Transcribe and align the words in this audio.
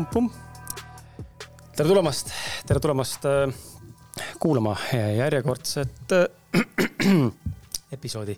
pumm-pumm. 0.00 0.30
tere 1.76 1.88
tulemast, 1.88 2.30
tere 2.68 2.80
tulemast 2.80 3.26
äh, 3.28 3.50
kuulama 4.40 4.72
järjekordset 4.92 6.14
äh, 6.16 6.62
episoodi 7.96 8.36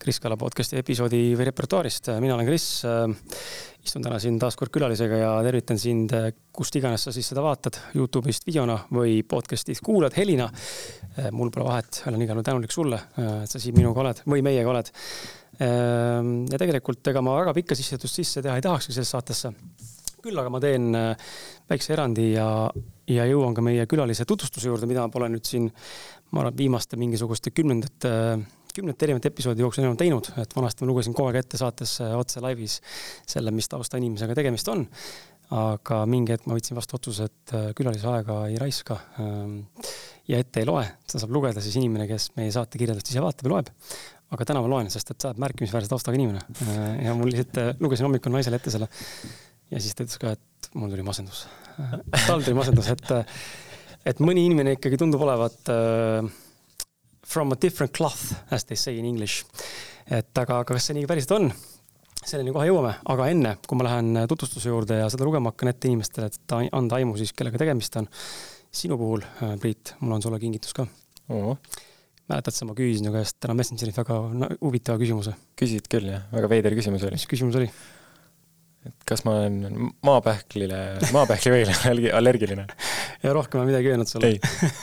Kris 0.00 0.20
Kala 0.22 0.38
podcast'i 0.40 0.78
episoodi 0.80 1.20
või 1.36 1.48
repertuaarist. 1.50 2.08
mina 2.24 2.38
olen 2.38 2.48
Kris 2.48 2.66
äh,. 2.88 3.04
istun 3.84 4.06
täna 4.06 4.16
siin 4.22 4.38
taas 4.40 4.56
kord 4.56 4.72
külalisega 4.72 5.18
ja 5.20 5.32
tervitan 5.44 5.80
sind, 5.80 6.14
äh, 6.16 6.30
kust 6.52 6.76
iganes 6.80 7.04
sa 7.04 7.12
siis 7.12 7.28
seda 7.28 7.44
vaatad, 7.44 7.76
Youtube'ist 7.98 8.46
videona 8.48 8.78
või 8.88 9.20
podcast'ist 9.28 9.84
kuulad 9.84 10.16
helina 10.16 10.48
äh,. 10.48 11.28
mul 11.32 11.52
pole 11.52 11.68
vahet, 11.68 12.04
olen 12.08 12.22
igal 12.24 12.38
juhul 12.38 12.48
tänulik 12.48 12.72
sulle, 12.72 13.02
äh, 13.18 13.42
et 13.44 13.50
sa 13.50 13.60
siin 13.60 13.76
minuga 13.76 14.06
oled 14.06 14.24
või 14.24 14.46
meiega 14.46 14.72
oled 14.72 14.88
äh,. 14.88 15.68
ja 16.48 16.62
tegelikult 16.64 17.12
ega 17.12 17.20
ma 17.20 17.42
väga 17.42 17.58
pikka 17.60 17.76
sissejuhatust 17.76 18.22
sisse 18.22 18.46
teha 18.46 18.56
ei 18.56 18.64
tahakski 18.64 18.96
sellesse 18.96 19.18
saatesse 19.18 19.52
küll 20.24 20.40
aga 20.40 20.52
ma 20.52 20.60
teen 20.62 20.90
äh, 20.96 21.30
väikse 21.70 21.94
erandi 21.96 22.30
ja, 22.32 22.48
ja 23.10 23.26
jõuan 23.28 23.56
ka 23.56 23.64
meie 23.64 23.86
külalise 23.90 24.26
tutvustuse 24.28 24.70
juurde, 24.70 24.88
mida 24.90 25.06
pole 25.12 25.28
nüüd 25.32 25.44
siin, 25.48 25.68
ma 26.32 26.44
arvan, 26.44 26.56
viimaste 26.58 26.98
mingisuguste 27.00 27.52
kümnendate, 27.54 28.14
kümnete 28.74 29.06
erinevate 29.06 29.30
episoodi 29.30 29.64
jooksul 29.64 29.84
enam 29.84 29.98
teinud, 30.00 30.32
et 30.40 30.56
vanasti 30.56 30.84
ma 30.84 30.90
lugesin 30.90 31.14
kogu 31.16 31.30
aeg 31.30 31.42
ette 31.44 31.60
saates 31.60 31.98
äh, 32.04 32.16
otse 32.18 32.42
laivis 32.44 32.80
selle, 33.28 33.54
mis 33.54 33.70
taustainimesega 33.72 34.36
tegemist 34.40 34.72
on. 34.72 34.88
aga 35.54 35.98
mingi 36.08 36.32
hetk 36.32 36.46
ma 36.48 36.56
võtsin 36.56 36.74
vastu 36.74 36.96
otsuse, 36.96 37.28
et 37.28 37.52
äh, 37.54 37.68
külalise 37.76 38.08
aega 38.10 38.40
ei 38.48 38.56
raiska 38.58 38.96
ähm, 39.20 39.58
ja 40.26 40.40
ette 40.40 40.62
ei 40.62 40.66
loe, 40.66 40.86
seda 41.04 41.20
saab 41.20 41.34
lugeda 41.36 41.60
siis 41.62 41.76
inimene, 41.76 42.08
kes 42.08 42.30
meie 42.38 42.50
saate 42.54 42.80
kirjeldust 42.80 43.12
ise 43.12 43.22
vaatab 43.22 43.50
ja 43.50 43.52
loeb 43.52 43.68
aga 44.34 44.46
täna 44.48 44.62
ma 44.64 44.70
loen, 44.72 44.88
sest 44.90 45.12
et 45.12 45.20
sa 45.20 45.30
oled 45.30 45.42
märkimisväärse 45.44 45.90
taustaga 45.90 46.16
inimene. 46.18 46.40
ja 47.04 47.12
mul 47.14 47.30
lihtsalt 47.30 47.82
lugesin 47.84 48.08
hommikul 48.08 48.32
naisele 48.34 48.58
ette 48.58 48.72
selle 48.72 48.88
ja 49.74 49.82
siis 49.82 49.96
ta 49.96 50.06
ütles 50.06 50.20
ka, 50.22 50.34
et 50.36 50.70
mul 50.78 50.92
tuli 50.92 51.04
masendus. 51.06 51.44
tal 52.28 52.42
tuli 52.44 52.56
masendus, 52.56 52.88
et, 52.94 53.12
et 54.06 54.22
mõni 54.22 54.46
inimene 54.46 54.76
ikkagi 54.78 55.00
tundub 55.00 55.24
olevat 55.26 55.74
uh, 55.74 56.32
from 57.26 57.52
a 57.52 57.58
different 57.60 57.94
cloth, 57.96 58.32
as 58.54 58.66
they 58.68 58.78
say 58.78 58.98
in 58.98 59.08
english. 59.08 59.44
et 60.06 60.38
aga, 60.38 60.60
aga 60.60 60.76
kas 60.76 60.90
see 60.90 60.98
nii 60.98 61.08
päriselt 61.10 61.38
on? 61.38 61.48
selleni 62.24 62.54
kohe 62.54 62.68
jõuame, 62.68 62.94
aga 63.12 63.26
enne, 63.28 63.50
kui 63.68 63.76
ma 63.76 63.86
lähen 63.88 64.18
tutvustuse 64.30 64.70
juurde 64.70 64.96
ja 65.02 65.08
seda 65.12 65.26
lugema 65.26 65.52
hakkan 65.52 65.72
ette 65.74 65.90
inimestele, 65.90 66.30
et 66.30 66.54
anda 66.72 66.96
aimu 66.96 67.18
siis, 67.20 67.34
kellega 67.36 67.60
tegemist 67.60 67.98
on. 68.00 68.08
sinu 68.74 68.96
puhul, 68.98 69.22
äh, 69.44 69.58
Priit, 69.60 69.94
mul 70.00 70.16
on 70.16 70.22
sulle 70.24 70.40
kingitus 70.42 70.74
ka 70.74 70.86
oh.. 71.30 71.58
mäletad 72.30 72.56
sa, 72.56 72.66
ma 72.66 72.74
küsisin 72.74 73.06
su 73.06 73.12
käest 73.14 73.36
täna 73.38 73.54
Messengeris 73.54 73.98
väga 74.00 74.16
huvitava 74.62 74.98
küsimuse? 75.02 75.36
küsisid 75.60 75.90
küll 75.92 76.08
jah, 76.10 76.24
väga 76.32 76.50
veider 76.50 76.74
küsimus 76.74 77.04
oli. 77.04 77.18
mis 77.20 77.28
küsimus 77.30 77.60
oli? 77.60 77.68
Et 78.88 79.06
kas 79.08 79.24
ma 79.26 79.38
olen 79.40 79.90
maapähklile, 80.04 80.80
maapähklivõile 81.14 82.12
allergiline? 82.18 82.66
ja 83.24 83.34
rohkem 83.36 83.62
ma 83.62 83.68
midagi 83.68 83.92
öelnud 83.92 84.10
sulle? 84.10 84.34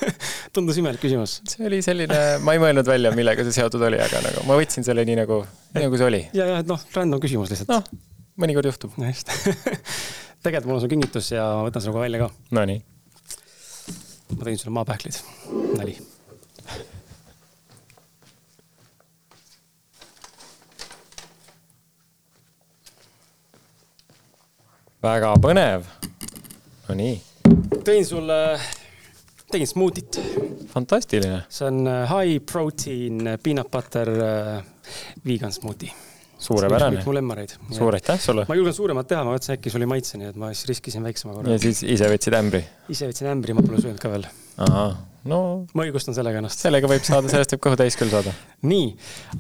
tundus 0.55 0.79
imelik 0.81 1.01
küsimus. 1.03 1.39
see 1.49 1.65
oli 1.69 1.81
selline, 1.85 2.21
ma 2.45 2.55
ei 2.55 2.63
mõelnud 2.63 2.87
välja, 2.87 3.13
millega 3.17 3.45
see 3.47 3.57
seotud 3.59 3.83
oli, 3.87 3.99
aga 4.01 4.23
nagu 4.25 4.45
ma 4.49 4.57
võtsin 4.59 4.87
selle 4.87 5.05
nii 5.07 5.19
nagu, 5.23 5.41
nii 5.75 5.87
nagu 5.87 6.01
see 6.01 6.09
oli. 6.09 6.23
ja, 6.37 6.47
ja 6.53 6.61
et 6.63 6.71
noh, 6.71 6.81
random 6.95 7.21
küsimus 7.23 7.53
lihtsalt. 7.53 7.71
noh, 7.71 8.07
mõnikord 8.41 8.71
juhtub. 8.71 8.95
just 9.07 9.31
tegelikult 10.43 10.71
mul 10.71 10.79
on 10.79 10.85
su 10.85 10.89
kingitus 10.91 11.33
ja 11.35 11.51
ma 11.59 11.67
võtan 11.67 11.85
kohe 11.91 12.07
välja 12.07 12.23
ka. 12.23 12.31
Nonii. 12.57 12.81
ma 14.31 14.41
tõin 14.47 14.57
sulle 14.57 14.73
maapähklid, 14.79 15.21
nali 15.77 15.99
väga 25.01 25.33
põnev. 25.41 25.87
Nonii. 26.89 27.15
tõin 27.81 28.05
sulle, 28.05 28.37
tegin 29.51 29.69
smuutit. 29.69 30.19
fantastiline. 30.71 31.41
see 31.49 31.67
on 31.67 31.87
äh, 31.89 32.05
high 32.11 32.37
protein 32.45 33.25
äh, 33.27 33.39
peanut 33.41 33.71
butter 33.71 34.11
äh, 34.13 34.63
vegan 35.25 35.51
smuuti. 35.51 35.91
suurepärane. 36.37 37.01
mu 37.05 37.15
lemmareid. 37.17 37.55
suur 37.71 37.97
aitäh 37.97 38.21
sulle. 38.21 38.45
ma 38.47 38.55
julgen 38.55 38.77
suuremat 38.77 39.09
teha, 39.09 39.23
ma 39.25 39.33
mõtlesin, 39.33 39.57
äkki 39.57 39.73
sul 39.73 39.87
ei 39.87 39.89
maitse, 39.89 40.21
nii 40.21 40.29
et 40.35 40.37
ma 40.37 40.53
siis 40.53 40.69
riskisin 40.69 41.09
väiksema 41.09 41.33
korra. 41.33 41.55
ja 41.55 41.65
siis 41.65 41.81
ise 41.81 42.11
võtsid 42.11 42.37
ämbri? 42.37 42.63
ise 42.93 43.09
võtsin 43.09 43.33
ämbri, 43.33 43.57
ma 43.57 43.65
pole 43.65 43.81
söönud 43.81 44.01
ka 44.01 44.13
veel. 44.13 44.27
ahah, 44.61 44.97
no. 45.33 45.43
ma 45.73 45.89
õigustan 45.89 46.17
sellega 46.17 46.43
ennast. 46.43 46.61
sellega 46.61 46.91
võib 46.91 47.07
saada, 47.07 47.31
sellest 47.31 47.57
võib 47.57 47.65
kõhu 47.69 47.81
täis 47.81 47.97
küll 47.97 48.13
saada. 48.13 48.37
nii, 48.73 48.91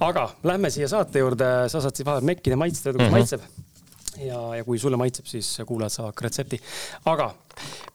aga 0.09 0.31
lähme 0.41 0.73
siia 0.73 0.89
saate 0.89 1.21
juurde, 1.21 1.51
sa 1.69 1.83
saad 1.85 1.93
siis 1.93 2.09
vahel 2.09 2.25
mekkida, 2.33 2.57
maitseda, 2.57 2.95
kuidas 2.95 3.11
mm 3.11 3.13
-hmm. 3.13 3.21
maitseb 3.21 3.69
ja, 4.17 4.41
ja 4.55 4.63
kui 4.63 4.79
sulle 4.79 4.97
maitseb, 4.99 5.25
siis 5.29 5.53
kuulajad 5.67 5.97
saavad 5.97 6.17
ka 6.17 6.27
retsepti. 6.27 6.59
aga 7.05 7.31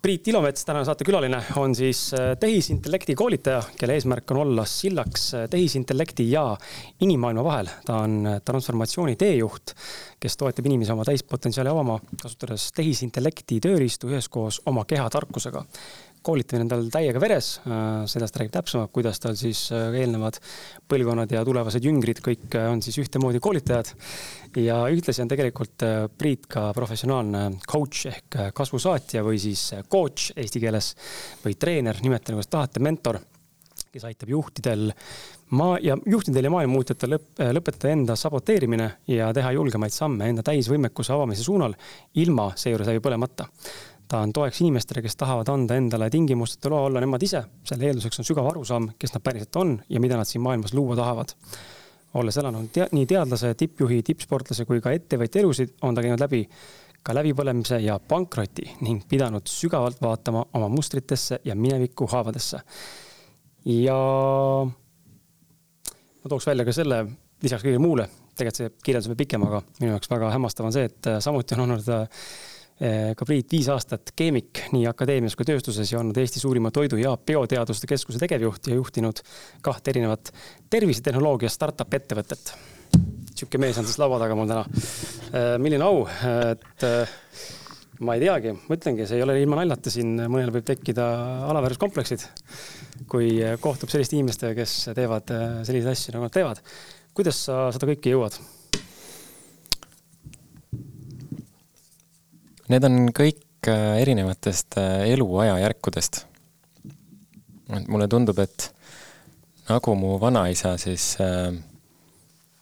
Priit 0.03 0.29
Ilomets, 0.29 0.65
tänane 0.65 0.85
saatekülaline, 0.85 1.39
on 1.57 1.75
siis 1.75 2.15
äh, 2.15 2.37
tehisintellekti 2.41 3.15
koolitaja, 3.15 3.63
kelle 3.79 3.97
eesmärk 3.97 4.31
on 4.31 4.37
olla 4.45 4.65
sillaks 4.65 5.35
äh, 5.35 5.47
tehisintellekti 5.51 6.31
ja 6.31 6.57
inimmaailma 7.01 7.45
vahel. 7.45 7.71
ta 7.85 7.97
on 8.05 8.27
äh, 8.27 8.41
transformatsiooni 8.45 9.17
teejuht, 9.17 9.75
kes 10.21 10.37
toetab 10.37 10.67
inimesi 10.67 10.93
oma 10.93 11.05
täispotentsiaali 11.09 11.73
avama, 11.73 11.99
kasutades 12.23 12.69
tehisintellekti 12.77 13.61
tööriistu 13.65 14.13
üheskoos 14.13 14.61
oma 14.67 14.85
kehatarkusega 14.85 15.65
koolitamine 16.27 16.67
on 16.67 16.73
tal 16.73 16.89
täiega 16.93 17.23
veres, 17.23 17.53
sellest 18.11 18.39
räägib 18.41 18.55
täpsemalt, 18.57 18.93
kuidas 18.95 19.23
tal 19.23 19.37
siis 19.39 19.69
eelnevad 19.73 20.41
põlvkonnad 20.91 21.33
ja 21.33 21.45
tulevased 21.47 21.87
jüngrid 21.87 22.21
kõik 22.25 22.57
on 22.67 22.83
siis 22.85 22.99
ühtemoodi 23.03 23.41
koolitajad. 23.43 23.93
Ja 24.57 24.79
ühtlasi 24.89 25.21
on 25.21 25.29
tegelikult 25.29 25.85
äh, 25.85 26.07
Priit 26.19 26.47
ka 26.49 26.71
professionaalne 26.77 27.59
coach 27.69 28.07
ehk 28.09 28.37
äh, 28.41 28.53
kasvusaatja 28.57 29.25
või 29.27 29.41
siis 29.43 29.69
äh, 29.77 29.83
coach 29.93 30.31
eesti 30.37 30.63
keeles 30.63 30.95
või 31.43 31.59
treener, 31.61 31.99
nimetage 32.01 32.39
kuidas 32.39 32.49
tahate, 32.53 32.81
mentor, 32.81 33.19
kes 33.93 34.07
aitab 34.09 34.33
juhtidel 34.33 34.93
maa 35.57 35.77
ja 35.85 35.99
juhtidel 36.09 36.49
ja 36.49 36.55
maailmamuutjatel 36.55 37.17
lõp, 37.17 37.27
lõpetada 37.59 37.93
enda 37.93 38.17
saboteerimine 38.19 38.89
ja 39.13 39.29
teha 39.37 39.53
julgemaid 39.59 39.95
samme 39.95 40.31
enda 40.33 40.45
täisvõimekuse 40.47 41.13
avamise 41.15 41.45
suunal, 41.45 41.77
ilma 42.23 42.49
seejuures 42.57 42.89
läbi 42.91 43.05
põlemata 43.05 43.51
ta 44.09 44.19
on 44.23 44.33
toeks 44.33 44.61
inimestele, 44.61 45.03
kes 45.03 45.17
tahavad 45.19 45.49
anda 45.51 45.77
endale 45.79 46.11
tingimusteta 46.11 46.71
loa 46.71 46.87
olla 46.87 47.01
nemad 47.03 47.23
ise. 47.23 47.43
selle 47.65 47.89
eelduseks 47.89 48.21
on 48.23 48.29
sügav 48.29 48.47
arusaam, 48.51 48.91
kes 48.99 49.15
nad 49.15 49.23
päriselt 49.23 49.57
on 49.57 49.83
ja 49.89 50.01
mida 50.01 50.17
nad 50.17 50.29
siin 50.29 50.43
maailmas 50.43 50.75
luua 50.75 50.97
tahavad 50.97 51.35
olles 52.15 52.37
elanud 52.41 52.69
tea, 52.73 52.87
nii 52.93 53.07
teadlase, 53.07 53.55
tippjuhi, 53.55 54.03
tippsportlase 54.07 54.65
kui 54.65 54.81
ka 54.81 54.93
ettevõtja 54.95 55.43
elusid, 55.43 55.75
on 55.83 55.95
ta 55.95 56.05
käinud 56.05 56.23
läbi 56.23 56.47
ka 57.07 57.15
läbipõlemise 57.15 57.79
ja 57.85 57.99
pankroti 57.99 58.65
ning 58.83 59.05
pidanud 59.09 59.47
sügavalt 59.51 60.01
vaatama 60.03 60.47
oma 60.59 60.69
mustritesse 60.73 61.41
ja 61.45 61.55
mineviku 61.55 62.07
haavadesse. 62.11 62.61
ja 63.67 63.99
ma 66.23 66.29
tooks 66.29 66.47
välja 66.47 66.65
ka 66.65 66.73
selle, 66.73 67.07
lisaks 67.43 67.63
kõigele 67.63 67.83
muule, 67.83 68.09
tegelikult 68.35 68.57
see 68.63 68.71
kirjeldus 68.85 69.11
on 69.11 69.17
pikem, 69.19 69.43
aga 69.47 69.63
minu 69.81 69.93
jaoks 69.93 70.11
väga 70.11 70.31
hämmastav 70.35 70.67
on 70.67 70.75
see, 70.75 70.91
et 70.91 71.11
samuti 71.23 71.55
on 71.55 71.67
olnud 71.67 71.85
Eh, 71.87 72.56
ka 72.77 73.25
Priit 73.25 73.53
viis 73.55 73.69
aastat 73.73 74.11
keemik 74.17 74.67
nii 74.77 74.85
akadeemias 74.91 75.37
kui 75.37 75.47
tööstuses 75.49 75.89
ja 75.89 76.01
olnud 76.03 76.19
Eesti 76.21 76.43
suurima 76.43 76.69
toidu- 76.75 76.99
ja 77.01 77.15
bioteaduste 77.17 77.89
keskuse 77.89 78.21
tegevjuht 78.21 78.69
ja 78.69 78.77
juhtinud 78.77 79.23
kahte 79.65 79.95
erinevat 79.95 80.29
tervisetehnoloogia 80.71 81.49
startup 81.49 81.95
ettevõtet. 81.97 82.53
sihuke 83.37 83.59
mees 83.59 83.79
on 83.79 83.85
siis 83.85 83.99
laua 83.99 84.19
taga 84.21 84.37
mul 84.37 84.49
täna. 84.49 84.65
Eh, 85.33 85.57
milline 85.61 85.85
au, 85.85 86.05
et 86.53 86.85
eh, 86.85 87.15
ma 88.01 88.15
ei 88.17 88.21
teagi, 88.21 88.53
ma 88.53 88.77
ütlengi, 88.77 89.07
see 89.09 89.17
ei 89.17 89.25
ole 89.25 89.39
ilma 89.41 89.61
naljata, 89.61 89.93
siin 89.93 90.13
mõnel 90.29 90.53
võib 90.53 90.69
tekkida 90.69 91.07
alaväärsuskompleksid, 91.49 92.27
kui 93.09 93.41
kohtub 93.61 93.93
selliste 93.93 94.17
inimestega, 94.17 94.53
kes 94.57 94.77
teevad 94.97 95.33
selliseid 95.65 95.93
asju, 95.93 96.17
nagu 96.17 96.29
nad 96.29 96.37
teevad. 96.37 96.63
kuidas 97.17 97.41
sa 97.49 97.71
seda 97.73 97.89
kõike 97.89 98.13
jõuad? 98.13 98.37
Need 102.73 102.87
on 102.89 103.11
kõik 103.15 103.69
äh, 103.71 104.01
erinevatest 104.03 104.79
äh, 104.81 105.05
eluajajärkudest. 105.13 106.25
et 107.77 107.89
mulle 107.89 108.09
tundub, 108.09 108.39
et 108.39 108.71
nagu 109.69 109.95
mu 109.99 110.17
vanaisa, 110.23 110.77
siis 110.79 111.17
äh, 111.21 111.55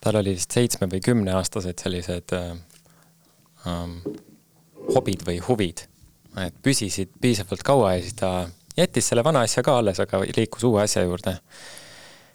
tal 0.01 0.21
oli 0.21 0.35
vist 0.37 0.53
seitsme 0.53 0.89
või 0.93 1.01
kümneaastased 1.05 1.81
sellised 1.81 2.33
äh, 2.37 2.53
ähm, 3.69 3.99
hobid 4.93 5.25
või 5.27 5.39
huvid, 5.49 5.87
et 6.41 6.57
püsisid 6.63 7.13
piisavalt 7.21 7.65
kaua 7.65 7.95
ja 7.97 8.05
siis 8.05 8.17
ta 8.19 8.31
jättis 8.77 9.09
selle 9.09 9.25
vana 9.25 9.45
asja 9.47 9.63
ka 9.65 9.79
alles, 9.81 10.01
aga 10.03 10.21
liikus 10.37 10.65
uue 10.69 10.83
asja 10.83 11.05
juurde. 11.05 11.39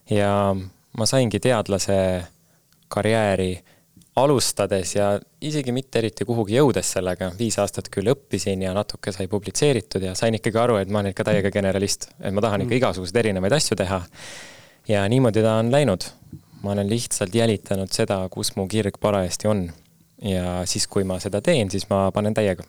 ja 0.10 0.56
ma 0.98 1.06
saingi 1.06 1.40
teadlase 1.40 2.00
karjääri 2.88 3.52
alustades 4.24 4.96
ja 4.96 5.10
isegi 5.42 5.74
mitte 5.76 6.00
eriti 6.02 6.26
kuhugi 6.28 6.58
jõudes 6.58 6.94
sellega, 6.96 7.32
viis 7.40 7.58
aastat 7.62 7.90
küll 7.94 8.12
õppisin 8.14 8.64
ja 8.66 8.74
natuke 8.76 9.14
sai 9.16 9.28
publitseeritud 9.32 10.04
ja 10.04 10.16
sain 10.18 10.38
ikkagi 10.38 10.60
aru, 10.62 10.80
et 10.82 10.90
ma 10.92 11.02
olen 11.02 11.14
ikka 11.14 11.28
täiega 11.32 11.52
generalist, 11.54 12.10
et 12.20 12.34
ma 12.34 12.44
tahan 12.46 12.66
ikka 12.66 12.74
mm. 12.74 12.80
igasuguseid 12.82 13.22
erinevaid 13.24 13.58
asju 13.60 13.78
teha. 13.80 14.02
ja 14.88 15.06
niimoodi 15.10 15.44
ta 15.46 15.60
on 15.60 15.72
läinud. 15.72 16.10
ma 16.64 16.72
olen 16.72 16.90
lihtsalt 16.90 17.36
jälitanud 17.36 17.92
seda, 17.92 18.28
kus 18.30 18.56
mu 18.56 18.68
kirg 18.68 19.00
parajasti 19.00 19.48
on. 19.48 19.70
ja 20.22 20.62
siis, 20.66 20.88
kui 20.88 21.04
ma 21.04 21.20
seda 21.20 21.42
teen, 21.42 21.72
siis 21.72 21.90
ma 21.90 22.12
panen 22.12 22.34
täiega 22.34 22.64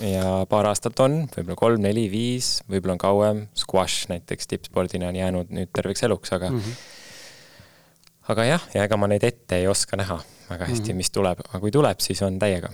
ja 0.00 0.46
paar 0.48 0.66
aastat 0.70 1.00
on, 1.04 1.22
võib-olla 1.36 1.58
kolm, 1.58 1.82
neli, 1.84 2.06
viis, 2.10 2.60
võib-olla 2.70 2.96
on 2.96 3.02
kauem, 3.02 3.42
squash 3.58 4.08
näiteks 4.12 4.48
tippspordina 4.50 5.10
on 5.10 5.18
jäänud 5.18 5.52
nüüd 5.52 5.72
terveks 5.74 6.06
eluks, 6.08 6.32
aga 6.32 6.50
mm 6.50 6.60
-hmm. 6.60 8.30
aga 8.34 8.44
jah, 8.44 8.68
ja 8.74 8.84
ega 8.84 8.96
ma 8.96 9.10
neid 9.10 9.24
ette 9.24 9.56
ei 9.56 9.66
oska 9.66 9.96
näha 9.96 10.20
väga 10.52 10.68
hästi 10.68 10.84
mm, 10.84 10.92
-hmm. 10.92 11.02
mis 11.02 11.10
tuleb, 11.10 11.42
aga 11.48 11.60
kui 11.60 11.74
tuleb, 11.74 12.00
siis 12.00 12.22
on 12.22 12.38
täiega. 12.38 12.70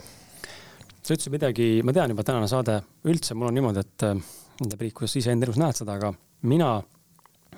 sa 1.02 1.14
ütlesid 1.14 1.32
midagi, 1.32 1.68
ma 1.82 1.92
tean 1.96 2.10
juba 2.12 2.24
tänane 2.24 2.48
saade, 2.48 2.82
üldse 3.08 3.34
mul 3.34 3.48
on 3.48 3.54
niimoodi, 3.54 3.80
et 3.80 4.06
ma 4.12 4.66
ei 4.66 4.76
tea, 4.76 4.90
kuidas 4.92 5.14
sa 5.14 5.18
iseenda 5.22 5.46
elus 5.46 5.56
näed 5.60 5.78
seda, 5.78 5.94
aga 5.94 6.12
mina 6.42 6.82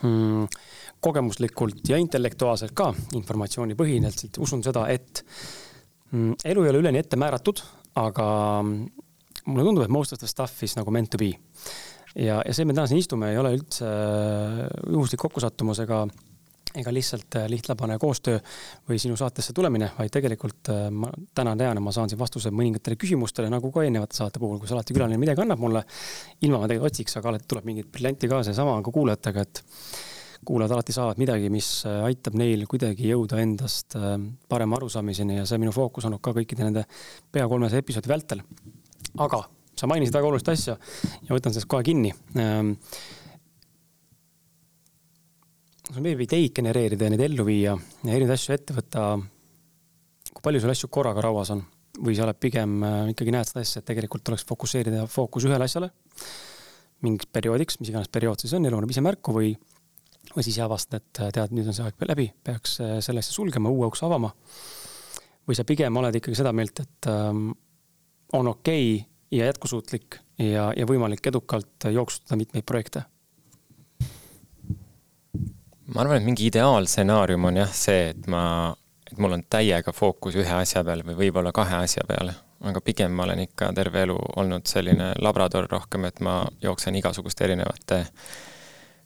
mm, 0.03 0.47
kogemuslikult 1.01 1.89
ja 1.89 1.99
intellektuaalselt 2.01 2.75
ka 2.77 2.93
informatsioonipõhiselt 3.17 4.39
usun 4.45 4.63
seda, 4.65 4.87
et 4.93 5.25
mm, 6.13 6.41
elu 6.45 6.65
ei 6.65 6.73
ole 6.73 6.83
üleni 6.85 7.01
ette 7.01 7.19
määratud, 7.21 7.63
aga 8.01 8.27
mulle 8.63 9.67
tundub, 9.67 9.85
et 9.85 9.93
most 9.93 10.13
of 10.15 10.21
the 10.21 10.29
stuff 10.29 10.63
is 10.63 10.77
nagu 10.79 10.93
meant 10.95 11.11
to 11.11 11.19
be. 11.21 11.33
ja, 12.15 12.41
ja 12.45 12.55
see, 12.55 12.67
me 12.67 12.75
täna 12.75 12.89
siin 12.91 13.01
istume, 13.01 13.31
ei 13.33 13.39
ole 13.41 13.55
üldse 13.57 13.87
äh, 13.87 14.65
juhuslik 14.91 15.23
kokkusattumus 15.23 15.83
ega, 15.85 16.05
ega 16.79 16.93
lihtsalt 16.95 17.37
äh, 17.41 17.49
lihtlabane 17.51 17.97
koostöö 17.99 18.39
või 18.89 19.01
sinu 19.03 19.17
saatesse 19.19 19.55
tulemine, 19.57 19.91
vaid 19.99 20.13
tegelikult 20.15 20.71
äh, 20.73 20.87
ma 20.95 21.11
täna 21.35 21.57
tean 21.59 21.81
ja 21.81 21.83
ma 21.83 21.95
saan 21.95 22.11
siin 22.13 22.21
vastused 22.21 22.55
mõningatele 22.55 22.99
küsimustele, 23.01 23.51
nagu 23.53 23.73
ka 23.75 23.85
eelnevate 23.87 24.19
saate 24.19 24.43
puhul, 24.43 24.61
kus 24.63 24.75
alati 24.77 24.97
külaline 24.97 25.19
midagi 25.21 25.43
annab 25.45 25.63
mulle. 25.63 25.85
ilma 26.43 26.63
ma 26.63 26.71
tegelikult 26.71 26.93
otsiks, 26.93 27.17
aga 27.19 27.35
alati 27.35 27.51
tuleb 27.51 27.69
mingit 27.69 27.91
briljanti 27.93 28.31
ka, 28.31 28.43
seesama 28.47 28.79
on 28.79 28.87
ka 28.87 28.95
kuulajatega, 28.95 29.47
et 29.47 29.63
kuulajad 30.47 30.77
alati 30.77 30.97
saavad 30.97 31.19
midagi, 31.21 31.51
mis 31.53 31.69
aitab 31.87 32.39
neil 32.39 32.65
kuidagi 32.71 33.11
jõuda 33.11 33.43
endast 33.43 33.97
parema 34.49 34.79
arusaamiseni 34.79 35.37
ja 35.37 35.47
see 35.47 35.61
minu 35.61 35.75
fookus 35.75 36.07
olnud 36.09 36.23
ka 36.25 36.33
kõikide 36.39 36.65
nende 36.65 36.87
pea 37.33 37.45
kolmesaja 37.51 37.85
episoodi 37.85 38.09
vältel 38.09 38.41
aga 39.19 39.43
sa 39.79 39.89
mainisid 39.89 40.15
väga 40.15 40.29
olulist 40.29 40.51
asja 40.53 40.77
ja 40.77 41.33
võtan 41.33 41.55
sellest 41.55 41.71
kohe 41.71 41.87
kinni. 41.87 42.13
Sul 45.91 46.05
meeldib 46.05 46.23
ideid 46.23 46.55
genereerida 46.55 47.09
ja 47.09 47.11
neid 47.11 47.23
ellu 47.25 47.45
viia 47.49 47.73
ja 47.75 48.13
erinevaid 48.15 48.37
asju 48.37 48.55
ette 48.55 48.75
võtta. 48.77 49.11
kui 50.31 50.45
palju 50.45 50.61
sul 50.63 50.71
asju 50.71 50.89
korraga 50.89 51.25
rauas 51.25 51.51
on 51.51 51.65
või 51.99 52.15
sa 52.15 52.23
oled 52.25 52.39
pigem 52.39 52.77
äh, 52.87 53.11
ikkagi 53.11 53.35
näed 53.35 53.49
seda 53.49 53.65
asja, 53.65 53.83
et 53.83 53.89
tegelikult 53.89 54.23
tuleks 54.25 54.47
fokusseerida 54.47 55.09
fookus 55.11 55.49
ühele 55.49 55.67
asjale 55.67 55.91
mingiks 57.05 57.27
perioodiks, 57.33 57.81
mis 57.81 57.91
iganes 57.91 58.11
periood 58.13 58.43
siis 58.43 58.55
on, 58.55 58.69
elu 58.69 58.79
annab 58.79 58.93
ise 58.95 59.03
märku 59.03 59.35
või, 59.35 59.51
või 60.37 60.47
siis 60.47 60.61
avastad, 60.63 61.03
et 61.03 61.23
äh, 61.25 61.33
tead, 61.35 61.55
nüüd 61.57 61.71
on 61.71 61.77
see 61.77 61.87
aeg 61.89 62.07
läbi, 62.07 62.29
peaks 62.47 62.79
äh, 62.85 62.97
selle 63.05 63.25
asja 63.25 63.35
sulgema, 63.35 63.73
uue 63.73 63.91
ukse 63.91 64.07
avama. 64.07 64.31
või 65.49 65.59
sa 65.59 65.67
pigem 65.67 65.97
oled 65.97 66.21
ikkagi 66.21 66.39
seda 66.39 66.53
meelt, 66.55 66.85
et 66.85 67.11
ähm, 67.11 67.49
on 68.37 68.53
okei 68.55 68.93
okay 69.01 69.41
ja 69.41 69.51
jätkusuutlik 69.51 70.21
ja, 70.39 70.71
ja 70.77 70.87
võimalik 70.87 71.27
edukalt 71.27 71.91
jooksutada 71.91 72.39
mitmeid 72.39 72.69
projekte? 72.69 73.09
Ma 75.95 76.05
arvan, 76.05 76.21
et 76.21 76.27
mingi 76.27 76.47
ideaalstsenaarium 76.51 77.49
on 77.51 77.59
jah 77.63 77.73
see, 77.75 78.11
et 78.13 78.29
ma, 78.31 78.43
et 79.11 79.19
mul 79.19 79.37
on 79.39 79.43
täiega 79.51 79.95
fookus 79.97 80.39
ühe 80.39 80.55
asja 80.61 80.85
peale 80.87 81.07
või 81.07 81.19
võib-olla 81.25 81.53
kahe 81.57 81.83
asja 81.85 82.05
peale, 82.09 82.35
aga 82.71 82.83
pigem 82.85 83.17
ma 83.17 83.27
olen 83.27 83.45
ikka 83.47 83.73
terve 83.77 84.05
elu 84.07 84.17
olnud 84.43 84.71
selline 84.71 85.13
labrador 85.23 85.69
rohkem, 85.71 86.07
et 86.11 86.23
ma 86.25 86.43
jooksen 86.63 86.99
igasuguste 87.01 87.47
erinevate 87.49 88.05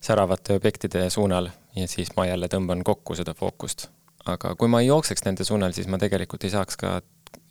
säravate 0.05 0.59
objektide 0.59 1.07
suunal 1.11 1.49
ja 1.77 1.89
siis 1.89 2.13
ma 2.17 2.27
jälle 2.29 2.49
tõmban 2.53 2.85
kokku 2.85 3.17
seda 3.17 3.35
fookust. 3.35 3.89
aga 4.25 4.55
kui 4.57 4.69
ma 4.69 4.81
ei 4.81 4.89
jookseks 4.89 5.25
nende 5.25 5.45
suunal, 5.45 5.73
siis 5.77 5.89
ma 5.89 5.99
tegelikult 6.01 6.45
ei 6.45 6.53
saaks 6.53 6.77
ka 6.81 7.01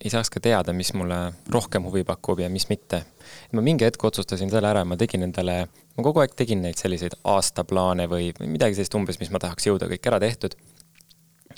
ei 0.04 0.10
saaks 0.12 0.30
ka 0.32 0.40
teada, 0.42 0.72
mis 0.76 0.92
mulle 0.96 1.18
rohkem 1.52 1.86
huvi 1.88 2.04
pakub 2.04 2.40
ja 2.40 2.50
mis 2.50 2.68
mitte. 2.68 3.04
ma 3.52 3.64
mingi 3.64 3.86
hetk 3.86 4.04
otsustasin 4.04 4.50
selle 4.52 4.68
ära, 4.68 4.84
ma 4.84 4.96
tegin 5.00 5.24
endale, 5.26 5.56
ma 5.96 6.06
kogu 6.06 6.22
aeg 6.22 6.36
tegin 6.36 6.62
neid 6.62 6.80
selliseid 6.80 7.16
aastaplaane 7.24 8.06
või 8.10 8.32
midagi 8.44 8.78
sellist 8.78 8.96
umbes, 8.98 9.20
mis 9.20 9.32
ma 9.32 9.40
tahaks 9.42 9.66
jõuda, 9.68 9.88
kõik 9.90 10.08
ära 10.10 10.20
tehtud. 10.20 10.56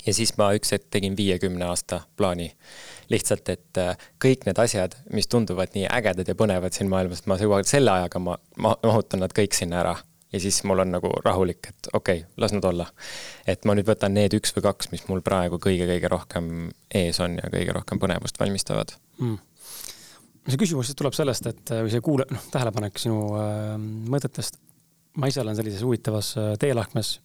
ja 0.05 0.13
siis 0.13 0.37
ma 0.37 0.53
üks 0.55 0.71
hetk 0.71 0.89
tegin 0.93 1.17
viiekümne 1.17 1.65
aasta 1.65 2.01
plaani. 2.17 2.51
lihtsalt, 3.09 3.49
et 3.49 3.77
äh, 3.77 3.95
kõik 4.23 4.45
need 4.45 4.59
asjad, 4.59 4.95
mis 5.11 5.27
tunduvad 5.27 5.75
nii 5.75 5.87
ägedad 5.87 6.27
ja 6.27 6.35
põnevad 6.35 6.75
siin 6.75 6.89
maailmas, 6.89 7.25
ma 7.25 7.37
selle 7.63 7.91
ajaga, 7.91 8.19
ma, 8.19 8.37
ma 8.57 8.75
mahutan 8.83 9.23
nad 9.23 9.33
kõik 9.35 9.55
sinna 9.55 9.79
ära 9.83 9.97
ja 10.37 10.43
siis 10.43 10.61
mul 10.67 10.83
on 10.83 10.93
nagu 10.93 11.11
rahulik, 11.25 11.71
et 11.71 11.89
okei 11.93 12.21
okay,, 12.21 12.37
las 12.37 12.53
nad 12.55 12.65
olla. 12.69 12.87
et 13.47 13.65
ma 13.65 13.75
nüüd 13.77 13.89
võtan 13.89 14.15
need 14.17 14.37
üks 14.37 14.53
või 14.55 14.67
kaks, 14.69 14.91
mis 14.93 15.05
mul 15.09 15.23
praegu 15.25 15.59
kõige-kõige 15.63 16.11
rohkem 16.13 16.69
ees 17.01 17.19
on 17.23 17.39
ja 17.41 17.51
kõige 17.53 17.75
rohkem 17.77 18.01
põnevust 18.01 18.39
valmistavad 18.39 18.93
mm. 19.17 19.37
see 20.47 20.61
küsimus 20.63 20.93
tuleb 20.97 21.17
sellest, 21.17 21.49
et 21.51 21.75
või 21.75 21.93
see 21.93 22.03
kuule-, 22.05 22.29
noh, 22.31 22.49
tähelepanek 22.53 23.01
sinu 23.01 23.21
äh, 23.39 23.75
mõtetest. 24.13 24.61
ma 25.17 25.31
ise 25.31 25.41
olen 25.41 25.57
sellises 25.57 25.83
huvitavas 25.85 26.35
äh, 26.37 26.53
teelahkmes 26.61 27.17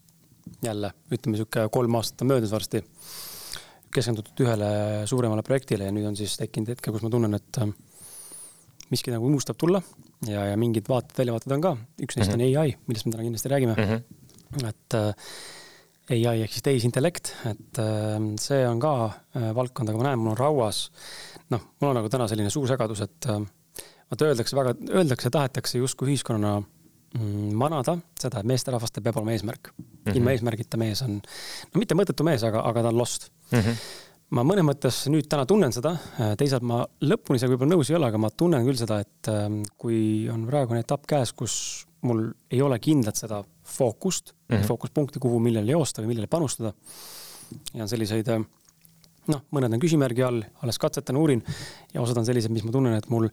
jälle, 0.64 0.90
ütleme 1.12 1.38
sihuke 1.38 1.68
kolm 1.72 1.94
aastat 2.00 2.24
on 2.24 2.32
möödas 2.34 2.50
varsti. 2.50 2.82
keskendutud 3.92 4.40
ühele 4.40 4.68
suuremale 5.04 5.42
projektile 5.44 5.84
ja 5.84 5.92
nüüd 5.92 6.06
on 6.08 6.14
siis 6.16 6.38
tekkinud 6.40 6.70
hetke, 6.72 6.90
kus 6.90 7.02
ma 7.04 7.10
tunnen, 7.12 7.34
et 7.36 7.58
äh, 7.60 7.74
miski 8.92 9.14
nagu 9.14 9.26
unustab 9.28 9.58
tulla 9.60 9.80
ja, 10.28 10.46
ja 10.52 10.60
mingid 10.60 10.88
vaated, 10.90 11.16
väljavaated 11.18 11.56
on 11.56 11.64
ka, 11.64 11.72
üks 12.04 12.18
neist 12.18 12.32
mm 12.32 12.38
-hmm. 12.38 12.52
on 12.52 12.62
AI, 12.62 12.76
millest 12.86 13.08
me 13.08 13.14
täna 13.14 13.26
kindlasti 13.26 13.52
räägime 13.52 13.74
mm. 13.74 13.90
-hmm. 13.90 14.68
et 14.68 14.98
äh, 14.98 15.14
ai 16.10 16.42
ehk 16.42 16.52
siis 16.52 16.66
tehisintellekt, 16.66 17.32
et 17.50 17.78
äh, 17.78 18.18
see 18.40 18.60
on 18.68 18.80
ka 18.82 18.92
äh, 19.36 19.50
valdkond, 19.54 19.88
aga 19.88 19.98
ma 19.98 20.08
näen, 20.10 20.18
mul 20.18 20.34
on 20.34 20.38
rauas, 20.38 20.84
noh, 21.50 21.62
mul 21.80 21.92
on 21.92 22.00
nagu 22.00 22.10
täna 22.12 22.28
selline 22.30 22.50
suur 22.50 22.68
segadus, 22.68 23.00
et 23.00 23.28
äh, 23.30 23.40
vaata 24.10 24.28
öeldakse 24.28 24.58
väga, 24.58 24.74
öeldakse, 24.90 25.30
tahetakse 25.30 25.78
justkui 25.78 26.10
ühiskonnana 26.10 26.60
mm, 26.60 27.52
manada 27.58 27.96
seda, 28.18 28.42
et 28.42 28.50
meesterahvastel 28.50 29.04
peab 29.04 29.20
olema 29.20 29.36
eesmärk 29.36 29.72
mm. 29.72 29.84
-hmm. 29.84 30.16
ilma 30.16 30.34
eesmärgita 30.34 30.80
mees 30.80 31.02
on, 31.06 31.20
no 31.72 31.84
mitte 31.84 31.98
mõttetu 31.98 32.26
mees, 32.26 32.44
aga, 32.44 32.64
aga 32.68 32.82
ta 32.82 32.94
on 32.94 32.98
lost 32.98 33.30
mm. 33.50 33.58
-hmm 33.58 34.10
ma 34.32 34.44
mõnes 34.46 34.64
mõttes 34.66 35.02
nüüd 35.12 35.28
täna 35.30 35.44
tunnen 35.48 35.74
seda, 35.74 35.94
teisalt 36.40 36.64
ma 36.66 36.82
lõpuni 37.04 37.40
sellega 37.40 37.56
võib-olla 37.56 37.76
nõus 37.76 37.90
ei 37.90 37.98
ole, 37.98 38.08
aga 38.08 38.20
ma 38.20 38.30
tunnen 38.32 38.64
küll 38.66 38.78
seda, 38.80 39.00
et 39.04 39.30
ähm, 39.32 39.60
kui 39.80 40.28
on 40.32 40.46
praegune 40.48 40.80
etapp 40.82 41.04
käes, 41.10 41.34
kus 41.36 41.56
mul 42.06 42.24
ei 42.50 42.62
ole 42.64 42.78
kindlat 42.82 43.18
seda 43.20 43.42
fookust 43.42 44.32
mm, 44.32 44.56
-hmm. 44.56 44.66
fookuspunkti, 44.70 45.20
kuhu, 45.22 45.38
millele 45.42 45.72
joosta 45.72 46.02
või 46.02 46.14
millele 46.14 46.26
panustada. 46.26 46.72
ja 47.74 47.84
on 47.84 47.88
selliseid, 47.88 48.28
äh, 48.28 48.40
noh, 49.28 49.44
mõned 49.52 49.74
on 49.74 49.80
küsimärgi 49.80 50.24
all, 50.24 50.42
alles 50.62 50.78
katsetan, 50.78 51.16
uurin 51.16 51.44
ja 51.94 52.02
osad 52.02 52.16
on 52.16 52.26
sellised, 52.26 52.50
mis 52.50 52.64
ma 52.64 52.72
tunnen, 52.72 52.96
et 52.96 53.08
mul 53.08 53.28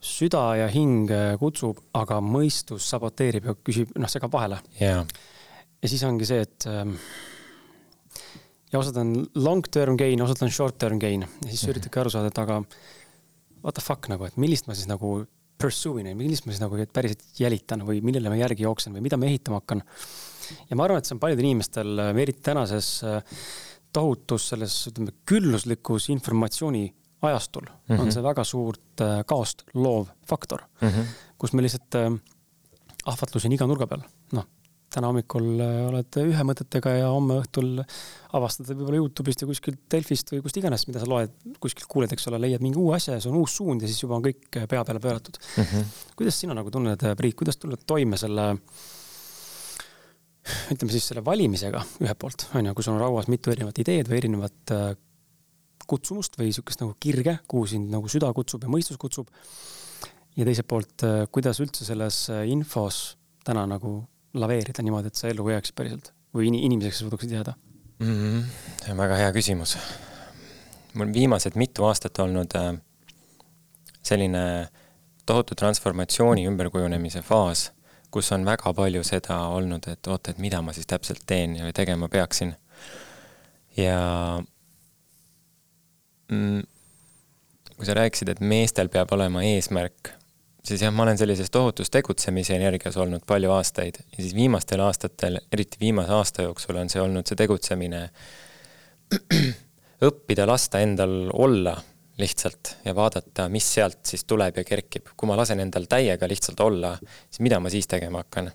süda 0.00 0.56
ja 0.56 0.68
hing 0.68 1.10
äh, 1.10 1.34
kutsub, 1.40 1.80
aga 1.92 2.20
mõistus 2.20 2.86
saboteerib 2.90 3.50
ja 3.50 3.54
küsib, 3.54 3.90
noh, 3.98 4.08
segab 4.08 4.32
vahele 4.32 4.60
yeah.. 4.80 5.06
ja 5.82 5.88
siis 5.88 6.04
ongi 6.04 6.28
see, 6.28 6.40
et 6.40 6.66
ähm, 6.70 6.94
ja 8.74 8.82
osad 8.82 8.98
on 8.98 9.14
long 9.38 9.62
term 9.70 9.98
gain, 10.00 10.22
osad 10.24 10.42
on 10.42 10.50
short 10.50 10.78
term 10.82 10.98
gain 11.02 11.22
ja 11.22 11.30
siis 11.46 11.62
mhm. 11.62 11.74
üritadki 11.76 12.02
aru 12.02 12.12
saada, 12.12 12.32
et 12.32 12.42
aga 12.42 12.60
what 13.62 13.78
the 13.78 13.84
fuck 13.84 14.10
nagu, 14.10 14.26
et 14.26 14.36
millist 14.40 14.66
ma 14.68 14.76
siis 14.76 14.90
nagu 14.90 15.20
pursue 15.60 16.02
in, 16.02 16.10
millist 16.18 16.48
ma 16.48 16.52
siis 16.52 16.62
nagu 16.62 16.78
päriselt 16.92 17.22
jälitan 17.38 17.84
või 17.86 18.02
millele 18.04 18.32
ma 18.32 18.38
järgi 18.40 18.66
jooksen 18.66 18.96
või 18.96 19.04
mida 19.06 19.18
ma 19.20 19.30
ehitama 19.30 19.60
hakkan. 19.62 19.84
ja 20.68 20.76
ma 20.76 20.88
arvan, 20.88 21.00
et 21.00 21.08
see 21.08 21.14
on 21.16 21.22
paljudel 21.22 21.46
inimestel, 21.46 22.02
eriti 22.24 22.42
tänases 22.50 22.90
äh, 23.06 23.38
tohutus 23.94 24.50
selles, 24.50 24.76
ütleme, 24.90 25.14
külluslikus 25.28 26.10
informatsiooni 26.12 26.88
ajastul 27.24 27.64
mm 27.64 27.94
-hmm. 27.94 28.02
on 28.02 28.12
see 28.12 28.22
väga 28.22 28.44
suurt 28.44 29.00
äh, 29.00 29.22
kaost 29.26 29.64
loov 29.74 30.10
faktor 30.26 30.66
mm, 30.80 30.88
-hmm. 30.88 31.14
kus 31.38 31.52
me 31.52 31.62
lihtsalt 31.62 31.94
äh, 31.94 32.10
ahvatlusi 33.04 33.48
on 33.48 33.52
iga 33.52 33.66
nurga 33.66 33.86
peal, 33.86 34.02
täna 34.94 35.10
hommikul 35.10 35.46
äh, 35.62 35.78
oled 35.88 36.18
ühe 36.22 36.46
mõtetega 36.46 36.92
ja 36.96 37.10
homme 37.10 37.38
õhtul 37.40 37.82
avastad 38.34 38.68
võib-olla 38.70 39.00
Youtube'ist 39.00 39.44
või 39.44 39.52
kuskilt 39.52 39.80
Delfist 39.90 40.30
või 40.32 40.42
kust 40.44 40.58
iganes, 40.60 40.86
mida 40.88 41.02
sa 41.02 41.08
loed, 41.10 41.34
kuskilt 41.62 41.88
kuuled, 41.90 42.12
eks 42.14 42.28
ole, 42.30 42.40
leiad 42.42 42.62
mingi 42.64 42.80
uue 42.80 42.94
asja 42.96 43.16
ja 43.16 43.22
see 43.22 43.32
on 43.32 43.40
uus 43.40 43.56
suund 43.58 43.82
ja 43.82 43.90
siis 43.90 44.02
juba 44.04 44.18
on 44.18 44.26
kõik 44.26 44.60
äh, 44.60 44.68
pea 44.70 44.84
peale 44.86 45.02
pööratud 45.02 45.38
mm. 45.40 45.64
-hmm. 45.70 46.04
kuidas 46.20 46.38
sina 46.40 46.56
nagu 46.56 46.70
tunned, 46.74 47.02
äh, 47.02 47.16
Priit, 47.18 47.36
kuidas 47.38 47.58
tulla 47.60 47.78
toime 47.86 48.20
selle, 48.20 48.46
ütleme 50.74 50.94
siis 50.94 51.10
selle 51.10 51.24
valimisega 51.26 51.82
ühelt 52.04 52.20
poolt, 52.20 52.48
on 52.54 52.70
ju, 52.70 52.74
kui 52.74 52.86
sul 52.86 52.94
on 52.94 53.02
rauas 53.02 53.30
mitu 53.32 53.54
erinevat 53.54 53.82
ideed 53.82 54.10
või 54.10 54.20
erinevat 54.22 54.74
kutsumust 55.88 56.38
või 56.38 56.48
niisugust 56.48 56.80
nagu 56.80 56.94
kirge, 57.00 57.38
kuhu 57.48 57.66
sind 57.68 57.90
nagu 57.92 58.08
süda 58.08 58.30
kutsub 58.32 58.62
ja 58.64 58.70
mõistus 58.72 58.96
kutsub. 59.00 59.28
ja 60.36 60.44
teiselt 60.44 60.66
poolt, 60.66 61.02
kuidas 61.30 61.60
üldse 61.60 61.84
selles 61.84 62.26
infos 62.50 63.16
täna 63.44 63.66
nagu 63.68 64.00
laveerida 64.34 64.82
niimoodi, 64.82 65.12
et 65.12 65.20
sa 65.20 65.28
ellu 65.30 65.48
jääksid 65.50 65.76
päriselt 65.78 66.12
või 66.34 66.50
inimeseks 66.50 67.04
suudaksid 67.04 67.30
jääda 67.36 67.54
mm? 67.98 68.14
-hmm. 68.14 68.42
see 68.82 68.92
on 68.92 68.98
väga 68.98 69.20
hea 69.22 69.32
küsimus. 69.32 69.76
mul 70.94 71.06
on 71.06 71.14
viimased 71.14 71.56
mitu 71.56 71.84
aastat 71.84 72.18
olnud 72.18 72.56
äh, 72.58 72.74
selline 74.02 74.68
tohutu 75.26 75.54
transformatsiooni 75.54 76.46
ümberkujunemise 76.46 77.22
faas, 77.22 77.70
kus 78.10 78.32
on 78.32 78.44
väga 78.44 78.74
palju 78.74 79.02
seda 79.04 79.38
olnud, 79.56 79.88
et 79.88 80.06
oota, 80.06 80.30
et 80.30 80.38
mida 80.38 80.60
ma 80.62 80.72
siis 80.72 80.86
täpselt 80.86 81.24
teen 81.26 81.56
ja 81.56 81.72
tegema 81.72 82.08
peaksin. 82.08 82.54
ja 83.76 84.42
mm, 86.28 86.62
kui 87.76 87.86
sa 87.86 87.94
rääkisid, 87.94 88.28
et 88.28 88.40
meestel 88.40 88.88
peab 88.88 89.12
olema 89.12 89.42
eesmärk, 89.42 90.12
siis 90.64 90.82
jah, 90.82 90.92
ma 90.94 91.04
olen 91.04 91.18
sellises 91.20 91.50
tohutus 91.52 91.90
tegutsemise 91.92 92.56
energias 92.56 92.96
olnud 93.00 93.24
palju 93.26 93.52
aastaid 93.54 94.00
ja 94.00 94.22
siis 94.22 94.34
viimastel 94.36 94.80
aastatel, 94.84 95.38
eriti 95.52 95.80
viimase 95.80 96.12
aasta 96.12 96.46
jooksul 96.48 96.80
on 96.80 96.90
see 96.92 97.02
olnud 97.02 97.28
see 97.28 97.38
tegutsemine, 97.38 98.04
õppida 100.08 100.46
lasta 100.48 100.80
endal 100.84 101.28
olla 101.32 101.76
lihtsalt 102.18 102.76
ja 102.84 102.94
vaadata, 102.94 103.48
mis 103.50 103.66
sealt 103.74 104.04
siis 104.06 104.24
tuleb 104.24 104.60
ja 104.60 104.64
kerkib. 104.64 105.10
kui 105.16 105.26
ma 105.28 105.36
lasen 105.36 105.60
endal 105.60 105.88
täiega 105.90 106.28
lihtsalt 106.30 106.60
olla, 106.60 106.94
siis 107.28 107.42
mida 107.42 107.58
ma 107.60 107.72
siis 107.72 107.88
tegema 107.90 108.22
hakkan? 108.22 108.52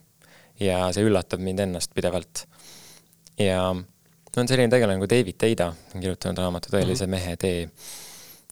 ja 0.59 0.89
see 0.95 1.05
üllatab 1.07 1.39
mind 1.43 1.59
ennast 1.67 1.93
pidevalt. 1.95 2.45
ja 3.39 3.69
on 3.69 4.47
selline 4.47 4.71
tegelane 4.71 4.99
nagu 4.99 5.09
David 5.09 5.35
Teida, 5.37 5.73
on 5.95 6.01
kirjutanud 6.01 6.39
raamatu 6.39 6.71
Tõelise 6.71 7.07
mhm. 7.07 7.11
mehe 7.11 7.35
tee 7.37 7.69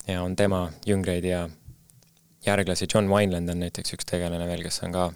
ja 0.07 0.21
on 0.23 0.35
tema 0.35 0.67
jüngreid 0.85 1.25
ja 1.27 1.47
järglasi, 2.47 2.87
John 2.93 3.09
Wineland 3.11 3.49
on 3.53 3.63
näiteks 3.63 3.95
üks 3.97 4.07
tegelane 4.09 4.47
veel, 4.49 4.63
kes 4.65 4.81
on 4.87 4.95
ka 4.95 5.07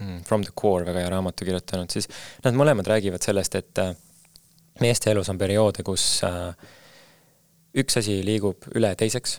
mm, 0.00 0.20
From 0.28 0.44
the 0.46 0.54
core 0.56 0.86
väga 0.88 1.04
hea 1.04 1.12
raamatu 1.12 1.46
kirjutanud, 1.48 1.92
siis 1.92 2.08
nad 2.44 2.56
mõlemad 2.58 2.88
räägivad 2.90 3.24
sellest, 3.24 3.56
et 3.60 3.82
äh, 3.82 3.94
meeste 4.80 5.12
elus 5.12 5.30
on 5.32 5.40
perioode, 5.40 5.84
kus 5.86 6.06
äh, 6.26 6.52
üks 7.80 8.00
asi 8.00 8.20
liigub 8.26 8.66
üle 8.74 8.92
teiseks 8.98 9.38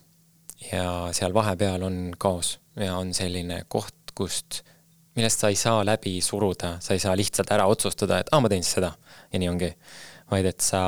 ja 0.70 0.86
seal 1.16 1.34
vahepeal 1.36 1.84
on 1.84 1.98
kaos 2.22 2.58
ja 2.80 2.96
on 3.00 3.16
selline 3.18 3.64
koht, 3.72 4.14
kust, 4.16 4.62
millest 5.18 5.42
sa 5.42 5.50
ei 5.52 5.58
saa 5.60 5.82
läbi 5.88 6.20
suruda, 6.24 6.78
sa 6.84 6.96
ei 6.96 7.02
saa 7.04 7.18
lihtsalt 7.18 7.52
ära 7.52 7.66
otsustada, 7.72 8.22
et 8.22 8.32
aa, 8.32 8.40
ma 8.44 8.52
teen 8.52 8.64
siis 8.64 8.78
seda 8.80 8.94
ja 9.32 9.42
nii 9.42 9.50
ongi. 9.52 9.74
vaid 10.32 10.48
et 10.48 10.64
sa 10.64 10.82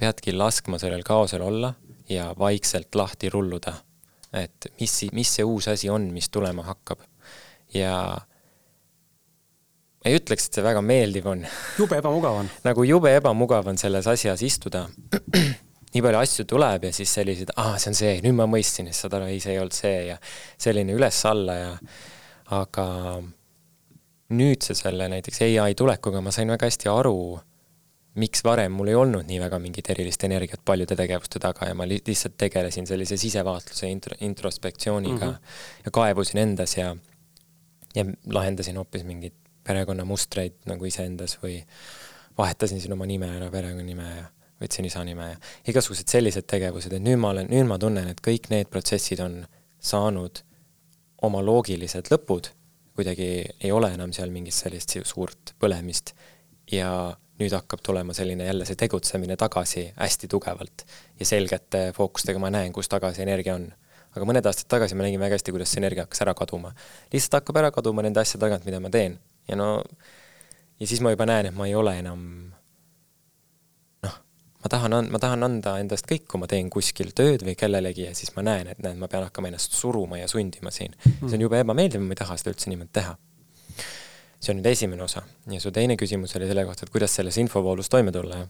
peadki 0.00 0.32
laskma 0.34 0.80
sellel 0.82 1.04
kaosel 1.06 1.44
olla 1.44 1.74
ja 2.10 2.32
vaikselt 2.38 2.94
lahti 2.98 3.30
rulluda 3.30 3.76
et 4.32 4.66
mis, 4.80 4.96
mis 5.16 5.36
see 5.38 5.46
uus 5.46 5.68
asi 5.72 5.90
on, 5.90 6.10
mis 6.14 6.28
tulema 6.30 6.62
hakkab. 6.68 7.00
ja 7.74 7.94
ma 10.00 10.10
ei 10.10 10.16
ütleks, 10.16 10.46
et 10.48 10.58
see 10.58 10.64
väga 10.64 10.82
meeldiv 10.84 11.26
on. 11.30 11.42
jube 11.78 11.98
ebamugav 12.00 12.42
on 12.44 12.52
nagu 12.68 12.86
jube 12.88 13.12
ebamugav 13.16 13.68
on 13.72 13.80
selles 13.80 14.06
asjas 14.10 14.42
istuda. 14.46 14.86
nii 15.92 16.04
palju 16.04 16.20
asju 16.20 16.46
tuleb 16.46 16.86
ja 16.86 16.92
siis 16.94 17.12
sellised, 17.18 17.50
aa, 17.58 17.74
see 17.82 17.90
on 17.90 17.98
see, 17.98 18.14
nüüd 18.22 18.36
ma 18.38 18.46
mõistsin, 18.46 18.86
siis 18.86 19.02
saad 19.02 19.18
aru, 19.18 19.26
ei, 19.32 19.40
see 19.42 19.56
ei 19.56 19.62
olnud 19.62 19.74
see 19.74 19.96
ja 20.12 20.16
selline 20.54 20.94
üles-alla 20.94 21.56
ja 21.58 21.72
aga 22.60 22.86
nüüdse 24.30 24.76
selle 24.78 25.08
näiteks 25.10 25.42
ai 25.42 25.74
tulekuga 25.74 26.22
ma 26.22 26.30
sain 26.34 26.50
väga 26.50 26.68
hästi 26.70 26.90
aru 26.92 27.40
miks 28.18 28.42
varem 28.44 28.72
mul 28.74 28.90
ei 28.90 28.96
olnud 28.98 29.28
nii 29.28 29.38
väga 29.40 29.58
mingit 29.62 29.90
erilist 29.92 30.24
energiat 30.26 30.62
paljude 30.66 30.96
tegevuste 30.98 31.38
taga 31.42 31.68
ja 31.68 31.76
ma 31.78 31.86
li 31.86 32.00
lihtsalt 32.06 32.34
tegelesin 32.40 32.86
sellise 32.86 33.16
sisevaatluse 33.20 33.90
intro, 33.90 34.16
introspektsiooniga 34.20 35.26
mm 35.26 35.32
-hmm. 35.32 35.84
ja 35.84 35.90
kaevusin 35.90 36.40
endas 36.42 36.76
ja, 36.76 36.96
ja 37.94 38.04
lahendasin 38.26 38.76
hoopis 38.76 39.04
mingeid 39.04 39.36
perekonnamustreid 39.64 40.66
nagu 40.66 40.84
iseendas 40.84 41.38
või 41.42 41.62
vahetasin 42.38 42.80
siin 42.80 42.92
oma 42.92 43.06
nime 43.06 43.30
ära, 43.36 43.50
perekonnanime 43.50 44.10
ja 44.16 44.26
võtsin 44.60 44.86
isa 44.86 45.04
nime 45.04 45.30
ja 45.30 45.36
igasugused 45.68 46.08
sellised 46.08 46.46
tegevused, 46.50 46.92
et 46.92 47.02
nüüd 47.02 47.20
ma 47.20 47.30
olen, 47.34 47.48
nüüd 47.50 47.66
ma 47.68 47.78
tunnen, 47.78 48.08
et 48.08 48.20
kõik 48.20 48.50
need 48.50 48.68
protsessid 48.72 49.20
on 49.24 49.44
saanud 49.78 50.42
oma 51.22 51.42
loogilised 51.44 52.10
lõpud, 52.12 52.50
kuidagi 52.96 53.30
ei 53.60 53.72
ole 53.72 53.92
enam 53.94 54.12
seal 54.12 54.30
mingit 54.30 54.54
sellist 54.54 54.96
suurt 55.04 55.54
põlemist 55.60 56.14
ja 56.72 57.16
nüüd 57.40 57.54
hakkab 57.56 57.82
tulema 57.84 58.14
selline 58.16 58.46
jälle 58.46 58.66
see 58.68 58.78
tegutsemine 58.78 59.36
tagasi 59.40 59.86
hästi 59.96 60.28
tugevalt 60.30 60.84
ja 61.20 61.26
selgete 61.26 61.90
fookustega 61.96 62.42
ma 62.42 62.50
näen, 62.52 62.72
kus 62.72 62.88
tagasi 62.92 63.24
energia 63.26 63.56
on. 63.56 63.70
aga 64.10 64.26
mõned 64.26 64.46
aastad 64.46 64.66
tagasi 64.70 64.96
ma 64.98 65.06
nägin 65.06 65.20
väga 65.22 65.38
hästi, 65.38 65.54
kuidas 65.54 65.72
see 65.72 65.80
energia 65.82 66.04
hakkas 66.06 66.22
ära 66.26 66.34
kaduma. 66.34 66.72
lihtsalt 67.12 67.40
hakkab 67.40 67.60
ära 67.62 67.70
kaduma 67.74 68.02
nende 68.02 68.20
asjade 68.20 68.44
tagant, 68.46 68.64
mida 68.68 68.80
ma 68.80 68.90
teen 68.90 69.18
ja 69.48 69.56
no 69.56 69.70
ja 70.80 70.86
siis 70.86 71.00
ma 71.04 71.12
juba 71.14 71.26
näen, 71.28 71.50
et 71.50 71.56
ma 71.56 71.68
ei 71.68 71.74
ole 71.74 71.96
enam 72.00 72.22
noh, 74.04 74.18
ma 74.64 74.72
tahan, 74.74 74.98
ma 75.12 75.20
tahan 75.22 75.46
anda 75.46 75.76
endast 75.82 76.08
kõik, 76.10 76.26
kui 76.30 76.42
ma 76.42 76.48
teen 76.50 76.70
kuskil 76.72 77.12
tööd 77.16 77.44
või 77.46 77.56
kellelegi 77.58 78.08
ja 78.08 78.14
siis 78.16 78.34
ma 78.36 78.44
näen, 78.46 78.72
et 78.72 78.84
näed, 78.84 79.00
ma 79.00 79.08
pean 79.08 79.26
hakkama 79.28 79.52
ennast 79.52 79.76
suruma 79.76 80.20
ja 80.20 80.28
sundima 80.30 80.72
siin 80.74 80.96
mm.. 80.96 81.26
see 81.28 81.40
on 81.40 81.48
jube 81.48 81.60
ebameeldiv, 81.60 82.04
ma 82.04 82.16
ei 82.16 82.22
taha 82.22 82.38
seda 82.40 82.54
üldse 82.54 82.72
niimoodi 82.72 82.96
teha 83.00 83.16
see 84.40 84.54
on 84.54 84.60
nüüd 84.60 84.70
esimene 84.70 85.04
osa 85.04 85.22
ja 85.52 85.60
su 85.60 85.72
teine 85.74 85.96
küsimus 86.00 86.34
oli 86.38 86.48
selle 86.48 86.64
kohta, 86.64 86.86
et 86.86 86.92
kuidas 86.94 87.14
selles 87.18 87.36
infovoolus 87.42 87.92
toime 87.92 88.12
tulla, 88.14 88.40
jah? 88.40 88.48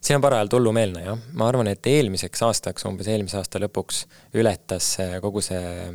siin 0.00 0.16
on 0.16 0.24
parajalt 0.24 0.54
hullumeelne, 0.56 1.02
jah. 1.04 1.24
ma 1.36 1.48
arvan, 1.50 1.68
et 1.72 1.86
eelmiseks 1.86 2.42
aastaks, 2.46 2.86
umbes 2.88 3.10
eelmise 3.10 3.38
aasta 3.40 3.60
lõpuks 3.62 4.04
ületas 4.40 4.94
kogu 5.24 5.42
see 5.44 5.90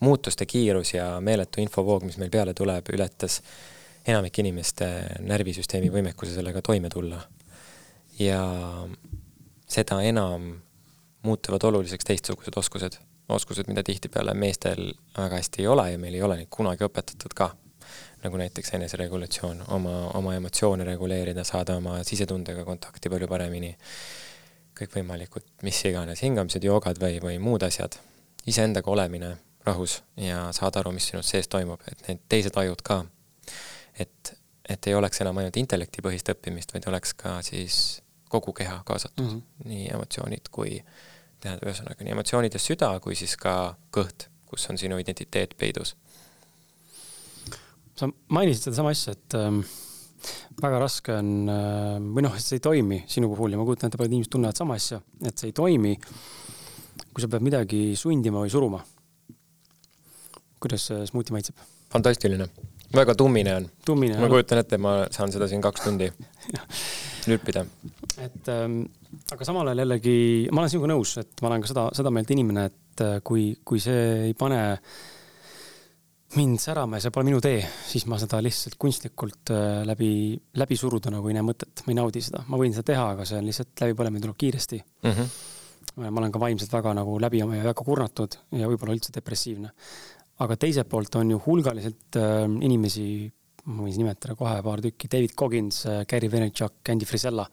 muutuste 0.00 0.46
kiirus 0.48 0.94
ja 0.94 1.12
meeletu 1.20 1.60
infovoog, 1.60 2.06
mis 2.08 2.16
meil 2.20 2.32
peale 2.32 2.54
tuleb, 2.56 2.88
ületas 2.94 3.40
enamike 4.08 4.40
inimeste 4.40 4.88
närvisüsteemi 5.28 5.90
võimekuse 5.92 6.32
sellega 6.34 6.62
toime 6.64 6.88
tulla. 6.88 7.20
ja 8.20 8.40
seda 9.68 10.00
enam 10.04 10.50
muutuvad 11.24 11.62
oluliseks 11.68 12.04
teistsugused 12.04 12.56
oskused 12.56 12.96
oskused, 13.30 13.68
mida 13.68 13.82
tihtipeale 13.86 14.34
meestel 14.34 14.92
väga 15.16 15.38
hästi 15.38 15.62
ei 15.62 15.66
ole 15.68 15.90
ja 15.92 15.98
meil 15.98 16.14
ei 16.14 16.22
ole 16.22 16.36
neid 16.40 16.50
kunagi 16.50 16.86
õpetatud 16.86 17.34
ka. 17.36 17.50
nagu 18.20 18.36
näiteks 18.36 18.74
eneseregulatsioon, 18.76 19.62
oma, 19.72 20.10
oma 20.14 20.34
emotsioone 20.36 20.84
reguleerida, 20.84 21.40
saada 21.44 21.78
oma 21.80 22.02
sisetundega 22.04 22.66
kontakti 22.68 23.08
palju 23.08 23.28
paremini, 23.28 23.70
kõikvõimalikud 24.76 25.46
mis 25.64 25.78
iganes 25.88 26.20
hingamised, 26.22 26.64
joogad 26.64 27.00
või, 27.00 27.16
või 27.24 27.38
muud 27.40 27.64
asjad, 27.64 27.96
iseendaga 28.46 28.92
olemine 28.92 29.30
rahus 29.64 30.02
ja 30.20 30.50
saada 30.52 30.82
aru, 30.82 30.92
mis 30.92 31.08
sinust 31.08 31.32
sees 31.32 31.48
toimub, 31.48 31.80
et 31.88 32.04
need 32.08 32.20
teised 32.28 32.60
ajud 32.60 32.84
ka, 32.84 33.00
et, 33.98 34.34
et 34.68 34.90
ei 34.92 34.98
oleks 35.00 35.24
enam 35.24 35.40
ainult 35.40 35.56
intellektipõhist 35.56 36.28
õppimist, 36.34 36.76
vaid 36.76 36.90
oleks 36.92 37.16
ka 37.16 37.38
siis 37.46 38.02
kogu 38.28 38.52
keha 38.52 38.82
kaasatud 38.84 39.24
mm, 39.24 39.40
-hmm. 39.40 39.70
nii 39.72 39.88
emotsioonid 39.96 40.52
kui 40.52 40.76
äh, 40.76 41.09
tähendab 41.40 41.68
ühesõnaga 41.68 42.04
nii 42.04 42.14
emotsioonides 42.16 42.66
süda 42.70 42.90
kui 43.04 43.16
siis 43.18 43.36
ka 43.40 43.74
kõht, 43.94 44.28
kus 44.50 44.66
on 44.70 44.78
sinu 44.80 44.98
identiteet 45.00 45.56
peidus. 45.58 45.94
sa 47.96 48.08
mainisid 48.32 48.64
sedasama 48.64 48.92
asja, 48.94 49.12
et 49.12 49.36
ähm, 49.36 49.60
väga 50.60 50.78
raske 50.80 51.16
on 51.16 51.50
äh, 51.52 51.98
või 52.00 52.24
noh, 52.24 52.36
et 52.36 52.44
see 52.44 52.60
ei 52.60 52.64
toimi 52.64 53.02
sinu 53.10 53.28
puhul 53.32 53.52
ja 53.52 53.60
ma 53.60 53.66
kujutan 53.68 53.90
ette, 53.90 54.00
paljud 54.00 54.16
inimesed 54.16 54.32
tunnevad 54.32 54.56
sama 54.60 54.78
asja, 54.80 55.00
et 55.24 55.36
see 55.36 55.50
ei 55.50 55.56
toimi, 55.56 55.96
kui 57.10 57.24
sa 57.24 57.28
pead 57.28 57.44
midagi 57.44 57.82
sundima 58.00 58.44
või 58.44 58.52
suruma. 58.52 58.80
kuidas 60.60 60.88
see 60.90 61.06
smuuti 61.08 61.32
maitseb? 61.36 61.60
fantastiline, 61.92 62.46
väga 62.94 63.14
tummine 63.18 63.56
on. 63.56 63.70
ma 63.88 64.28
kujutan 64.30 64.62
ette, 64.62 64.78
ma 64.78 64.96
saan 65.10 65.32
seda 65.32 65.48
siin 65.50 65.62
kaks 65.64 65.86
tundi 65.86 66.10
lüppida. 67.30 67.64
Et 68.20 68.50
ähm, 68.52 68.82
aga 69.32 69.46
samal 69.46 69.70
ajal 69.70 69.84
jällegi, 69.84 70.16
ma 70.52 70.62
olen 70.62 70.72
sinuga 70.72 70.90
nõus, 70.92 71.14
et 71.22 71.40
ma 71.42 71.50
olen 71.50 71.64
ka 71.64 71.70
seda, 71.70 71.86
seda 71.96 72.12
meelt 72.14 72.30
inimene, 72.34 72.66
et 72.70 73.04
äh, 73.04 73.16
kui, 73.26 73.52
kui 73.66 73.80
see 73.82 74.28
ei 74.28 74.36
pane 74.38 74.60
mind 76.36 76.60
särama 76.62 76.98
ja 76.98 77.06
see 77.06 77.14
pole 77.14 77.26
minu 77.26 77.40
tee, 77.42 77.62
siis 77.90 78.04
ma 78.10 78.18
seda 78.20 78.38
lihtsalt 78.44 78.76
kunstlikult 78.80 79.50
äh, 79.54 79.80
läbi, 79.88 80.12
läbi 80.60 80.78
suruda 80.78 81.12
nagu 81.14 81.30
ei 81.30 81.38
näe 81.38 81.46
mõtet, 81.46 81.82
ma 81.86 81.94
ei 81.94 81.98
naudi 81.98 82.22
seda, 82.22 82.44
ma 82.50 82.60
võin 82.60 82.76
seda 82.76 82.92
teha, 82.92 83.08
aga 83.16 83.26
see 83.26 83.40
on 83.40 83.48
lihtsalt 83.48 83.84
läbipõlemine 83.86 84.24
tuleb 84.26 84.38
kiiresti 84.44 84.78
mm. 84.78 85.10
-hmm. 85.16 86.06
ma 86.06 86.22
olen 86.22 86.32
ka 86.32 86.42
vaimselt 86.42 86.72
väga 86.78 86.94
nagu 87.00 87.18
läbi 87.22 87.42
oma 87.42 87.58
ja 87.58 87.66
väga 87.66 87.84
kurnatud 87.86 88.38
ja 88.60 88.70
võib-olla 88.70 88.94
üldse 88.94 89.14
depressiivne. 89.16 89.72
aga 90.40 90.56
teiselt 90.56 90.88
poolt 90.88 91.14
on 91.18 91.30
ju 91.34 91.42
hulgaliselt 91.46 92.16
äh, 92.16 92.44
inimesi, 92.46 93.30
ma 93.64 93.82
võin 93.82 93.98
nimetada 93.98 94.34
kohe 94.38 94.62
paar 94.62 94.80
tükki, 94.80 95.10
David 95.10 95.34
Coggins, 95.34 95.82
Gary 96.08 96.30
Vaynerchuk, 96.30 96.78
Andy 96.88 97.04
Frisella 97.04 97.48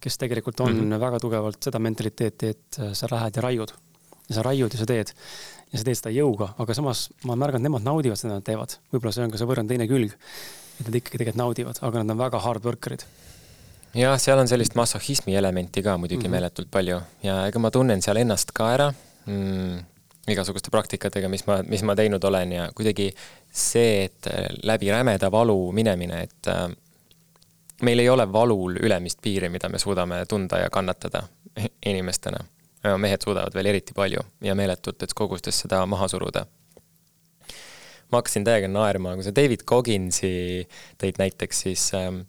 kes 0.00 0.18
tegelikult 0.18 0.60
on 0.60 0.72
mm 0.72 0.92
-hmm. 0.92 1.00
väga 1.00 1.20
tugevalt 1.20 1.62
seda 1.62 1.78
mentaliteeti, 1.78 2.46
et 2.46 2.78
äh, 2.78 2.92
sa 2.92 3.08
lähed 3.10 3.36
ja 3.36 3.42
raiud. 3.42 3.72
ja 4.28 4.34
sa 4.34 4.42
raiud 4.42 4.72
ja 4.72 4.78
sa 4.78 4.86
teed. 4.86 5.12
ja 5.72 5.78
sa 5.78 5.84
teed 5.84 5.96
seda 5.96 6.10
jõuga, 6.10 6.54
aga 6.58 6.74
samas 6.74 7.10
ma 7.24 7.32
olen 7.32 7.38
märganud, 7.38 7.62
nemad 7.62 7.82
naudivad 7.82 8.16
seda, 8.16 8.34
nad 8.34 8.44
teevad. 8.44 8.78
võib-olla 8.92 9.12
see 9.12 9.24
on 9.24 9.30
ka 9.30 9.38
see 9.38 9.46
võrrand 9.46 9.68
teine 9.68 9.88
külg. 9.88 10.12
et 10.80 10.86
nad 10.86 10.94
ikkagi 10.94 11.18
tegelikult 11.18 11.36
naudivad, 11.36 11.78
aga 11.82 12.02
nad 12.02 12.10
on 12.10 12.18
väga 12.18 12.38
hard 12.38 12.64
worker'id 12.64 13.04
jah, 13.94 14.18
seal 14.18 14.38
on 14.38 14.48
sellist 14.48 14.74
masohhismi 14.74 15.36
elementi 15.36 15.82
ka 15.82 15.98
muidugi 15.98 16.20
mm 16.20 16.26
-hmm. 16.26 16.30
meeletult 16.30 16.70
palju 16.70 17.00
ja 17.22 17.46
ega 17.46 17.58
ma 17.58 17.70
tunnen 17.70 18.02
seal 18.02 18.16
ennast 18.16 18.52
ka 18.52 18.72
ära 18.74 18.92
mm, 19.26 19.78
igasuguste 20.28 20.70
praktikatega, 20.70 21.28
mis 21.28 21.46
ma, 21.46 21.60
mis 21.66 21.82
ma 21.86 21.96
teinud 21.98 22.24
olen 22.24 22.52
ja 22.52 22.68
kuidagi 22.76 23.10
see, 23.50 24.04
et 24.04 24.30
äh, 24.30 24.46
läbi 24.62 24.90
rämeda 24.92 25.30
valu 25.32 25.72
minemine, 25.72 26.22
et 26.28 26.50
äh, 26.50 26.68
meil 27.82 27.98
ei 27.98 28.08
ole 28.08 28.26
valul 28.32 28.76
ülemist 28.80 29.20
piiri, 29.22 29.48
mida 29.48 29.68
me 29.68 29.78
suudame 29.78 30.24
tunda 30.28 30.58
ja 30.58 30.70
kannatada 30.70 31.22
inimestena. 31.86 32.44
mehed 32.96 33.20
suudavad 33.20 33.54
veel 33.54 33.66
eriti 33.66 33.92
palju 33.92 34.20
ja 34.40 34.54
meeletutes 34.56 35.14
kogustes 35.14 35.58
seda 35.60 35.84
maha 35.86 36.08
suruda. 36.08 36.46
ma 38.10 38.18
hakkasin 38.18 38.44
täiega 38.44 38.68
naerma, 38.68 39.14
kui 39.14 39.24
sa 39.24 39.34
David 39.34 39.62
Cogginsi 39.64 40.66
tõid 40.98 41.18
näiteks, 41.20 41.60
siis 41.66 41.84
ähm, 41.94 42.22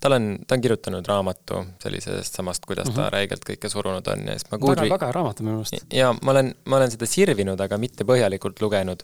tal 0.00 0.12
on, 0.12 0.26
ta 0.46 0.54
on 0.54 0.60
kirjutanud 0.60 1.06
raamatu 1.08 1.62
sellisest 1.82 2.34
samast, 2.34 2.66
kuidas 2.66 2.88
mm 2.88 2.92
-hmm. 2.92 2.96
ta 2.96 3.02
mhm. 3.02 3.12
räigelt 3.12 3.46
kõike 3.50 3.68
surunud 3.68 4.06
on 4.12 4.26
ja 4.26 4.32
siis 4.38 4.50
ma 4.50 4.58
Goodread... 4.58 4.90
väga, 4.90 4.94
väga 4.94 5.06
hea 5.06 5.12
raamat 5.12 5.40
minu 5.40 5.54
meelest. 5.54 5.86
ja 5.92 6.14
ma 6.22 6.30
olen, 6.30 6.54
ma 6.64 6.76
olen 6.76 6.90
seda 6.90 7.06
sirvinud, 7.06 7.60
aga 7.60 7.78
mitte 7.78 8.04
põhjalikult 8.04 8.60
lugenud. 8.60 9.02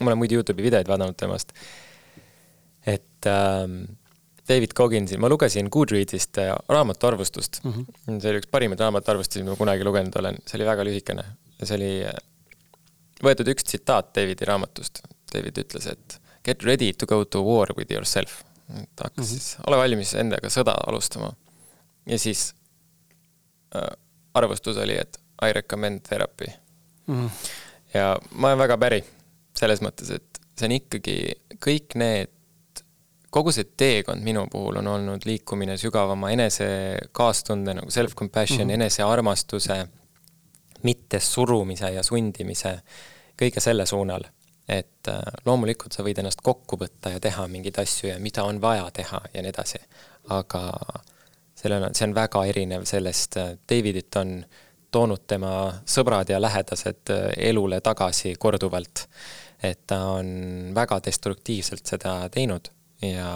ma 0.00 0.06
olen 0.06 0.18
muidu 0.18 0.34
Youtube'i 0.34 0.62
videoid 0.62 0.88
vaadanud 0.88 1.16
temast. 1.16 1.52
et 2.86 3.26
ähm, 3.26 3.84
David 4.48 4.74
Cogginsi, 4.76 5.16
ma 5.16 5.28
lugesin 5.32 5.70
Goodreadsist 5.72 6.38
äh, 6.38 6.52
raamatu 6.68 7.06
arvustust 7.06 7.60
mm. 7.64 7.72
-hmm. 7.72 8.20
see 8.20 8.30
oli 8.30 8.42
üks 8.42 8.50
parimaid 8.50 8.80
raamatuarvustusi, 8.80 9.42
mida 9.42 9.54
ma 9.54 9.60
kunagi 9.60 9.84
lugenud 9.84 10.16
olen, 10.20 10.36
see 10.46 10.58
oli 10.58 10.68
väga 10.68 10.84
lühikene 10.84 11.24
ja 11.58 11.66
see 11.68 11.78
oli 11.78 11.92
äh, 12.04 12.18
võetud 13.24 13.48
üks 13.54 13.64
tsitaat 13.64 14.12
Davidi 14.16 14.48
raamatust. 14.48 15.00
David 15.32 15.58
ütles, 15.64 15.86
et 15.90 16.20
get 16.46 16.62
ready 16.62 16.92
to 16.92 17.06
go 17.06 17.24
to 17.24 17.42
war 17.42 17.72
with 17.76 17.92
yourself. 17.92 18.42
ta 18.96 19.04
hakkas 19.04 19.16
mm 19.16 19.22
-hmm. 19.22 19.28
siis, 19.28 19.56
ole 19.66 19.76
valmis 19.76 20.14
endaga 20.14 20.48
sõda 20.48 20.74
alustama. 20.86 21.32
ja 22.06 22.18
siis 22.18 22.54
äh, 23.76 23.96
arvustus 24.34 24.76
oli, 24.76 24.96
et 25.00 25.20
I 25.42 25.52
recommend 25.52 26.00
therapy 26.00 26.46
mm. 27.06 27.14
-hmm. 27.14 27.30
ja 27.94 28.18
ma 28.30 28.48
olen 28.48 28.58
väga 28.58 28.78
päri 28.78 29.04
selles 29.56 29.80
mõttes, 29.80 30.14
et 30.14 30.40
see 30.58 30.66
on 30.66 30.72
ikkagi 30.72 31.34
kõik 31.66 31.94
need 31.94 32.30
kogu 33.34 33.52
see 33.54 33.66
teekond 33.76 34.22
minu 34.22 34.46
puhul 34.50 34.78
on 34.78 34.88
olnud 34.92 35.26
liikumine 35.26 35.76
sügavama 35.80 36.30
enese 36.34 36.66
kaastunde 37.12 37.74
nagu 37.74 37.90
self-compassion 37.90 38.64
mm, 38.64 38.70
-hmm. 38.70 38.74
enesearmastuse, 38.74 39.78
mitte 40.82 41.20
surumise 41.20 41.90
ja 41.90 42.02
sundimise, 42.02 42.78
kõige 43.42 43.60
selle 43.60 43.86
suunal. 43.86 44.24
et 44.68 45.08
äh, 45.08 45.18
loomulikult 45.44 45.92
sa 45.92 46.02
võid 46.02 46.16
ennast 46.18 46.40
kokku 46.40 46.78
võtta 46.80 47.10
ja 47.12 47.18
teha 47.20 47.42
mingeid 47.52 47.76
asju 47.82 48.08
ja 48.08 48.14
mida 48.18 48.46
on 48.48 48.60
vaja 48.60 48.86
teha 48.96 49.18
ja 49.34 49.42
nii 49.42 49.50
edasi, 49.52 49.78
aga 50.32 50.62
sellel 51.54 51.84
on, 51.84 51.94
see 51.94 52.06
on 52.08 52.14
väga 52.16 52.44
erinev 52.48 52.86
sellest, 52.88 53.36
äh, 53.36 53.50
Davidit 53.68 54.16
on 54.16 54.30
toonud 54.90 55.26
tema 55.26 55.50
sõbrad 55.84 56.32
ja 56.32 56.40
lähedased 56.40 57.12
äh, 57.12 57.26
elule 57.50 57.80
tagasi 57.80 58.34
korduvalt. 58.38 59.04
et 59.62 59.86
ta 59.86 60.00
on 60.16 60.72
väga 60.74 61.00
destruktiivselt 61.04 61.86
seda 61.86 62.16
teinud 62.28 62.72
ja 63.12 63.28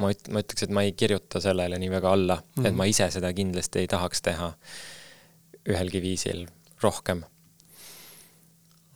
ma 0.00 0.10
üt-, 0.12 0.28
ma 0.32 0.42
ütleks, 0.42 0.66
et 0.66 0.74
ma 0.74 0.84
ei 0.86 0.92
kirjuta 0.96 1.42
sellele 1.42 1.78
nii 1.80 1.92
väga 1.92 2.12
alla 2.16 2.36
mm, 2.40 2.50
-hmm. 2.50 2.66
et 2.66 2.72
mhm. 2.72 2.78
ma 2.78 2.90
ise 2.90 3.10
seda 3.14 3.32
kindlasti 3.32 3.84
ei 3.84 3.90
tahaks 3.90 4.22
teha 4.22 4.52
ühelgi 5.68 6.02
viisil 6.02 6.44
rohkem 6.82 7.24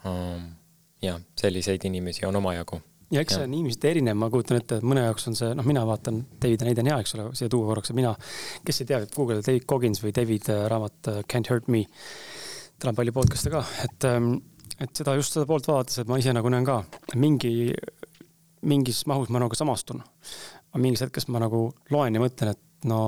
um,. 0.04 0.54
jah, 1.02 1.21
selliseid 1.38 1.85
inimesi 1.85 2.26
on 2.26 2.37
omajagu. 2.37 2.80
ja 3.11 3.23
eks 3.23 3.38
see 3.38 3.47
on 3.47 3.54
inimesed 3.54 3.85
erinev, 3.88 4.18
ma 4.21 4.28
kujutan 4.33 4.59
ette, 4.61 4.80
et 4.80 4.85
mõne 4.85 5.07
jaoks 5.07 5.30
on 5.30 5.38
see, 5.38 5.54
noh, 5.57 5.64
mina 5.64 5.85
vaatan, 5.88 6.21
Davidi 6.42 6.66
näide 6.66 6.85
on 6.85 6.90
hea, 6.92 6.99
eks 7.04 7.14
ole, 7.16 7.30
siia 7.38 7.52
tuua 7.52 7.71
korraks, 7.71 7.95
mina, 7.97 8.12
kes 8.66 8.83
ei 8.83 8.90
tea, 8.90 9.00
Google 9.14 9.40
David 9.40 9.64
Coggins 9.71 10.02
või 10.04 10.12
David 10.16 10.50
äh, 10.52 10.66
raamat 10.73 11.12
äh, 11.12 11.23
Can't 11.30 11.49
Hurt 11.52 11.71
Me. 11.73 11.87
tal 12.78 12.92
on 12.92 12.99
palju 12.99 13.14
podcast'e 13.16 13.54
ka, 13.54 13.64
et, 13.87 14.04
ähm, 14.11 14.35
et 14.76 14.92
seda 14.92 15.14
just 15.16 15.33
seda 15.35 15.47
poolt 15.49 15.71
vaadates, 15.71 16.02
et 16.02 16.11
ma 16.11 16.18
ise 16.21 16.35
nagu 16.37 16.52
näen 16.52 16.68
ka 16.68 16.83
mingi 17.16 17.73
mingis 18.62 19.05
mahus 19.07 19.31
ma 19.33 19.43
nagu 19.43 19.55
samastun. 19.55 20.03
aga 20.69 20.81
mingis 20.83 21.05
hetkes 21.05 21.29
ma 21.29 21.43
nagu 21.43 21.69
loen 21.91 22.15
ja 22.15 22.23
mõtlen, 22.23 22.55
et 22.55 22.88
no 22.88 23.00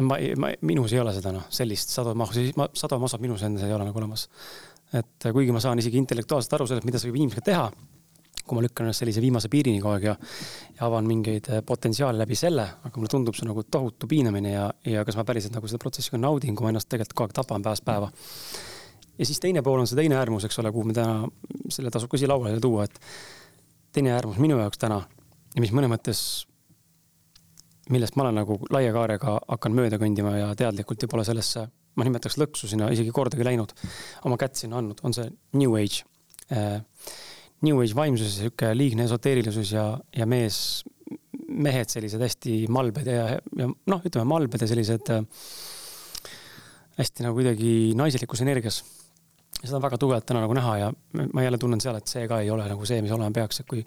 ma, 0.00 0.18
ma, 0.36 0.52
minus 0.66 0.94
ei 0.94 1.00
ole 1.00 1.14
seda 1.16 1.32
noh, 1.34 1.48
sellist 1.52 1.92
sadomahu, 1.94 2.46
sadomaso 2.76 3.20
minus 3.22 3.44
endas 3.46 3.66
ei 3.66 3.74
ole 3.74 3.86
nagu 3.88 4.00
olemas. 4.02 4.28
et 4.94 5.28
kuigi 5.32 5.52
ma 5.52 5.60
saan 5.60 5.80
isegi 5.82 5.98
intellektuaalselt 5.98 6.56
aru 6.58 6.66
sellest, 6.70 6.86
mida 6.86 6.98
see 7.00 7.10
võib 7.10 7.20
inimesega 7.22 7.44
teha, 7.48 7.64
kui 8.46 8.54
ma 8.54 8.62
lükkan 8.62 8.86
ennast 8.86 9.02
sellise 9.02 9.20
viimase 9.20 9.50
piirini 9.50 9.80
kogu 9.82 9.96
aeg 9.96 10.06
ja, 10.06 10.14
ja 10.76 10.86
avan 10.86 11.08
mingeid 11.08 11.50
eh, 11.50 11.62
potentsiaale 11.66 12.20
läbi 12.20 12.38
selle, 12.38 12.68
aga 12.86 13.00
mulle 13.00 13.10
tundub 13.10 13.34
see 13.34 13.48
nagu 13.48 13.64
tohutu 13.66 14.06
piinamine 14.10 14.52
ja, 14.52 14.68
ja 14.86 15.02
kas 15.06 15.18
ma 15.18 15.26
päriselt 15.26 15.56
nagu 15.56 15.66
seda 15.66 15.82
protsessi 15.82 16.14
ka 16.14 16.20
naudin, 16.22 16.54
kui 16.54 16.66
ma 16.66 16.70
ennast 16.70 16.90
tegelikult 16.92 17.18
kogu 17.18 17.28
aeg 17.30 17.38
tapan 17.40 17.66
päevast 17.66 17.86
päeva 17.88 18.12
ja 19.18 19.26
siis 19.26 19.40
teine 19.42 19.62
pool 19.64 19.80
on 19.82 19.88
see 19.88 19.98
teine 19.98 20.18
äärmus, 20.20 20.46
eks 20.48 20.58
ole, 20.62 20.72
kuhu 20.74 20.90
me 20.90 20.96
täna, 20.96 21.26
selle 21.72 21.92
tasub 21.94 22.12
ka 22.12 22.20
siia 22.20 22.30
lauale 22.32 22.60
tuua, 22.62 22.86
et 22.86 23.00
teine 23.96 24.12
äärmus 24.16 24.40
minu 24.42 24.58
jaoks 24.60 24.80
täna 24.82 25.00
ja 25.56 25.64
mis 25.64 25.72
mõnes 25.76 25.90
mõttes, 25.92 26.20
millest 27.92 28.18
ma 28.18 28.26
olen 28.26 28.40
nagu 28.42 28.58
laia 28.74 28.92
kaarega 28.94 29.38
hakanud 29.46 29.80
mööda 29.82 30.00
kõndima 30.02 30.34
ja 30.36 30.50
teadlikult 30.58 31.02
ju 31.02 31.10
pole 31.10 31.24
sellesse, 31.26 31.64
ma 31.96 32.06
nimetaks 32.06 32.36
lõksu 32.40 32.68
sinna 32.70 32.90
isegi 32.92 33.14
kordagi 33.14 33.46
läinud, 33.46 33.72
oma 34.28 34.38
kätt 34.40 34.58
sinna 34.60 34.80
andnud, 34.82 35.00
on 35.06 35.16
see 35.16 35.30
New 35.60 35.78
Age 35.78 36.04
äh,. 36.52 36.82
New 37.64 37.78
Age 37.80 37.96
vaimsus, 37.96 38.34
sihuke 38.36 38.68
liigne 38.76 39.06
esoteerilisus 39.06 39.70
ja, 39.72 39.86
ja 40.12 40.26
mees, 40.28 40.84
mehed 41.48 41.88
sellised 41.88 42.20
hästi 42.20 42.66
malbed 42.68 43.08
ja, 43.08 43.30
ja 43.32 43.68
noh, 43.88 44.02
ütleme 44.04 44.26
malbed 44.28 44.60
ja 44.60 44.68
sellised 44.68 45.08
äh, 45.14 45.22
hästi 46.98 47.24
nagu 47.24 47.38
kuidagi 47.38 47.70
naiselikus 47.96 48.44
energias 48.44 48.82
seda 49.62 49.78
on 49.78 49.84
väga 49.86 49.98
tugevalt 50.00 50.26
täna 50.28 50.44
nagu 50.44 50.54
näha 50.56 50.76
ja 50.80 50.92
ma 51.32 51.44
jälle 51.44 51.58
tunnen 51.58 51.82
seal, 51.82 51.98
et 51.98 52.10
see 52.10 52.26
ka 52.30 52.40
ei 52.44 52.52
ole 52.52 52.66
nagu 52.68 52.86
see, 52.88 53.00
mis 53.04 53.14
olema 53.14 53.32
peaks, 53.34 53.62
et 53.62 53.68
kui 53.70 53.82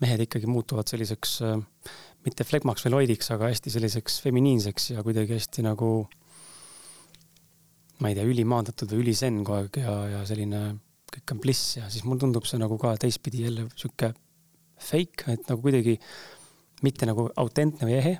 mehed 0.00 0.24
ikkagi 0.24 0.48
muutuvad 0.48 0.88
selliseks 0.88 1.34
äh, 1.46 1.58
mitte 2.26 2.44
flegmaks 2.44 2.84
või 2.86 2.96
loidiks, 2.98 3.30
aga 3.34 3.50
hästi 3.50 3.72
selliseks 3.72 4.20
feminiinseks 4.24 4.90
ja 4.94 5.04
kuidagi 5.04 5.36
hästi 5.38 5.64
nagu 5.66 5.90
ma 8.00 8.10
ei 8.10 8.16
tea, 8.16 8.26
ülimaandatud 8.28 8.92
või 8.92 9.04
ülisenn 9.06 9.42
kogu 9.44 9.58
aeg 9.58 9.80
ja, 9.82 9.94
ja 10.16 10.22
selline 10.28 10.62
kõik 11.10 11.34
on 11.34 11.40
bliss 11.42 11.76
ja 11.78 11.88
siis 11.90 12.04
mulle 12.06 12.22
tundub 12.22 12.46
see 12.48 12.60
nagu 12.60 12.76
ka 12.80 12.94
teistpidi 13.00 13.44
jälle 13.46 13.66
sihuke 13.74 14.12
fake, 14.80 15.26
et 15.32 15.48
nagu 15.50 15.60
kuidagi 15.64 15.96
mitte 16.86 17.08
nagu 17.08 17.26
autentne 17.40 17.88
või 17.88 17.98
ehe, 17.98 18.14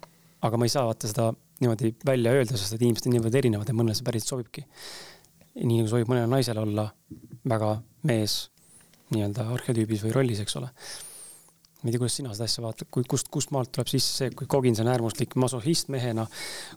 aga 0.44 0.58
ma 0.60 0.66
ei 0.68 0.72
saa 0.72 0.84
vaata 0.88 1.08
seda 1.08 1.30
niimoodi 1.60 1.94
välja 2.04 2.34
öelda, 2.36 2.56
sest 2.56 2.76
et 2.76 2.82
inimesed 2.82 3.08
on 3.08 3.16
niivõrd 3.16 3.36
erinevad 3.40 3.68
ja 3.68 3.76
mõnele 3.76 3.96
see 3.96 4.04
päriselt 4.04 4.34
sobibki 4.34 4.64
nii 5.58 5.80
nagu 5.80 5.90
sobib 5.90 6.10
mõnele 6.10 6.30
naisele 6.30 6.62
olla 6.62 6.86
väga 7.48 7.76
mees 8.06 8.42
nii-öelda 9.14 9.46
arhetüübis 9.54 10.04
või 10.06 10.12
rollis, 10.14 10.42
eks 10.42 10.56
ole. 10.60 10.68
ma 11.80 11.88
ei 11.88 11.94
tea, 11.94 12.00
kuidas 12.02 12.18
sina 12.18 12.34
seda 12.36 12.46
asja 12.46 12.62
vaatad, 12.64 12.90
kui, 12.92 13.06
kust, 13.08 13.30
kust 13.32 13.50
maalt 13.54 13.72
tuleb 13.74 13.88
sisse 13.90 14.18
see, 14.20 14.34
kui 14.36 14.46
Kogins 14.50 14.82
on 14.82 14.90
äärmuslik 14.92 15.34
masohhist 15.40 15.88
mehena, 15.90 16.26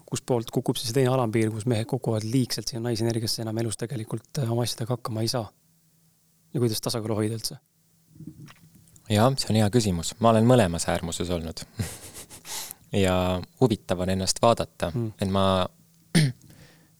kustpoolt 0.08 0.50
kukub 0.54 0.80
siis 0.80 0.94
teine 0.96 1.12
alampiir, 1.12 1.52
kus 1.54 1.68
mehed 1.70 1.86
kukuvad 1.90 2.26
liigselt 2.26 2.70
sinna 2.70 2.88
naisenergiasse, 2.88 3.42
enam 3.44 3.60
elus 3.62 3.78
tegelikult 3.80 4.42
äh, 4.42 4.50
oma 4.50 4.66
asjadega 4.66 4.96
hakkama 4.96 5.22
ei 5.22 5.30
saa? 5.30 5.46
ja 6.54 6.62
kuidas 6.62 6.80
tasakaalu 6.82 7.20
hoida 7.20 7.38
üldse? 7.38 7.60
jah, 9.10 9.30
see 9.38 9.52
on 9.52 9.60
hea 9.60 9.70
küsimus, 9.70 10.14
ma 10.24 10.32
olen 10.32 10.48
mõlemas 10.48 10.88
äärmuses 10.90 11.30
olnud 11.34 11.62
ja 13.04 13.14
huvitav 13.60 14.02
on 14.02 14.16
ennast 14.16 14.42
vaadata 14.42 14.90
mm., 14.94 15.12
et 15.20 15.30
ma 15.30 15.44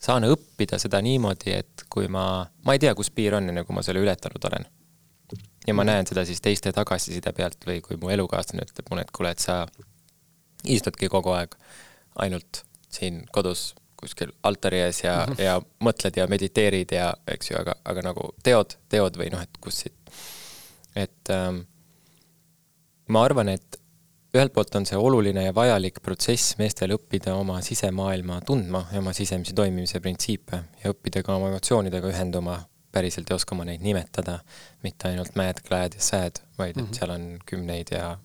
saan 0.04 0.26
õppida 0.28 0.78
seda 0.82 1.00
niimoodi, 1.04 1.54
et 1.56 1.84
kui 1.92 2.08
ma, 2.12 2.44
ma 2.66 2.76
ei 2.76 2.82
tea, 2.82 2.94
kus 2.98 3.10
piir 3.14 3.36
on, 3.38 3.48
enne 3.50 3.64
kui 3.64 3.76
ma 3.76 3.84
selle 3.86 4.02
ületanud 4.04 4.50
olen. 4.50 4.66
ja 5.66 5.74
ma 5.74 5.84
näen 5.88 6.06
seda 6.06 6.26
siis 6.28 6.42
teiste 6.44 6.72
tagasiside 6.76 7.32
pealt 7.32 7.64
või 7.66 7.80
kui 7.84 7.96
mu 8.00 8.10
elukaaslane 8.12 8.66
ütleb 8.66 8.90
mulle, 8.90 9.06
et 9.06 9.12
kuule, 9.16 9.30
et 9.32 9.40
sa 9.40 9.62
istudki 10.68 11.08
kogu 11.08 11.32
aeg 11.32 11.56
ainult 12.20 12.64
siin 12.92 13.24
kodus 13.32 13.72
kuskil 14.04 14.32
altari 14.42 14.82
ees 14.84 15.00
ja 15.04 15.14
mm, 15.24 15.32
-hmm. 15.32 15.42
ja 15.42 15.60
mõtled 15.80 16.16
ja 16.20 16.26
mediteerid 16.28 16.92
ja 16.92 17.14
eks 17.28 17.50
ju, 17.50 17.56
aga, 17.60 17.74
aga 17.84 18.02
nagu 18.04 18.34
teod, 18.42 18.76
teod 18.88 19.16
või 19.16 19.30
noh, 19.32 19.42
et 19.42 19.60
kus 19.60 19.80
siit, 19.84 20.12
et 20.96 21.32
ähm, 21.32 21.64
ma 23.08 23.24
arvan, 23.24 23.48
et 23.48 23.80
ühelt 24.34 24.52
poolt 24.54 24.74
on 24.74 24.86
see 24.88 24.98
oluline 24.98 25.44
ja 25.44 25.54
vajalik 25.54 26.00
protsess 26.02 26.56
meestel 26.58 26.94
õppida 26.96 27.36
oma 27.38 27.60
sisemaailma 27.62 28.40
tundma 28.46 28.84
ja 28.92 28.98
oma 28.98 29.12
sisemise 29.14 29.54
toimimise 29.54 30.00
printsiipe 30.02 30.62
ja 30.82 30.90
õppida 30.90 31.22
ka 31.22 31.36
oma 31.36 31.52
emotsioonidega 31.52 32.10
ühenduma 32.10 32.58
päriselt 32.94 33.30
ja 33.30 33.38
oskama 33.38 33.66
neid 33.66 33.82
nimetada, 33.82 34.38
mitte 34.82 35.10
ainult 35.10 35.34
mad, 35.38 35.62
glad 35.66 35.96
ja 35.98 36.02
sad, 36.02 36.42
vaid 36.58 36.76
et 36.76 36.82
-hmm. 36.82 36.98
seal 36.98 37.10
on 37.10 37.24
kümneid 37.46 37.90
ja, 37.90 38.18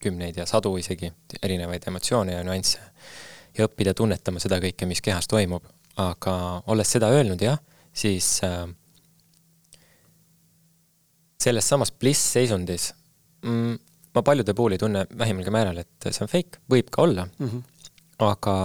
kümneid 0.00 0.36
ja 0.36 0.46
sadu 0.46 0.76
isegi 0.76 1.12
erinevaid 1.42 1.88
emotsioone 1.88 2.32
ja 2.32 2.44
nüansse. 2.44 2.80
ja 3.58 3.68
õppida 3.68 3.94
tunnetama 3.94 4.40
seda 4.42 4.58
kõike, 4.58 4.86
mis 4.86 5.00
kehas 5.00 5.28
toimub, 5.30 5.64
aga 5.96 6.62
olles 6.66 6.90
seda 6.90 7.08
öelnud, 7.14 7.40
jah, 7.40 7.58
siis 7.92 8.40
äh, 8.44 8.68
selles 11.38 11.68
samas 11.68 11.92
bliss-seisundis 11.92 12.94
mm, 13.44 13.76
ma 14.14 14.22
paljude 14.22 14.54
puhul 14.54 14.72
ei 14.72 14.78
tunne 14.78 15.06
vähimalgi 15.18 15.50
määral, 15.50 15.78
et 15.82 16.08
see 16.10 16.24
on 16.24 16.30
fake, 16.30 16.60
võib 16.70 16.90
ka 16.90 17.02
olla 17.02 17.26
mm, 17.26 17.48
-hmm. 17.48 17.62
aga 18.26 18.56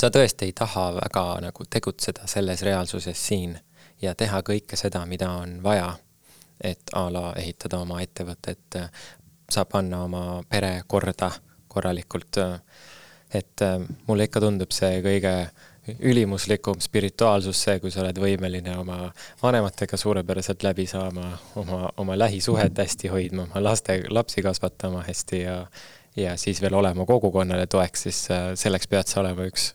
sa 0.00 0.10
tõesti 0.10 0.48
ei 0.48 0.52
taha 0.52 0.90
väga 0.94 1.24
nagu 1.40 1.66
tegutseda 1.70 2.26
selles 2.30 2.62
reaalsuses 2.62 3.26
siin 3.26 3.58
ja 4.02 4.14
teha 4.14 4.40
kõike 4.40 4.76
seda, 4.76 5.06
mida 5.06 5.30
on 5.30 5.62
vaja, 5.62 5.94
et 6.60 6.90
a 6.92 7.06
la 7.12 7.32
ehitada 7.36 7.78
oma 7.78 8.00
ettevõtet, 8.02 8.78
sa 9.50 9.64
panna 9.64 10.02
oma 10.04 10.42
pere 10.48 10.82
korda 10.86 11.30
korralikult, 11.68 12.38
et 13.34 13.60
mulle 14.06 14.28
ikka 14.28 14.40
tundub 14.40 14.70
see 14.70 15.00
kõige 15.02 15.34
ülimuslikum 16.00 16.80
spirituaalsus 16.80 17.58
see, 17.66 17.78
kui 17.80 17.92
sa 17.92 18.00
oled 18.04 18.18
võimeline 18.20 18.76
oma 18.80 19.10
vanematega 19.42 19.98
suurepäraselt 20.00 20.64
läbi 20.64 20.86
saama, 20.88 21.34
oma, 21.60 21.88
oma 22.00 22.16
lähisuhet 22.18 22.78
hästi 22.78 23.10
hoidma, 23.12 23.44
oma 23.48 23.62
laste, 23.62 23.98
lapsi 24.08 24.42
kasvatama 24.44 25.04
hästi 25.08 25.42
ja 25.42 25.58
ja 26.16 26.36
siis 26.38 26.60
veel 26.62 26.74
olema 26.78 27.06
kogukonnale 27.06 27.66
toeks, 27.66 28.02
siis 28.06 28.20
äh, 28.30 28.52
selleks 28.54 28.88
pead 28.88 29.10
sa 29.10 29.20
olema 29.20 29.48
üks, 29.48 29.72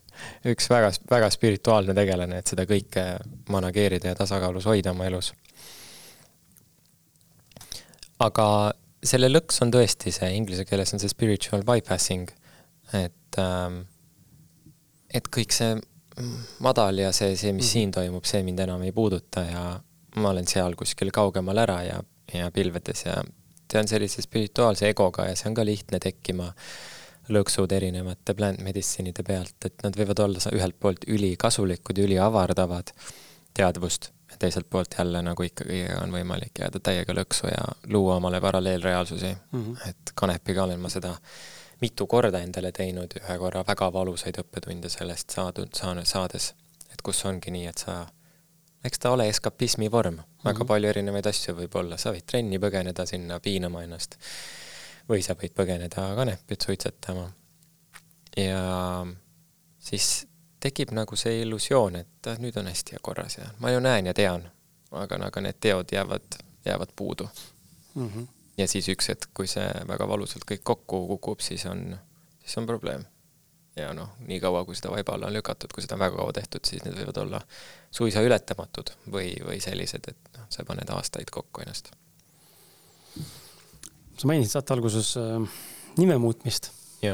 üks 0.47 0.69
väga, 0.71 0.91
väga 1.11 1.29
spirituaalne 1.35 1.95
tegelane, 1.95 2.39
et 2.39 2.47
seda 2.47 2.63
kõike 2.69 3.05
manageerida 3.51 4.13
ja 4.13 4.19
tasakaalus 4.19 4.67
hoida 4.69 4.95
oma 4.95 5.09
elus. 5.09 5.33
aga 8.19 8.45
selle 9.03 9.29
lõks 9.29 9.61
on 9.63 9.71
tõesti 9.71 10.11
see, 10.11 10.31
inglise 10.35 10.65
keeles 10.67 10.93
on 10.93 10.99
see 10.99 11.11
spiritual 11.11 11.63
bypassing, 11.67 12.31
et 12.95 13.39
ähm, 13.39 13.83
et 15.13 15.27
kõik 15.27 15.53
see 15.55 15.75
madal 16.65 17.03
ja 17.03 17.11
see, 17.15 17.35
see, 17.35 17.53
mis 17.53 17.65
mm. 17.65 17.71
siin 17.71 17.91
toimub, 17.95 18.25
see 18.27 18.43
mind 18.43 18.65
enam 18.65 18.83
ei 18.85 18.91
puuduta 18.95 19.43
ja 19.45 19.63
ma 20.19 20.31
olen 20.33 20.47
seal 20.49 20.75
kuskil 20.79 21.11
kaugemal 21.15 21.57
ära 21.63 21.81
ja, 21.85 21.99
ja 22.33 22.51
pilvedes 22.51 23.05
ja 23.05 23.17
tean 23.69 23.87
sellise 23.87 24.23
spirituaalse 24.25 24.89
egoga 24.89 25.29
ja 25.29 25.35
see 25.37 25.49
on 25.51 25.57
ka 25.57 25.65
lihtne 25.65 25.99
tekkima 26.03 26.49
lõksud 27.29 27.71
erinevate 27.75 28.33
plant 28.33 28.61
medicine'ide 28.65 29.23
pealt, 29.25 29.57
et 29.65 29.83
nad 29.85 29.97
võivad 29.97 30.23
olla 30.25 30.53
ühelt 30.55 30.79
poolt 30.81 31.05
ülikasulikud 31.07 31.99
ja 32.01 32.07
üliavardavad 32.07 32.95
teadvust 33.53 34.11
teiselt 34.39 34.69
poolt 34.69 34.95
jälle 34.97 35.21
nagu 35.25 35.43
ikkagi 35.43 35.83
on 35.99 36.13
võimalik 36.13 36.61
jääda 36.61 36.79
täiega 36.83 37.13
lõksu 37.17 37.49
ja 37.49 37.63
luua 37.91 38.15
omale 38.19 38.41
paralleelreaalsusi 38.41 39.31
mm. 39.33 39.63
-hmm. 39.63 39.89
et 39.89 40.13
kanepiga 40.15 40.63
olen 40.63 40.79
ma 40.79 40.89
seda 40.89 41.15
mitu 41.81 42.07
korda 42.07 42.41
endale 42.43 42.71
teinud, 42.71 43.13
ühe 43.21 43.37
korra 43.37 43.63
väga 43.67 43.91
valusaid 43.93 44.37
õppetunde 44.41 44.89
sellest 44.89 45.35
saadud, 45.35 45.73
saanud, 45.75 46.05
saades. 46.05 46.53
et 46.93 47.01
kus 47.01 47.25
ongi 47.25 47.51
nii, 47.51 47.67
et 47.67 47.77
sa 47.77 48.05
eks 48.83 48.99
ta 48.99 49.11
ole 49.11 49.27
eskapismi 49.29 49.91
vorm, 49.91 50.15
väga 50.43 50.53
mm 50.53 50.61
-hmm. 50.61 50.67
palju 50.67 50.89
erinevaid 50.89 51.25
asju 51.25 51.55
võib 51.55 51.75
olla, 51.75 51.97
sa 51.97 52.11
võid 52.11 52.25
trenni 52.25 52.59
põgeneda 52.59 53.05
sinna 53.05 53.39
piinama 53.39 53.83
ennast 53.83 54.15
või 55.09 55.21
sa 55.21 55.33
võid 55.33 55.53
põgeneda 55.55 56.15
kanepit 56.15 56.61
suitsetama. 56.61 57.31
ja 58.37 59.05
siis 59.79 60.27
tekib 60.59 60.91
nagu 60.91 61.15
see 61.15 61.41
illusioon, 61.41 61.95
et 61.95 62.27
ah, 62.27 62.37
nüüd 62.39 62.57
on 62.59 62.67
hästi 62.67 62.95
ja 62.95 62.99
korras 63.01 63.37
ja 63.37 63.49
ma 63.59 63.71
ju 63.71 63.79
näen 63.79 64.05
ja 64.05 64.13
tean, 64.13 64.49
aga, 64.91 65.15
aga 65.25 65.41
need 65.41 65.59
teod 65.59 65.91
jäävad, 65.91 66.39
jäävad 66.65 66.89
puudu 66.95 67.29
mm. 67.95 68.09
-hmm. 68.09 68.27
Ja 68.59 68.67
siis 68.67 68.89
üks 68.91 69.07
hetk, 69.13 69.31
kui 69.33 69.47
see 69.47 69.67
väga 69.87 70.07
valusalt 70.09 70.45
kõik 70.49 70.65
kokku 70.67 71.05
kukub, 71.13 71.45
siis 71.45 71.65
on, 71.69 71.93
siis 72.43 72.59
on 72.61 72.67
probleem 72.69 73.07
ja 73.79 73.93
noh, 73.95 74.11
niikaua 74.27 74.63
kui 74.67 74.77
seda 74.77 74.91
vaiba 74.93 75.15
alla 75.15 75.29
on 75.29 75.35
lükatud, 75.35 75.71
kui 75.73 75.83
seda 75.83 75.95
on 75.97 76.03
väga 76.03 76.19
kaua 76.19 76.33
tehtud, 76.35 76.65
siis 76.67 76.83
need 76.85 76.97
võivad 76.99 77.21
olla 77.23 77.41
suisa 77.95 78.23
ületamatud 78.25 78.91
või, 79.11 79.31
või 79.45 79.59
sellised, 79.63 80.09
et 80.11 80.37
noh, 80.37 80.47
sa 80.51 80.65
paned 80.67 80.89
aastaid 80.95 81.31
kokku 81.33 81.63
ennast. 81.63 81.91
sa 84.19 84.27
mainisid 84.27 84.55
saate 84.55 84.75
alguses 84.75 85.13
äh, 85.19 85.61
nime 85.97 86.17
muutmist. 86.17 86.71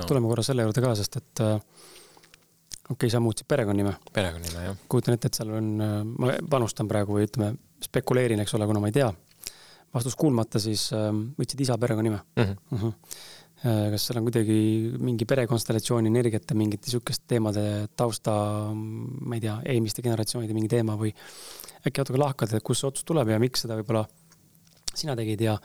tuleme 0.08 0.28
korra 0.32 0.44
selle 0.44 0.66
juurde 0.66 0.82
ka, 0.82 0.96
sest 0.98 1.20
et 1.22 1.44
äh, 1.46 1.56
okei 1.56 2.96
okay,, 2.96 3.10
sa 3.10 3.22
muutsid 3.22 3.48
perekonnanime. 3.48 3.96
perekonnanime, 4.14 4.66
jah. 4.70 4.82
kujutan 4.90 5.18
ette, 5.18 5.30
et 5.32 5.42
seal 5.42 5.54
on 5.60 5.72
äh,, 5.82 6.02
ma 6.18 6.34
panustan 6.50 6.90
praegu 6.90 7.20
või 7.20 7.30
ütleme, 7.30 7.54
spekuleerin, 7.86 8.42
eks 8.42 8.58
ole, 8.58 8.68
kuna 8.70 8.82
ma 8.82 8.90
ei 8.90 8.98
tea. 8.98 9.12
Vastus 9.96 10.20
kuulmata, 10.20 10.60
siis 10.60 10.90
äh, 10.94 11.10
võtsid 11.40 11.66
isa 11.66 11.80
perekonnanime 11.80 12.20
mm. 12.36 12.44
-hmm. 12.44 12.62
Mm 12.72 12.84
-hmm 12.84 12.94
Äh, 13.66 13.88
kas 13.94 14.04
seal 14.06 14.20
on 14.20 14.28
kuidagi 14.28 14.56
mingi 15.02 15.26
perekonstellatsiooni 15.26 16.10
energiate 16.12 16.54
mingite 16.58 16.92
sihukeste 16.92 17.24
teemade 17.32 17.64
tausta, 17.98 18.34
ma 18.76 19.38
ei 19.38 19.42
tea, 19.42 19.56
eelmiste 19.72 20.04
generatsioonide 20.06 20.54
mingi 20.54 20.70
teema 20.70 20.98
või 21.00 21.10
äkki 21.82 22.04
natuke 22.04 22.20
lahkad, 22.22 22.54
et 22.54 22.66
kust 22.66 22.84
see 22.84 22.90
otsus 22.92 23.08
tuleb 23.08 23.32
ja 23.32 23.40
miks 23.42 23.64
seda 23.66 23.80
võib-olla 23.80 24.04
sina 24.92 25.16
tegid 25.18 25.42
ja 25.48 25.56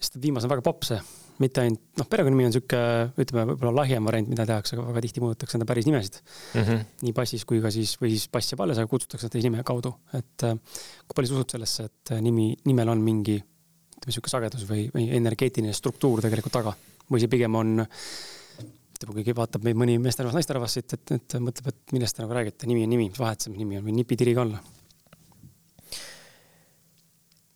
sest 0.00 0.18
viimase 0.24 0.48
on 0.48 0.54
väga 0.54 0.64
popp 0.66 0.88
see, 0.88 0.98
mitte 1.42 1.62
ainult, 1.64 1.82
noh, 2.00 2.08
perekonnanimi 2.10 2.48
on 2.48 2.54
sihuke, 2.54 2.80
ütleme, 3.22 3.44
võib-olla 3.52 3.82
lahjem 3.82 4.08
variant, 4.08 4.30
mida 4.32 4.46
tehakse, 4.48 4.76
aga 4.76 4.86
väga 4.88 5.04
tihti 5.06 5.22
muudetakse 5.24 5.58
enda 5.58 5.68
päris 5.68 5.88
nimesid 5.88 6.18
mm. 6.22 6.62
-hmm. 6.62 6.84
nii 7.06 7.14
passis 7.16 7.46
kui 7.48 7.60
ka 7.64 7.72
siis, 7.74 7.94
või 8.00 8.14
siis 8.14 8.28
pass 8.32 8.52
jääb 8.52 8.64
alles, 8.64 8.80
aga 8.80 8.90
kutsutakse 8.90 9.30
teise 9.32 9.50
nime 9.50 9.64
kaudu, 9.66 9.94
et 10.18 10.46
äh, 10.48 10.58
kui 11.06 11.18
palju 11.18 11.32
sa 11.32 11.40
usud 11.40 11.56
sellesse, 11.56 11.88
et 11.90 12.14
nimi, 12.24 12.52
nimel 12.68 12.94
on 12.94 13.02
mingi 13.04 13.38
ütleme, 13.38 14.14
sihuke 14.14 14.30
sagedus 14.32 14.66
või, 14.68 14.86
või 14.94 15.08
energeetiline 15.18 15.74
struktuur 15.76 16.22
tegelikult 16.24 16.58
taga? 16.60 16.74
või 17.12 17.20
see 17.20 17.28
pigem 17.28 17.54
on, 17.58 17.80
ütleme, 17.82 19.24
kui 19.24 19.34
vaatab 19.36 19.64
meid 19.66 19.76
mõni 19.76 19.98
meesterahvas, 20.00 20.38
naisterahvas 20.38 20.78
siit, 20.78 20.94
et, 20.96 21.10
et 21.18 21.34
mõtleb, 21.42 21.68
et 21.68 21.92
millest 21.92 22.16
te 22.16 22.22
nagu 22.22 22.32
räägite, 22.36 22.68
nimi 22.70 22.86
on 22.86 22.94
nimi, 22.94 23.08
mis 23.10 23.20
vahet 23.20 23.42
see 23.42 23.52
nimi 23.52 23.76
on 23.80 23.84
või 23.84 23.96
nipitiri 23.98 24.34
ka 24.36 24.46
olla? 24.46 24.62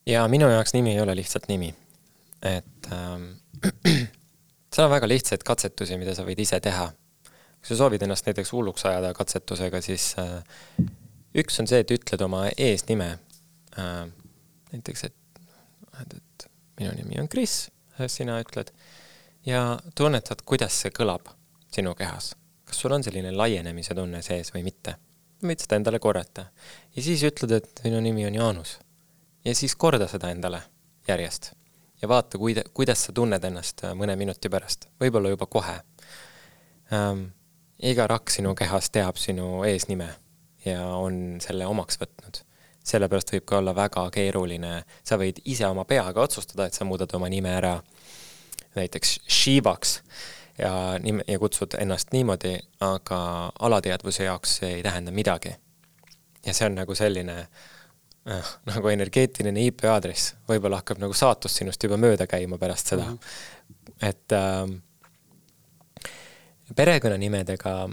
ja 0.06 0.26
minu 0.30 0.48
jaoks 0.50 0.74
nimi 0.76 0.94
ei 0.94 1.00
ole 1.02 1.16
lihtsalt 1.18 1.48
nimi. 1.48 1.72
et 2.42 2.90
ähm, 2.92 3.30
seal 4.74 4.86
on 4.86 4.92
väga 4.92 5.08
lihtsaid 5.08 5.44
katsetusi, 5.46 5.98
mida 6.00 6.14
sa 6.14 6.24
võid 6.26 6.40
ise 6.42 6.60
teha. 6.60 6.90
kui 7.60 7.70
sa 7.70 7.78
soovid 7.80 8.02
ennast 8.02 8.26
näiteks 8.26 8.52
hulluks 8.52 8.84
ajada 8.86 9.14
katsetusega, 9.14 9.80
siis 9.80 10.14
äh, 10.22 10.42
üks 11.34 11.60
on 11.60 11.70
see, 11.70 11.80
et 11.84 11.90
ütled 11.90 12.22
oma 12.26 12.46
eesnime 12.56 13.18
äh,. 13.78 14.04
näiteks, 14.72 15.04
et, 15.04 15.40
et 16.02 16.48
minu 16.80 16.92
nimi 16.98 17.20
on 17.20 17.28
Kris, 17.28 17.70
sina 18.12 18.38
ütled 18.42 18.72
ja 19.46 19.78
tunnetad, 19.94 20.42
kuidas 20.44 20.76
see 20.82 20.92
kõlab 20.94 21.30
sinu 21.72 21.94
kehas. 21.94 22.34
kas 22.64 22.80
sul 22.82 22.92
on 22.92 23.04
selline 23.04 23.32
laienemise 23.32 23.94
tunne 23.94 24.22
sees 24.22 24.52
või 24.54 24.64
mitte? 24.66 24.96
võid 25.42 25.62
seda 25.62 25.78
endale 25.80 25.98
korrata. 26.02 26.46
ja 26.96 27.02
siis 27.02 27.22
ütled, 27.28 27.52
et 27.52 27.84
minu 27.84 28.00
nimi 28.00 28.26
on 28.26 28.34
Jaanus. 28.34 28.78
ja 29.44 29.54
siis 29.54 29.76
korda 29.76 30.08
seda 30.08 30.30
endale 30.30 30.62
järjest. 31.08 31.52
Ja 32.02 32.08
vaata, 32.08 32.38
kuida-, 32.38 32.66
kuidas 32.74 33.06
sa 33.06 33.12
tunned 33.12 33.44
ennast 33.44 33.84
mõne 33.94 34.16
minuti 34.16 34.50
pärast, 34.52 34.88
võib-olla 35.00 35.32
juba 35.32 35.46
kohe 35.46 35.78
ähm,. 36.92 37.28
iga 37.82 38.06
rakk 38.06 38.30
sinu 38.32 38.54
kehas 38.54 38.90
teab 38.90 39.16
sinu 39.20 39.64
eesnime 39.68 40.08
ja 40.64 40.84
on 40.96 41.38
selle 41.44 41.66
omaks 41.66 42.00
võtnud 42.00 42.42
sellepärast 42.86 43.32
võib 43.34 43.44
ka 43.48 43.58
olla 43.58 43.74
väga 43.74 44.04
keeruline, 44.14 44.72
sa 45.04 45.18
võid 45.18 45.40
ise 45.44 45.66
oma 45.66 45.84
peaga 45.84 46.22
otsustada, 46.22 46.68
et 46.68 46.74
sa 46.74 46.86
muudad 46.86 47.10
oma 47.18 47.28
nime 47.28 47.50
ära 47.50 47.80
näiteks 48.76 49.18
Shivaks 49.26 49.96
ja 50.58 50.72
nime, 51.02 51.24
ja 51.28 51.38
kutsud 51.42 51.74
ennast 51.80 52.12
niimoodi, 52.14 52.54
aga 52.80 53.20
alateadvuse 53.58 54.28
jaoks 54.28 54.58
see 54.60 54.76
ei 54.78 54.84
tähenda 54.86 55.10
midagi. 55.10 55.56
ja 56.46 56.54
see 56.54 56.66
on 56.66 56.78
nagu 56.78 56.94
selline 56.94 57.38
äh, 57.40 57.75
nagu 58.66 58.88
energeetiline 58.90 59.60
IP 59.68 59.84
aadress, 59.90 60.34
võib-olla 60.48 60.80
hakkab 60.82 60.98
nagu 61.02 61.14
saatus 61.14 61.54
sinust 61.60 61.82
juba 61.82 61.96
mööda 62.00 62.26
käima 62.26 62.58
pärast 62.58 62.86
seda 62.94 63.04
mm. 63.04 63.18
-hmm. 63.18 64.08
et 64.10 64.32
äh, 64.34 64.66
perekonnanimedega 66.76 67.88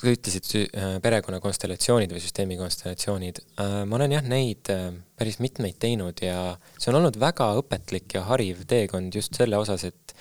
sa 0.00 0.12
ütlesid 0.14 0.46
äh, 0.56 0.94
perekonnakonstellatsioonid 1.04 2.12
või 2.14 2.22
süsteemi 2.24 2.56
konstellatsioonid, 2.60 3.42
äh, 3.60 3.74
ma 3.88 3.98
olen 3.98 4.14
jah, 4.16 4.24
neid 4.24 4.70
äh, 4.72 4.88
päris 5.18 5.40
mitmeid 5.44 5.76
teinud 5.82 6.22
ja 6.24 6.54
see 6.76 6.92
on 6.92 7.00
olnud 7.02 7.18
väga 7.20 7.50
õpetlik 7.60 8.16
ja 8.16 8.24
hariv 8.30 8.64
teekond 8.70 9.14
just 9.16 9.36
selle 9.36 9.60
osas, 9.60 9.84
et 9.90 10.14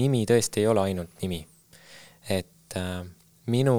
nimi 0.00 0.24
tõesti 0.28 0.62
ei 0.62 0.70
ole 0.70 0.86
ainult 0.88 1.22
nimi. 1.24 1.44
et 2.28 2.74
minu 3.46 3.76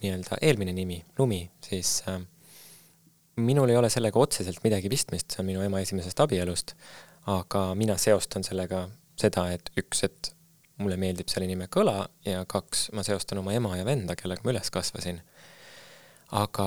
nii-öelda 0.00 0.36
eelmine 0.46 0.72
nimi, 0.72 1.00
Lumi, 1.18 1.40
siis 1.66 2.04
minul 3.44 3.70
ei 3.72 3.78
ole 3.78 3.90
sellega 3.92 4.20
otseselt 4.20 4.62
midagi 4.64 4.90
pistmist, 4.92 5.32
see 5.32 5.42
on 5.42 5.48
minu 5.48 5.62
ema 5.64 5.80
esimesest 5.82 6.20
abielust, 6.24 6.74
aga 7.30 7.70
mina 7.78 7.96
seostan 8.00 8.44
sellega 8.46 8.86
seda, 9.20 9.46
et 9.54 9.70
üks, 9.80 10.04
et 10.06 10.32
mulle 10.80 10.96
meeldib 11.00 11.28
selle 11.28 11.48
nime 11.50 11.68
kõla 11.72 12.04
ja 12.24 12.44
kaks, 12.48 12.88
ma 12.96 13.04
seostan 13.06 13.42
oma 13.42 13.54
ema 13.56 13.74
ja 13.76 13.84
venda, 13.84 14.16
kellega 14.16 14.44
ma 14.44 14.54
üles 14.54 14.70
kasvasin. 14.72 15.20
aga 16.30 16.66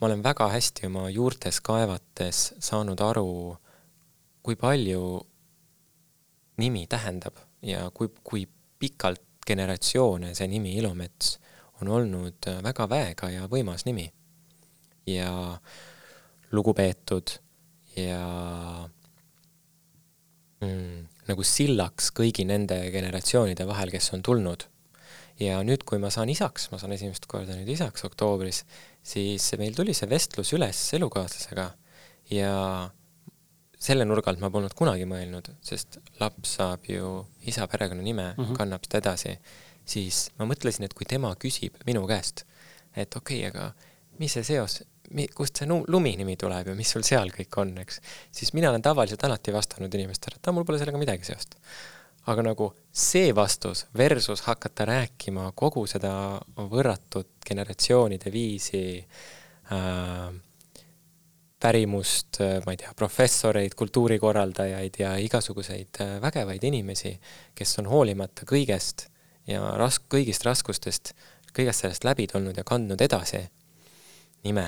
ma 0.00 0.06
olen 0.06 0.22
väga 0.22 0.48
hästi 0.52 0.86
oma 0.86 1.08
juurtes 1.10 1.60
kaevates 1.64 2.52
saanud 2.60 3.00
aru, 3.00 3.56
kui 4.42 4.56
palju 4.58 5.20
nimi 6.58 6.86
tähendab 6.86 7.38
ja 7.62 7.88
kui, 7.94 8.10
kui 8.22 8.46
pikalt 8.78 9.22
generatsioone 9.46 10.34
see 10.34 10.48
nimi 10.50 10.76
Ilomets 10.78 11.38
on 11.80 11.88
olnud 11.90 12.50
väga 12.62 12.88
väega 12.90 13.30
ja 13.30 13.46
võimas 13.50 13.86
nimi. 13.86 14.10
ja 15.06 15.58
lugupeetud 16.52 17.36
ja 17.96 18.20
mm, 20.62 21.08
nagu 21.28 21.46
sillaks 21.46 22.10
kõigi 22.16 22.46
nende 22.48 22.78
generatsioonide 22.94 23.66
vahel, 23.68 23.92
kes 23.94 24.12
on 24.16 24.24
tulnud. 24.26 24.68
ja 25.40 25.58
nüüd, 25.64 25.82
kui 25.88 25.98
ma 25.98 26.10
saan 26.12 26.30
isaks, 26.30 26.68
ma 26.70 26.78
saan 26.78 26.92
esimest 26.94 27.24
korda 27.26 27.56
nüüd 27.56 27.70
isaks 27.72 28.04
oktoobris, 28.06 28.62
siis 29.02 29.48
meil 29.58 29.74
tuli 29.74 29.94
see 29.96 30.08
vestlus 30.10 30.52
üles 30.54 30.80
elukaaslasega 30.98 31.70
ja 32.30 32.52
selle 33.82 34.06
nurga 34.06 34.30
alt 34.30 34.42
ma 34.42 34.50
polnud 34.52 34.74
kunagi 34.78 35.08
mõelnud, 35.08 35.48
sest 35.64 35.98
laps 36.20 36.56
saab 36.58 36.86
ju 36.86 37.24
isa 37.48 37.66
perekonnanime 37.66 38.28
mm, 38.34 38.44
-hmm. 38.44 38.58
kannab 38.58 38.84
seda 38.86 39.00
edasi, 39.02 39.34
siis 39.84 40.28
ma 40.38 40.46
mõtlesin, 40.46 40.84
et 40.86 40.94
kui 40.94 41.08
tema 41.08 41.32
küsib 41.34 41.80
minu 41.88 42.04
käest, 42.06 42.44
et 42.94 43.16
okei 43.16 43.46
okay,, 43.46 43.50
aga 43.50 43.72
mis 44.20 44.36
see 44.36 44.44
seos 44.46 44.82
kust 45.34 45.62
see 45.62 45.68
lumi 45.68 46.14
nimi 46.18 46.36
tuleb 46.40 46.72
ja 46.72 46.76
mis 46.78 46.92
sul 46.94 47.04
seal 47.06 47.32
kõik 47.34 47.58
on, 47.62 47.74
eks, 47.82 48.00
siis 48.34 48.52
mina 48.56 48.70
olen 48.70 48.84
tavaliselt 48.84 49.24
alati 49.28 49.54
vastanud 49.54 49.94
inimestele, 49.94 50.38
et 50.38 50.52
mul 50.54 50.66
pole 50.68 50.80
sellega 50.80 51.00
midagi 51.00 51.28
seost. 51.28 51.58
aga 52.30 52.42
nagu 52.46 52.68
see 52.94 53.32
vastus 53.34 53.86
versus 53.98 54.44
hakata 54.46 54.84
rääkima 54.86 55.48
kogu 55.58 55.86
seda 55.90 56.38
võrratut 56.54 57.42
generatsioonide 57.48 58.30
viisi 58.30 58.84
äh, 59.02 60.30
pärimust, 61.62 62.40
ma 62.66 62.74
ei 62.74 62.78
tea, 62.80 62.90
professoreid, 62.98 63.74
kultuurikorraldajaid 63.78 64.98
ja 64.98 65.14
igasuguseid 65.22 66.00
äh, 66.02 66.14
vägevaid 66.22 66.64
inimesi, 66.66 67.14
kes 67.54 67.78
on 67.82 67.90
hoolimata 67.90 68.46
kõigest 68.48 69.06
ja 69.46 69.62
rask-, 69.78 70.08
kõigist 70.10 70.46
raskustest, 70.46 71.12
kõigest 71.54 71.84
sellest 71.84 72.06
läbi 72.08 72.26
tulnud 72.30 72.58
ja 72.58 72.64
kandnud 72.66 73.02
edasi 73.02 73.44
nime. 74.44 74.66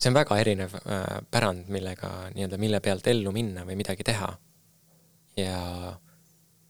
See 0.00 0.08
on 0.08 0.16
väga 0.16 0.38
erinev 0.40 0.74
äh, 0.80 1.02
pärand, 1.30 1.68
millega 1.68 2.30
nii-öelda, 2.34 2.58
mille 2.58 2.80
pealt 2.80 3.06
ellu 3.10 3.32
minna 3.32 3.66
või 3.68 3.76
midagi 3.80 4.06
teha. 4.06 4.30
ja 5.36 5.58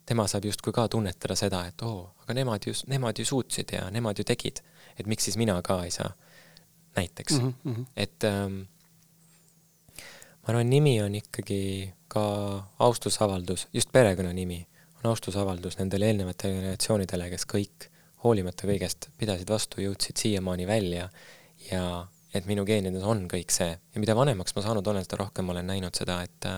tema 0.07 0.27
saab 0.29 0.45
justkui 0.45 0.75
ka 0.75 0.89
tunnetada 0.91 1.37
seda, 1.39 1.63
et 1.71 1.83
oo, 1.87 2.11
aga 2.23 2.35
nemad 2.35 2.67
ju, 2.67 2.75
nemad 2.91 3.19
ju 3.19 3.25
suutsid 3.25 3.73
ja 3.73 3.87
nemad 3.95 4.19
ju 4.19 4.27
tegid, 4.27 4.61
et 4.99 5.07
miks 5.07 5.29
siis 5.29 5.39
mina 5.41 5.55
ka 5.63 5.79
ei 5.85 5.95
saa 5.95 6.11
näiteks 6.97 7.39
mm. 7.39 7.55
-hmm. 7.65 7.87
et 7.97 8.25
ähm, 8.25 8.57
ma 10.43 10.53
arvan, 10.53 10.71
nimi 10.71 11.03
on 11.03 11.15
ikkagi 11.15 11.95
ka 12.09 12.25
austusavaldus, 12.79 13.69
just 13.73 13.93
perekonnanimi 13.93 14.67
on 15.05 15.11
austusavaldus 15.11 15.79
nendele 15.79 16.07
eelnevatele 16.07 16.55
generatsioonidele, 16.55 17.31
kes 17.31 17.47
kõik 17.55 17.91
hoolimata 18.25 18.67
kõigest 18.67 19.09
pidasid 19.19 19.49
vastu, 19.49 19.81
jõudsid 19.81 20.19
siiamaani 20.19 20.67
välja 20.67 21.09
ja 21.71 22.07
et 22.35 22.47
minu 22.47 22.65
geenides 22.65 23.03
on 23.03 23.27
kõik 23.31 23.51
see 23.55 23.71
ja 23.71 24.03
mida 24.03 24.15
vanemaks 24.17 24.55
ma 24.57 24.63
saanud 24.67 24.87
olen, 24.87 25.07
seda 25.07 25.23
rohkem 25.25 25.49
ma 25.49 25.57
olen 25.57 25.67
näinud 25.73 25.97
seda, 25.97 26.23
et 26.23 26.51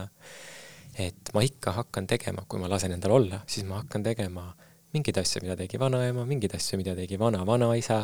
et 1.01 1.33
ma 1.33 1.41
ikka 1.41 1.73
hakkan 1.73 2.07
tegema, 2.07 2.45
kui 2.49 2.61
ma 2.61 2.69
lasen 2.69 2.93
endal 2.93 3.17
olla, 3.17 3.41
siis 3.49 3.65
ma 3.65 3.81
hakkan 3.81 4.05
tegema 4.05 4.51
äh, 4.51 4.73
mingeid 4.93 5.19
asju, 5.23 5.41
mida 5.45 5.57
tegi 5.57 5.81
vanaema, 5.81 6.25
mingeid 6.29 6.55
asju, 6.57 6.79
mida 6.81 6.95
tegi 6.97 7.17
vana-vanaisa 7.21 7.99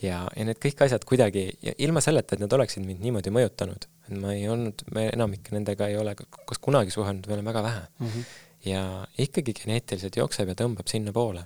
ja, 0.00 0.22
ja 0.24 0.46
need 0.48 0.60
kõik 0.62 0.84
asjad 0.86 1.04
kuidagi, 1.08 1.46
ilma 1.84 2.02
selleta, 2.04 2.36
et 2.36 2.44
nad 2.44 2.56
oleksid 2.56 2.84
mind 2.86 3.04
niimoodi 3.04 3.32
mõjutanud, 3.34 3.86
et 4.08 4.14
ma 4.16 4.32
ei 4.36 4.46
olnud, 4.52 4.86
me 4.96 5.08
enamik 5.10 5.50
nendega 5.54 5.90
ei 5.90 5.98
ole 6.00 6.16
kas 6.16 6.62
kunagi 6.62 6.94
suhelnud 6.94 7.28
või 7.28 7.36
olen 7.36 7.50
väga 7.52 7.64
vähe 7.66 7.82
mm. 7.84 8.06
-hmm. 8.06 8.28
ja 8.70 8.84
ikkagi 9.26 9.56
geneetiliselt 9.60 10.16
jookseb 10.16 10.52
ja 10.52 10.56
tõmbab 10.62 10.88
sinnapoole. 10.88 11.44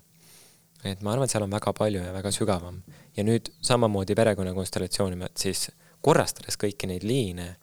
Et 0.84 1.02
ma 1.02 1.14
arvan, 1.14 1.24
et 1.24 1.32
seal 1.32 1.46
on 1.46 1.52
väga 1.54 1.72
palju 1.76 2.02
ja 2.04 2.12
väga 2.12 2.32
sügavam. 2.34 2.82
ja 3.16 3.24
nüüd 3.24 3.50
samamoodi 3.62 4.14
perekonnakonstellatsiooni, 4.14 5.30
siis 5.36 5.70
korrastades 6.04 6.58
kõiki 6.60 6.88
neid 6.90 7.06
liine, 7.06 7.54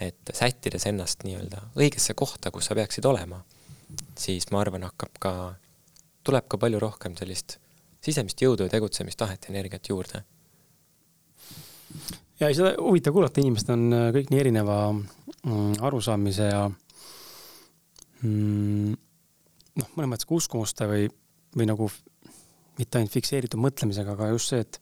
et 0.00 0.32
sättides 0.34 0.86
ennast 0.86 1.24
nii-öelda 1.24 1.62
õigesse 1.76 2.14
kohta, 2.14 2.50
kus 2.50 2.68
sa 2.68 2.74
peaksid 2.74 3.04
olema, 3.04 3.42
siis 4.18 4.50
ma 4.50 4.60
arvan, 4.60 4.84
hakkab 4.88 5.20
ka 5.20 5.32
tuleb 6.26 6.48
ka 6.50 6.58
palju 6.58 6.80
rohkem 6.82 7.14
sellist 7.16 7.58
sisemist 8.06 8.42
jõudu 8.42 8.66
ja 8.66 8.72
tegutsemistahet 8.72 9.46
ja 9.46 9.54
energiat 9.54 9.88
juurde. 9.88 10.22
ja 12.40 12.50
seda 12.52 12.74
huvitav 12.80 13.14
kuulata, 13.16 13.40
inimesed 13.40 13.70
on 13.72 13.86
äh, 13.94 14.08
kõik 14.14 14.30
nii 14.32 14.42
erineva 14.42 14.78
mm, 14.92 15.78
arusaamise 15.86 16.50
ja 16.50 16.66
mm, 18.20 18.92
noh, 19.80 19.94
mõnes 19.96 20.12
mõttes 20.12 20.28
ka 20.28 20.36
uskumuste 20.36 20.88
või, 20.90 21.08
või 21.56 21.70
nagu 21.70 21.88
mitte 22.78 23.00
ainult 23.00 23.14
fikseeritud 23.14 23.60
mõtlemisega, 23.60 24.16
aga 24.16 24.30
just 24.32 24.52
see, 24.52 24.62
et 24.64 24.80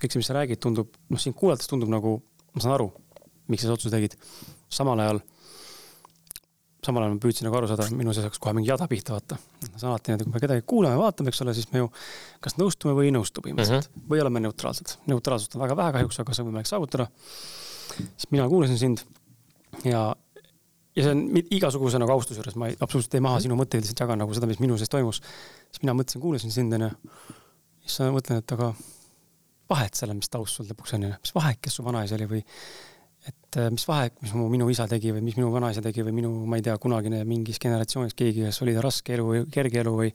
kõik 0.00 0.12
see, 0.12 0.20
mis 0.20 0.30
sa 0.30 0.36
räägid, 0.38 0.60
tundub, 0.62 0.94
noh, 1.10 1.20
sind 1.20 1.36
kuulates 1.38 1.70
tundub 1.70 1.92
nagu, 1.92 2.16
ma 2.54 2.64
saan 2.64 2.76
aru, 2.76 2.90
miks 3.50 3.62
sa 3.62 3.68
selle 3.68 3.78
otsuse 3.78 3.94
tegid. 3.94 4.18
samal 4.74 5.00
ajal 5.00 5.20
samal 6.84 7.04
ajal 7.04 7.14
ma 7.16 7.22
püüdsin 7.22 7.46
nagu 7.48 7.56
aru 7.58 7.68
saada, 7.70 7.86
minu 7.96 8.12
sees 8.14 8.26
hakkas 8.26 8.40
kohe 8.42 8.52
mingi 8.56 8.68
jada 8.68 8.86
pihta, 8.90 9.14
vaata. 9.16 9.38
see 9.64 9.86
on 9.86 9.92
alati 9.92 10.10
niimoodi, 10.10 10.26
kui 10.26 10.34
me 10.34 10.42
kedagi 10.42 10.64
kuulame, 10.68 10.98
vaatame, 11.00 11.32
eks 11.32 11.42
ole, 11.44 11.54
siis 11.56 11.70
me 11.72 11.80
ju 11.80 11.90
kas 12.44 12.58
nõustume 12.60 12.94
või 12.98 13.08
ei 13.08 13.14
nõustu 13.14 13.44
põhimõtteliselt 13.44 13.88
mm 13.88 14.00
-hmm. 14.00 14.08
või 14.10 14.24
oleme 14.24 14.42
neutraalsed. 14.44 14.96
neutraalsust 15.10 15.56
on 15.56 15.64
väga 15.64 15.76
vähe 15.80 15.94
kahjuks, 15.98 16.20
aga 16.20 16.34
see 16.34 16.44
on 16.44 16.50
võimalik 16.50 16.70
saavutada. 16.70 17.08
siis 17.88 18.30
mina 18.30 18.48
kuulasin 18.48 18.78
sind 18.78 19.04
ja, 19.84 20.14
ja 20.96 21.04
see 21.06 21.12
on 21.14 21.22
igasuguse 21.42 21.98
nagu 21.98 22.14
austuse 22.14 22.38
juures, 22.38 22.56
ma 22.60 22.70
ei, 22.70 22.78
absoluutselt 22.78 23.18
ei 23.18 23.24
maha 23.24 23.42
sinu 23.42 23.58
mõtteid, 23.58 23.82
lihtsalt 23.82 24.04
jagan 24.04 24.20
nagu 24.22 24.34
seda, 24.36 24.48
mis 24.50 24.60
minu 24.62 24.78
sees 24.78 24.92
toimus. 24.92 25.20
siis 25.72 25.82
mina 25.82 25.96
mõtlesin, 25.98 26.22
kuulasin 26.22 26.54
sind, 26.54 26.76
onju. 26.76 26.90
siis 27.84 28.00
ma 28.04 28.12
mõtlen, 28.14 28.42
et 28.44 28.56
aga 28.56 28.72
vahet 29.70 29.98
sellel, 29.98 30.18
mis 30.20 30.30
taust 30.30 30.58
sul 30.58 30.68
lõpuks 30.70 30.94
on, 30.98 31.08
mis 31.18 31.34
vahet, 31.34 31.60
kes 31.64 31.80
su 31.80 31.86
vanaisa 31.86 32.18
oli 32.18 32.28
või 32.36 32.42
et 33.24 33.56
äh, 33.56 33.70
mis 33.72 33.86
vahe, 33.88 34.10
mis 34.20 34.34
mu, 34.36 34.48
minu 34.52 34.66
isa 34.72 34.86
tegi 34.88 35.12
või 35.14 35.22
mis 35.24 35.38
minu 35.38 35.48
vanaisa 35.52 35.82
tegi 35.84 36.04
või 36.04 36.12
minu, 36.18 36.32
ma 36.48 36.58
ei 36.60 36.64
tea, 36.66 36.76
kunagine 36.80 37.22
mingis 37.28 37.60
generatsioonis 37.62 38.16
keegi, 38.18 38.44
kes 38.44 38.60
oli 38.66 38.74
raske 38.76 39.16
elu 39.16 39.24
või 39.30 39.44
kerge 39.52 39.80
elu 39.80 39.94
või 39.96 40.10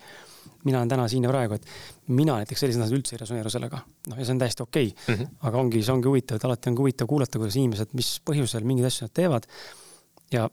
mina 0.68 0.82
olen 0.82 0.92
täna 0.92 1.08
siin 1.10 1.26
ja 1.26 1.32
praegu, 1.32 1.58
et 1.58 1.66
mina 2.12 2.36
näiteks 2.38 2.62
sellised 2.62 2.84
asjad 2.84 2.98
üldse 3.00 3.16
ei 3.16 3.22
resoneeru 3.24 3.52
sellega. 3.54 3.82
noh, 4.12 4.20
ja 4.20 4.28
see 4.28 4.36
on 4.36 4.42
täiesti 4.44 4.64
okei 4.66 4.92
okay. 4.92 5.16
mm, 5.16 5.22
-hmm. 5.22 5.36
aga 5.50 5.62
ongi, 5.64 5.84
see 5.84 5.94
ongi 5.96 6.10
huvitav, 6.12 6.38
et 6.38 6.46
alati 6.46 6.70
on 6.70 6.78
huvitav 6.78 7.10
kuulata, 7.10 7.42
kuidas 7.42 7.58
inimesed, 7.58 7.94
mis 7.98 8.12
põhjusel 8.30 8.68
mingeid 8.68 8.92
asju 8.92 9.08
nad 9.08 9.16
teevad. 9.16 9.48
ja 10.32 10.50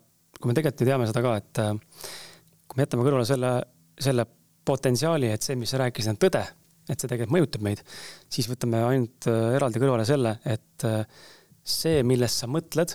kui 0.47 0.53
me 0.53 0.57
tegelikult 0.61 0.85
ju 0.85 0.87
teame 0.87 1.09
seda 1.11 1.23
ka, 1.25 1.33
et 1.41 1.61
äh, 1.63 1.73
kui 2.67 2.79
me 2.79 2.87
jätame 2.87 3.07
kõrvale 3.07 3.27
selle, 3.27 3.51
selle 3.99 4.27
potentsiaali, 4.67 5.33
et 5.35 5.43
see, 5.43 5.59
mis 5.59 5.73
sa 5.75 5.81
rääkisid, 5.83 6.13
on 6.15 6.21
tõde, 6.23 6.43
et 6.87 6.95
see 6.95 7.11
tegelikult 7.11 7.35
mõjutab 7.35 7.65
meid, 7.67 7.83
siis 8.31 8.47
võtame 8.51 8.85
ainult 8.87 9.27
äh, 9.33 9.57
eraldi 9.59 9.83
kõrvale 9.83 10.07
selle, 10.07 10.37
et 10.47 10.87
see, 11.67 12.03
millest 12.07 12.45
sa 12.45 12.51
mõtled, 12.51 12.95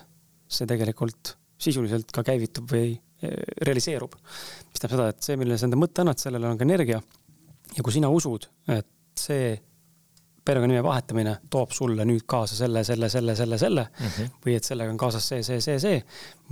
see 0.51 0.69
tegelikult 0.69 1.35
sisuliselt 1.61 2.13
ka 2.15 2.23
käivitub 2.25 2.71
või 2.71 2.95
realiseerub. 3.21 4.15
mis 4.15 4.79
tähendab 4.79 4.95
seda, 4.95 5.09
et 5.11 5.27
see, 5.27 5.35
millele 5.37 5.59
sa 5.59 5.67
enda 5.67 5.77
mõtte 5.77 6.01
annad, 6.01 6.17
sellele 6.17 6.47
on 6.47 6.57
ka 6.57 6.65
energia. 6.65 7.01
ja 7.75 7.83
kui 7.83 7.93
sina 7.93 8.09
usud, 8.09 8.47
et 8.73 8.87
see 9.19 9.51
perekonnanime 10.45 10.83
vahetamine 10.83 11.35
toob 11.53 11.73
sulle 11.75 12.05
nüüd 12.07 12.25
kaasa 12.29 12.57
selle, 12.57 12.83
selle, 12.87 13.09
selle, 13.13 13.35
selle, 13.37 13.57
selle 13.61 13.83
mm 13.85 14.07
-hmm. 14.07 14.31
või 14.45 14.55
et 14.57 14.67
sellega 14.67 14.91
on 14.93 14.97
kaasas 14.97 15.27
see, 15.27 15.43
see, 15.45 15.61
see, 15.61 15.77
see 15.79 16.01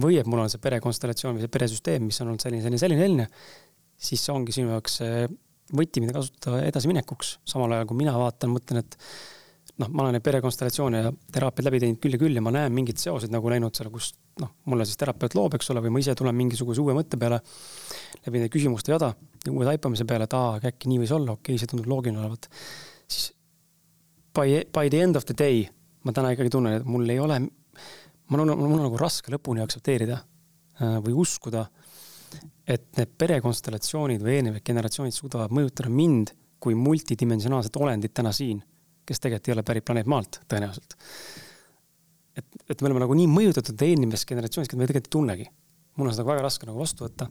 või 0.02 0.20
et 0.22 0.30
mul 0.30 0.44
on 0.44 0.50
see 0.50 0.62
perekonstellatsioon 0.62 1.38
või 1.38 1.46
see 1.46 1.56
peresüsteem, 1.58 2.06
mis 2.06 2.22
on 2.22 2.32
olnud 2.32 2.46
selline, 2.46 2.62
selline, 2.62 2.82
selline, 2.86 3.02
selline, 3.02 3.28
siis 3.98 4.26
see 4.26 4.34
ongi 4.34 4.56
sinu 4.56 4.76
jaoks 4.76 5.02
võti, 5.76 6.02
mida 6.04 6.16
kasutada 6.16 6.64
edasiminekuks. 6.66 7.40
samal 7.46 7.72
ajal 7.76 7.90
kui 7.90 7.98
mina 7.98 8.16
vaatan, 8.18 8.54
mõtlen, 8.54 8.82
et 8.84 8.98
noh, 9.80 9.90
ma 9.90 10.04
olen 10.04 10.18
neid 10.18 10.26
perekonstellatsioone 10.26 11.02
ja 11.04 11.12
teraapiaid 11.34 11.70
läbi 11.70 11.82
teinud 11.84 12.02
küll 12.04 12.16
ja 12.16 12.22
küll 12.22 12.40
ja 12.40 12.44
ma 12.44 12.54
näen 12.54 12.74
mingeid 12.76 13.00
seoseid 13.02 13.34
nagu 13.34 13.52
näinud 13.52 13.76
seal, 13.78 13.92
kus 13.94 14.12
noh, 14.42 14.52
mulle 14.70 14.88
siis 14.88 15.00
terapeut 15.00 15.36
loob, 15.38 15.56
eks 15.58 15.72
ole, 15.74 15.84
või 15.86 15.94
ma 15.96 16.04
ise 16.04 16.16
tulen 16.20 16.38
mingisuguse 16.38 16.84
uue 16.84 16.96
mõtte 16.98 17.20
peale 17.22 17.42
läbi 18.26 18.42
nende 18.42 18.54
küsimuste 18.54 18.94
jada 18.96 19.14
ja 19.46 19.54
uue 19.54 19.68
taipamise 19.68 20.08
peale, 20.10 20.28
et 20.30 20.38
aa, 20.38 20.58
äkki 20.72 20.92
nii 20.92 21.04
võis 21.04 21.14
olla, 21.16 21.38
okei 21.38 21.54
okay,, 21.54 21.62
see 21.62 21.72
tundub 21.72 21.90
loogiline 21.92 22.22
olevat. 22.24 22.50
siis 23.10 23.32
by, 24.40 24.64
by 24.74 24.88
the 24.88 25.04
end 25.04 25.20
of 25.20 25.28
the 25.28 25.36
day 25.38 25.66
ma 26.08 26.16
täna 26.16 26.32
ikkagi 26.34 26.54
tunnen, 26.56 26.80
et 26.80 26.88
mul 26.88 27.12
ei 27.12 27.20
ole, 27.20 27.42
mul 28.32 28.46
on, 28.46 28.56
mul 28.56 28.80
on 28.80 28.88
nagu 28.88 29.00
raske 29.02 29.34
lõpuni 29.36 29.64
aktsepteerida 29.66 30.18
äh, 30.18 30.98
või 31.04 31.18
uskuda, 31.26 31.66
et 32.70 32.88
need 32.96 33.14
perekonstellatsioonid 33.20 34.24
või 34.24 34.38
eelnevad 34.40 34.64
generatsioonid 34.66 35.16
suudavad 35.16 35.52
mõjutada 35.54 35.92
mind 35.92 36.32
kui 36.60 36.76
multidimensionaalset 36.76 37.78
olendit 37.80 38.14
täna 38.16 38.32
siin 38.36 38.62
kes 39.10 39.24
tegelikult 39.24 39.50
ei 39.50 39.58
ole 39.58 39.66
pärit 39.66 39.86
planeet 39.86 40.10
Maalt 40.10 40.42
tõenäoliselt. 40.52 40.96
et, 42.38 42.48
et 42.70 42.82
me 42.82 42.90
oleme 42.90 43.04
nagu 43.04 43.18
nii 43.18 43.30
mõjutatud 43.32 43.86
eelnevast 43.86 44.28
generatsioonist, 44.30 44.74
et 44.76 44.82
me 44.82 44.88
tegelikult 44.90 45.10
ei 45.10 45.18
tunnegi. 45.18 45.48
mul 45.98 46.12
on 46.12 46.16
seda 46.16 46.28
väga 46.28 46.46
raske 46.46 46.70
nagu 46.70 46.80
vastu 46.80 47.08
võtta. 47.08 47.30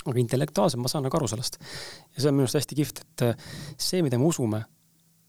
aga 0.00 0.18
intellektuaalselt 0.22 0.80
ma 0.82 0.88
saan 0.88 1.04
nagu 1.06 1.16
aru 1.16 1.28
sellest. 1.28 1.60
ja 1.60 2.22
see 2.22 2.30
on 2.30 2.38
minu 2.38 2.48
arust 2.48 2.60
hästi 2.60 2.78
kihvt, 2.78 3.02
et 3.04 3.26
äh, 3.28 3.50
see, 3.76 4.02
mida 4.06 4.18
me 4.18 4.30
usume, 4.30 4.64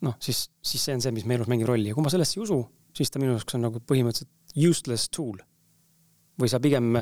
noh, 0.06 0.18
siis, 0.20 0.48
siis 0.66 0.84
see 0.88 0.98
on 0.98 1.04
see, 1.04 1.14
mis 1.16 1.28
meie 1.30 1.40
elus 1.40 1.50
mängib 1.52 1.70
rolli 1.70 1.92
ja 1.92 1.98
kui 1.98 2.06
ma 2.06 2.12
sellesse 2.14 2.40
ei 2.40 2.44
usu, 2.46 2.60
siis 2.98 3.12
ta 3.12 3.22
minu 3.22 3.36
jaoks 3.36 3.58
on 3.58 3.66
nagu 3.68 3.82
põhimõtteliselt 3.88 4.68
useless 4.70 5.12
tool. 5.14 5.40
või 6.42 6.50
sa 6.50 6.60
pigem 6.64 6.96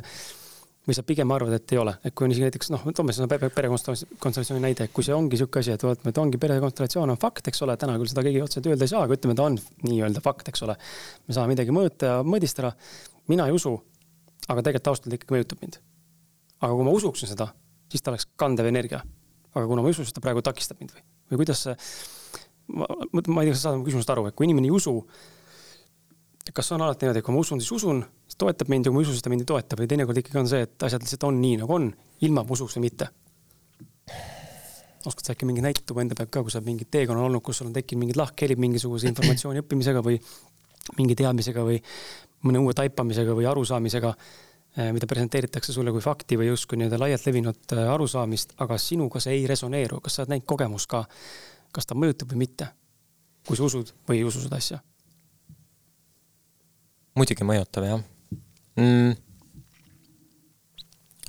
või 0.90 0.96
sa 0.98 1.04
pigem 1.06 1.30
arvad, 1.32 1.54
et 1.54 1.72
ei 1.76 1.78
ole, 1.78 1.94
et 2.04 2.16
kui 2.18 2.26
on 2.26 2.32
isegi 2.34 2.48
näiteks 2.48 2.72
noh, 2.74 2.86
toome 2.98 3.14
seda 3.14 3.28
perekonstellatsiooni 3.30 4.62
näide, 4.64 4.88
kui 4.94 5.06
see 5.06 5.14
ongi 5.14 5.36
niisugune 5.36 5.62
asi, 5.62 5.76
et 5.76 5.86
vaatame, 5.86 6.14
et 6.14 6.22
ongi 6.22 6.40
perekonstellatsioon 6.42 7.14
on 7.14 7.20
fakt, 7.22 7.52
eks 7.52 7.62
ole, 7.66 7.76
täna 7.78 7.98
küll 8.02 8.10
seda 8.10 8.24
keegi 8.26 8.42
otseselt 8.42 8.70
öelda 8.72 8.88
ei 8.88 8.92
saa, 8.92 9.04
aga 9.06 9.18
ütleme, 9.18 9.36
ta 9.38 9.46
on 9.46 9.60
nii-öelda 9.86 10.24
fakt, 10.26 10.50
eks 10.50 10.66
ole. 10.66 10.76
me 11.28 11.38
saame 11.38 11.54
midagi 11.54 11.76
mõõta 11.76 12.14
ja 12.14 12.24
mõõdistada. 12.26 12.74
mina 13.30 13.46
ei 13.46 13.54
usu, 13.54 13.76
aga 14.48 14.64
tegelikult 14.66 14.88
taustal 14.90 15.14
ta 15.14 15.20
ikkagi 15.20 15.36
mõjutab 15.38 15.62
mind. 15.62 15.78
aga 16.60 16.74
kui 16.74 16.88
ma 16.88 16.96
usuksin 16.98 17.30
seda, 17.30 17.52
siis 17.92 18.02
ta 18.02 18.16
oleks 18.16 18.26
kandev 18.36 18.72
energia. 18.72 19.04
aga 19.54 19.66
kuna 19.68 19.84
ma 19.84 19.92
ei 19.92 19.98
usu, 19.98 20.08
siis 20.08 20.16
ta 20.18 20.26
praegu 20.26 20.42
takistab 20.42 20.82
mind 20.82 20.96
või, 20.96 21.06
või 21.30 21.44
kuidas 21.44 21.68
see, 21.68 21.78
ma, 22.74 22.88
ma 23.28 23.44
ei 23.44 23.50
tea, 23.50 23.54
kas 23.56 23.62
sa 23.62 23.70
saad 23.70 23.80
mu 23.80 23.88
küsimusest 23.88 24.14
aru, 24.14 24.28
et 24.30 24.38
kui 24.38 24.48
inimene 24.48 24.70
ei 24.70 24.74
usu, 24.76 24.96
kas 26.56 26.72
on 26.74 26.84
alati 26.86 27.06
niimoodi, 27.06 27.22
et 27.22 27.26
kui 27.26 27.36
ma 27.36 27.42
usun, 27.44 27.62
siis 27.62 27.72
usun, 27.76 28.04
siis 28.26 28.40
toetab 28.42 28.70
mind 28.72 28.88
ja 28.88 28.92
kui 28.92 29.00
ma 29.00 29.04
ei 29.04 29.08
usu, 29.08 29.16
siis 29.18 29.26
ta 29.26 29.32
mind 29.34 29.46
ei 29.46 29.50
toeta 29.52 29.78
või 29.80 29.90
teinekord 29.92 30.22
ikkagi 30.22 30.42
on 30.42 30.50
see, 30.50 30.66
et 30.66 30.86
asjad 30.88 31.06
lihtsalt 31.06 31.26
on 31.30 31.40
nii, 31.42 31.60
nagu 31.64 31.76
on, 31.76 31.90
ilma 32.26 32.44
ma 32.46 32.56
usuks 32.56 32.78
või 32.78 32.88
mitte. 32.88 33.10
oskad 35.10 35.26
sa 35.26 35.34
äkki 35.34 35.48
mingeid 35.48 35.64
näiteid 35.64 35.86
tuua 35.88 36.04
enda 36.04 36.16
pealt 36.18 36.32
ka, 36.34 36.44
kui 36.44 36.52
sa 36.52 36.62
mingid 36.62 36.90
teekonnal 36.92 37.30
olnud, 37.30 37.42
kus 37.46 37.62
sul 37.62 37.70
on 37.70 37.74
tekkinud 37.74 38.04
mingid 38.04 38.18
lahkhelid 38.20 38.60
mingisuguse 38.60 39.08
informatsiooni 39.08 39.62
õppimisega 39.64 40.02
või 40.04 40.18
mingi 40.98 41.16
teadmisega 41.16 41.64
või 41.64 41.80
mõne 42.48 42.62
uue 42.64 42.74
taipamisega 42.76 43.36
või 43.38 43.48
arusaamisega, 43.50 44.14
mida 44.96 45.08
presenteeritakse 45.10 45.74
sulle 45.74 45.92
kui 45.92 46.04
fakti 46.04 46.38
või 46.40 46.50
justkui 46.52 46.78
nii-öelda 46.80 47.00
laialt 47.00 47.26
levinud 47.26 47.74
arusaamist, 47.80 48.54
aga 48.64 48.78
sinuga 48.78 49.22
see 49.24 49.40
ei 49.40 49.48
resoneeru, 49.50 50.00
kas 50.04 50.18
sa 50.18 50.24
oled 50.24 50.36
näinud 50.36 50.48
kogemust 50.50 50.90
ka, 50.92 51.06
kas 51.72 51.90
ta 51.90 51.96
mõjutab 51.96 52.32
või 52.34 52.46
mitte? 52.46 52.68
kui 53.48 53.58
sa 53.58 53.66
usud 53.66 53.94
või 54.08 54.20
ei 54.20 54.28
usu 54.28 54.42
seda 54.44 54.60
asja? 54.62 54.80
muidugi 57.18 57.48
mõjutab 57.48 57.88
jah 57.88 58.02
mm.. 58.80 59.18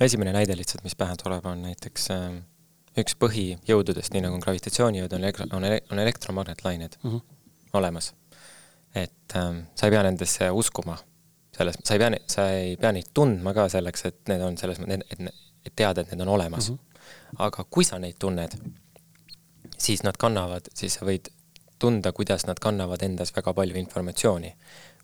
esimene 0.07 0.33
näide 0.35 0.55
lihtsalt, 0.57 0.83
mis 0.83 0.95
pähe 0.95 1.17
tuleb, 1.19 1.45
on 1.45 1.63
näiteks 1.67 2.09
äh, 2.15 2.41
üks 2.99 3.15
põhijõududest, 3.19 4.13
nii 4.13 4.25
nagu 4.25 4.35
on 4.35 4.43
gravitatsioonijõud, 4.43 5.15
on, 5.15 5.27
on, 5.57 5.67
on 5.93 6.03
elektromagnetlained 6.03 6.97
mm 7.01 7.09
-hmm. 7.09 7.21
olemas. 7.79 8.13
et 8.95 9.35
ähm, 9.35 9.59
sa 9.75 9.87
ei 9.87 9.91
pea 9.91 10.03
nendesse 10.03 10.49
uskuma, 10.51 10.97
selles, 11.57 11.77
sa 11.83 11.93
ei 11.93 11.99
pea, 11.99 12.09
sa 12.27 12.49
ei 12.49 12.77
pea 12.77 12.91
neid 12.91 13.13
tundma 13.13 13.53
ka 13.53 13.69
selleks, 13.69 14.05
et 14.05 14.27
need 14.27 14.41
on 14.41 14.57
selles 14.57 14.79
mõttes, 14.79 15.05
et, 15.09 15.33
et 15.65 15.75
teada, 15.75 16.01
et 16.01 16.11
need 16.11 16.21
on 16.21 16.27
olemas 16.27 16.69
mm. 16.69 16.75
-hmm. 16.75 17.35
aga 17.37 17.63
kui 17.63 17.83
sa 17.83 17.99
neid 17.99 18.19
tunned, 18.19 18.57
siis 19.81 20.03
nad 20.05 20.17
kannavad, 20.19 20.69
siis 20.77 20.99
sa 20.99 21.05
võid 21.07 21.31
tunda, 21.81 22.11
kuidas 22.13 22.45
nad 22.45 22.59
kannavad 22.61 23.01
endas 23.01 23.33
väga 23.35 23.53
palju 23.57 23.79
informatsiooni 23.81 24.55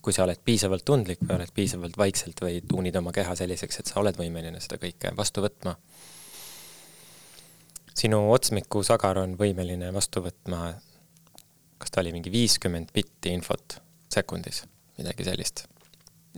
kui 0.07 0.13
sa 0.15 0.23
oled 0.23 0.39
piisavalt 0.45 0.85
tundlik 0.87 1.19
või 1.19 1.35
oled 1.35 1.49
piisavalt 1.51 1.97
vaikselt 1.99 2.39
või 2.39 2.61
tuunid 2.63 2.95
oma 2.95 3.11
keha 3.11 3.33
selliseks, 3.35 3.81
et 3.81 3.89
sa 3.91 3.99
oled 3.99 4.15
võimeline 4.15 4.61
seda 4.63 4.79
kõike 4.79 5.11
vastu 5.17 5.43
võtma. 5.43 5.75
sinu 7.97 8.19
otsmiku 8.31 8.83
sagar 8.87 9.17
on 9.17 9.33
võimeline 9.37 9.89
vastu 9.93 10.21
võtma, 10.21 10.73
kas 11.77 11.91
ta 11.91 12.01
oli 12.01 12.13
mingi 12.15 12.31
viiskümmend 12.31 12.93
bitti 12.93 13.33
infot 13.33 13.79
sekundis, 14.13 14.63
midagi 14.97 15.27
sellist. 15.27 15.65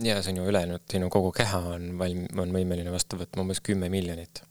ja 0.02 0.22
sinu 0.22 0.48
ülejäänud, 0.48 0.82
sinu 0.90 1.10
kogu 1.10 1.32
keha 1.32 1.58
on 1.58 1.92
valm-, 1.98 2.26
on 2.40 2.52
võimeline 2.58 2.90
vastu 2.90 3.22
võtma 3.22 3.46
umbes 3.46 3.60
kümme 3.60 3.88
miljonit 3.88 4.42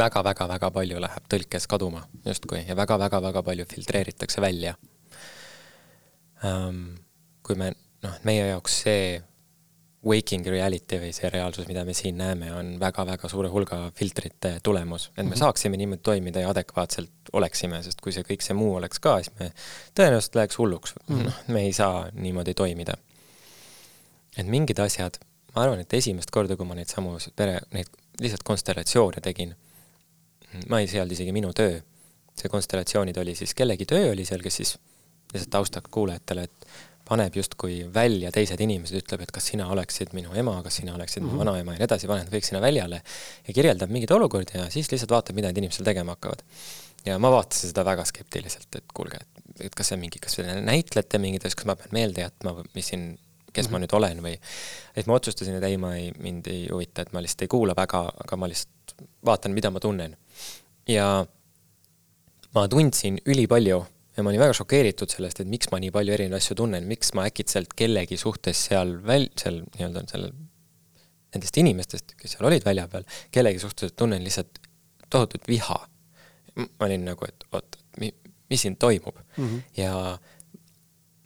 väga-väga-väga 0.00 0.70
palju 0.74 1.02
läheb 1.04 1.28
tõlkes 1.32 1.68
kaduma 1.70 2.06
justkui 2.26 2.64
ja 2.66 2.76
väga-väga-väga 2.78 3.44
palju 3.46 3.68
filtreeritakse 3.70 4.42
välja 4.42 4.74
um, 6.44 6.84
kui 7.46 7.58
me 7.58 7.72
noh, 8.04 8.16
meie 8.24 8.46
jaoks 8.50 8.80
see 8.84 9.18
waking 10.06 10.46
reality 10.48 10.96
või 11.00 11.10
see 11.12 11.28
reaalsus, 11.28 11.66
mida 11.68 11.82
me 11.84 11.92
siin 11.96 12.16
näeme, 12.16 12.48
on 12.56 12.72
väga-väga 12.80 13.28
suure 13.28 13.50
hulga 13.52 13.82
filtrite 13.96 14.54
tulemus, 14.64 15.10
et 15.10 15.24
me 15.26 15.34
mhm. 15.34 15.40
saaksime 15.42 15.76
niimoodi 15.80 16.02
toimida 16.08 16.44
ja 16.44 16.52
adekvaatselt 16.54 17.32
oleksime, 17.36 17.82
sest 17.84 18.00
kui 18.00 18.14
see 18.16 18.24
kõik 18.26 18.44
see 18.44 18.56
muu 18.56 18.78
oleks 18.78 19.02
ka, 19.02 19.18
siis 19.20 19.34
me 19.36 19.50
tõenäoliselt 19.98 20.40
läheks 20.40 20.58
hulluks. 20.58 20.94
-hmm. 20.96 21.26
noh, 21.28 21.42
me 21.48 21.66
ei 21.68 21.72
saa 21.76 22.08
niimoodi 22.12 22.54
toimida. 22.54 22.96
et 24.38 24.46
mingid 24.46 24.78
asjad, 24.78 25.18
ma 25.54 25.62
arvan, 25.62 25.80
et 25.80 25.94
esimest 25.94 26.30
korda, 26.30 26.56
kui 26.56 26.66
ma 26.66 26.74
neid 26.74 26.88
samu 26.88 27.18
pere, 27.36 27.58
neid 27.74 27.88
lihtsalt 28.20 28.42
konstellatsioone 28.46 29.20
tegin, 29.20 29.54
ma 30.68 30.80
ei, 30.80 30.86
see 30.90 30.98
ei 30.98 31.04
olnud 31.04 31.16
isegi 31.16 31.32
minu 31.36 31.52
töö, 31.56 31.80
see 32.38 32.52
konstellatsioonid 32.52 33.18
oli 33.22 33.34
siis, 33.38 33.54
kellegi 33.54 33.86
töö 33.88 34.12
oli 34.12 34.24
seal, 34.28 34.42
kes 34.44 34.62
siis 34.62 34.76
lihtsalt 35.32 35.50
taustaks 35.50 35.90
kuulajatele, 35.94 36.46
et 36.48 36.70
paneb 37.10 37.34
justkui 37.34 37.80
välja 37.94 38.30
teised 38.34 38.60
inimesed, 38.62 39.00
ütleb, 39.02 39.24
et 39.24 39.32
kas 39.34 39.48
sina 39.50 39.66
oleksid 39.72 40.12
minu 40.14 40.34
ema, 40.38 40.54
kas 40.62 40.78
sina 40.80 40.94
oleksid 40.94 41.22
mm 41.22 41.26
-hmm. 41.26 41.32
mu 41.32 41.40
mhm. 41.40 41.48
vanaema 41.48 41.72
ja 41.72 41.80
nii 41.80 41.88
edasi, 41.88 42.10
paneb 42.10 42.30
kõik 42.34 42.46
sinna 42.46 42.60
väljale 42.62 43.00
ja 43.48 43.54
kirjeldab 43.54 43.90
mingeid 43.90 44.14
olukordi 44.14 44.58
ja 44.58 44.68
siis 44.70 44.90
lihtsalt 44.92 45.10
vaatab, 45.16 45.38
mida 45.38 45.50
need 45.50 45.62
inimesed 45.62 45.84
tegema 45.84 46.14
hakkavad. 46.16 46.44
ja 47.04 47.18
ma 47.18 47.30
vaatasin 47.32 47.72
seda 47.72 47.84
väga 47.84 48.04
skeptiliselt, 48.04 48.76
et 48.76 48.92
kuulge, 48.94 49.16
et, 49.20 49.66
et 49.66 49.74
kas 49.74 49.88
see 49.88 49.96
mingi, 49.96 50.18
kas 50.20 50.36
te 50.36 50.60
näitlete 50.60 51.18
mingit 51.18 51.46
asja, 51.46 51.56
kas 51.56 51.66
ma 51.66 51.76
pean 51.76 51.94
meelde 51.96 52.20
jätma, 52.20 52.54
mis 52.74 52.88
siin, 52.92 53.18
kes 53.52 53.66
mm 53.66 53.68
-hmm. 53.68 53.72
ma 53.72 53.78
mhm. 53.78 53.84
nüüd 53.84 53.96
olen 53.96 54.22
või 54.26 54.34
et 54.96 55.06
ma 55.06 55.14
otsustasin, 55.14 55.54
et 55.56 55.64
ei, 55.64 55.76
ma 55.76 55.94
ei, 55.96 56.12
mind 56.18 56.46
ei 56.46 56.68
huvita, 56.72 57.02
et 57.02 57.12
ma 57.12 57.22
lihtsalt 57.22 57.42
ei 57.42 57.48
kuula 57.48 57.74
väga, 57.76 58.04
aga 58.24 58.36
ma 58.36 58.48
lihtsalt 58.48 58.94
vaatan, 59.24 59.52
mida 59.52 59.70
ma 59.70 59.80
tunnen. 59.80 60.16
Ja 60.90 61.06
ma 62.54 62.66
tundsin 62.68 63.20
ülipalju 63.26 63.80
ja 64.16 64.24
ma 64.24 64.32
olin 64.32 64.42
väga 64.42 64.56
šokeeritud 64.58 65.12
sellest, 65.12 65.42
et 65.42 65.50
miks 65.50 65.70
ma 65.72 65.80
nii 65.82 65.92
palju 65.94 66.14
erinevaid 66.16 66.42
asju 66.42 66.56
tunnen, 66.58 66.86
miks 66.90 67.14
ma 67.16 67.26
äkitselt 67.30 67.74
kellegi 67.78 68.18
suhtes 68.20 68.66
seal 68.68 68.96
väl-, 69.06 69.30
seal 69.40 69.62
nii-öelda 69.76 70.04
seal 70.10 70.26
nendest 71.30 71.60
inimestest, 71.62 72.16
kes 72.18 72.34
seal 72.34 72.48
olid 72.50 72.66
välja 72.66 72.88
peal, 72.90 73.06
kellegi 73.34 73.62
suhtes 73.62 73.94
tunnen 73.96 74.24
lihtsalt 74.26 74.60
tohutut 75.10 75.46
viha. 75.48 75.78
ma 76.60 76.86
olin 76.86 77.06
nagu, 77.06 77.24
et 77.24 77.46
oot, 77.54 77.78
mis 78.00 78.62
siin 78.62 78.76
toimub 78.76 79.16
mm. 79.36 79.46
-hmm. 79.46 79.60
ja 79.76 80.18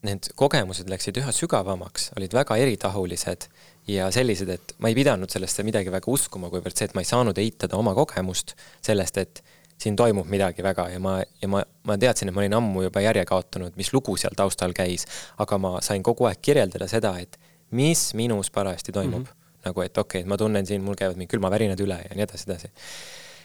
need 0.04 0.28
kogemused 0.36 0.90
läksid 0.92 1.16
üha 1.16 1.32
sügavamaks, 1.32 2.10
olid 2.18 2.36
väga 2.36 2.56
eritahulised 2.60 3.48
ja 3.88 4.10
sellised, 4.12 4.48
et 4.52 4.74
ma 4.78 4.92
ei 4.92 4.94
pidanud 4.94 5.32
sellesse 5.32 5.64
midagi 5.64 5.92
väga 5.92 6.10
uskuma, 6.12 6.50
kuivõrd 6.52 6.76
see, 6.76 6.88
et 6.90 6.94
ma 6.94 7.00
ei 7.00 7.08
saanud 7.08 7.38
eitada 7.40 7.80
oma 7.80 7.94
kogemust 7.96 8.54
sellest, 8.84 9.18
et 9.18 9.42
siin 9.80 9.96
toimub 9.96 10.28
midagi 10.30 10.62
väga 10.62 10.88
ja 10.92 11.00
ma, 11.02 11.18
ja 11.42 11.48
ma, 11.50 11.62
ma 11.84 11.96
teadsin, 12.00 12.30
et 12.30 12.36
ma 12.36 12.42
olin 12.42 12.56
ammu 12.58 12.84
juba 12.86 13.02
järje 13.04 13.24
kaotanud, 13.28 13.74
mis 13.76 13.92
lugu 13.92 14.16
seal 14.20 14.36
taustal 14.36 14.74
käis, 14.76 15.06
aga 15.42 15.58
ma 15.60 15.76
sain 15.84 16.02
kogu 16.02 16.28
aeg 16.30 16.40
kirjeldada 16.42 16.88
seda, 16.90 17.14
et 17.20 17.38
mis 17.74 18.06
minus 18.14 18.50
parajasti 18.54 18.92
toimub 18.92 19.24
mm. 19.24 19.24
-hmm. 19.24 19.62
nagu, 19.68 19.82
et 19.82 19.98
okei 19.98 20.20
okay,, 20.20 20.24
et 20.24 20.30
ma 20.30 20.36
tunnen 20.36 20.66
siin, 20.66 20.82
mul 20.82 20.98
käivad 20.98 21.16
mingid 21.16 21.34
külmavärinad 21.36 21.80
üle 21.80 21.98
ja 22.04 22.14
nii 22.14 22.26
edasi, 22.26 22.50
edasi. 22.50 22.70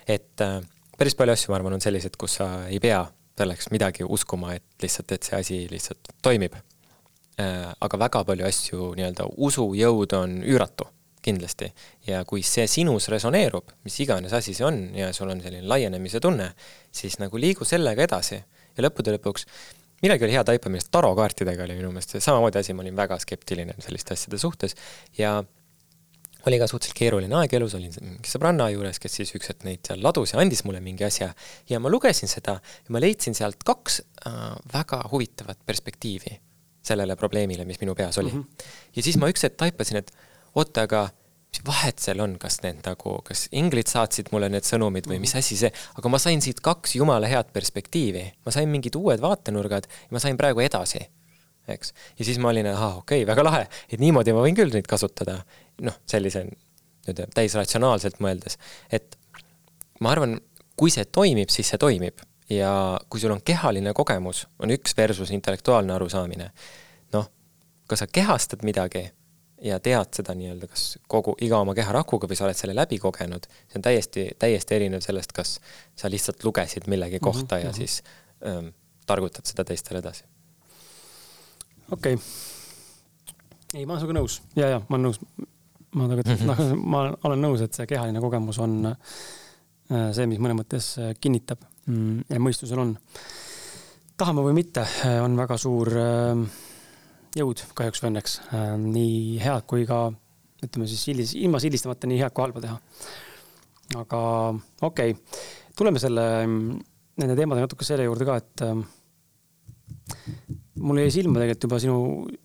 et 0.08 0.42
äh, 0.42 0.60
päris 0.98 1.16
palju 1.16 1.34
asju, 1.34 1.52
ma 1.52 1.56
arvan, 1.56 1.74
on 1.74 1.82
sellised, 1.82 2.18
kus 2.18 2.40
sa 2.42 2.50
ei 2.68 2.80
pea 2.80 3.06
selleks 3.40 3.72
midagi 3.72 4.04
uskuma, 4.04 4.54
et 4.54 4.84
lihtsalt, 4.84 5.12
et 5.12 5.24
see 5.24 5.40
asi 5.40 5.60
lihtsalt 5.72 6.14
toimib 6.22 6.56
äh,. 6.56 7.74
aga 7.82 8.00
väga 8.00 8.24
palju 8.24 8.46
asju, 8.46 8.94
nii-öelda 8.96 9.28
usujõud 9.38 10.14
on 10.14 10.42
üüratu 10.44 10.88
kindlasti. 11.22 11.72
ja 12.08 12.24
kui 12.26 12.44
see 12.44 12.68
sinus 12.68 13.10
resoneerub, 13.12 13.74
mis 13.84 14.00
iganes 14.00 14.34
asi 14.34 14.54
see 14.54 14.66
on 14.66 14.80
ja 14.96 15.12
sul 15.14 15.30
on 15.30 15.42
selline 15.42 15.68
laienemise 15.68 16.20
tunne, 16.24 16.54
siis 16.92 17.20
nagu 17.20 17.38
liigu 17.38 17.68
sellega 17.68 18.06
edasi 18.08 18.40
ja 18.40 18.86
lõppude 18.86 19.18
lõpuks 19.18 19.46
midagi 20.04 20.26
oli 20.26 20.36
hea 20.38 20.44
taipamine, 20.48 20.84
tarokaartidega 20.92 21.66
oli 21.66 21.78
minu 21.80 21.92
meelest 21.94 22.20
samamoodi 22.24 22.62
asi, 22.62 22.74
ma 22.74 22.86
olin 22.86 22.96
väga 22.96 23.20
skeptiline 23.20 23.76
selliste 23.84 24.16
asjade 24.16 24.40
suhtes 24.42 24.76
ja 25.18 25.40
oli 26.48 26.60
ka 26.60 26.68
suhteliselt 26.72 26.98
keeruline 26.98 27.36
aeg 27.36 27.54
elus, 27.58 27.76
olin 27.76 27.92
mingi 28.00 28.32
sõbranna 28.32 28.70
juures, 28.72 29.00
kes 29.04 29.18
siis 29.20 29.34
üks 29.36 29.52
hetk 29.52 29.66
neid 29.68 29.84
seal 29.86 30.00
ladus 30.04 30.34
ja 30.34 30.40
andis 30.40 30.64
mulle 30.68 30.80
mingi 30.84 31.04
asja 31.08 31.34
ja 31.70 31.80
ma 31.84 31.92
lugesin 31.92 32.32
seda 32.32 32.60
ja 32.64 32.96
ma 32.96 33.02
leidsin 33.04 33.36
sealt 33.36 33.66
kaks 33.68 34.00
äh, 34.00 34.38
väga 34.74 35.02
huvitavat 35.12 35.60
perspektiivi 35.68 36.38
sellele 36.90 37.18
probleemile, 37.20 37.66
mis 37.68 37.82
minu 37.82 37.96
peas 37.96 38.18
oli 38.22 38.32
mm. 38.32 38.40
-hmm. 38.40 38.68
ja 38.96 39.04
siis 39.04 39.20
ma 39.20 39.28
üks 39.32 39.44
hetk 39.44 39.60
taipasin, 39.60 40.00
et 40.00 40.14
oota, 40.56 40.86
aga 40.88 41.08
mis 41.50 41.62
vahet 41.66 42.02
seal 42.02 42.22
on, 42.24 42.36
kas 42.42 42.60
need 42.64 42.82
nagu, 42.86 43.16
kas 43.26 43.48
inglid 43.58 43.90
saatsid 43.90 44.30
mulle 44.34 44.52
need 44.54 44.68
sõnumid 44.68 45.10
või 45.10 45.20
mis 45.24 45.34
asi 45.38 45.58
see, 45.58 45.72
aga 45.98 46.12
ma 46.12 46.20
sain 46.22 46.42
siit 46.46 46.62
kaks 46.66 46.96
jumala 47.00 47.30
head 47.30 47.50
perspektiivi, 47.56 48.26
ma 48.46 48.54
sain 48.54 48.70
mingid 48.70 48.98
uued 49.00 49.22
vaatenurgad 49.24 49.90
ja 49.90 50.16
ma 50.16 50.22
sain 50.22 50.38
praegu 50.38 50.62
edasi, 50.66 51.02
eks. 51.68 51.94
ja 52.20 52.28
siis 52.28 52.42
ma 52.42 52.54
olin, 52.54 52.70
ahah, 52.70 53.00
okei 53.02 53.24
okay,, 53.24 53.30
väga 53.30 53.46
lahe, 53.46 53.64
et 53.90 54.02
niimoodi 54.02 54.36
ma 54.36 54.46
võin 54.46 54.58
küll 54.58 54.74
neid 54.74 54.90
kasutada, 54.90 55.40
noh, 55.86 55.98
sellise 56.10 56.46
nii-öelda 56.46 57.30
täisratsionaalselt 57.34 58.22
mõeldes, 58.24 58.60
et 58.94 59.18
ma 60.06 60.14
arvan, 60.14 60.38
kui 60.80 60.94
see 60.94 61.06
toimib, 61.12 61.52
siis 61.52 61.74
see 61.74 61.82
toimib. 61.82 62.22
Ja 62.50 62.72
kui 63.06 63.22
sul 63.22 63.30
on 63.30 63.44
kehaline 63.46 63.92
kogemus, 63.94 64.48
on 64.58 64.72
üks 64.74 64.96
versus 64.98 65.30
intellektuaalne 65.36 65.94
arusaamine, 65.94 66.48
noh, 67.14 67.28
kas 67.86 68.02
sa 68.02 68.08
kehastad 68.10 68.64
midagi 68.66 69.04
ja 69.62 69.80
tead 69.84 70.14
seda 70.16 70.34
nii-öelda 70.38 70.68
kas 70.72 70.84
kogu, 71.12 71.36
iga 71.44 71.60
oma 71.60 71.76
keharakuga 71.78 72.30
või 72.30 72.38
sa 72.40 72.46
oled 72.48 72.58
selle 72.58 72.76
läbi 72.78 73.00
kogenud, 73.02 73.48
see 73.68 73.80
on 73.80 73.86
täiesti, 73.86 74.26
täiesti 74.40 74.78
erinev 74.78 75.04
sellest, 75.06 75.34
kas 75.36 75.58
sa 76.00 76.12
lihtsalt 76.12 76.44
lugesid 76.48 76.88
millegi 76.92 77.20
mhm, 77.20 77.26
kohta 77.26 77.56
mm 77.56 77.62
-hmm. 77.62 77.66
ja 77.66 77.70
mhm. 77.70 77.78
siis 77.78 78.04
ähm, 78.48 78.72
targutad 79.06 79.46
seda 79.46 79.66
teistele 79.66 80.00
edasi. 80.00 80.24
okei 81.92 82.14
okay.. 82.14 82.26
ei, 83.74 83.86
ma 83.86 83.94
olen 83.94 84.02
sinuga 84.02 84.20
nõus 84.20 84.42
ja, 84.56 84.70
ja 84.70 84.80
ma 84.90 84.96
olen 84.96 85.10
nõus. 85.10 85.20
ma 85.96 86.08
tegelikult 86.08 86.40
mm, 86.40 86.54
-hmm. 86.54 86.86
ma 86.86 87.04
olen 87.24 87.42
nõus, 87.42 87.62
et 87.62 87.74
see 87.74 87.88
kehaline 87.88 88.20
kogemus 88.20 88.60
on 88.60 88.86
äh, 88.86 88.98
see, 90.14 90.28
mis 90.28 90.40
mõnes 90.40 90.58
mõttes 90.62 90.98
äh, 91.02 91.14
kinnitab 91.20 91.66
mm, 91.86 92.30
ja 92.30 92.40
mõistusel 92.40 92.80
on. 92.80 92.98
tahame 94.18 94.42
või 94.42 94.54
mitte, 94.54 94.82
äh, 94.82 95.24
on 95.24 95.38
väga 95.38 95.58
suur 95.58 95.90
äh, 95.98 96.48
jõud 97.38 97.62
kahjuks 97.78 98.02
või 98.04 98.12
õnneks, 98.12 98.38
äh, 98.50 98.76
nii 98.82 99.40
head 99.44 99.66
kui 99.70 99.86
ka 99.90 100.08
ütleme 100.66 100.88
siis 100.90 101.04
sildis, 101.08 101.34
ilma 101.40 101.62
sildistamata 101.62 102.10
nii 102.10 102.22
head 102.22 102.36
kui 102.36 102.44
halba 102.44 102.64
teha. 102.64 102.78
aga 104.00 104.22
okei 104.86 105.14
okay., 105.14 105.42
tuleme 105.78 106.02
selle, 106.02 106.24
nende 106.46 107.36
teemade 107.38 107.64
natuke 107.64 107.88
selle 107.88 108.08
juurde 108.08 108.28
ka, 108.28 108.40
et 108.42 108.66
äh, 108.66 108.82
mul 110.80 111.02
jäi 111.04 111.14
silma 111.14 111.40
tegelikult 111.40 111.70
juba 111.70 111.82
sinu, 111.84 112.00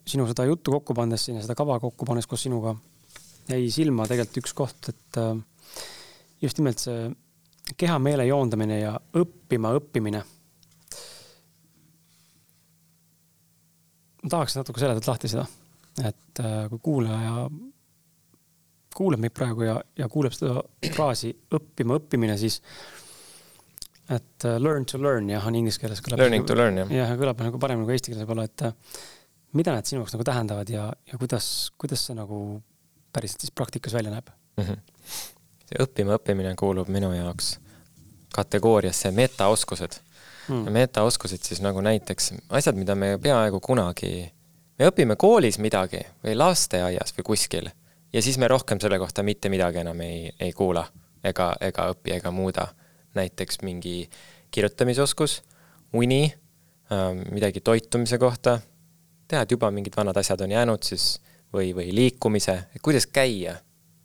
sinu 0.09 0.29
seda 0.31 0.47
juttu 0.49 0.75
kokku 0.77 0.97
pannes, 0.97 1.27
seda 1.31 1.57
kava 1.59 1.81
kokku 1.83 2.07
pannes 2.09 2.29
koos 2.31 2.45
sinuga, 2.47 2.77
jäi 3.51 3.67
silma 3.73 4.09
tegelikult 4.11 4.45
üks 4.45 4.57
koht, 4.57 4.93
et 4.93 5.21
äh, 5.21 5.35
just 6.45 6.61
nimelt 6.61 6.83
see 6.83 7.09
keha-meele 7.81 8.27
joondamine 8.29 8.77
ja 8.83 8.93
õppima 9.17 9.73
õppimine 9.79 10.21
ma 14.25 14.33
tahaks 14.33 14.59
natuke 14.59 14.81
seletada 14.83 15.13
lahti 15.13 15.31
seda, 15.31 15.47
et 16.01 16.43
äh, 16.43 16.67
kui 16.73 16.83
kuulaja 16.91 17.47
kuulab 18.95 19.23
meid 19.25 19.35
praegu 19.35 19.67
ja, 19.67 19.79
ja 19.99 20.09
kuuleb 20.11 20.35
seda 20.35 20.63
fraasi 20.95 21.33
õppima, 21.57 21.99
õppimine, 21.99 22.37
siis 22.39 22.61
et 24.13 24.47
uh, 24.47 24.57
learn 24.61 24.85
to 24.89 25.01
learn 25.01 25.31
jah, 25.33 25.45
on 25.49 25.57
inglise 25.59 25.81
keeles. 25.81 26.03
Learning 26.13 26.43
nagu, 26.43 26.51
to 26.51 26.57
learn 26.59 26.83
jah. 26.83 26.93
jah, 26.93 27.13
kõlab 27.19 27.41
nagu 27.47 27.61
paremini 27.61 27.89
kui 27.89 27.97
eesti 27.97 28.13
keeles 28.13 28.27
võib-olla, 28.27 28.47
et 28.51 28.65
uh, 28.69 28.99
mida 29.59 29.75
need 29.75 29.89
sinu 29.89 30.03
jaoks 30.03 30.15
nagu 30.17 30.27
tähendavad 30.29 30.71
ja, 30.71 30.87
ja 31.11 31.21
kuidas, 31.21 31.49
kuidas 31.81 32.05
see 32.07 32.17
nagu 32.19 32.41
päriselt 33.15 33.45
siis 33.45 33.55
praktikas 33.55 33.95
välja 33.97 34.13
näeb 34.15 34.31
mm? 34.59 34.65
-hmm. 34.65 34.81
see 35.71 35.85
õppima 35.85 36.19
õppimine 36.19 36.55
kuulub 36.59 36.91
minu 36.93 37.13
jaoks 37.15 37.55
kategooriasse 38.35 39.13
metaoskused 39.15 40.01
mm.. 40.49 40.73
metaoskused 40.73 41.43
siis 41.43 41.63
nagu 41.65 41.81
näiteks 41.85 42.33
asjad, 42.49 42.77
mida 42.77 42.95
me 42.95 43.15
peaaegu 43.23 43.61
kunagi, 43.61 44.33
me 44.79 44.91
õpime 44.91 45.17
koolis 45.17 45.59
midagi 45.59 46.03
või 46.25 46.37
lasteaias 46.39 47.15
või 47.19 47.31
kuskil 47.33 47.71
ja 48.15 48.23
siis 48.23 48.39
me 48.39 48.49
rohkem 48.49 48.81
selle 48.81 48.99
kohta 48.99 49.23
mitte 49.23 49.49
midagi 49.49 49.83
enam 49.83 50.01
ei, 50.01 50.31
ei 50.41 50.53
kuula 50.53 50.87
ega, 51.25 51.55
ega 51.61 51.89
õpi 51.95 52.17
ega 52.19 52.31
muuda. 52.31 52.69
näiteks 53.15 53.61
mingi 53.63 54.11
kirjutamisoskus, 54.51 55.43
uni, 55.93 56.35
ähm, 56.93 57.21
midagi 57.31 57.61
toitumise 57.61 58.19
kohta, 58.19 58.57
tead, 59.31 59.51
juba 59.51 59.71
mingid 59.71 59.95
vanad 59.97 60.17
asjad 60.19 60.41
on 60.43 60.51
jäänud 60.51 60.83
siis 60.83 61.21
või, 61.55 61.71
või 61.77 61.95
liikumise, 61.95 62.65
kuidas 62.83 63.07
käia 63.07 63.55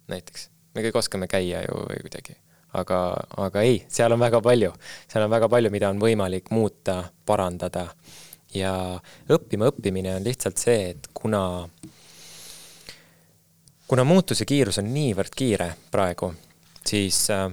näiteks. 0.08 0.50
me 0.76 0.86
kõik 0.86 1.02
oskame 1.02 1.28
käia 1.28 1.64
ju 1.66 1.82
või 1.90 2.02
kuidagi. 2.06 2.38
Aga, 2.74 3.00
aga 3.46 3.62
ei, 3.66 3.84
seal 3.90 4.14
on 4.14 4.20
väga 4.22 4.42
palju, 4.42 4.74
seal 5.12 5.26
on 5.26 5.32
väga 5.32 5.50
palju, 5.50 5.72
mida 5.74 5.90
on 5.90 6.02
võimalik 6.02 6.52
muuta, 6.52 7.04
parandada. 7.26 7.88
ja 8.54 8.74
õppima 9.30 9.70
õppimine 9.70 10.16
on 10.18 10.24
lihtsalt 10.26 10.58
see, 10.58 10.90
et 10.90 11.10
kuna, 11.14 11.70
kuna 13.88 14.04
muutuse 14.04 14.46
kiirus 14.46 14.82
on 14.82 14.90
niivõrd 14.94 15.36
kiire 15.36 15.74
praegu, 15.92 16.34
siis 16.86 17.28
äh, 17.30 17.50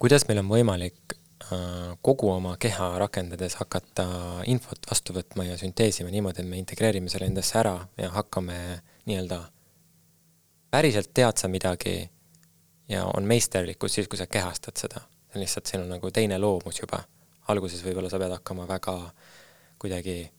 kuidas 0.00 0.28
meil 0.28 0.40
on 0.40 0.48
võimalik 0.48 1.20
Äh, 1.52 1.96
kogu 2.02 2.28
oma 2.30 2.52
keha 2.60 2.92
rakendades 3.00 3.56
hakata 3.58 4.04
infot 4.46 4.84
vastu 4.86 5.14
võtma 5.16 5.48
ja 5.48 5.56
sünteesima 5.58 6.12
niimoodi, 6.12 6.44
et 6.44 6.46
me 6.46 6.60
integreerime 6.60 7.10
selle 7.10 7.26
endasse 7.26 7.56
ära 7.58 7.72
ja 7.98 8.10
hakkame 8.14 8.58
nii-öelda 9.08 9.38
päriselt 10.70 11.10
tead 11.16 11.40
sa 11.42 11.50
midagi 11.50 12.04
ja 12.90 13.06
on 13.16 13.26
meisterlikkus 13.28 13.94
siis, 13.94 14.08
kui 14.10 14.18
sa 14.18 14.26
kehastad 14.26 14.76
seda. 14.76 15.00
lihtsalt, 15.34 15.66
siin 15.66 15.84
on 15.84 15.94
nagu 15.94 16.10
teine 16.10 16.38
loomus 16.38 16.82
juba. 16.82 17.04
alguses 17.48 17.82
võib-olla 17.82 18.10
sa 18.10 18.18
pead 18.18 18.30
hakkama 18.30 18.66
väga 18.68 18.94
kuidagi 19.78 20.30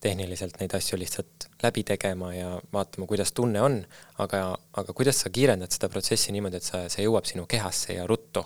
tehniliselt 0.00 0.60
neid 0.60 0.74
asju 0.74 0.98
lihtsalt 0.98 1.48
läbi 1.62 1.82
tegema 1.84 2.34
ja 2.34 2.60
vaatama, 2.72 3.06
kuidas 3.06 3.32
tunne 3.32 3.60
on, 3.60 3.80
aga, 4.18 4.56
aga 4.72 4.92
kuidas 4.96 5.20
sa 5.20 5.30
kiirendad 5.30 5.72
seda 5.72 5.88
protsessi 5.88 6.32
niimoodi, 6.32 6.56
et 6.56 6.64
sa, 6.64 6.86
see 6.88 7.04
jõuab 7.04 7.28
sinu 7.28 7.46
kehasse 7.46 7.96
ja 7.98 8.06
ruttu 8.08 8.44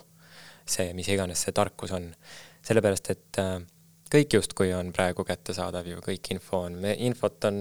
see, 0.66 0.92
mis 0.96 1.08
iganes 1.12 1.44
see 1.44 1.54
tarkus 1.54 1.92
on. 1.94 2.12
sellepärast, 2.64 3.10
et 3.12 3.38
äh, 3.38 3.58
kõik 4.14 4.36
justkui 4.38 4.70
on 4.76 4.92
praegu 4.94 5.24
kättesaadav 5.26 5.88
ju, 5.88 5.98
kõik 6.04 6.30
info 6.34 6.64
on, 6.68 6.78
me 6.84 6.94
infot 7.06 7.48
on, 7.48 7.58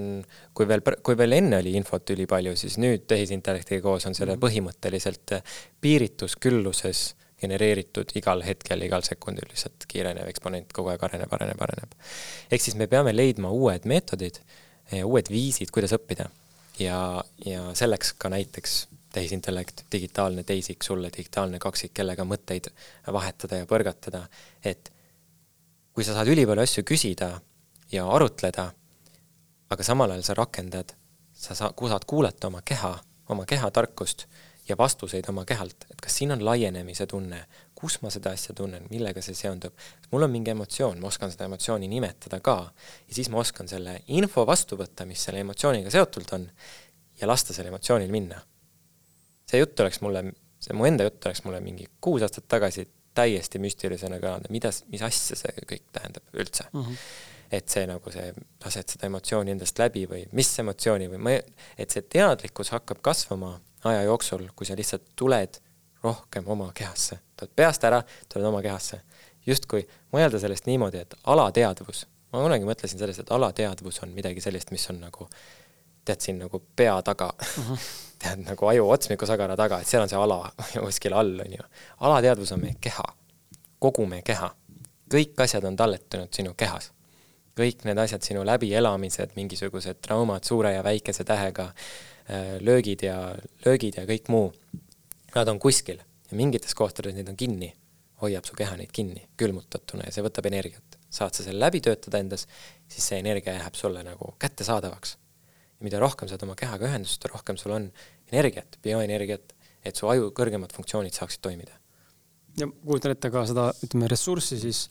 kui 0.55 0.67
veel, 0.69 0.83
kui 1.05 1.17
veel 1.19 1.39
enne 1.39 1.59
oli 1.63 1.73
infot 1.79 2.13
ülipalju, 2.13 2.55
siis 2.59 2.77
nüüd 2.81 3.07
tehisintellektiga 3.09 3.83
koos 3.85 4.07
on 4.09 4.17
selle 4.17 4.35
mhm. 4.35 4.43
põhimõtteliselt 4.45 5.37
piiritus 5.81 6.37
külluses 6.41 7.11
genereeritud 7.43 8.13
igal 8.19 8.43
hetkel, 8.45 8.85
igal 8.85 9.03
sekundil 9.05 9.49
lihtsalt 9.51 9.87
kiirenev 9.91 10.29
eksponent 10.31 10.71
kogu 10.75 10.93
aeg 10.93 11.03
areneb, 11.09 11.33
areneb, 11.35 11.65
areneb. 11.65 11.97
ehk 12.51 12.63
siis 12.63 12.77
me 12.79 12.87
peame 12.91 13.11
leidma 13.15 13.51
uued 13.51 13.87
meetodid, 13.89 14.39
uued 15.03 15.31
viisid, 15.33 15.73
kuidas 15.73 15.95
õppida. 15.97 16.29
ja, 16.79 16.97
ja 17.45 17.65
selleks 17.77 18.13
ka 18.17 18.31
näiteks 18.33 18.83
tehisintellekt, 19.13 19.85
digitaalne 19.93 20.43
teisik 20.43 20.83
sulle, 20.83 21.11
digitaalne 21.13 21.59
kaksik, 21.61 21.93
kellega 21.93 22.25
mõtteid 22.25 22.71
vahetada 23.13 23.59
ja 23.61 23.67
põrgatada, 23.69 24.23
et 24.65 24.92
kui 25.93 26.05
sa 26.05 26.15
saad 26.17 26.31
ülipalju 26.33 26.63
asju 26.63 26.83
küsida 26.87 27.29
ja 27.91 28.05
arutleda, 28.09 28.71
aga 29.69 29.85
samal 29.85 30.13
ajal 30.13 30.25
sa 30.25 30.37
rakendad, 30.37 30.95
sa 31.33 31.55
saa-, 31.57 31.73
saad 31.73 32.07
kuulata 32.09 32.49
oma 32.49 32.63
keha, 32.65 32.95
oma 33.29 33.45
keha 33.49 33.69
tarkust 33.71 34.25
ja 34.69 34.77
vastuseid 34.79 35.27
oma 35.29 35.43
kehalt, 35.45 35.85
et 35.91 36.01
kas 36.01 36.17
siin 36.17 36.31
on 36.31 36.43
laienemise 36.45 37.05
tunne, 37.09 37.43
kus 37.75 37.99
ma 38.01 38.09
seda 38.13 38.31
asja 38.31 38.55
tunnen, 38.55 38.85
millega 38.89 39.21
see 39.21 39.35
seondub, 39.35 39.75
mul 40.11 40.23
on 40.23 40.31
mingi 40.31 40.53
emotsioon, 40.53 41.01
ma 41.03 41.09
oskan 41.11 41.33
seda 41.33 41.49
emotsiooni 41.49 41.89
nimetada 41.91 42.39
ka 42.39 42.55
ja 42.71 43.17
siis 43.17 43.29
ma 43.29 43.41
oskan 43.43 43.67
selle 43.67 43.97
info 44.15 44.45
vastu 44.47 44.79
võtta, 44.79 45.05
mis 45.09 45.23
selle 45.25 45.43
emotsiooniga 45.43 45.91
seotult 45.91 46.31
on, 46.37 46.47
ja 47.19 47.27
lasta 47.27 47.53
sellel 47.53 47.73
emotsioonil 47.73 48.11
minna. 48.11 48.39
See 49.49 49.59
jutt 49.59 49.79
oleks 49.83 49.99
mulle, 50.01 50.25
see 50.63 50.75
mu 50.77 50.87
enda 50.87 51.05
jutt 51.07 51.27
oleks 51.27 51.43
mulle 51.45 51.59
mingi 51.63 51.87
kuus 52.01 52.23
aastat 52.25 52.47
tagasi 52.49 52.87
täiesti 53.13 53.61
müstilisena 53.61 54.19
kõlanud, 54.21 54.49
mida, 54.53 54.71
mis 54.91 55.03
asja 55.05 55.37
see 55.39 55.65
kõik 55.69 55.85
tähendab 55.95 56.23
üldse 56.33 56.65
mm. 56.71 56.81
-hmm. 56.81 57.03
et 57.59 57.69
see 57.69 57.85
nagu 57.89 58.13
see, 58.13 58.33
lased 58.65 58.95
seda 58.95 59.09
emotsiooni 59.09 59.53
endast 59.53 59.79
läbi 59.79 60.05
või 60.09 60.23
mis 60.31 60.49
emotsiooni 60.59 61.09
või 61.11 61.21
ma, 61.27 61.35
et 61.77 61.93
see 61.93 62.01
teadlikkus 62.15 62.73
hakkab 62.75 63.01
kasvama 63.01 63.59
aja 63.83 64.03
jooksul, 64.03 64.47
kui 64.55 64.67
sa 64.67 64.75
lihtsalt 64.75 65.13
tuled 65.15 65.59
rohkem 66.03 66.47
oma 66.47 66.71
kehasse, 66.75 67.19
tuled 67.39 67.51
peast 67.55 67.83
ära, 67.83 68.03
tuled 68.33 68.47
oma 68.47 68.61
kehasse. 68.61 69.01
justkui 69.45 69.83
mõelda 70.13 70.39
sellest 70.39 70.65
niimoodi, 70.65 70.97
et 71.03 71.15
alateadvus, 71.23 72.05
ma 72.31 72.41
kunagi 72.45 72.67
mõtlesin 72.67 72.99
sellest, 72.99 73.19
et 73.19 73.31
alateadvus 73.31 73.99
on 74.03 74.13
midagi 74.15 74.41
sellist, 74.41 74.71
mis 74.71 74.89
on 74.89 75.01
nagu 75.03 75.27
tead 76.05 76.23
siin 76.23 76.39
nagu 76.43 76.63
pea 76.75 77.01
taga 77.01 77.29
uh, 77.33 77.57
-huh. 77.69 77.79
tead 78.19 78.43
nagu 78.45 78.67
aju 78.67 78.89
otsmikusagara 78.89 79.57
taga, 79.57 79.79
et 79.79 79.87
seal 79.87 80.03
on 80.03 80.09
see 80.09 80.19
ala 80.19 80.51
kuskil 80.85 81.13
all, 81.13 81.39
on 81.39 81.53
ju. 81.57 81.63
alateadvus 81.99 82.51
on 82.51 82.61
meie 82.61 82.75
keha, 82.81 83.05
kogu 83.79 84.05
meie 84.05 84.21
keha. 84.21 84.51
kõik 85.13 85.43
asjad 85.43 85.63
on 85.63 85.75
talletunud 85.75 86.33
sinu 86.33 86.53
kehas. 86.57 86.91
kõik 87.59 87.85
need 87.85 87.97
asjad, 87.97 88.21
sinu 88.21 88.45
läbielamised, 88.45 89.35
mingisugused 89.35 90.01
traumad 90.01 90.43
suure 90.43 90.73
ja 90.73 90.83
väikese 90.83 91.23
tähega, 91.23 91.63
äh, 92.29 92.57
löögid 92.59 93.03
ja, 93.03 93.35
löögid 93.65 93.97
ja 93.97 94.05
kõik 94.05 94.27
muu, 94.27 94.53
nad 95.35 95.47
on 95.47 95.59
kuskil 95.59 95.97
ja 96.31 96.37
mingites 96.37 96.73
kohtades 96.73 97.13
neid 97.13 97.29
on 97.29 97.37
kinni, 97.37 97.73
hoiab 98.21 98.45
su 98.45 98.55
keha 98.55 98.77
neid 98.77 98.91
kinni 98.91 99.27
külmutatuna 99.37 100.07
ja 100.07 100.11
see 100.11 100.25
võtab 100.25 100.45
energiat. 100.49 100.97
saad 101.13 101.35
sa 101.35 101.43
selle 101.43 101.59
läbi 101.59 101.81
töötada 101.81 102.17
endas, 102.17 102.47
siis 102.87 103.07
see 103.07 103.19
energia 103.19 103.53
jääb 103.53 103.75
sulle 103.77 104.01
nagu 104.03 104.33
kättesaadavaks 104.39 105.17
mida 105.83 105.99
rohkem 106.01 106.29
sa 106.29 106.37
oled 106.37 106.45
oma 106.47 106.57
kehaga 106.59 106.89
ühenduses, 106.89 107.17
seda 107.19 107.31
rohkem 107.33 107.59
sul 107.59 107.75
on 107.75 107.87
energiat, 108.31 108.77
bioenergiat, 108.85 109.55
et 109.83 109.99
su 109.99 110.09
aju 110.09 110.31
kõrgemad 110.35 110.73
funktsioonid 110.75 111.15
saaksid 111.15 111.43
toimida. 111.43 111.79
ja 112.59 112.67
kujutan 112.69 113.15
ette 113.15 113.31
ka 113.33 113.45
seda, 113.49 113.71
ütleme, 113.85 114.07
ressurssi 114.11 114.59
siis 114.61 114.85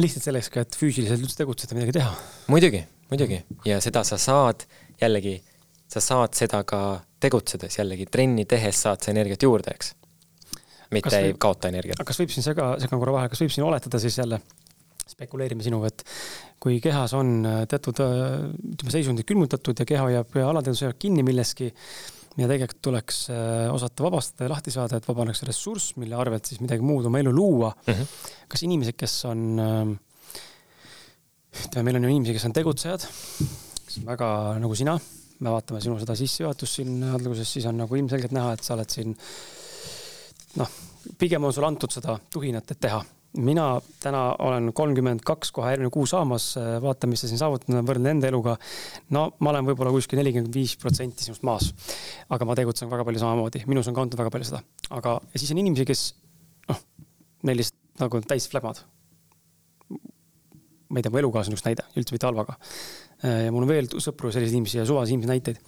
lihtsalt 0.00 0.28
selleks 0.28 0.50
ka, 0.52 0.64
et 0.64 0.76
füüsiliselt 0.78 1.22
üldse 1.22 1.38
tegutseda, 1.40 1.76
midagi 1.78 1.96
teha. 1.98 2.14
muidugi, 2.52 2.84
muidugi 3.10 3.40
ja 3.66 3.80
seda 3.84 4.04
sa 4.06 4.18
saad 4.20 4.66
jällegi, 5.00 5.38
sa 5.90 6.02
saad 6.04 6.36
seda 6.36 6.62
ka 6.68 6.80
tegutsedes 7.24 7.78
jällegi 7.78 8.06
trenni 8.10 8.44
tehes 8.48 8.82
saad 8.86 9.02
sa 9.02 9.14
energiat 9.14 9.42
juurde, 9.42 9.74
eks. 9.74 9.94
mitte 10.94 11.14
võib, 11.14 11.30
ei 11.32 11.38
kaota 11.40 11.72
energiat. 11.72 12.04
kas 12.06 12.20
võib 12.20 12.34
siin 12.34 12.46
sega, 12.46 12.74
segan 12.82 13.00
korra 13.00 13.16
vahele, 13.18 13.32
kas 13.32 13.42
võib 13.44 13.54
siin 13.54 13.66
oletada 13.66 14.02
siis 14.02 14.18
jälle 14.20 14.42
spekuleerime 15.10 15.64
sinuga, 15.64 15.90
et 15.90 16.04
kui 16.62 16.80
kehas 16.84 17.14
on 17.16 17.36
äh, 17.48 17.62
teatud 17.70 18.00
äh, 18.02 18.20
ütleme, 18.74 18.92
seisundid 18.92 19.28
külmutatud 19.28 19.80
ja 19.80 19.86
keha 19.88 20.10
jääb, 20.16 20.36
alateadvus 20.44 20.84
jääb 20.86 21.00
kinni 21.00 21.24
milleski, 21.26 21.70
mida 22.38 22.48
tegelikult 22.50 22.80
tuleks 22.88 23.18
äh, 23.32 23.66
osata 23.72 24.06
vabastada 24.06 24.48
ja 24.48 24.54
lahti 24.54 24.72
saada, 24.74 24.98
et 24.98 25.08
vabaneks 25.08 25.44
ressurss, 25.48 25.94
mille 26.00 26.16
arvelt 26.18 26.48
siis 26.48 26.62
midagi 26.64 26.84
muud 26.86 27.10
oma 27.10 27.20
elu 27.22 27.34
luua 27.34 27.74
mm. 27.74 27.92
-hmm. 27.92 28.14
kas 28.48 28.64
inimesed, 28.66 28.96
kes 28.98 29.18
on, 29.30 29.44
ütleme, 31.66 31.84
meil 31.84 32.00
on 32.00 32.08
ju 32.08 32.14
inimesi, 32.14 32.38
kes 32.38 32.48
on 32.48 32.56
tegutsejad, 32.56 33.04
kes 33.84 33.98
on 34.00 34.08
väga 34.08 34.30
nagu 34.62 34.74
sina, 34.74 34.96
me 35.40 35.52
vaatame 35.52 35.82
sinu 35.84 35.98
seda 36.00 36.16
sissejuhatust 36.16 36.80
siin 36.80 37.02
alguses, 37.12 37.52
siis 37.52 37.66
on 37.66 37.76
nagu 37.82 37.96
ilmselgelt 38.00 38.32
näha, 38.32 38.54
et 38.56 38.64
sa 38.64 38.74
oled 38.74 38.90
siin 38.90 39.12
noh, 40.56 40.72
pigem 41.18 41.44
on 41.44 41.52
sulle 41.52 41.68
antud 41.68 41.92
seda 41.92 42.16
tuhinat, 42.32 42.70
et 42.70 42.80
teha 42.80 43.04
mina 43.36 43.80
täna 44.02 44.22
olen 44.38 44.70
kolmkümmend 44.76 45.24
kaks, 45.26 45.50
kohe 45.54 45.72
järgmine 45.72 45.90
kuu 45.94 46.06
saamas, 46.06 46.52
vaatan, 46.82 47.10
mis 47.10 47.24
sa 47.24 47.30
siin 47.30 47.40
saavutanud 47.40 47.80
oled 47.80 47.88
võrreldes 47.88 48.14
enda 48.14 48.30
eluga. 48.30 48.56
no 49.14 49.24
ma 49.42 49.50
olen 49.50 49.66
võib-olla 49.66 49.90
kuskil 49.94 50.20
nelikümmend 50.20 50.54
viis 50.54 50.76
protsenti 50.80 51.26
sinust 51.26 51.42
maas. 51.46 51.72
aga 52.30 52.46
ma 52.46 52.54
tegutsen 52.58 52.90
väga 52.90 53.06
palju 53.06 53.22
samamoodi, 53.22 53.64
minus 53.66 53.88
on 53.90 53.96
kantud 53.96 54.20
väga 54.20 54.30
palju 54.34 54.50
seda, 54.50 54.62
aga 54.90 55.16
ja 55.32 55.40
siis 55.42 55.50
on 55.54 55.62
inimesi, 55.62 55.86
kes 55.88 56.04
noh, 56.70 56.82
neil 57.42 57.58
lihtsalt 57.58 58.04
nagu 58.04 58.20
täis 58.28 58.46
flegmad. 58.50 58.84
ma 60.88 61.00
ei 61.00 61.02
tea, 61.02 61.10
mu 61.10 61.18
elukaaslane 61.18 61.58
üks 61.58 61.66
näide, 61.66 61.86
üldse 61.98 62.14
mitte 62.14 62.30
halvaga. 62.30 62.58
ja 63.22 63.50
mul 63.50 63.66
on 63.66 63.72
veel 63.72 63.90
sõpru, 63.98 64.30
selliseid 64.30 64.54
inimesi 64.54 64.78
ja 64.78 64.86
suvalisi 64.86 65.16
inimesi 65.16 65.32
näiteid, 65.32 65.58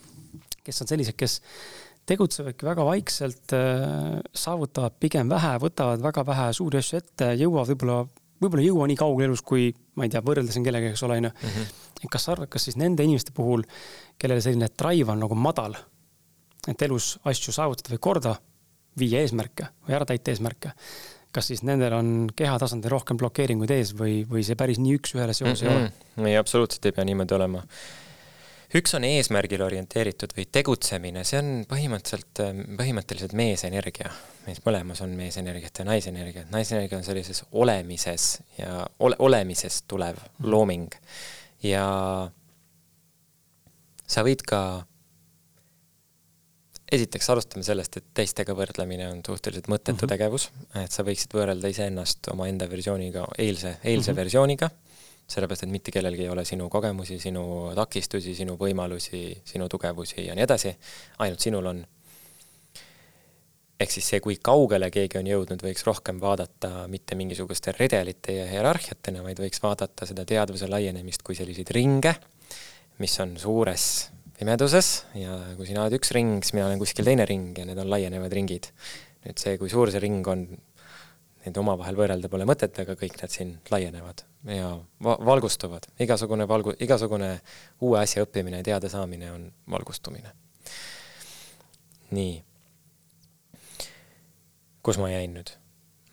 kes 0.63 0.81
on 0.83 0.95
sellised, 0.95 1.19
kes 1.19 1.41
tegutsevadki 2.07 2.67
väga 2.67 2.85
vaikselt, 2.87 3.53
äh, 3.55 4.21
saavutavad 4.35 4.95
pigem 4.99 5.29
vähe, 5.31 5.57
võtavad 5.63 6.03
väga 6.03 6.23
vähe 6.27 6.47
suuri 6.55 6.79
asju 6.81 7.01
ette, 7.01 7.33
jõuavad 7.41 7.73
võib-olla, 7.73 7.99
võib-olla 8.41 8.63
ei 8.63 8.69
jõua 8.71 8.87
nii 8.91 8.99
kaugele 8.99 9.29
elus, 9.31 9.43
kui 9.45 9.69
ma 9.97 10.07
ei 10.07 10.13
tea, 10.13 10.23
võrreldes 10.25 10.57
kellegagi, 10.57 10.93
eks 10.95 11.05
ole, 11.07 11.19
onju. 11.21 11.33
Mhm. 11.49 11.69
kas 12.13 12.27
sa 12.27 12.35
arvad, 12.35 12.49
kas 12.53 12.67
siis 12.67 12.77
nende 12.77 13.03
inimeste 13.03 13.33
puhul, 13.35 13.63
kellel 14.21 14.41
selline 14.41 14.69
drive 14.79 15.11
on 15.11 15.23
nagu 15.25 15.35
madal, 15.35 15.75
et 16.67 16.81
elus 16.85 17.15
asju 17.25 17.53
saavutada 17.55 17.95
või 17.95 18.03
korda 18.09 18.35
viia 18.97 19.21
eesmärke 19.25 19.71
või 19.85 19.95
ära 19.97 20.07
täita 20.09 20.33
eesmärke, 20.33 20.73
kas 21.33 21.49
siis 21.51 21.63
nendel 21.67 21.93
on 21.97 22.11
kehatasandil 22.35 22.91
rohkem 22.93 23.17
blokeeringuid 23.19 23.71
ees 23.75 23.93
või, 23.97 24.21
või 24.29 24.43
see 24.45 24.57
päris 24.59 24.79
nii 24.81 24.97
üks-ühele 24.99 25.35
seos 25.37 25.63
mm 25.63 25.67
-hmm. 25.67 25.93
ei 26.17 26.23
ole? 26.23 26.31
ei, 26.31 26.37
absoluutselt 26.37 26.85
ei 26.85 26.95
pea 26.95 27.05
niimoodi 27.05 27.35
olema. 27.37 27.63
Üks 28.75 28.95
on 28.97 29.05
eesmärgile 29.07 29.63
orienteeritud 29.63 30.33
või 30.35 30.47
tegutsemine, 30.51 31.23
see 31.27 31.39
on 31.39 31.51
põhimõtteliselt, 31.69 32.41
põhimõtteliselt 32.79 33.35
meesenergia. 33.37 34.11
meis 34.47 34.59
mõlemas 34.65 35.01
on 35.03 35.15
meesenergiat 35.15 35.79
ja 35.79 35.85
naisenergiat. 35.85 36.51
naisenergia 36.51 36.97
on 36.97 37.03
sellises 37.03 37.43
olemises 37.51 38.41
ja 38.57 38.87
ole, 38.99 39.15
olemisest 39.19 39.85
tulev 39.87 40.15
mhm. 40.17 40.49
looming 40.49 40.95
ja 41.63 41.87
sa 44.07 44.23
võid 44.23 44.43
ka 44.47 44.61
esiteks 46.91 47.29
alustame 47.29 47.65
sellest, 47.67 47.97
et 47.99 48.05
teistega 48.15 48.55
võrdlemine 48.55 49.09
on 49.11 49.19
suhteliselt 49.25 49.67
mõttetu 49.67 50.05
mm 50.05 50.05
-hmm. 50.05 50.11
tegevus, 50.13 50.49
et 50.83 50.91
sa 50.91 51.03
võiksid 51.03 51.33
võrrelda 51.35 51.67
iseennast 51.67 52.29
omaenda 52.31 52.69
versiooniga, 52.69 53.25
eilse, 53.37 53.77
eilse 53.83 54.11
mm 54.11 54.13
-hmm. 54.13 54.21
versiooniga, 54.21 54.69
sellepärast 55.27 55.65
et 55.65 55.71
mitte 55.71 55.91
kellelgi 55.91 56.23
ei 56.23 56.31
ole 56.31 56.45
sinu 56.47 56.69
kogemusi, 56.71 57.19
sinu 57.19 57.43
takistusi, 57.75 58.33
sinu 58.35 58.55
võimalusi, 58.59 59.21
sinu 59.47 59.67
tugevusi 59.71 60.23
ja 60.25 60.35
nii 60.37 60.45
edasi, 60.47 60.73
ainult 61.23 61.43
sinul 61.43 61.71
on. 61.73 61.85
ehk 63.77 63.91
siis 63.93 64.07
see, 64.09 64.19
kui 64.23 64.39
kaugele 64.41 64.87
keegi 64.89 65.19
on 65.19 65.27
jõudnud, 65.29 65.61
võiks 65.61 65.83
rohkem 65.85 66.21
vaadata 66.21 66.87
mitte 66.89 67.15
mingisuguste 67.19 67.75
redelite 67.77 68.33
ja 68.33 68.47
hierarhiatena, 68.49 69.21
vaid 69.21 69.37
võiks 69.43 69.61
vaadata 69.61 70.07
seda 70.09 70.25
teadvuse 70.25 70.69
laienemist 70.71 71.21
kui 71.21 71.35
selliseid 71.37 71.69
ringe, 71.75 72.15
mis 72.97 73.19
on 73.21 73.35
suures 73.37 74.07
pimeduses 74.39 74.89
ja 75.17 75.35
kui 75.57 75.67
sina 75.67 75.83
oled 75.83 75.97
üks 75.97 76.13
ring, 76.15 76.39
siis 76.41 76.55
mina 76.55 76.69
olen 76.69 76.81
kuskil 76.81 77.05
teine 77.05 77.25
ring 77.29 77.57
ja 77.57 77.67
need 77.67 77.77
on 77.81 77.89
laienevad 77.91 78.33
ringid. 78.33 78.71
nüüd 79.27 79.41
see, 79.41 79.57
kui 79.59 79.69
suur 79.69 79.91
see 79.91 80.01
ring 80.01 80.25
on, 80.31 80.47
neid 81.47 81.59
omavahel 81.61 81.97
võrrelda 81.97 82.29
pole 82.31 82.47
mõtet, 82.49 82.75
aga 82.83 82.95
kõik 82.99 83.15
need 83.21 83.33
siin 83.33 83.53
laienevad 83.71 84.25
ja 84.53 84.73
va-, 85.03 85.17
valgustuvad. 85.31 85.89
igasugune 86.03 86.47
valgu-, 86.49 86.75
igasugune 86.83 87.37
uue 87.81 88.01
asja 88.01 88.25
õppimine 88.25 88.61
ja 88.61 88.67
teadasaamine 88.73 89.31
on 89.31 89.47
valgustumine. 89.71 90.33
nii. 92.11 92.43
kus 94.81 94.99
ma 95.01 95.09
jäin 95.11 95.33
nüüd 95.35 95.55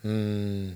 mm.? 0.03 0.73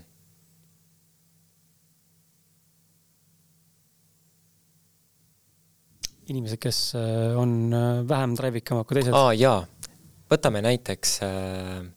inimesed, 6.30 6.60
kes 6.62 6.80
äh, 6.95 7.38
on 7.38 7.74
äh, 7.74 8.07
vähem 8.10 8.36
drive 8.38 8.62
ikamad 8.62 8.88
kui 8.88 8.99
teised. 8.99 9.16
aa 9.18 9.34
jaa, 9.34 9.64
võtame 10.30 10.62
näiteks 10.62 11.16
äh, 11.26 11.88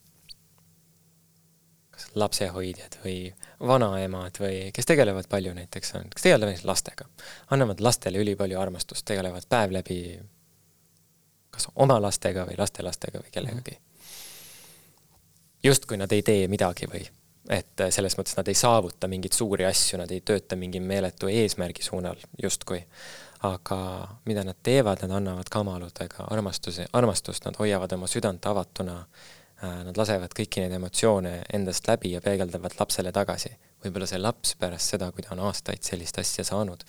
kas 2.03 2.17
lapsehoidjad 2.19 2.99
või 3.05 3.33
vanaemad 3.61 4.39
või 4.41 4.73
kes 4.75 4.87
tegelevad 4.87 5.29
palju 5.31 5.55
näiteks, 5.55 5.95
kes 6.15 6.23
tegelevad 6.23 6.65
lastega, 6.65 7.07
annavad 7.51 7.81
lastele 7.81 8.19
ülipalju 8.19 8.59
armastust, 8.61 9.05
tegelevad 9.05 9.47
päev 9.49 9.73
läbi 9.73 10.19
kas 11.51 11.69
oma 11.77 12.01
lastega 12.03 12.47
või 12.49 12.59
lastelastega 12.59 13.19
või 13.23 13.31
kellegagi. 13.33 13.79
justkui 15.63 15.97
nad 15.97 16.13
ei 16.13 16.23
tee 16.23 16.49
midagi 16.49 16.87
või 16.87 17.05
et 17.51 17.83
selles 17.91 18.17
mõttes 18.19 18.37
nad 18.37 18.49
ei 18.49 18.55
saavuta 18.55 19.09
mingeid 19.09 19.33
suuri 19.33 19.65
asju, 19.65 19.99
nad 19.99 20.11
ei 20.11 20.21
tööta 20.21 20.57
mingi 20.57 20.81
meeletu 20.81 21.29
eesmärgi 21.29 21.83
suunal 21.83 22.17
justkui 22.43 22.85
aga 23.43 24.09
mida 24.25 24.45
nad 24.45 24.57
teevad, 24.63 25.03
nad 25.03 25.11
annavad 25.11 25.49
kamaludega 25.51 26.29
armastuse, 26.31 26.87
armastust, 26.93 27.45
nad 27.45 27.59
hoiavad 27.59 27.93
oma 27.93 28.07
südant 28.07 28.47
avatuna, 28.47 29.01
äh, 29.01 29.42
nad 29.63 29.99
lasevad 29.99 30.33
kõiki 30.35 30.65
neid 30.65 30.73
emotsioone 30.75 31.35
endast 31.55 31.87
läbi 31.87 32.15
ja 32.17 32.21
peegeldavad 32.25 32.75
lapsele 32.81 33.13
tagasi. 33.15 33.53
võib-olla 33.85 34.07
see 34.07 34.19
laps 34.19 34.55
pärast 34.59 34.95
seda, 34.95 35.11
kui 35.13 35.23
ta 35.23 35.35
on 35.35 35.43
aastaid 35.49 35.83
sellist 35.83 36.19
asja 36.19 36.45
saanud, 36.47 36.85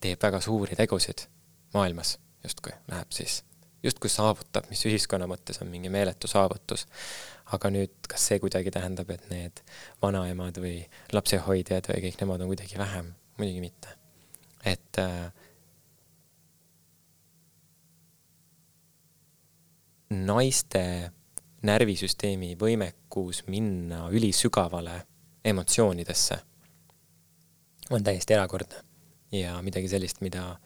teeb 0.00 0.22
väga 0.22 0.40
suuri 0.42 0.76
tegusid 0.78 1.26
maailmas 1.74 2.18
justkui, 2.44 2.72
läheb 2.90 3.10
siis, 3.14 3.42
justkui 3.82 4.10
saavutab, 4.10 4.68
mis 4.70 4.84
ühiskonna 4.86 5.28
mõttes 5.30 5.60
on 5.62 5.70
mingi 5.70 5.90
meeletu 5.90 6.30
saavutus. 6.30 6.86
aga 7.52 7.68
nüüd, 7.70 7.92
kas 8.08 8.22
see 8.30 8.38
kuidagi 8.40 8.70
tähendab, 8.72 9.10
et 9.10 9.26
need 9.30 9.60
vanaemad 10.02 10.56
või 10.58 10.78
lapsehoidjad 11.12 11.90
või 11.90 12.00
kõik 12.06 12.20
nemad 12.22 12.40
on 12.40 12.52
kuidagi 12.52 12.78
vähem? 12.78 13.14
muidugi 13.38 13.60
mitte. 13.60 13.88
et 14.64 14.98
äh, 14.98 15.32
naiste 20.10 21.10
närvisüsteemi 21.64 22.54
võimekus 22.60 23.44
minna 23.48 24.08
ülisügavale 24.12 25.00
emotsioonidesse 25.44 26.38
on 27.90 28.04
täiesti 28.04 28.34
erakordne 28.36 28.82
ja 29.32 29.56
midagi 29.62 29.88
sellist, 29.88 30.20
mida 30.24 30.56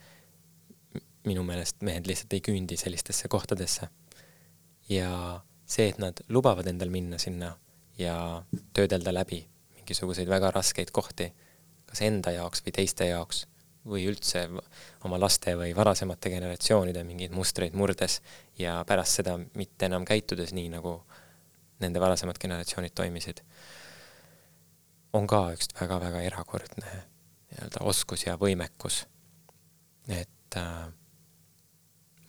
minu 1.27 1.43
meelest 1.47 1.83
mehed 1.87 2.07
lihtsalt 2.09 2.35
ei 2.37 2.43
küündi 2.45 2.77
sellistesse 2.77 3.29
kohtadesse. 3.29 3.89
ja 4.89 5.41
see, 5.67 5.89
et 5.89 5.99
nad 5.99 6.21
lubavad 6.29 6.67
endal 6.67 6.89
minna 6.89 7.19
sinna 7.19 7.53
ja 7.99 8.43
töödelda 8.73 9.13
läbi 9.15 9.43
mingisuguseid 9.77 10.29
väga 10.29 10.51
raskeid 10.51 10.91
kohti, 10.93 11.33
kas 11.87 12.03
enda 12.03 12.33
jaoks 12.33 12.65
või 12.65 12.73
teiste 12.81 13.09
jaoks 13.11 13.47
või 13.87 14.05
üldse 14.11 14.45
oma 15.07 15.19
laste 15.21 15.55
või 15.59 15.75
varasemate 15.77 16.31
generatsioonide 16.33 17.05
mingeid 17.07 17.35
mustreid 17.35 17.77
murdes 17.79 18.21
ja 18.59 18.79
pärast 18.89 19.21
seda 19.21 19.37
mitte 19.39 19.87
enam 19.87 20.05
käitudes 20.09 20.53
nii, 20.57 20.69
nagu 20.73 20.99
nende 21.83 22.01
varasemad 22.03 22.39
generatsioonid 22.43 22.95
toimisid, 22.97 23.43
on 25.15 25.29
ka 25.31 25.49
üks 25.55 25.71
väga-väga 25.79 26.23
erakordne 26.27 26.89
nii-öelda 26.89 27.85
oskus 27.89 28.27
ja 28.27 28.37
võimekus. 28.41 29.05
et 30.09 30.57
äh, 30.57 30.89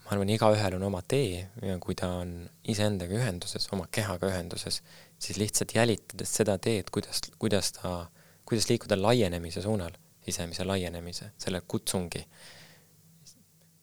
ma 0.03 0.11
arvan, 0.15 0.29
igaühel 0.29 0.75
on 0.77 0.83
oma 0.83 1.01
tee 1.01 1.47
ja 1.63 1.77
kui 1.79 1.95
ta 1.95 2.11
on 2.21 2.49
iseendaga 2.63 3.15
ühenduses, 3.15 3.67
oma 3.73 3.87
kehaga 3.91 4.29
ühenduses, 4.31 4.81
siis 5.19 5.37
lihtsalt 5.37 5.75
jälitades 5.75 6.35
seda 6.41 6.57
teed, 6.57 6.91
kuidas, 6.91 7.21
kuidas 7.39 7.73
ta, 7.77 8.09
kuidas 8.45 8.69
liikuda 8.69 8.99
laienemise 8.99 9.61
suunal 9.65 9.97
sisemise 10.25 10.65
laienemise, 10.65 11.31
selle 11.37 11.61
kutsungi 11.67 12.23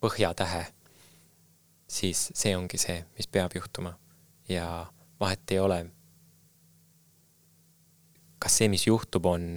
põhjatähe, 0.00 0.64
siis 1.88 2.30
see 2.34 2.56
ongi 2.56 2.78
see, 2.78 2.98
mis 3.16 3.28
peab 3.28 3.54
juhtuma. 3.54 3.98
ja 4.48 4.86
vahet 5.20 5.50
ei 5.50 5.58
ole, 5.58 5.78
kas 8.38 8.58
see, 8.58 8.68
mis 8.68 8.86
juhtub, 8.86 9.26
on, 9.26 9.56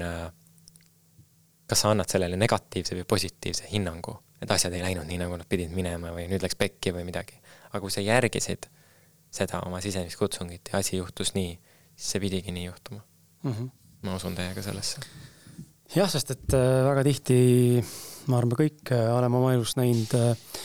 kas 1.69 1.83
sa 1.83 1.91
annad 1.93 2.09
sellele 2.09 2.39
negatiivse 2.39 2.97
või 2.97 3.05
positiivse 3.05 3.69
hinnangu, 3.69 4.15
et 4.41 4.51
asjad 4.51 4.73
ei 4.73 4.81
läinud 4.81 5.05
nii, 5.05 5.19
nagu 5.21 5.37
nad 5.37 5.49
pidid 5.49 5.73
minema 5.75 6.13
või 6.15 6.25
nüüd 6.31 6.41
läks 6.41 6.57
pekki 6.57 6.95
või 6.95 7.05
midagi. 7.05 7.37
aga 7.69 7.81
kui 7.83 7.91
sa 7.93 8.01
järgisid 8.01 8.65
seda 9.29 9.59
oma 9.67 9.81
sisemist 9.81 10.17
kutsungit 10.17 10.71
ja 10.73 10.79
asi 10.79 10.97
juhtus 10.97 11.35
nii, 11.35 11.59
siis 11.95 12.15
see 12.15 12.23
pidigi 12.23 12.51
nii 12.51 12.65
juhtuma 12.65 13.03
mm. 13.43 13.51
-hmm. 13.51 13.69
ma 14.01 14.15
usun 14.15 14.35
täiega 14.35 14.61
sellesse 14.61 15.05
jah, 15.95 16.09
sest 16.11 16.33
et 16.35 16.57
äh, 16.57 16.81
väga 16.85 17.05
tihti, 17.07 17.37
ma 18.29 18.39
arvan, 18.39 18.53
me 18.53 18.59
kõik 18.59 18.91
äh, 18.95 19.07
oleme 19.13 19.39
oma 19.39 19.53
elus 19.55 19.75
näinud 19.79 20.15
äh, 20.17 20.57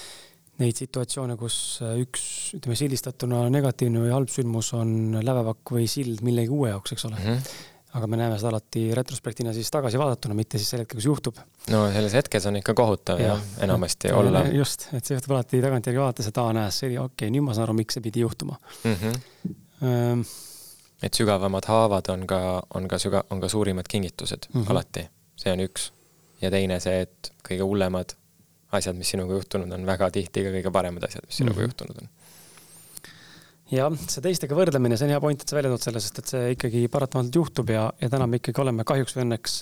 neid 0.63 0.79
situatsioone, 0.79 1.37
kus 1.39 1.57
üks, 1.99 2.25
ütleme 2.59 2.77
sildistatuna 2.79 3.47
negatiivne 3.51 4.05
või 4.05 4.13
halb 4.15 4.31
sündmus 4.31 4.71
on 4.79 5.17
lävepakk 5.19 5.75
või 5.75 5.89
sild 5.91 6.23
millegi 6.27 6.53
uue 6.55 6.71
jaoks, 6.71 6.95
eks 6.95 7.09
ole 7.09 7.19
mm. 7.19 7.25
-hmm. 7.25 7.57
aga 7.99 8.11
me 8.11 8.21
näeme 8.21 8.39
seda 8.39 8.53
alati 8.53 8.85
retrospektina 8.95 9.55
siis 9.57 9.73
tagasi 9.75 9.99
vaadatuna, 9.99 10.37
mitte 10.39 10.61
siis 10.63 10.71
sel 10.71 10.85
hetkel, 10.85 11.01
kui 11.01 11.03
see 11.03 11.11
juhtub. 11.11 11.43
no 11.75 11.83
selles 11.97 12.15
hetkes 12.21 12.47
on 12.47 12.61
ikka 12.61 12.77
kohutav 12.79 13.19
ja, 13.19 13.33
jah, 13.35 13.45
enamasti 13.67 14.13
et, 14.13 14.15
olla. 14.15 14.47
just, 14.55 14.87
et 14.93 15.03
see 15.03 15.19
juhtub 15.19 15.35
alati 15.35 15.63
tagantjärgi 15.65 16.05
vaadates, 16.05 16.31
et 16.31 16.43
aa, 16.45 16.55
näe, 16.55 16.71
see 16.71 16.93
oli 16.93 17.01
okei 17.03 17.11
okay,, 17.27 17.35
nüüd 17.35 17.49
ma 17.49 17.59
saan 17.59 17.67
aru, 17.67 17.81
miks 17.83 17.99
see 17.99 18.07
pidi 18.07 18.23
juhtuma 18.23 18.61
mm. 18.85 18.99
-hmm 19.01 20.27
et 21.05 21.17
sügavamad 21.17 21.69
haavad 21.69 22.09
on 22.13 22.27
ka, 22.29 22.41
on 22.75 22.89
ka 22.89 22.99
süga-, 23.03 23.25
on 23.31 23.41
ka 23.43 23.51
suurimad 23.53 23.89
kingitused 23.91 24.49
mm 24.51 24.61
-hmm. 24.61 24.71
alati, 24.71 25.09
see 25.37 25.53
on 25.53 25.65
üks. 25.65 25.91
ja 26.41 26.51
teine 26.51 26.81
see, 26.81 27.01
et 27.07 27.33
kõige 27.49 27.65
hullemad 27.65 28.17
asjad, 28.75 28.97
mis 28.97 29.11
sinuga 29.15 29.35
juhtunud 29.39 29.73
on, 29.73 29.87
väga 29.87 30.11
tihti 30.11 30.43
ka 30.45 30.53
kõige 30.57 30.73
paremad 30.73 31.05
asjad, 31.05 31.25
mis 31.27 31.37
sinuga 31.37 31.61
mm 31.61 31.61
-hmm. 31.61 31.69
juhtunud 31.69 32.03
on. 32.03 32.09
jah, 33.71 33.99
see 34.09 34.23
teistega 34.23 34.55
võrdlemine, 34.55 34.97
see 34.97 35.07
on 35.07 35.15
hea 35.15 35.21
point, 35.21 35.43
et 35.43 35.49
sa 35.49 35.57
välja 35.57 35.71
tood 35.71 35.83
selle, 35.83 36.01
sest 36.01 36.19
et 36.19 36.33
see 36.33 36.51
ikkagi 36.57 36.89
paratamatult 36.89 37.35
juhtub 37.35 37.71
ja, 37.71 37.93
ja 38.01 38.11
täna 38.11 38.27
me 38.27 38.37
ikkagi 38.37 38.61
oleme 38.61 38.85
kahjuks 38.85 39.17
või 39.17 39.29
õnneks 39.29 39.61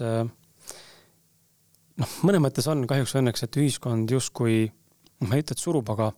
noh, 1.96 2.16
mõnes 2.26 2.42
mõttes 2.46 2.68
on 2.70 2.86
kahjuks 2.88 3.14
või 3.14 3.24
õnneks, 3.24 3.44
et 3.46 3.56
ühiskond 3.56 4.10
justkui, 4.10 4.56
noh, 5.20 5.28
ma 5.28 5.36
ei 5.36 5.44
ütle, 5.44 5.56
et 5.56 5.62
surub, 5.62 5.90
aga 5.94 6.12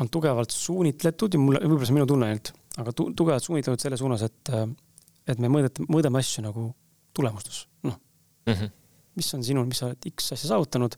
on 0.00 0.08
tugevalt 0.08 0.54
suunitletud 0.54 1.36
ja 1.36 1.40
mulle, 1.40 1.60
võib-olla 1.64 1.86
see 1.86 1.94
on 1.94 2.00
minu 2.00 2.08
tunne 2.08 2.30
ainult, 2.30 2.52
aga 2.78 2.92
tu-, 2.96 3.10
tugevalt 3.16 3.44
suunitletud 3.44 3.82
selle 3.82 3.98
suunas, 4.00 4.22
et, 4.22 4.52
et 5.26 5.42
me 5.42 5.50
mõõdet-, 5.52 5.82
mõõdame 5.88 6.22
asju 6.22 6.44
nagu 6.46 6.70
tulemustes, 7.16 7.64
noh 7.86 7.98
mm 8.46 8.54
-hmm.. 8.54 8.70
mis 9.18 9.34
on 9.34 9.44
sinul, 9.44 9.66
mis 9.66 9.82
sa 9.82 9.90
oled 9.90 10.10
X 10.12 10.32
asja 10.36 10.52
saavutanud, 10.52 10.94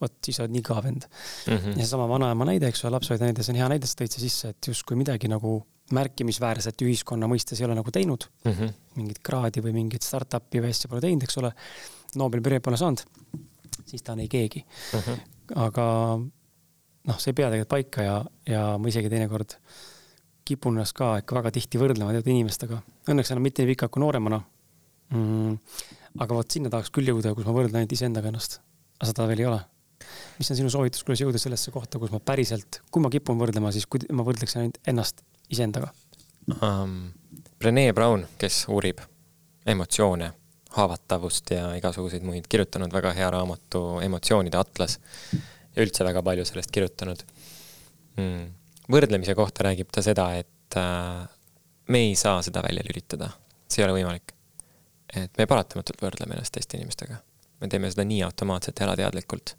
vot 0.00 0.18
siis 0.24 0.40
oled 0.42 0.52
nii 0.52 0.64
kõva 0.66 0.82
vend 0.84 1.06
mm. 1.06 1.56
-hmm. 1.56 1.70
ja 1.70 1.84
seesama 1.84 2.08
vanaema 2.08 2.44
näide, 2.44 2.68
eks 2.68 2.84
ole, 2.84 2.96
lapsehoidja 2.96 3.30
näide, 3.30 3.42
see 3.42 3.54
on 3.54 3.60
hea 3.62 3.68
näide, 3.72 3.86
sa 3.86 3.98
tõid 4.00 4.12
siia 4.12 4.28
sisse, 4.28 4.52
et 4.52 4.70
justkui 4.72 4.96
midagi 4.98 5.30
nagu 5.32 5.58
märkimisväärset 5.96 6.82
ühiskonna 6.82 7.28
mõistes 7.30 7.60
ei 7.60 7.66
ole 7.68 7.76
nagu 7.78 7.90
teinud 7.90 8.26
mm. 8.44 8.52
-hmm. 8.52 8.72
mingit 8.96 9.22
kraadi 9.22 9.62
või 9.62 9.72
mingit 9.72 10.02
startup'i 10.02 10.62
või 10.62 10.74
asja 10.74 10.90
pole 10.90 11.00
teinud, 11.00 11.22
eks 11.22 11.38
ole. 11.38 11.52
Nobeli 12.16 12.42
preemia 12.42 12.64
pole 12.64 12.76
saanud, 12.80 13.02
siis 13.84 14.02
ta 14.02 14.12
on 14.12 14.20
ei 14.20 14.28
keegi 14.28 14.64
mm. 14.64 14.98
-hmm. 14.98 15.18
aga 15.66 15.86
noh, 17.06 17.18
see 17.18 17.30
ei 17.30 17.34
pea 17.34 17.50
tegelikult 17.50 17.68
paika 17.68 18.02
ja, 18.02 18.24
ja 18.46 18.62
ma 18.78 18.88
isegi 18.88 19.10
teinekord 19.12 19.58
kipun 20.46 20.76
ennast 20.76 20.96
ka 20.96 21.16
ikka 21.22 21.38
väga 21.40 21.52
tihti 21.56 21.80
võrdlema 21.80 22.14
teatud 22.14 22.32
inimestega. 22.34 22.80
Õnneks 23.10 23.32
enam 23.34 23.46
mitte 23.46 23.64
nii 23.64 23.74
pikalt 23.74 23.94
kui 23.94 24.02
nooremana 24.02 24.40
mm,. 25.12 25.56
aga 26.22 26.38
vot 26.38 26.56
sinna 26.56 26.72
tahaks 26.72 26.92
küll 26.94 27.10
jõuda, 27.10 27.34
kus 27.36 27.48
ma 27.48 27.54
võrdlen 27.56 27.82
ainult 27.82 27.96
iseendaga 27.96 28.30
ennast. 28.32 28.60
aga 28.98 29.10
seda 29.10 29.26
veel 29.30 29.44
ei 29.44 29.50
ole. 29.50 29.60
mis 30.38 30.50
on 30.52 30.60
sinu 30.60 30.72
soovitus, 30.72 31.04
kuidas 31.04 31.24
jõuda 31.24 31.42
sellesse 31.42 31.74
kohta, 31.74 32.00
kus 32.02 32.14
ma 32.14 32.20
päriselt, 32.20 32.80
kui 32.90 33.02
ma 33.02 33.10
kipun 33.12 33.38
võrdlema, 33.40 33.72
siis 33.74 33.86
kui 33.90 34.06
ma 34.14 34.26
võrdleksin 34.26 34.64
ainult 34.64 34.80
ennast 34.86 35.24
iseendaga 35.52 35.92
um,? 36.60 37.12
Rene 37.60 37.88
Brown, 37.96 38.26
kes 38.38 38.66
uurib 38.68 39.00
emotsioone, 39.66 40.28
haavatavust 40.76 41.50
ja 41.54 41.70
igasuguseid 41.78 42.24
muid, 42.26 42.44
kirjutanud 42.52 42.92
väga 42.92 43.14
hea 43.16 43.30
raamatu 43.32 43.80
Emotsioonide 44.04 44.58
atlas 44.60 44.98
ja 45.32 45.84
üldse 45.84 46.04
väga 46.04 46.22
palju 46.26 46.44
sellest 46.48 46.72
kirjutanud 46.74 47.24
mm.. 48.20 48.44
Võrdlemise 48.92 49.34
kohta 49.34 49.66
räägib 49.66 49.90
ta 49.92 50.02
seda, 50.04 50.30
et 50.38 50.78
äh, 50.78 51.26
me 51.88 52.02
ei 52.08 52.14
saa 52.18 52.42
seda 52.42 52.62
välja 52.62 52.84
lülitada, 52.86 53.30
see 53.68 53.82
ei 53.82 53.88
ole 53.88 54.00
võimalik. 54.00 54.32
et 55.16 55.38
me 55.38 55.46
paratamatult 55.46 56.02
võrdleme 56.02 56.34
ennast 56.34 56.52
teiste 56.52 56.76
inimestega. 56.76 57.16
me 57.60 57.68
teeme 57.68 57.90
seda 57.90 58.04
nii 58.04 58.22
automaatselt 58.22 58.80
ja 58.80 58.86
alateadlikult. 58.86 59.56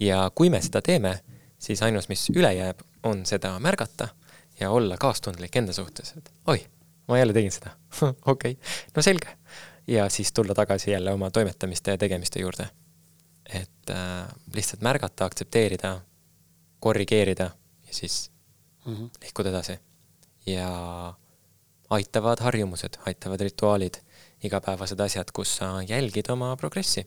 ja 0.00 0.30
kui 0.34 0.50
me 0.50 0.60
seda 0.62 0.82
teeme, 0.82 1.18
siis 1.58 1.82
ainus, 1.82 2.08
mis 2.08 2.28
üle 2.30 2.52
jääb, 2.54 2.80
on 3.02 3.26
seda 3.26 3.58
märgata 3.60 4.08
ja 4.60 4.70
olla 4.70 4.96
kaastundlik 4.96 5.56
enda 5.56 5.72
suhtes, 5.72 6.14
et 6.16 6.32
oi, 6.46 6.66
ma 7.08 7.18
jälle 7.18 7.32
tegin 7.32 7.52
seda 7.52 7.70
okei 8.32 8.52
okay., 8.52 8.56
no 8.96 9.02
selge. 9.02 9.36
ja 9.86 10.08
siis 10.08 10.32
tulla 10.32 10.54
tagasi 10.54 10.90
jälle 10.90 11.12
oma 11.12 11.30
toimetamiste 11.30 11.90
ja 11.90 11.98
tegemiste 11.98 12.40
juurde. 12.40 12.68
et 13.48 13.90
äh, 13.90 14.28
lihtsalt 14.54 14.82
märgata, 14.82 15.24
aktsepteerida, 15.24 16.00
korrigeerida 16.80 17.50
ja 17.86 17.92
siis 17.92 18.33
mm 18.84 18.94
-hmm. 18.94 19.10
liikuda 19.22 19.50
edasi. 19.50 19.78
ja 20.46 21.14
aitavad 21.90 22.40
harjumused, 22.40 22.96
aitavad 23.06 23.40
rituaalid, 23.40 23.94
igapäevased 24.44 25.00
asjad, 25.00 25.30
kus 25.32 25.56
sa 25.56 25.82
jälgid 25.82 26.30
oma 26.30 26.56
progressi. 26.56 27.06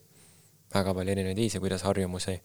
väga 0.73 0.93
palju 0.93 1.11
erinevaid 1.11 1.37
viise, 1.37 1.59
kuidas 1.59 1.83
harjumusi 1.83 2.41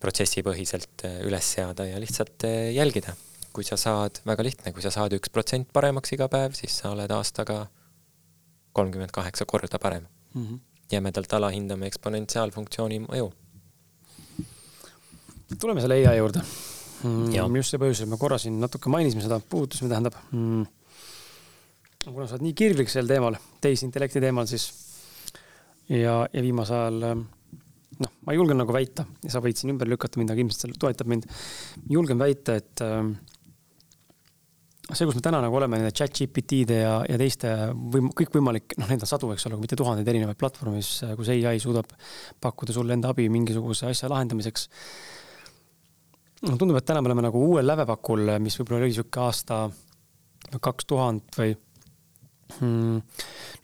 protsessipõhiselt 0.00 1.04
äh, 1.04 1.20
üles 1.20 1.52
seada 1.52 1.84
ja 1.86 2.00
lihtsalt 2.00 2.44
äh, 2.44 2.72
jälgida 2.74 3.14
kui 3.52 3.66
sa 3.66 3.76
saad, 3.80 4.20
väga 4.26 4.44
lihtne, 4.46 4.72
kui 4.72 4.82
sa 4.82 4.92
saad 4.94 5.14
üks 5.16 5.30
protsent 5.34 5.70
paremaks 5.74 6.14
iga 6.14 6.28
päev, 6.30 6.54
siis 6.58 6.76
sa 6.80 6.92
oled 6.94 7.10
aastaga 7.10 7.64
kolmkümmend 8.76 9.10
kaheksa 9.14 9.44
korda 9.44 9.78
parem 9.78 10.06
mm. 10.34 10.46
-hmm. 10.46 10.58
jämedalt 10.92 11.32
alahindame 11.32 11.86
eksponentsiaalfunktsiooni 11.86 13.00
mõju. 13.06 13.32
tuleme 15.60 15.80
selle 15.80 16.06
ai 16.06 16.18
juurde 16.18 16.44
mm,. 17.02 17.56
just 17.60 17.74
see 17.74 17.80
põhjus, 17.82 18.04
et 18.04 18.10
me 18.10 18.18
korra 18.20 18.38
siin 18.40 18.60
natuke 18.62 18.92
mainisime 18.92 19.24
seda, 19.24 19.40
puudutasime, 19.40 19.90
tähendab 19.92 20.16
mm,. 20.30 20.68
kuna 22.06 22.28
sa 22.28 22.36
oled 22.36 22.46
nii 22.48 22.56
kirglik 22.58 22.92
sel 22.92 23.10
teemal, 23.10 23.38
tehisintellekti 23.64 24.22
teemal, 24.22 24.48
siis 24.50 24.70
ja, 25.90 26.22
ja 26.32 26.44
viimasel 26.44 26.80
ajal 26.80 27.24
noh, 28.00 28.12
ma 28.26 28.36
julgen 28.36 28.60
nagu 28.60 28.74
väita 28.74 29.04
ja 29.24 29.32
sa 29.34 29.42
võid 29.44 29.58
siin 29.58 29.74
ümber 29.74 29.90
lükata 29.90 30.20
mind, 30.20 30.32
aga 30.32 30.44
ilmselt 30.44 30.64
see 30.64 30.80
toetab 30.80 31.10
mind. 31.10 31.26
julgen 31.90 32.20
väita, 32.20 32.56
et 32.60 32.82
äh, 32.84 33.02
see, 34.94 35.06
kus 35.06 35.16
me 35.18 35.24
täna 35.24 35.40
nagu 35.44 35.56
oleme 35.58 35.80
nende 35.80 35.92
chat 35.96 36.14
GPT-de 36.16 36.80
ja, 36.82 36.94
ja 37.08 37.18
teiste 37.20 37.52
või 37.74 38.10
kõikvõimalik, 38.22 38.76
noh, 38.80 38.90
neid 38.90 39.04
on 39.04 39.10
sadu, 39.10 39.30
eks 39.34 39.46
ole, 39.48 39.58
kui 39.58 39.66
mitte 39.66 39.78
tuhandeid 39.78 40.08
erinevaid 40.12 40.40
platvorme, 40.40 40.80
mis, 40.80 40.92
kus 41.18 41.32
ai 41.34 41.58
suudab 41.62 41.92
pakkuda 42.42 42.76
sulle 42.76 42.96
enda 42.96 43.12
abi 43.14 43.28
mingisuguse 43.32 43.90
asja 43.90 44.10
lahendamiseks. 44.12 44.68
No 46.48 46.56
tundub, 46.56 46.78
et 46.78 46.86
täna 46.88 47.02
me 47.02 47.10
oleme 47.10 47.26
nagu 47.28 47.42
uuel 47.50 47.66
lävepakul, 47.68 48.36
mis 48.42 48.56
võib-olla 48.60 48.86
oli 48.86 48.94
sihuke 48.96 49.20
aasta 49.24 49.64
kaks 50.60 50.86
tuhat 50.88 51.36
või 51.36 51.52
hmm, 52.56 53.02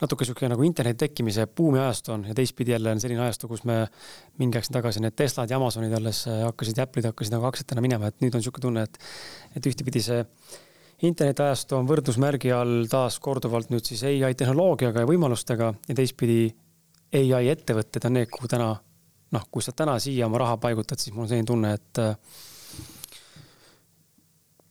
natuke 0.03 0.27
sihuke 0.29 0.51
nagu 0.53 0.66
interneti 0.66 1.07
tekkimise 1.07 1.47
buumi 1.47 1.81
ajastu 1.81 2.12
on 2.14 2.27
ja 2.29 2.37
teistpidi 2.37 2.77
jälle 2.77 2.93
on 2.93 3.01
selline 3.01 3.24
ajastu, 3.24 3.49
kus 3.49 3.64
me 3.68 3.81
mingi 4.39 4.61
aeg 4.61 4.68
tagasi 4.77 5.03
need 5.03 5.16
Teslad 5.16 5.51
ja 5.51 5.59
Amazonid 5.61 5.97
alles 5.97 6.24
hakkasid 6.29 6.79
ja 6.79 6.87
Apple'id 6.87 7.09
hakkasid 7.11 7.35
nagu 7.35 7.49
aktsiatena 7.49 7.85
minema, 7.85 8.12
et 8.12 8.20
nüüd 8.24 8.37
on 8.37 8.45
sihuke 8.45 8.62
tunne, 8.62 8.85
et, 8.87 9.01
et 9.57 9.70
ühtepidi 9.72 10.05
see 10.05 10.20
internetiajastu 11.07 11.77
on 11.77 11.89
võrdusmärgi 11.89 12.53
all 12.57 12.87
taas 12.93 13.18
korduvalt 13.20 13.72
nüüd 13.72 13.85
siis 13.89 14.05
ai 14.07 14.35
tehnoloogiaga 14.37 15.05
ja 15.05 15.09
võimalustega 15.09 15.72
ja 15.89 15.97
teistpidi 15.97 16.51
ai 17.16 17.49
ettevõtted 17.53 18.05
on 18.09 18.16
need, 18.18 18.31
kuhu 18.33 18.49
täna 18.51 18.74
noh, 19.33 19.49
kui 19.51 19.64
sa 19.64 19.72
täna 19.77 19.97
siia 20.03 20.29
oma 20.29 20.41
raha 20.43 20.57
paigutad, 20.61 21.01
siis 21.01 21.14
mul 21.14 21.27
on 21.27 21.31
selline 21.31 21.49
tunne, 21.49 21.72
et 21.77 22.01
äh, 22.03 22.14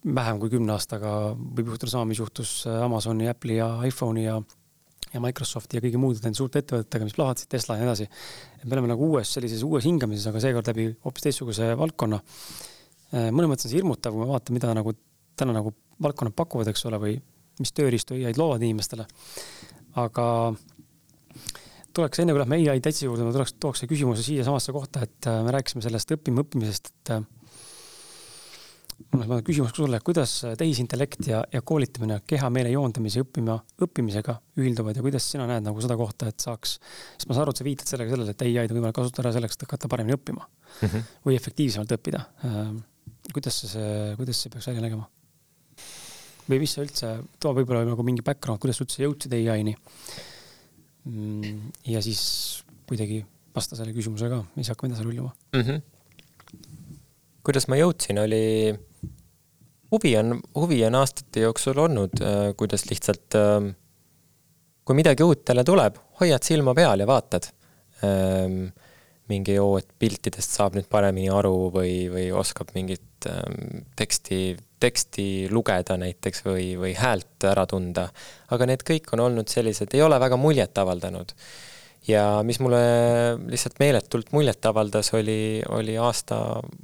vähem 0.06 0.39
kui 0.41 0.51
kümne 0.53 0.76
aastaga 0.76 1.16
võib 1.36 1.72
juhtuda 1.74 1.91
sama, 1.91 2.10
mis 2.10 2.22
juhtus 2.22 2.62
äh, 2.70 2.84
Amazoni, 2.86 3.30
Apple'i 3.32 3.60
ja 3.60 3.72
iPhone'i 3.88 4.28
ja 4.28 4.39
ja 5.16 5.22
Microsofti 5.24 5.78
ja 5.78 5.84
kõigi 5.84 5.99
muude 6.01 6.20
nende 6.24 6.36
suurte 6.36 6.60
ettevõtetega, 6.60 7.06
mis 7.08 7.16
plahvatasid, 7.16 7.47
Tesla 7.51 7.78
ja 7.78 7.84
nii 7.84 7.88
edasi. 7.88 8.08
et 8.60 8.66
me 8.66 8.76
oleme 8.76 8.89
nagu 8.91 9.08
uues 9.08 9.32
sellises 9.38 9.64
uues 9.64 9.86
hingamises, 9.88 10.28
aga 10.28 10.41
seekord 10.43 10.68
läbi 10.72 10.89
hoopis 11.06 11.28
teistsuguse 11.28 11.70
valdkonna. 11.80 12.20
Äh, 13.14 13.30
mõnes 13.32 13.51
mõttes 13.51 13.70
on 13.70 13.72
see 13.72 13.80
hirmutav, 13.80 14.16
kui 14.16 14.24
ma 14.24 14.34
vaatan, 14.34 14.58
mida 14.58 14.74
nagu 14.76 14.95
täna 15.39 15.56
nagu 15.56 15.72
valdkonnad 16.03 16.36
pakuvad, 16.36 16.72
eks 16.72 16.86
ole, 16.89 16.99
või 16.99 17.16
mis 17.62 17.72
tööriistu 17.76 18.18
ai-d 18.18 18.41
loovad 18.41 18.66
inimestele. 18.68 19.08
aga 19.95 20.26
tuleks 21.95 22.20
enne, 22.20 22.34
kui 22.36 22.41
lähme 22.41 22.60
ai 22.74 22.84
täitsa 22.84 23.06
juurde, 23.06 23.24
ma 23.24 23.32
tuleks, 23.32 23.56
tooks 23.64 23.86
küsimuse 23.88 24.26
siiasamasse 24.26 24.76
kohta, 24.76 25.06
et 25.08 25.32
äh, 25.32 25.39
me 25.45 25.56
rääkisime 25.56 25.86
sellest 25.86 26.12
õppima 26.18 26.43
õppimisest, 26.43 26.91
et 26.91 27.16
mul 29.20 29.38
on 29.38 29.43
küsimus 29.45 29.74
sulle, 29.76 29.99
kuidas 30.05 30.34
tehisintellekt 30.59 31.28
ja, 31.30 31.41
ja 31.51 31.61
koolitamine 31.66 32.20
keha-meele 32.28 32.74
joondamise 32.74 33.24
õppima, 33.24 33.57
õppimisega 33.86 34.38
ühilduvad 34.59 34.99
ja 34.99 35.05
kuidas 35.05 35.30
sina 35.32 35.47
näed 35.49 35.66
nagu 35.66 35.84
seda 35.84 35.97
kohta, 35.99 36.30
et 36.32 36.45
saaks, 36.45 36.78
sest 37.16 37.30
ma 37.30 37.38
saan 37.38 37.45
aru, 37.45 37.55
et 37.55 37.61
sa 37.61 37.68
viitad 37.68 37.91
sellega 37.91 38.16
sellele, 38.16 38.36
et 38.36 38.45
ai-d 38.45 38.74
on 38.74 38.80
võimalik 38.80 38.99
kasutada 38.99 39.28
ära 39.28 39.36
selleks, 39.38 39.57
et 39.57 39.68
hakata 39.68 39.91
paremini 39.91 40.18
õppima 40.18 40.45
mm 40.45 40.88
-hmm. 40.88 41.11
või 41.28 41.39
efektiivsemalt 41.39 41.95
õppida. 41.97 42.24
Äh, 42.45 42.74
kuidas 43.34 43.61
see, 43.66 44.16
kuidas 44.20 44.41
see 44.41 44.53
peaks 44.53 44.68
välja 44.72 44.86
nägema? 44.86 45.09
või 46.49 46.61
mis 46.61 46.76
sa 46.76 46.84
üldse, 46.86 47.11
too 47.41 47.53
võib-olla 47.57 47.86
nagu 47.88 48.03
mingi 48.05 48.22
background, 48.26 48.61
kuidas 48.61 48.78
sa 48.80 48.86
üldse 48.86 49.03
jõudsid 49.03 49.34
ai-ni. 49.34 49.76
Mm, 51.05 51.72
ja 51.89 52.01
siis 52.01 52.22
kuidagi 52.89 53.24
vasta 53.55 53.78
selle 53.78 53.93
küsimusele 53.95 54.32
ka, 54.32 54.39
siis 54.57 54.72
hakkame 54.72 54.91
edasi 54.91 55.05
rullima 55.05 55.30
mm. 55.53 55.61
-hmm. 55.61 55.84
kuidas 57.45 57.68
ma 57.70 57.78
jõudsin, 57.78 58.20
oli, 58.24 58.74
huvi 59.96 60.14
on, 60.20 60.38
huvi 60.60 60.84
on 60.86 61.00
aastate 61.02 61.48
jooksul 61.48 61.80
olnud, 61.88 62.20
äh, 62.22 62.52
kuidas 62.60 62.86
lihtsalt 62.91 63.39
äh, 63.39 63.72
kui 64.86 64.98
midagi 64.98 65.26
uut 65.26 65.48
jälle 65.50 65.64
tuleb, 65.66 65.98
hoiad 66.20 66.46
silma 66.46 66.76
peal 66.78 67.02
ja 67.02 67.08
vaatad 67.10 67.50
ähm, 68.06 68.68
mingi 69.32 69.58
oo, 69.58 69.80
et 69.82 69.89
piltidest 70.00 70.54
saab 70.54 70.78
nüüd 70.78 70.86
paremini 70.91 71.32
aru 71.34 71.72
või, 71.74 72.06
või 72.14 72.28
oskab 72.38 72.76
mingit 72.78 73.26
ähm, 73.32 73.86
teksti 73.98 74.56
teksti 74.86 75.48
lugeda 75.50 75.98
näiteks 75.98 76.43
või, 76.46 76.74
või 76.78 76.93
häält 76.98 77.48
ära 77.50 77.66
tunda. 77.70 78.10
aga 78.52 78.68
need 78.70 78.84
kõik 78.86 79.10
on 79.16 79.24
olnud 79.26 79.50
sellised, 79.50 79.93
ei 79.96 80.04
ole 80.06 80.20
väga 80.22 80.38
muljet 80.38 80.78
avaldanud. 80.78 81.32
Ja 82.08 82.43
mis 82.45 82.60
mulle 82.62 82.82
lihtsalt 83.49 83.80
meeletult 83.82 84.32
muljet 84.36 84.66
avaldas, 84.70 85.12
oli, 85.18 85.62
oli 85.74 85.97
aasta, 85.97 86.38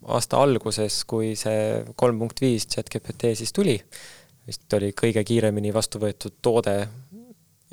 aasta 0.08 0.42
alguses, 0.42 1.04
kui 1.10 1.36
see 1.40 1.84
kolm 1.96 2.20
punkt 2.22 2.42
viis 2.42 2.68
chat-GPT 2.72 3.36
siis 3.38 3.54
tuli. 3.54 3.78
vist 4.48 4.74
oli 4.74 4.90
kõige 4.98 5.22
kiiremini 5.24 5.74
vastu 5.74 6.00
võetud 6.02 6.40
toode 6.42 6.76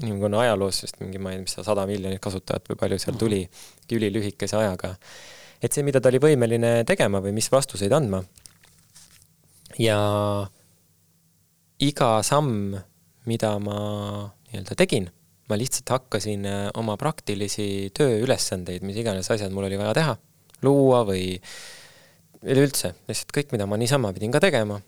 inimkonna 0.03 0.43
ajaloos, 0.45 0.83
sest 0.85 1.01
mingi, 1.01 1.19
ma 1.19 1.33
ei 1.33 1.39
tea, 1.39 1.47
mis 1.47 1.57
ta, 1.57 1.65
sada 1.67 1.87
miljonit 1.89 2.21
kasutajat 2.23 2.69
või 2.71 2.79
palju 2.83 2.99
seal 3.03 3.17
tuli 3.19 3.41
ülilühikese 3.93 4.57
ajaga. 4.61 4.95
et 5.63 5.73
see, 5.73 5.83
mida 5.83 6.01
ta 6.01 6.13
oli 6.13 6.21
võimeline 6.23 6.85
tegema 6.87 7.23
või 7.25 7.33
mis 7.35 7.51
vastuseid 7.51 7.93
andma 7.93 8.23
ja 9.79 9.99
iga 11.83 12.11
samm, 12.23 12.77
mida 13.27 13.57
ma 13.63 13.81
nii-öelda 14.51 14.77
tegin, 14.79 15.09
ma 15.49 15.57
lihtsalt 15.59 15.93
hakkasin 15.95 16.47
äh, 16.49 16.63
oma 16.79 16.97
praktilisi 17.01 17.89
tööülesandeid, 17.97 18.85
mis 18.87 18.99
iganes 19.01 19.31
asjad 19.33 19.55
mul 19.55 19.69
oli 19.69 19.81
vaja 19.81 19.95
teha, 19.97 20.17
luua 20.67 21.03
või 21.09 21.39
üleüldse, 22.45 22.93
lihtsalt 23.09 23.35
kõik, 23.35 23.53
mida 23.55 23.67
ma 23.67 23.79
niisama 23.81 24.13
pidin 24.15 24.35
ka 24.35 24.43
tegema, 24.45 24.79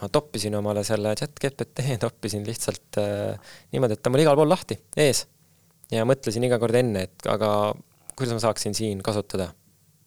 ma 0.00 0.08
toppisin 0.12 0.56
omale 0.58 0.82
selle 0.86 1.14
chat 1.18 1.36
GPT, 1.40 1.86
toppisin 2.04 2.46
lihtsalt 2.46 3.00
äh, 3.02 3.52
niimoodi, 3.74 3.98
et 3.98 4.02
ta 4.02 4.12
mul 4.12 4.24
igal 4.24 4.38
pool 4.38 4.50
lahti, 4.50 4.78
ees. 4.98 5.26
ja 5.92 6.06
mõtlesin 6.08 6.44
iga 6.46 6.58
kord 6.62 6.76
enne, 6.80 7.06
et 7.08 7.30
aga 7.30 7.72
kuidas 8.16 8.36
ma 8.36 8.42
saaksin 8.42 8.76
siin 8.76 9.00
kasutada. 9.04 9.52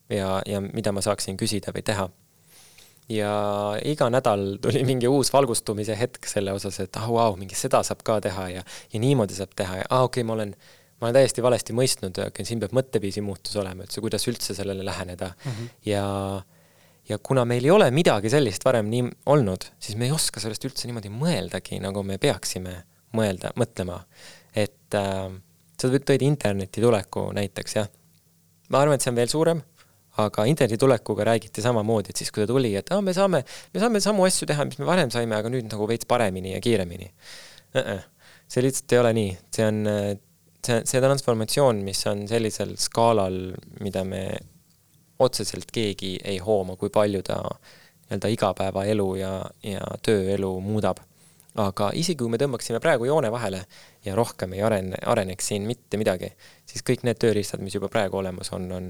ja, 0.10 0.42
ja 0.46 0.60
mida 0.62 0.92
ma 0.92 1.02
saaksin 1.02 1.40
küsida 1.40 1.74
või 1.74 1.86
teha. 1.86 2.10
Ja 3.12 3.34
iga 3.86 4.08
nädal 4.14 4.58
tuli 4.64 4.84
mingi 4.88 5.10
uus 5.12 5.34
valgustumise 5.34 5.98
hetk 6.00 6.30
selle 6.30 6.54
osas, 6.56 6.80
et 6.84 6.96
ah 7.00 7.10
oh, 7.10 7.18
vau 7.18 7.34
wow,, 7.34 7.40
mingi 7.40 7.58
seda 7.58 7.84
saab 7.84 8.04
ka 8.08 8.20
teha 8.24 8.48
ja, 8.54 8.64
ja 8.94 9.04
niimoodi 9.04 9.36
saab 9.38 9.52
teha 9.56 9.82
ja 9.82 9.90
aa 9.90 10.00
ah, 10.00 10.08
okei 10.08 10.24
okay,, 10.24 10.28
ma 10.28 10.38
olen, 10.38 10.56
ma 11.02 11.10
olen 11.10 11.20
täiesti 11.20 11.44
valesti 11.44 11.76
mõistnud, 11.76 12.22
siin 12.42 12.64
peab 12.64 12.76
mõtteviisi 12.78 13.24
muutus 13.26 13.56
olema, 13.60 13.84
et 13.84 13.92
see, 13.92 14.04
kuidas 14.04 14.28
üldse 14.32 14.56
sellele 14.56 14.86
läheneda 14.88 15.34
mm. 15.34 15.52
-hmm. 15.52 15.72
ja 15.92 16.06
ja 17.10 17.18
kuna 17.20 17.46
meil 17.46 17.66
ei 17.66 17.72
ole 17.72 17.90
midagi 17.92 18.30
sellist 18.32 18.64
varem 18.66 18.88
nii 18.92 19.10
olnud, 19.34 19.66
siis 19.80 19.98
me 20.00 20.08
ei 20.08 20.16
oska 20.16 20.40
sellest 20.40 20.64
üldse 20.70 20.88
niimoodi 20.88 21.12
mõeldagi, 21.12 21.82
nagu 21.84 22.04
me 22.08 22.18
peaksime 22.18 22.78
mõelda, 23.18 23.52
mõtlema. 23.60 24.00
et 24.56 24.96
äh, 24.96 25.28
sa 25.80 25.92
tõid 25.92 26.24
interneti 26.24 26.82
tuleku 26.82 27.32
näiteks, 27.36 27.76
jah. 27.76 27.90
ma 28.70 28.80
arvan, 28.80 28.96
et 28.96 29.02
see 29.02 29.12
on 29.12 29.20
veel 29.20 29.32
suurem, 29.32 29.62
aga 30.22 30.46
interneti 30.46 30.78
tulekuga 30.78 31.26
räägiti 31.26 31.62
samamoodi, 31.62 32.14
et 32.14 32.22
siis, 32.22 32.32
kui 32.32 32.44
ta 32.44 32.52
tuli, 32.52 32.76
et 32.78 32.92
aa, 32.94 33.02
me 33.02 33.16
saame, 33.18 33.44
me 33.74 33.82
saame 33.82 34.02
samu 34.04 34.28
asju 34.28 34.48
teha, 34.50 34.66
mis 34.70 34.78
me 34.78 34.86
varem 34.86 35.10
saime, 35.14 35.36
aga 35.40 35.50
nüüd 35.50 35.72
nagu 35.72 35.88
veits 35.90 36.06
paremini 36.10 36.54
ja 36.54 36.62
kiiremini 36.62 37.10
uh. 37.10 37.82
-uh. 37.82 38.02
see 38.48 38.62
lihtsalt 38.62 38.94
ei 38.94 39.00
ole 39.00 39.14
nii, 39.18 39.38
see 39.56 39.66
on, 39.66 39.86
see, 40.66 40.82
see 40.86 41.02
transformatsioon, 41.02 41.82
mis 41.86 42.06
on 42.08 42.28
sellisel 42.28 42.76
skaalal, 42.78 43.40
mida 43.82 44.04
me 44.04 44.26
otseselt 45.20 45.72
keegi 45.72 46.18
ei 46.24 46.38
hooma, 46.38 46.76
kui 46.76 46.90
palju 46.90 47.22
ta 47.24 47.40
nii-öelda 47.44 48.30
igapäevaelu 48.30 49.16
ja, 49.16 49.34
ja 49.64 49.82
tööelu 50.06 50.60
muudab. 50.62 51.02
aga 51.54 51.92
isegi 51.94 52.18
kui 52.18 52.32
me 52.34 52.38
tõmbaksime 52.42 52.80
praegu 52.82 53.06
joone 53.06 53.30
vahele 53.32 53.60
ja 54.06 54.16
rohkem 54.18 54.54
ei 54.54 54.62
arene, 54.66 54.98
areneks 55.06 55.52
siin 55.52 55.68
mitte 55.70 56.00
midagi, 56.02 56.32
siis 56.66 56.82
kõik 56.82 57.04
need 57.06 57.20
tööriistad, 57.22 57.62
mis 57.62 57.76
juba 57.76 57.92
praegu 57.94 58.18
olemas 58.18 58.50
on, 58.58 58.72
on, 58.72 58.88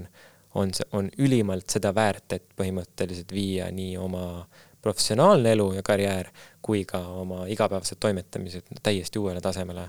on, 0.54 0.70
on 0.92 1.10
ülimalt 1.18 1.70
seda 1.70 1.94
väärt, 1.94 2.32
et 2.32 2.46
põhimõtteliselt 2.56 3.32
viia 3.32 3.70
nii 3.74 3.96
oma 3.98 4.24
professionaalne 4.84 5.52
elu 5.56 5.72
ja 5.78 5.82
karjäär 5.82 6.28
kui 6.62 6.84
ka 6.88 7.00
oma 7.22 7.46
igapäevased 7.50 7.98
toimetamised 8.00 8.74
täiesti 8.82 9.18
uuele 9.18 9.40
tasemele. 9.40 9.88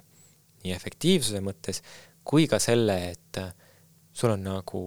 nii 0.65 0.73
efektiivsuse 0.73 1.39
mõttes 1.45 1.81
kui 2.25 2.47
ka 2.49 2.59
selle, 2.59 2.95
et 3.11 3.39
sul 4.13 4.33
on 4.33 4.43
nagu 4.47 4.81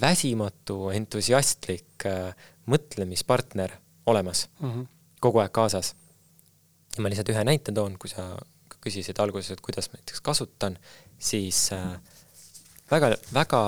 väsimatu, 0.00 0.88
entusiastlik 0.90 2.06
äh, 2.08 2.32
mõtlemispartner 2.66 3.76
olemas 4.06 4.48
mm, 4.60 4.70
-hmm. 4.70 4.86
kogu 5.20 5.38
aeg 5.38 5.52
kaasas. 5.52 5.94
ja 6.96 7.02
ma 7.02 7.08
lihtsalt 7.08 7.28
ühe 7.28 7.44
näite 7.44 7.72
toon, 7.72 7.98
kui 7.98 8.10
sa 8.10 8.36
küsisid 8.80 9.20
alguses, 9.22 9.50
et 9.50 9.60
kuidas 9.60 9.90
ma 9.90 10.00
näiteks 10.00 10.20
kasutan, 10.20 10.78
siis 11.18 11.72
äh, 11.72 12.00
väga, 12.90 13.16
väga 13.34 13.62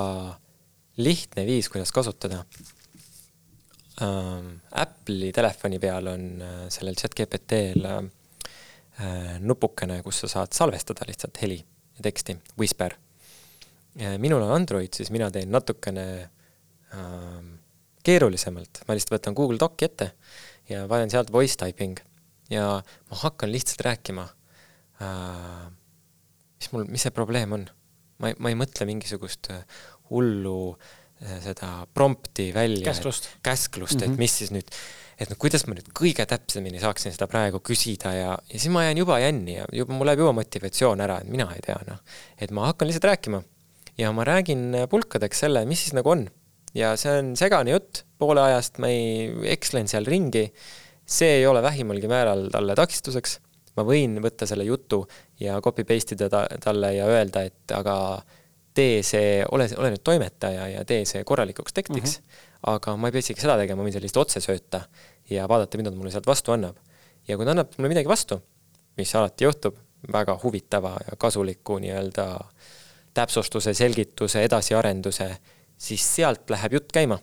lihtne 0.96 1.46
viis, 1.46 1.68
kuidas 1.68 1.92
kasutada 1.92 2.44
ähm,. 4.02 4.60
Apple'i 4.74 5.32
telefoni 5.32 5.78
peal 5.78 6.06
on 6.10 6.26
äh, 6.42 6.58
sellel 6.68 6.98
chat 6.98 7.14
GPT-l 7.14 7.86
äh, 7.86 9.38
nupukene, 9.40 10.02
kus 10.02 10.24
sa 10.24 10.32
saad 10.38 10.54
salvestada 10.54 11.06
lihtsalt 11.06 11.42
heli 11.42 11.58
ja 11.58 12.02
teksti, 12.02 12.38
Whisper 12.58 12.96
minul 14.18 14.42
on 14.42 14.52
Android, 14.52 14.90
siis 14.94 15.10
mina 15.14 15.30
teen 15.30 15.52
natukene 15.54 16.06
äh, 16.94 17.44
keerulisemalt, 18.04 18.82
ma 18.88 18.96
lihtsalt 18.96 19.14
võtan 19.18 19.36
Google 19.38 19.60
Doci 19.60 19.86
ette 19.86 20.10
ja 20.68 20.84
panen 20.90 21.12
sealt 21.12 21.30
voice 21.32 21.56
typing 21.60 22.00
ja 22.50 22.80
ma 22.82 23.22
hakkan 23.22 23.52
lihtsalt 23.52 23.84
rääkima 23.86 24.26
äh,. 25.02 25.70
mis 26.58 26.72
mul, 26.72 26.86
mis 26.90 27.06
see 27.06 27.14
probleem 27.14 27.54
on? 27.54 27.68
ma 28.18 28.30
ei, 28.30 28.38
ma 28.38 28.50
ei 28.50 28.58
mõtle 28.58 28.86
mingisugust 28.88 29.50
äh, 29.54 29.62
hullu 30.14 30.58
äh, 30.74 31.38
seda 31.44 31.72
prompti 31.94 32.50
välja. 32.54 32.84
käsklust. 32.90 33.32
käsklust 33.42 34.00
et 34.00 34.08
mhm. 34.08 34.20
mis 34.20 34.38
siis 34.42 34.52
nüüd, 34.54 34.70
et 35.18 35.30
noh, 35.30 35.38
kuidas 35.40 35.66
ma 35.68 35.76
nüüd 35.76 35.90
kõige 35.96 36.26
täpsemini 36.30 36.82
saaksin 36.82 37.14
seda 37.14 37.28
praegu 37.30 37.60
küsida 37.64 38.14
ja, 38.16 38.36
ja 38.38 38.60
siis 38.60 38.72
ma 38.74 38.86
jään 38.86 39.02
juba 39.02 39.18
jänni 39.22 39.58
ja 39.58 39.66
juba 39.72 39.98
mul 39.98 40.10
läheb 40.10 40.24
juba 40.24 40.36
motivatsioon 40.40 41.04
ära, 41.04 41.20
et 41.22 41.30
mina 41.30 41.50
ei 41.54 41.62
tea, 41.64 41.78
noh. 41.88 42.00
et 42.38 42.54
ma 42.54 42.70
hakkan 42.70 42.90
lihtsalt 42.90 43.10
rääkima 43.12 43.44
ja 43.98 44.10
ma 44.14 44.26
räägin 44.26 44.72
pulkadeks 44.90 45.44
selle, 45.46 45.64
mis 45.68 45.84
siis 45.86 45.94
nagu 45.96 46.10
on. 46.10 46.26
ja 46.74 46.94
see 46.98 47.12
on 47.20 47.34
segane 47.38 47.74
jutt, 47.74 48.02
poole 48.18 48.42
ajast 48.42 48.80
ma 48.82 48.90
ei 48.90 49.28
ekslen 49.54 49.86
seal 49.90 50.06
ringi, 50.10 50.48
see 51.06 51.38
ei 51.38 51.46
ole 51.46 51.62
vähimalgi 51.62 52.10
määral 52.10 52.48
talle 52.50 52.74
takistuseks, 52.78 53.38
ma 53.78 53.84
võin 53.86 54.18
võtta 54.22 54.48
selle 54.50 54.66
jutu 54.66 55.04
ja 55.42 55.60
copy 55.62 55.86
paste 55.86 56.18
ida 56.18 56.30
ta, 56.32 56.44
talle 56.62 56.94
ja 56.96 57.06
öelda, 57.10 57.44
et 57.46 57.74
aga 57.74 57.96
tee 58.74 59.02
see, 59.06 59.44
ole, 59.52 59.68
ole 59.78 59.92
nüüd 59.94 60.02
toimetaja 60.04 60.66
ja 60.72 60.84
tee 60.88 61.04
see 61.08 61.24
korralikuks 61.24 61.72
tekstiks 61.72 62.18
mm, 62.18 62.24
-hmm. 62.24 62.48
aga 62.74 62.96
ma 62.96 63.08
ei 63.08 63.14
pea 63.14 63.24
isegi 63.24 63.44
seda 63.44 63.56
tegema, 63.60 63.82
ma 63.82 63.88
võin 63.88 63.94
selle 63.94 64.08
lihtsalt 64.08 64.26
otse 64.26 64.42
sööta 64.42 64.82
ja 65.30 65.48
vaadata, 65.48 65.78
mida 65.78 65.90
ta 65.90 65.96
mulle 65.96 66.10
sealt 66.10 66.26
vastu 66.26 66.52
annab. 66.52 66.76
ja 67.28 67.36
kui 67.36 67.46
ta 67.46 67.54
annab 67.54 67.76
mulle 67.78 67.92
midagi 67.94 68.08
vastu, 68.08 68.40
mis 68.96 69.14
alati 69.14 69.44
juhtub, 69.44 69.76
väga 70.12 70.38
huvitava 70.42 70.96
ja 71.10 71.16
kasuliku 71.16 71.78
nii-öelda 71.78 72.26
täpsustuse, 73.14 73.74
selgituse, 73.74 74.42
edasiarenduse, 74.42 75.36
siis 75.78 76.14
sealt 76.16 76.50
läheb 76.50 76.72
jutt 76.72 76.92
käima. 76.92 77.18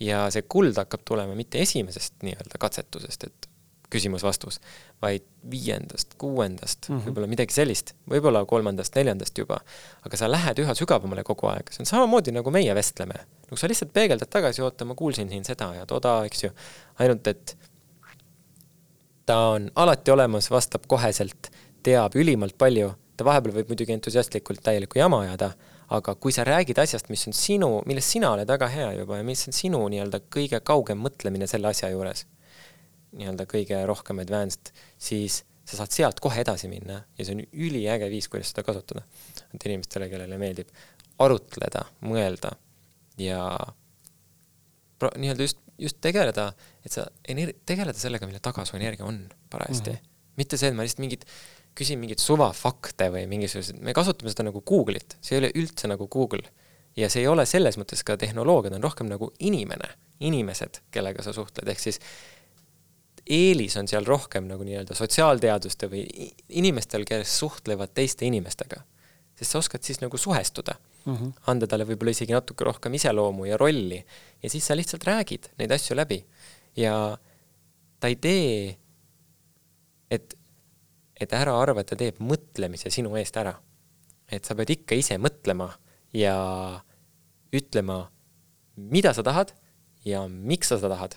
ja 0.00 0.28
see 0.30 0.42
kuld 0.42 0.76
hakkab 0.78 1.00
tulema 1.04 1.34
mitte 1.34 1.58
esimesest 1.58 2.22
nii-öelda 2.22 2.58
katsetusest, 2.58 3.24
et 3.24 3.47
küsimus-vastus, 3.92 4.60
vaid 5.02 5.24
viiendast, 5.50 6.14
kuuendast 6.20 6.88
mm 6.88 6.94
-hmm., 6.96 7.06
võib-olla 7.08 7.30
midagi 7.30 7.54
sellist, 7.54 7.94
võib-olla 8.10 8.44
kolmandast, 8.46 8.94
neljandast 8.94 9.38
juba. 9.38 9.60
aga 10.04 10.16
sa 10.16 10.30
lähed 10.30 10.58
üha 10.58 10.74
sügavamale 10.74 11.24
kogu 11.24 11.48
aeg, 11.48 11.72
see 11.72 11.82
on 11.82 11.86
samamoodi, 11.86 12.32
nagu 12.32 12.50
meie 12.50 12.74
vestleme. 12.74 13.14
nagu 13.46 13.56
sa 13.56 13.68
lihtsalt 13.68 13.92
peegeldad 13.92 14.28
tagasi, 14.28 14.62
oota, 14.62 14.84
ma 14.84 14.94
kuulsin 14.94 15.28
siin 15.28 15.44
seda 15.44 15.74
ja 15.74 15.86
toda, 15.86 16.24
eks 16.24 16.44
ju, 16.44 16.50
ainult 16.98 17.26
et 17.26 17.56
ta 19.26 19.38
on 19.38 19.70
alati 19.74 20.10
olemas, 20.10 20.50
vastab 20.50 20.86
koheselt, 20.86 21.50
teab 21.82 22.16
ülimalt 22.16 22.58
palju 22.58 22.94
ta 23.18 23.26
vahepeal 23.26 23.56
võib 23.58 23.72
muidugi 23.72 23.94
entusiastlikult 23.96 24.62
täielikku 24.62 25.00
jama 25.00 25.22
ajada, 25.24 25.50
aga 25.94 26.14
kui 26.22 26.34
sa 26.34 26.44
räägid 26.46 26.78
asjast, 26.78 27.10
mis 27.10 27.26
on 27.30 27.34
sinu, 27.34 27.70
milles 27.88 28.06
sina 28.12 28.30
oled 28.34 28.48
väga 28.48 28.68
hea 28.70 28.90
juba 29.00 29.18
ja 29.18 29.26
mis 29.26 29.42
on 29.50 29.56
sinu 29.56 29.80
nii-öelda 29.90 30.20
kõige 30.34 30.60
kaugem 30.64 31.00
mõtlemine 31.02 31.48
selle 31.50 31.72
asja 31.72 31.90
juures, 31.90 32.26
nii-öelda 33.16 33.46
kõige 33.48 33.80
rohkem 33.88 34.20
advanced, 34.22 34.72
siis 35.00 35.42
sa 35.68 35.82
saad 35.82 35.92
sealt 35.92 36.20
kohe 36.24 36.40
edasi 36.40 36.68
minna 36.70 37.02
ja 37.18 37.24
see 37.24 37.36
on 37.36 37.42
üliäge 37.52 38.08
viis, 38.12 38.28
kuidas 38.32 38.52
seda 38.52 38.64
kasutada. 38.66 39.04
et 39.54 39.66
inimestele, 39.68 40.08
kellele 40.08 40.38
meeldib 40.40 40.70
arutleda, 41.18 41.84
mõelda 42.06 42.54
ja 43.20 43.42
nii-öelda 44.98 45.46
just, 45.46 45.60
just 45.78 46.00
tegeleda, 46.04 46.50
et 46.84 46.94
sa 46.94 47.06
ener-, 47.28 47.54
tegeleda 47.66 47.98
sellega, 47.98 48.26
mille 48.26 48.40
taga 48.42 48.64
su 48.66 48.76
energia 48.78 49.06
on 49.06 49.26
parajasti 49.50 49.90
mm. 49.90 49.96
-hmm. 49.96 50.16
mitte 50.36 50.56
see, 50.56 50.68
et 50.68 50.76
ma 50.76 50.86
lihtsalt 50.86 51.04
mingit 51.04 51.26
küsin 51.78 52.00
mingeid 52.00 52.22
suvafakte 52.22 53.10
või 53.14 53.26
mingisuguseid, 53.30 53.78
me 53.84 53.94
kasutame 53.94 54.32
seda 54.32 54.48
nagu 54.48 54.62
Google'it, 54.66 55.18
see 55.22 55.36
ei 55.36 55.42
ole 55.42 55.52
üldse 55.54 55.90
nagu 55.90 56.08
Google. 56.08 56.42
ja 56.96 57.06
see 57.10 57.22
ei 57.22 57.28
ole 57.30 57.44
selles 57.46 57.76
mõttes 57.78 58.02
ka 58.02 58.16
tehnoloogia, 58.18 58.72
ta 58.72 58.76
on 58.80 58.82
rohkem 58.82 59.06
nagu 59.06 59.28
inimene, 59.38 59.92
inimesed, 60.20 60.80
kellega 60.90 61.22
sa 61.22 61.32
suhtled, 61.32 61.68
ehk 61.68 61.78
siis 61.78 62.00
eelis 63.28 63.76
on 63.76 63.88
seal 63.90 64.06
rohkem 64.08 64.48
nagu 64.48 64.64
nii-öelda 64.64 64.96
sotsiaalteaduste 64.96 65.88
või 65.92 66.04
inimestel, 66.48 67.04
kes 67.08 67.38
suhtlevad 67.40 67.92
teiste 67.94 68.26
inimestega. 68.26 68.82
sest 69.38 69.52
sa 69.52 69.58
oskad 69.58 69.82
siis 69.86 70.00
nagu 70.00 70.18
suhestuda 70.18 70.74
mm, 71.04 71.14
-hmm. 71.14 71.32
anda 71.46 71.66
talle 71.66 71.84
võib-olla 71.84 72.10
isegi 72.10 72.32
natuke 72.32 72.64
rohkem 72.64 72.94
iseloomu 72.94 73.44
ja 73.44 73.56
rolli 73.56 74.04
ja 74.42 74.50
siis 74.50 74.66
sa 74.66 74.76
lihtsalt 74.76 75.04
räägid 75.04 75.50
neid 75.58 75.72
asju 75.72 75.96
läbi 75.96 76.24
ja 76.76 77.18
ta 78.00 78.08
ei 78.08 78.16
tee, 78.16 78.76
et 80.10 80.34
et 81.20 81.32
ära 81.32 81.56
arva, 81.60 81.82
et 81.82 81.88
ta 81.90 81.96
teeb 81.98 82.20
mõtlemise 82.22 82.90
sinu 82.94 83.16
eest 83.18 83.36
ära. 83.36 83.58
et 84.30 84.44
sa 84.44 84.54
pead 84.54 84.70
ikka 84.70 84.94
ise 84.94 85.16
mõtlema 85.16 85.70
ja 86.12 86.82
ütlema, 87.52 88.10
mida 88.76 89.14
sa 89.14 89.22
tahad 89.22 89.54
ja 90.04 90.26
miks 90.28 90.68
sa 90.68 90.76
seda 90.76 90.90
tahad 90.94 91.16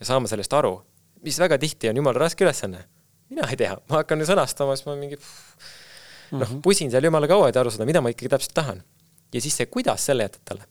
ja 0.00 0.06
saama 0.06 0.28
sellest 0.28 0.52
aru, 0.52 0.82
mis 1.26 1.38
väga 1.42 1.58
tihti 1.60 1.90
on 1.90 2.00
jumala 2.00 2.24
raske 2.26 2.46
ülesanne. 2.46 2.84
mina 3.30 3.46
ei 3.50 3.60
tea, 3.60 3.76
ma 3.90 4.02
hakkan 4.02 4.26
sõnastama, 4.26 4.74
siis 4.76 4.88
ma 4.88 4.96
mingi 4.98 5.18
noh, 5.18 6.46
mhm. 6.46 6.60
pusin 6.64 6.90
seal 6.90 7.06
jumala 7.06 7.30
kaua, 7.30 7.50
et 7.50 7.60
aru 7.60 7.72
saada, 7.72 7.88
mida 7.88 8.02
ma 8.02 8.12
ikkagi 8.12 8.32
täpselt 8.32 8.54
tahan. 8.56 8.84
ja 9.32 9.40
siis 9.40 9.56
see, 9.60 9.70
kuidas, 9.70 10.04
selle 10.10 10.28
jätad 10.28 10.44
talle 10.52 10.68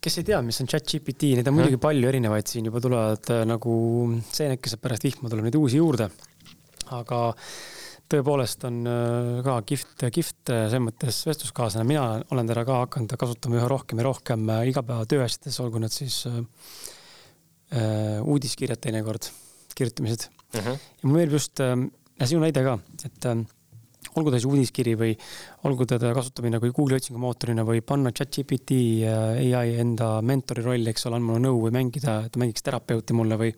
kes 0.00 0.16
ei 0.16 0.24
tea, 0.24 0.38
mis 0.40 0.56
on 0.62 0.68
chat-GPT, 0.70 1.34
neid 1.36 1.48
on 1.50 1.58
muidugi 1.58 1.76
palju 1.76 2.08
erinevaid, 2.08 2.46
siin 2.48 2.70
juba 2.70 2.80
tulevad 2.80 3.32
äh, 3.34 3.42
nagu 3.44 3.72
seenekesed 4.32 4.80
pärast 4.80 5.04
vihma, 5.04 5.28
tuleb 5.28 5.44
neid 5.50 5.58
uusi 5.60 5.76
juurde 5.76 6.08
aga 6.96 7.20
tõepoolest 8.10 8.64
on 8.66 8.80
äh, 8.90 9.40
ka 9.46 9.58
kihvt, 9.66 10.06
kihvt 10.10 10.52
äh, 10.52 10.64
selles 10.70 10.86
mõttes 10.88 11.20
vestluskaaslane, 11.28 11.86
mina 11.86 12.06
olen 12.34 12.50
teda 12.50 12.64
ka 12.66 12.80
hakanud 12.84 13.14
kasutama 13.20 13.60
üha 13.60 13.68
rohkem 13.70 14.02
ja 14.02 14.08
rohkem 14.08 14.48
äh, 14.50 14.64
igapäeva 14.72 15.06
tööasjades, 15.10 15.60
olgu 15.62 15.82
need 15.82 15.94
siis 15.94 16.24
äh, 16.30 16.40
uudiskirjad 17.70 18.80
teinekord, 18.82 19.28
kirjutamised 19.78 20.26
mm. 20.26 20.60
-hmm. 20.60 20.78
ja 21.02 21.08
mulle 21.08 21.20
meeldib 21.20 21.38
just 21.38 21.60
äh,, 21.60 21.76
sinu 22.26 22.42
näide 22.42 22.64
ka, 22.66 22.78
et 23.06 23.26
äh, 23.30 23.44
olgu 24.18 24.32
ta 24.32 24.40
siis 24.40 24.48
uudiskiri 24.50 24.96
või 24.98 25.14
olgu 25.68 25.86
teda 25.86 26.12
kasutamine 26.16 26.58
kui 26.62 26.72
Google'i 26.74 26.98
otsingumootorina 26.98 27.64
või 27.66 27.82
panna 27.86 28.10
chat-GPT 28.10 28.80
ai 29.54 29.76
enda 29.78 30.16
mentori 30.22 30.64
rolli, 30.66 30.90
eks 30.90 31.06
ole, 31.06 31.20
andma 31.20 31.38
nõu 31.38 31.66
või 31.66 31.74
mängida, 31.78 32.22
et 32.26 32.34
ta 32.34 32.42
mängiks 32.42 32.66
terapeuti 32.66 33.16
mulle 33.16 33.38
või 33.40 33.52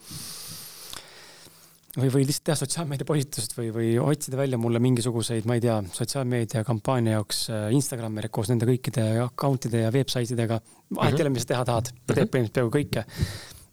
või, 1.97 2.09
või 2.09 2.27
lihtsalt 2.27 2.47
teha 2.49 2.57
sotsiaalmeedia 2.57 3.07
postitust 3.09 3.57
või, 3.57 3.71
või 3.75 3.89
otsida 4.01 4.39
välja 4.41 4.59
mulle 4.61 4.81
mingisuguseid, 4.83 5.47
ma 5.49 5.59
ei 5.59 5.65
tea, 5.65 5.79
sotsiaalmeedia 5.93 6.65
kampaania 6.65 7.19
jaoks 7.19 7.45
äh, 7.53 7.67
Instagrami 7.77 8.29
koos 8.33 8.53
nende 8.53 8.69
kõikide 8.69 9.07
account'ide 9.25 9.85
ja 9.87 9.93
website 9.95 10.37
idega. 10.37 10.61
vahet 10.97 11.19
ei 11.19 11.27
ole, 11.27 11.35
mis 11.35 11.47
sa 11.47 11.55
teha 11.55 11.67
tahad, 11.69 11.91
ta 11.93 12.15
teeb 12.15 12.27
mhm. 12.27 12.33
põhimõtteliselt 12.33 12.57
peaaegu 12.59 12.77
kõike. 12.79 13.05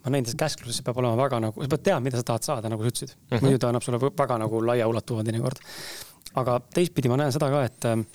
Ma 0.04 0.14
näin, 0.14 0.28
et 0.28 0.40
käskluses 0.40 0.84
peab 0.86 1.00
olema 1.02 1.18
väga 1.20 1.42
nagu, 1.44 1.64
sa 1.64 1.72
pead 1.74 1.86
teadma, 1.88 2.06
mida 2.08 2.22
sa 2.22 2.28
tahad 2.32 2.48
saada, 2.48 2.72
nagu 2.72 2.84
sa 2.84 2.92
ütlesid 2.92 3.16
mm 3.16 3.24
-hmm.. 3.32 3.46
muidu 3.46 3.60
ta 3.60 3.72
annab 3.72 3.86
sulle 3.86 4.00
väga 4.02 4.38
nagu 4.38 4.62
laiaulatuva 4.66 5.24
teinekord. 5.24 5.60
aga 6.40 6.60
teistpidi 6.74 7.10
ma 7.10 7.18
näen 7.18 7.32
seda 7.36 7.50
ka, 7.50 7.64
et 7.64 7.86
äh, 7.86 8.06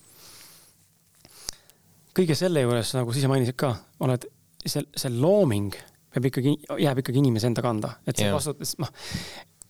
kõige 2.14 2.34
selle 2.38 2.62
juures, 2.62 2.94
nagu 2.94 3.12
sa 3.12 3.18
ise 3.18 3.28
mainisid 3.28 3.56
ka, 3.56 3.74
oled 4.00 4.28
see, 4.66 4.82
see 4.96 5.10
looming 5.10 5.74
peab 6.14 6.30
ikkagi, 6.30 6.54
jääb 6.78 6.98
ikkagi 7.02 7.18
inimese 7.18 7.50
enda 7.50 7.62
kanda, 7.62 7.96
et 8.06 8.16
see 8.16 8.28
yeah. 8.28 8.36
vastutus, 8.36 8.76
noh 8.78 8.90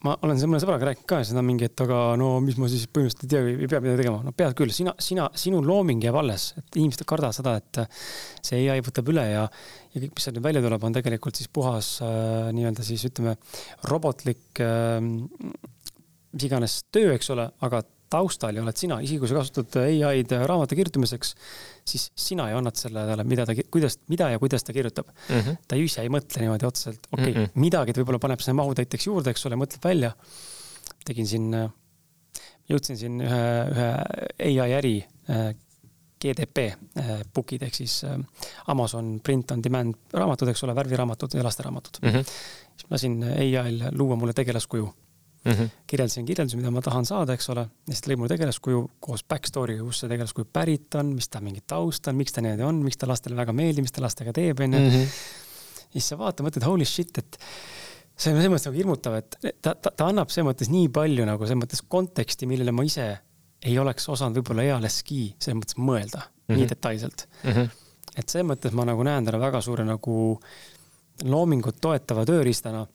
ma 0.04 0.14
olen 0.24 0.40
mõne 0.50 0.60
sõbraga 0.62 0.90
rääkinud 0.90 1.08
ka 1.08 1.20
seda 1.24 1.42
mingi, 1.44 1.68
et 1.70 1.82
aga 1.84 2.00
no 2.20 2.34
mis 2.44 2.58
ma 2.60 2.68
siis 2.70 2.84
põhimõtteliselt 2.92 3.24
ei 3.24 3.32
tea, 3.32 3.54
ei 3.64 3.70
pea 3.70 3.80
midagi 3.84 4.02
tegema. 4.02 4.20
no 4.26 4.34
pead 4.36 4.56
küll, 4.58 4.72
sina, 4.74 4.92
sina, 5.00 5.30
sinu 5.40 5.62
looming 5.64 6.04
jääb 6.04 6.18
alles, 6.20 6.50
et 6.60 6.80
inimesed 6.80 7.06
kardavad 7.08 7.36
seda, 7.36 7.56
et 7.60 7.82
see 8.44 8.66
ai 8.72 8.84
võtab 8.84 9.08
üle 9.14 9.24
ja, 9.30 9.46
ja 9.94 10.02
kõik, 10.02 10.12
mis 10.12 10.26
sealt 10.26 10.38
nüüd 10.38 10.48
välja 10.48 10.64
tuleb, 10.64 10.84
on 10.84 10.98
tegelikult 10.98 11.40
siis 11.40 11.48
puhas 11.48 11.94
äh, 12.04 12.50
nii-öelda 12.56 12.84
siis 12.86 13.06
ütleme, 13.08 13.38
robotlik 13.88 14.62
äh, 14.64 15.00
mis 16.34 16.48
iganes 16.48 16.80
töö, 16.92 17.14
eks 17.14 17.30
ole, 17.34 17.48
aga 17.64 17.80
taustal 18.14 18.56
ja 18.56 18.62
oled 18.62 18.78
sina, 18.78 19.00
isegi 19.04 19.20
kui 19.22 19.30
sa 19.30 19.38
kasutad 19.40 19.78
ai-d 19.82 20.38
raamatu 20.48 20.78
kirjutamiseks, 20.78 21.34
siis 21.88 22.08
sina 22.26 22.48
ju 22.50 22.60
annad 22.60 22.78
selle 22.78 23.04
talle, 23.08 23.26
mida 23.28 23.46
ta, 23.48 23.56
kuidas, 23.74 23.98
mida 24.12 24.30
ja 24.32 24.40
kuidas 24.42 24.66
ta 24.66 24.74
kirjutab 24.76 25.10
mm. 25.10 25.40
-hmm. 25.40 25.60
ta 25.68 25.78
ise 25.80 26.04
ei 26.04 26.12
mõtle 26.12 26.44
niimoodi 26.44 26.68
otseselt, 26.68 27.08
okei 27.10 27.30
okay, 27.30 27.34
mm, 27.34 27.46
-hmm. 27.46 27.64
midagi 27.66 27.92
ta 27.92 28.02
võib-olla 28.02 28.22
paneb 28.22 28.44
sinna 28.44 28.60
mahutäiteks 28.62 29.08
juurde, 29.10 29.34
eks 29.34 29.46
ole, 29.46 29.58
mõtleb 29.60 29.84
välja. 29.84 30.14
tegin 31.04 31.26
siin, 31.26 31.50
jõudsin 32.68 32.96
siin 32.96 33.20
ühe, 33.20 33.44
ühe 33.74 34.60
ai 34.64 34.72
äri 34.72 34.96
GDP 36.24 36.70
book'id 37.34 37.62
ehk 37.62 37.74
siis 37.74 38.04
Amazon 38.72 39.20
print 39.20 39.50
on 39.52 39.62
demand 39.62 39.94
raamatud, 40.12 40.48
eks 40.48 40.64
ole, 40.64 40.74
värviraamatud 40.74 41.34
ja 41.34 41.44
lasteraamatud 41.44 42.00
mm. 42.02 42.08
-hmm. 42.08 42.24
siis 42.76 42.88
ma 42.88 42.94
lasin 42.94 43.22
ai-l 43.24 43.88
luua 43.92 44.16
mulle 44.16 44.32
tegelaskuju 44.32 44.88
mm. 45.44 45.52
-hmm. 45.52 45.70
kirjeldasin 45.86 46.26
kirjeldusi, 46.26 46.56
mida 46.56 46.70
ma 46.70 46.82
tahan 46.82 47.06
saada, 47.06 47.36
eks 47.36 47.48
ole, 47.54 47.66
ja 47.88 47.94
siis 47.94 48.08
lõi 48.08 48.18
mulle 48.18 48.34
tegelaskuju 48.34 48.82
koos 49.00 49.24
back 49.28 49.46
story'ga, 49.50 49.84
kust 49.84 50.04
see 50.04 50.12
tegelaskuju 50.12 50.48
pärit 50.52 50.94
on, 51.00 51.14
mis 51.14 51.28
ta 51.28 51.40
mingi 51.44 51.64
taust 51.66 52.08
on, 52.08 52.16
miks 52.16 52.32
ta 52.32 52.44
niimoodi 52.44 52.66
on, 52.66 52.82
miks 52.84 53.00
ta 53.00 53.08
lastele 53.10 53.36
väga 53.36 53.52
meeldib, 53.52 53.86
mis 53.86 53.92
ta 53.94 54.04
lastega 54.04 54.32
teeb, 54.32 54.60
onju. 54.60 54.80
Mhm. 54.80 55.16
siis 55.94 56.08
sa 56.08 56.18
vaatad, 56.18 56.46
mõtled 56.46 56.64
holy 56.66 56.84
shit, 56.84 57.18
et 57.18 57.38
see 58.16 58.32
on 58.32 58.40
selles 58.40 58.50
mõttes 58.50 58.66
nagu 58.66 58.78
hirmutav, 58.78 59.14
et 59.20 59.36
ta, 59.62 59.74
ta, 59.74 59.90
ta 59.90 60.08
annab 60.08 60.30
selles 60.30 60.48
mõttes 60.48 60.70
nii 60.70 60.88
palju 60.94 61.26
nagu 61.26 61.46
selles 61.46 61.62
mõttes 61.62 61.84
konteksti, 61.88 62.48
millele 62.50 62.74
ma 62.74 62.86
ise 62.86 63.08
ei 63.64 63.78
oleks 63.80 64.08
osanud 64.12 64.38
võib-olla 64.38 64.66
ealeski 64.74 65.34
selles 65.38 65.58
mõttes 65.60 65.78
mõelda 65.80 66.20
mm 66.20 66.28
-hmm. 66.28 66.58
nii 66.58 66.68
detailselt 66.68 67.26
mm. 67.42 67.50
-hmm. 67.50 67.70
et 68.16 68.28
selles 68.28 68.48
mõttes 68.50 68.76
ma 68.76 68.84
nagu 68.84 69.02
näen 69.02 69.24
täna 69.24 69.40
väga 69.40 69.60
suure 69.60 69.84
nagu 69.84 70.40
loomingut 71.24 71.80
toetava 71.80 72.24
tööriistana 72.26 72.86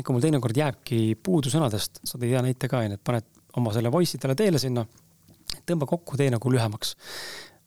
ikka 0.00 0.14
mul 0.14 0.24
teinekord 0.24 0.58
jääbki 0.58 1.00
puudu 1.22 1.52
sõnadest, 1.52 2.02
sa 2.02 2.18
tõid 2.18 2.34
hea 2.34 2.42
näite 2.44 2.70
ka, 2.70 2.82
onju, 2.84 2.98
et 2.98 3.04
paned 3.06 3.26
oma 3.58 3.72
selle 3.74 3.92
voice 3.94 4.18
itele 4.18 4.36
teele 4.38 4.60
sinna, 4.62 4.84
tõmba 5.68 5.88
kokku, 5.90 6.18
tee 6.20 6.30
nagu 6.34 6.52
lühemaks. 6.52 6.96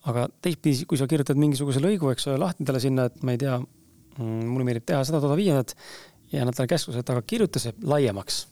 aga 0.07 0.28
teistpidi, 0.41 0.86
kui 0.88 0.99
sa 0.99 1.07
kirjutad 1.07 1.39
mingisuguse 1.39 1.82
lõigu, 1.84 2.11
eks 2.13 2.30
ole, 2.30 2.38
lahti 2.39 2.63
talle 2.67 2.80
sinna, 2.80 3.09
et 3.09 3.23
ma 3.28 3.34
ei 3.36 3.41
tea, 3.41 3.57
mm, 3.59 4.45
mulle 4.47 4.67
meeldib 4.67 4.86
teha 4.88 5.01
seda, 5.07 5.19
toda, 5.23 5.36
viiendat 5.36 5.73
ja 6.32 6.43
annad 6.43 6.55
talle 6.55 6.71
käskluse, 6.71 7.03
et 7.03 7.11
aga 7.11 7.23
kirjuta 7.28 7.59
see 7.59 7.75
laiemaks, 7.84 8.45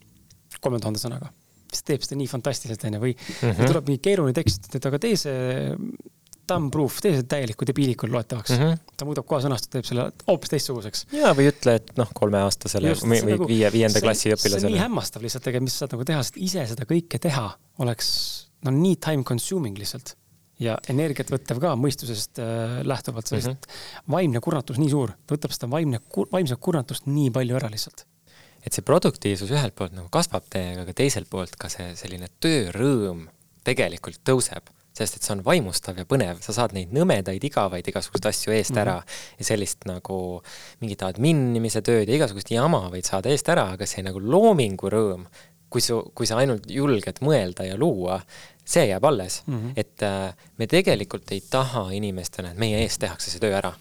kolme 0.60 0.82
tuhande 0.84 1.00
sõnaga 1.00 1.32
siis 1.76 1.86
teeb 1.88 2.04
seda 2.06 2.18
nii 2.20 2.28
fantastiliselt, 2.32 2.84
onju, 2.88 3.02
või 3.02 3.14
mm 3.16 3.50
-hmm. 3.50 3.72
tuleb 3.72 3.90
mingi 3.90 4.02
keeruline 4.04 4.36
tekst, 4.36 4.70
et 4.78 4.86
aga 4.86 5.00
tee 5.02 5.18
see 5.20 5.72
thumb-proof, 6.50 7.00
tee 7.04 7.14
see 7.18 7.28
täieliku 7.30 7.68
debiilikul 7.68 8.12
loetavaks 8.14 8.54
mm. 8.54 8.62
-hmm. 8.62 8.96
ta 8.98 9.08
muudab 9.08 9.28
kohe 9.30 9.44
sõnastust, 9.44 9.72
teeb 9.74 9.88
selle 9.88 10.08
hoopis 10.28 10.54
teistsuguseks. 10.54 11.06
ja, 11.16 11.34
või 11.38 11.50
ütle, 11.52 11.78
et 11.82 11.94
noh, 12.00 12.12
kolmeaastasele 12.18 12.94
või 13.02 13.22
nagu, 13.32 13.48
viie, 13.50 13.72
viienda 13.74 14.02
klassi 14.04 14.34
õpilasele. 14.34 14.62
see 14.62 14.72
on 14.72 14.78
nii 14.78 14.84
hämmastav 14.84 15.26
lihtsalt 15.26 15.46
tegelikult, 15.48 15.70
mis 15.70 15.78
sa 15.78 15.86
saad 15.86 15.96
nagu 15.98 16.08
teha, 16.12 16.24
sest 16.28 16.40
ise 16.50 16.68
seda 16.72 16.88
kõike 16.90 17.22
teha 17.22 17.48
oleks 17.84 18.12
no 18.66 18.74
nii 18.76 18.96
time 19.04 19.28
consuming 19.28 19.78
lihtsalt. 19.82 20.16
ja 20.60 20.78
energiat 20.90 21.32
võttev 21.34 21.60
ka 21.60 21.74
mõistusest 21.76 22.40
äh, 22.40 22.80
lähtuvalt, 22.88 23.28
sest 23.28 23.48
mm 23.48 23.54
-hmm. 23.54 24.12
vaimne 24.18 24.40
kurnatus 24.40 24.80
nii 24.80 24.90
suur, 24.90 25.12
ta 25.28 25.36
võtab 25.36 25.56
seda 25.56 25.72
vaimne, 25.72 26.00
vaimset 26.32 26.60
kurnatust 26.60 27.10
nii 27.12 27.32
palju 27.36 27.58
ära 27.60 27.72
lihtsalt 27.72 28.06
et 28.66 28.74
see 28.74 28.86
produktiivsus 28.86 29.52
ühelt 29.54 29.76
poolt 29.78 29.94
nagu 29.94 30.10
kasvab 30.10 30.48
teiega, 30.50 30.82
aga 30.82 30.94
teiselt 30.94 31.30
poolt 31.30 31.54
ka 31.60 31.70
see 31.70 31.92
selline 32.00 32.32
töörõõm 32.42 33.28
tegelikult 33.68 34.24
tõuseb 34.26 34.72
sest 34.96 35.18
et 35.18 35.26
see 35.26 35.34
on 35.36 35.44
vaimustav 35.46 35.98
ja 36.00 36.06
põnev, 36.08 36.40
sa 36.44 36.56
saad 36.56 36.76
neid 36.76 36.94
nõmedaid, 36.96 37.44
igavaid 37.44 37.88
igasuguseid 37.92 38.30
asju 38.32 38.54
eest 38.56 38.72
mm 38.72 38.78
-hmm. 38.78 38.82
ära 38.82 39.40
ja 39.40 39.46
sellist 39.46 39.86
nagu 39.90 40.42
mingit 40.80 41.04
adminimise 41.04 41.82
tööd 41.82 42.10
ja 42.10 42.16
igasugust 42.16 42.52
jama 42.52 42.86
võid 42.94 43.08
saada 43.08 43.30
eest 43.30 43.50
ära, 43.50 43.70
aga 43.76 43.86
see 43.86 44.04
nagu 44.04 44.20
loomingu 44.20 44.90
rõõm, 44.90 45.26
kui 45.70 45.82
su, 45.82 46.02
kui 46.16 46.28
sa 46.28 46.38
ainult 46.38 46.70
julged 46.72 47.20
mõelda 47.22 47.66
ja 47.68 47.76
luua, 47.78 48.22
see 48.66 48.88
jääb 48.88 49.04
alles 49.06 49.44
mm. 49.46 49.56
-hmm. 49.56 49.74
et 49.76 50.04
äh, 50.04 50.34
me 50.58 50.68
tegelikult 50.68 51.32
ei 51.32 51.42
taha 51.50 51.92
inimestena, 51.92 52.52
et 52.52 52.58
meie 52.58 52.80
eest 52.84 53.00
tehakse 53.00 53.32
see 53.32 53.40
töö 53.40 53.58
ära. 53.58 53.74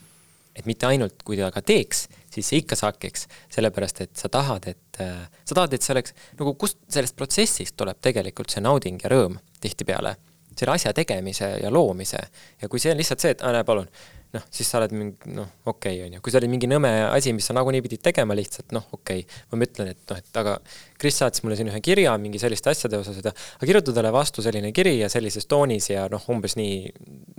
et 0.54 0.66
mitte 0.66 0.86
ainult, 0.86 1.22
kui 1.24 1.36
ta 1.36 1.50
ka 1.50 1.62
teeks, 1.62 2.08
siis 2.30 2.48
see 2.48 2.58
ikka 2.62 2.76
sakiks, 2.76 3.26
sellepärast 3.50 4.00
et 4.00 4.16
sa 4.16 4.28
tahad, 4.28 4.68
et 4.68 5.00
äh,, 5.00 5.26
sa 5.44 5.54
tahad, 5.54 5.72
et 5.72 5.82
see 5.82 5.92
oleks 5.92 6.14
nagu, 6.38 6.54
kust 6.54 6.78
sellest 6.88 7.16
protsessist 7.16 7.76
tuleb 7.76 7.98
tegelikult 8.00 8.50
see 8.50 8.62
nauding 8.62 9.02
ja 9.02 9.10
rõõm 9.10 9.38
tihtipeale 9.60 10.14
selle 10.58 10.76
asja 10.76 10.92
tegemise 10.96 11.54
ja 11.62 11.70
loomise. 11.72 12.20
ja 12.62 12.68
kui 12.68 12.82
see 12.82 12.92
on 12.92 13.00
lihtsalt 13.00 13.24
see, 13.24 13.34
et 13.34 13.42
näe, 13.44 13.64
palun, 13.66 13.88
noh, 14.34 14.44
siis 14.52 14.68
sa 14.70 14.80
oled 14.80 14.94
mingi 14.94 15.32
noh, 15.34 15.48
okei 15.64 15.98
okay,, 15.98 16.06
on 16.06 16.16
ju, 16.16 16.22
kui 16.24 16.32
see 16.32 16.40
oli 16.40 16.50
mingi 16.50 16.68
nõme 16.70 16.90
asi, 17.06 17.32
mis 17.36 17.46
sa 17.48 17.54
nagunii 17.56 17.82
pidid 17.84 18.02
tegema 18.04 18.36
lihtsalt, 18.36 18.72
noh, 18.74 18.86
okei 18.96 19.22
okay.. 19.24 19.42
ma 19.52 19.66
ütlen, 19.66 19.90
et 19.94 20.10
noh, 20.10 20.20
et 20.20 20.40
aga 20.42 20.56
Kris 21.00 21.18
saatis 21.20 21.44
mulle 21.44 21.58
siin 21.58 21.70
ühe 21.70 21.80
kirja 21.84 22.14
mingi 22.20 22.40
selliste 22.42 22.72
asjade 22.72 22.98
osas, 22.98 23.18
et 23.20 23.28
aga 23.30 23.68
kirjuta 23.68 23.94
talle 23.96 24.12
vastu 24.14 24.44
selline 24.44 24.72
kiri 24.76 24.96
ja 25.00 25.10
sellises 25.12 25.46
toonis 25.50 25.90
ja 25.92 26.06
noh, 26.12 26.22
umbes 26.34 26.56
nii, 26.60 26.78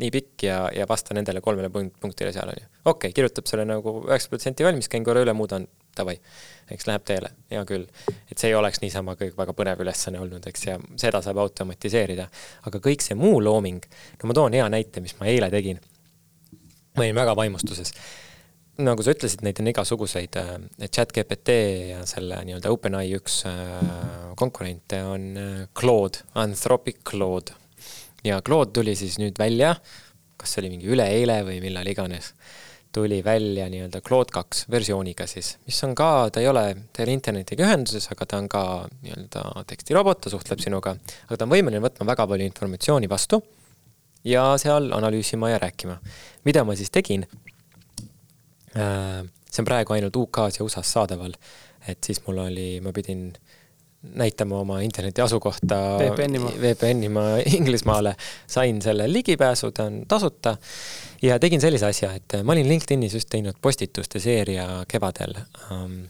nii 0.03 0.11
pikk 0.15 0.47
ja, 0.47 0.59
ja 0.75 0.87
vasta 0.89 1.17
nendele 1.17 1.43
kolmele 1.45 1.71
punktile 1.73 2.31
seal, 2.35 2.51
on 2.53 2.61
ju. 2.61 2.69
okei 2.83 2.91
okay,, 2.93 3.15
kirjutab 3.17 3.49
selle 3.51 3.67
nagu 3.69 3.97
üheksakümmend 4.03 4.35
protsenti 4.35 4.67
valmis, 4.67 4.91
käin 4.91 5.07
korra 5.07 5.25
üle, 5.25 5.35
muudan, 5.37 5.67
davai, 5.97 6.15
eks 6.71 6.87
läheb 6.89 7.07
teele, 7.07 7.31
hea 7.51 7.63
küll. 7.65 7.87
et 8.29 8.37
see 8.37 8.51
ei 8.51 8.59
oleks 8.59 8.81
niisama 8.83 9.17
kõik 9.19 9.37
väga 9.37 9.55
põnev 9.57 9.81
ülesanne 9.85 10.21
olnud, 10.21 10.45
eks, 10.51 10.67
ja 10.67 10.79
seda 11.01 11.21
saab 11.25 11.41
automatiseerida. 11.45 12.29
aga 12.69 12.83
kõik 12.83 13.05
see 13.05 13.17
muu 13.19 13.41
looming, 13.43 13.83
no 14.21 14.31
ma 14.31 14.37
toon 14.37 14.57
hea 14.57 14.69
näite, 14.69 15.03
mis 15.03 15.17
ma 15.19 15.31
eile 15.31 15.51
tegin 15.53 15.81
ma 16.95 17.03
olin 17.03 17.15
väga 17.15 17.35
vaimustuses. 17.35 17.93
nagu 18.75 19.03
sa 19.03 19.13
ütlesid, 19.15 19.39
neid 19.45 19.59
on 19.63 19.69
igasuguseid, 19.71 20.35
äh, 20.35 20.89
chat 20.91 21.13
GPT 21.15 21.53
ja 21.93 22.01
selle 22.07 22.41
nii-öelda 22.43 22.71
OpenAI 22.73 23.13
üks 23.15 23.37
äh, 23.47 24.33
konkurente 24.35 24.99
on 25.07 25.29
äh, 25.39 25.61
Claude, 25.79 26.25
Anthropic 26.35 26.99
Claude. 27.09 27.55
ja 28.23 28.41
Claude 28.41 28.71
tuli 28.75 28.95
siis 28.95 29.15
nüüd 29.21 29.39
välja, 29.39 29.75
kas 30.35 30.53
see 30.53 30.63
oli 30.63 30.73
mingi 30.75 30.91
üleeile 30.91 31.39
või 31.47 31.61
millal 31.63 31.87
iganes, 31.87 32.33
tuli 32.95 33.19
välja 33.25 33.67
nii-öelda 33.71 34.01
Claude 34.05 34.33
kaks 34.33 34.65
versiooniga 34.71 35.27
siis, 35.29 35.55
mis 35.67 35.81
on 35.87 35.95
ka, 35.97 36.29
ta 36.33 36.43
ei 36.43 36.47
ole, 36.51 36.63
ta 36.93 37.01
ei 37.01 37.09
ole 37.09 37.17
internetiga 37.17 37.67
ühenduses, 37.67 38.07
aga 38.13 38.27
ta 38.29 38.39
on 38.41 38.49
ka 38.51 38.63
nii-öelda 39.03 39.43
tekstirobot, 39.69 40.23
ta 40.23 40.33
suhtleb 40.33 40.63
sinuga, 40.63 40.95
aga 41.27 41.37
ta 41.37 41.47
on 41.47 41.53
võimeline 41.53 41.83
võtma 41.83 42.07
väga 42.13 42.27
palju 42.31 42.47
informatsiooni 42.47 43.11
vastu 43.11 43.41
ja 44.25 44.47
seal 44.61 44.91
analüüsima 44.95 45.51
ja 45.51 45.59
rääkima. 45.61 45.99
mida 46.45 46.63
ma 46.63 46.75
siis 46.75 46.91
tegin? 46.91 47.27
Äh, 48.75 49.23
see 49.49 49.61
on 49.63 49.67
praegu 49.67 49.95
ainult 49.95 50.15
UK-s 50.15 50.59
ja 50.59 50.65
USA-s 50.65 50.95
saadaval, 50.97 51.35
et 51.87 52.03
siis 52.03 52.21
mul 52.27 52.41
oli, 52.47 52.69
ma 52.83 52.91
pidin 52.95 53.29
näitama 54.13 54.59
oma 54.59 54.79
interneti 54.81 55.21
asukohta 55.21 55.75
VPN-ima, 55.99 56.51
VPN-ima 56.61 57.25
Inglismaale, 57.57 58.15
sain 58.47 58.81
selle 58.81 59.07
ligipääsu, 59.13 59.71
ta 59.71 59.89
on 59.89 60.03
tasuta. 60.07 60.57
Ja 61.21 61.39
tegin 61.39 61.61
sellise 61.61 61.89
asja, 61.89 62.11
et 62.13 62.37
ma 62.43 62.53
olin 62.53 62.67
LinkedInis 62.69 63.13
just 63.13 63.29
teinud 63.31 63.57
postituste 63.61 64.19
seeria 64.19 64.67
kevadel. 64.87 65.37
Ähm, 65.71 66.01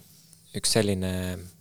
üks 0.55 0.75
selline 0.77 1.13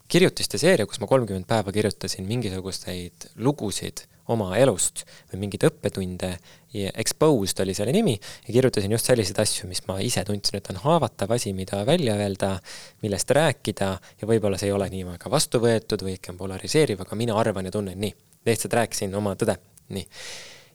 kirjutiste 0.08 0.58
seeria, 0.58 0.86
kus 0.86 1.00
ma 1.02 1.08
kolmkümmend 1.10 1.46
päeva 1.48 1.72
kirjutasin 1.72 2.26
mingisuguseid 2.28 3.30
lugusid 3.36 4.04
oma 4.32 4.54
elust 4.56 5.04
või 5.32 5.42
mingeid 5.44 5.66
õppetunde 5.68 6.30
ja 6.74 6.92
Exposed 7.00 7.60
oli 7.62 7.74
selle 7.76 7.92
nimi 7.94 8.14
ja 8.16 8.52
kirjutasin 8.52 8.92
just 8.94 9.10
selliseid 9.10 9.38
asju, 9.42 9.68
mis 9.68 9.82
ma 9.88 9.98
ise 10.02 10.24
tundsin, 10.24 10.58
et 10.58 10.70
on 10.72 10.80
haavatav 10.84 11.34
asi, 11.36 11.52
mida 11.56 11.82
välja 11.86 12.16
öelda, 12.18 12.54
millest 13.04 13.30
rääkida 13.36 13.90
ja 14.20 14.28
võib-olla 14.28 14.58
see 14.60 14.70
ei 14.70 14.76
ole 14.76 14.88
nii 14.92 15.04
väga 15.12 15.32
vastu 15.32 15.60
võetud 15.62 16.06
või 16.06 16.16
ikka 16.16 16.32
on 16.32 16.40
polariseeriv, 16.40 17.04
aga 17.04 17.20
mina 17.20 17.36
arvan 17.40 17.68
ja 17.68 17.74
tunnen 17.74 18.00
nii. 18.00 18.14
lihtsalt 18.46 18.80
rääkisin 18.80 19.14
oma 19.14 19.36
tõde 19.40 19.58
nii. 19.94 20.08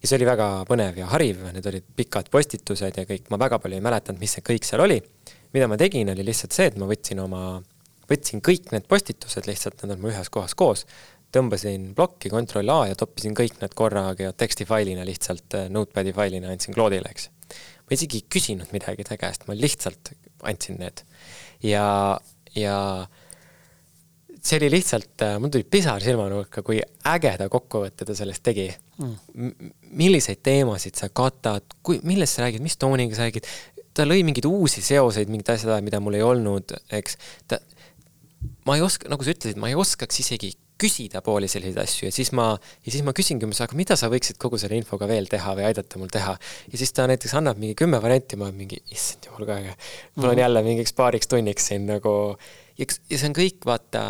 ja 0.02 0.08
see 0.08 0.20
oli 0.20 0.30
väga 0.30 0.52
põnev 0.70 1.02
ja 1.02 1.10
hariv, 1.16 1.44
need 1.54 1.66
olid 1.74 1.90
pikad 1.98 2.30
postitused 2.32 3.02
ja 3.02 3.06
kõik, 3.10 3.28
ma 3.34 3.42
väga 3.42 3.60
palju 3.60 3.82
ei 3.82 3.86
mäletanud, 3.86 4.22
mis 4.22 4.38
see 4.38 4.46
kõik 4.46 4.68
seal 4.68 4.86
oli. 4.86 5.02
mida 5.54 5.68
ma 5.68 5.78
tegin, 5.78 6.10
oli 6.14 6.24
lihtsalt 6.24 6.54
see, 6.54 6.70
et 6.70 6.78
ma 6.78 6.86
võtsin 6.86 7.20
oma, 7.20 7.62
võtsin 8.10 8.42
kõik 8.46 8.70
need 8.72 8.86
postitused 8.88 9.50
lihtsalt, 9.50 9.82
need 9.82 9.98
on 9.98 10.04
mul 10.04 10.14
ühes 10.14 10.30
kohas 10.30 10.54
koos, 10.54 10.86
tõmbasin 11.36 11.92
plokki, 11.98 12.32
control 12.34 12.72
A 12.74 12.80
ja 12.90 12.98
toppisin 12.98 13.36
kõik 13.38 13.60
need 13.62 13.76
korraga 13.78 14.32
tekstifailina 14.38 15.06
lihtsalt, 15.08 15.48
äh, 15.58 15.70
notepad'i 15.74 16.14
failina 16.16 16.52
andsin 16.54 16.76
Claude'ile, 16.78 17.12
eks. 17.12 17.30
ma 17.86 17.98
isegi 17.98 18.22
ei 18.22 18.28
küsinud 18.38 18.74
midagi 18.76 19.06
ta 19.08 19.18
käest, 19.20 19.48
ma 19.48 19.58
lihtsalt 19.58 20.14
andsin 20.50 20.80
need. 20.82 21.04
ja, 21.66 22.20
ja 22.56 22.78
see 24.42 24.60
oli 24.60 24.70
lihtsalt, 24.74 25.16
äh, 25.26 25.38
mul 25.42 25.52
tuli 25.54 25.68
pisar 25.68 26.02
silmanurka, 26.04 26.64
kui 26.66 26.80
ägeda 27.12 27.50
kokkuvõtte 27.52 28.08
ta 28.08 28.16
sellest 28.18 28.44
tegi 28.46 28.70
mm.. 28.70 29.74
milliseid 30.00 30.42
teemasid 30.46 30.98
sa 31.00 31.12
katad, 31.14 31.66
kui, 31.84 32.00
millest 32.08 32.38
sa 32.38 32.46
räägid, 32.48 32.64
mis 32.64 32.80
tooniga 32.80 33.18
sa 33.18 33.28
räägid, 33.28 33.50
ta 33.94 34.06
lõi 34.08 34.22
mingeid 34.26 34.48
uusi 34.50 34.82
seoseid, 34.86 35.30
mingit 35.32 35.52
asja, 35.54 35.78
mida 35.86 36.00
mul 36.04 36.18
ei 36.18 36.26
olnud, 36.26 36.74
eks. 36.96 37.20
ta, 37.52 37.60
ma 38.66 38.80
ei 38.80 38.86
oska, 38.86 39.12
nagu 39.12 39.26
sa 39.26 39.36
ütlesid, 39.36 39.60
ma 39.60 39.72
ei 39.72 39.78
oskaks 39.78 40.24
isegi 40.24 40.54
küsida 40.80 41.22
pooli 41.26 41.50
selliseid 41.52 41.82
asju 41.84 42.08
ja 42.08 42.16
siis 42.16 42.32
ma, 42.38 42.52
ja 42.86 42.94
siis 42.94 43.04
ma 43.06 43.14
küsingi 43.18 43.48
umbes, 43.48 43.62
aga 43.66 43.78
mida 43.80 43.98
sa 44.00 44.10
võiksid 44.12 44.40
kogu 44.42 44.60
selle 44.62 44.80
infoga 44.80 45.10
veel 45.10 45.30
teha 45.32 45.56
või 45.58 45.68
aidata 45.70 46.02
mul 46.02 46.12
teha. 46.14 46.38
ja 46.72 46.82
siis 46.82 46.94
ta 46.96 47.08
näiteks 47.10 47.36
annab 47.40 47.60
mingi 47.62 47.78
kümme 47.80 48.02
varianti, 48.02 48.40
ma 48.40 48.52
mingi, 48.56 48.82
issand 48.94 49.30
jumal 49.30 49.48
ka 49.50 49.60
äge. 49.60 49.76
mul 50.16 50.32
on 50.32 50.36
mhm. 50.36 50.44
jälle 50.46 50.64
mingiks 50.64 50.96
paariks 50.98 51.28
tunniks 51.28 51.70
siin 51.72 51.88
nagu 51.90 52.16
ja, 52.80 52.86
ja 52.86 53.18
see 53.18 53.30
on 53.30 53.38
kõik, 53.38 53.62
vaata 53.66 54.04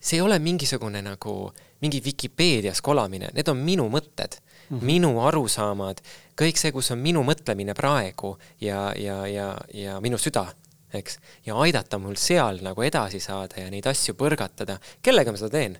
see 0.00 0.18
ei 0.20 0.24
ole 0.24 0.38
mingisugune 0.42 1.02
nagu 1.04 1.36
mingi 1.84 2.00
Vikipeedias 2.04 2.80
kolamine, 2.82 3.30
need 3.36 3.48
on 3.52 3.58
minu 3.60 3.88
mõtted 3.92 4.38
mm, 4.38 4.78
-hmm. 4.78 4.84
minu 4.84 5.10
arusaamad, 5.26 6.00
kõik 6.40 6.60
see, 6.60 6.72
kus 6.72 6.90
on 6.94 7.02
minu 7.02 7.22
mõtlemine 7.26 7.74
praegu 7.74 8.36
ja, 8.60 8.92
ja, 8.96 9.26
ja, 9.26 9.50
ja 9.74 10.00
minu 10.00 10.18
süda, 10.18 10.46
eks. 10.92 11.18
ja 11.46 11.56
aidata 11.60 11.98
mul 11.98 12.16
seal 12.16 12.62
nagu 12.62 12.82
edasi 12.82 13.20
saada 13.20 13.60
ja 13.60 13.70
neid 13.70 13.86
asju 13.86 14.14
põrgatada. 14.14 14.78
kellega 15.02 15.32
ma 15.32 15.38
seda 15.38 15.58
teen? 15.58 15.78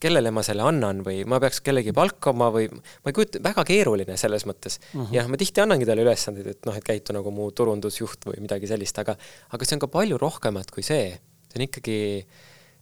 Kellele 0.00 0.32
ma 0.34 0.42
selle 0.46 0.64
annan 0.64 1.02
või 1.06 1.22
ma 1.28 1.38
peaks 1.42 1.60
kellegi 1.64 1.92
palkama 1.96 2.50
või 2.54 2.68
ma 2.72 3.12
ei 3.12 3.16
kujuta, 3.16 3.42
väga 3.44 3.64
keeruline 3.68 4.16
selles 4.20 4.46
mõttes 4.48 4.78
mm. 4.80 5.00
-hmm. 5.00 5.14
ja 5.16 5.26
ma 5.28 5.40
tihti 5.40 5.62
annangi 5.64 5.88
talle 5.88 6.06
ülesandeid, 6.06 6.48
et 6.54 6.68
noh, 6.68 6.76
et 6.76 6.86
käitu 6.86 7.16
nagu 7.16 7.32
mu 7.34 7.50
turundusjuht 7.52 8.30
või 8.30 8.40
midagi 8.46 8.70
sellist, 8.70 8.98
aga, 9.02 9.16
aga 9.50 9.68
see 9.68 9.76
on 9.76 9.84
ka 9.84 9.92
palju 9.92 10.20
rohkemat 10.20 10.72
kui 10.74 10.86
see. 10.86 11.18
see 11.50 11.60
on 11.60 11.66
ikkagi 11.66 11.98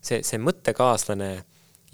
see, 0.01 0.23
see 0.23 0.39
mõttekaaslane 0.43 1.31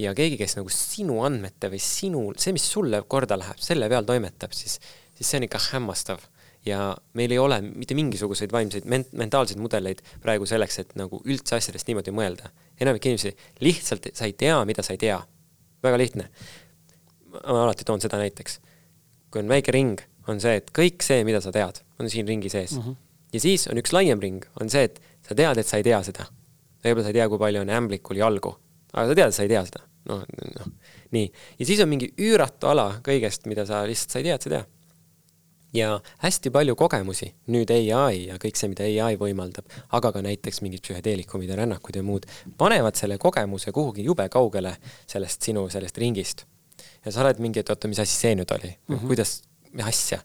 ja 0.01 0.15
keegi, 0.17 0.39
kes 0.41 0.59
nagu 0.59 0.73
sinu 0.73 1.21
andmete 1.27 1.71
või 1.73 1.81
sinu, 1.83 2.25
see, 2.41 2.55
mis 2.57 2.67
sulle 2.67 3.03
korda 3.09 3.39
läheb, 3.39 3.61
selle 3.63 3.89
peal 3.91 4.07
toimetab, 4.09 4.55
siis, 4.57 4.79
siis 5.15 5.31
see 5.31 5.41
on 5.41 5.49
ikka 5.49 5.61
hämmastav. 5.71 6.25
Ja 6.67 6.97
meil 7.19 7.33
ei 7.35 7.39
ole 7.39 7.61
mitte 7.65 7.97
mingisuguseid 7.99 8.53
vaimseid 8.53 8.89
ment-, 8.91 9.13
mentaalseid 9.13 9.61
mudeleid 9.61 10.03
praegu 10.23 10.47
selleks, 10.49 10.79
et 10.81 10.95
nagu 10.99 11.21
üldse 11.25 11.59
asjadest 11.59 11.89
niimoodi 11.89 12.15
mõelda. 12.15 12.51
enamik 12.81 13.07
inimesi 13.07 13.35
lihtsalt, 13.61 14.11
sa 14.15 14.29
ei 14.29 14.33
tea, 14.33 14.57
mida 14.65 14.83
sa 14.83 14.97
ei 14.97 14.99
tea. 14.99 15.21
väga 15.83 15.99
lihtne. 15.99 16.29
ma 17.35 17.65
alati 17.65 17.85
toon 17.85 18.01
seda 18.01 18.19
näiteks. 18.19 18.61
kui 19.31 19.43
on 19.43 19.49
väike 19.49 19.73
ring, 19.73 20.01
on 20.29 20.41
see, 20.41 20.57
et 20.57 20.71
kõik 20.71 21.03
see, 21.03 21.25
mida 21.25 21.41
sa 21.41 21.53
tead, 21.53 21.83
on 21.99 22.11
siin 22.11 22.29
ringi 22.29 22.49
sees 22.49 22.77
mm. 22.77 22.83
-hmm. 22.83 22.97
ja 23.33 23.41
siis 23.41 23.69
on 23.69 23.79
üks 23.79 23.93
laiem 23.93 24.21
ring, 24.21 24.45
on 24.61 24.71
see, 24.71 24.85
et 24.85 25.03
sa 25.29 25.35
tead, 25.35 25.59
et 25.59 25.67
sa 25.67 25.77
ei 25.77 25.83
tea 25.83 26.03
seda 26.03 26.27
võib-olla 26.85 27.07
sa 27.07 27.13
ei 27.13 27.19
tea, 27.19 27.27
kui 27.33 27.41
palju 27.41 27.65
on 27.65 27.73
ämblikul 27.73 28.21
jalgu, 28.21 28.53
aga 28.93 29.07
sa 29.09 29.17
tead, 29.17 29.33
et 29.33 29.37
sa 29.37 29.45
ei 29.45 29.53
tea 29.53 29.65
seda. 29.69 29.83
noh, 30.11 30.25
noh, 30.59 30.73
nii. 31.17 31.29
ja 31.59 31.67
siis 31.67 31.81
on 31.81 31.89
mingi 31.89 32.11
üüratu 32.21 32.69
ala 32.69 32.91
kõigest, 33.05 33.47
mida 33.49 33.65
sa 33.69 33.85
lihtsalt, 33.89 34.13
sa 34.13 34.21
ei 34.21 34.27
tea, 34.27 34.37
et 34.37 34.45
sa 34.45 34.51
ei 34.51 34.57
tea. 34.57 34.65
Ja 35.75 36.01
hästi 36.23 36.51
palju 36.55 36.77
kogemusi, 36.79 37.31
nüüd 37.51 37.71
ai 37.75 38.27
ja 38.29 38.39
kõik 38.41 38.59
see, 38.59 38.71
mida 38.73 38.87
ai 39.07 39.19
võimaldab, 39.21 39.67
aga 39.97 40.13
ka 40.15 40.23
näiteks 40.25 40.63
mingid 40.65 40.85
psühhedeelikumid 40.85 41.51
ja 41.51 41.59
rännakud 41.59 41.99
ja 41.99 42.05
muud, 42.07 42.29
panevad 42.59 42.97
selle 42.99 43.19
kogemuse 43.19 43.73
kuhugi 43.75 44.07
jube 44.07 44.29
kaugele 44.33 44.77
sellest 45.11 45.43
sinu, 45.43 45.67
sellest 45.71 45.99
ringist. 45.99 46.47
ja 47.05 47.13
sa 47.13 47.25
oled 47.25 47.43
mingi, 47.43 47.61
et 47.61 47.71
oota, 47.71 47.89
mis 47.89 48.01
asi 48.01 48.17
see 48.17 48.35
nüüd 48.35 48.51
oli 48.55 48.71
mm, 48.71 48.95
-hmm. 48.95 49.07
kuidas, 49.07 49.43
mis 49.73 49.85
asja. 49.85 50.23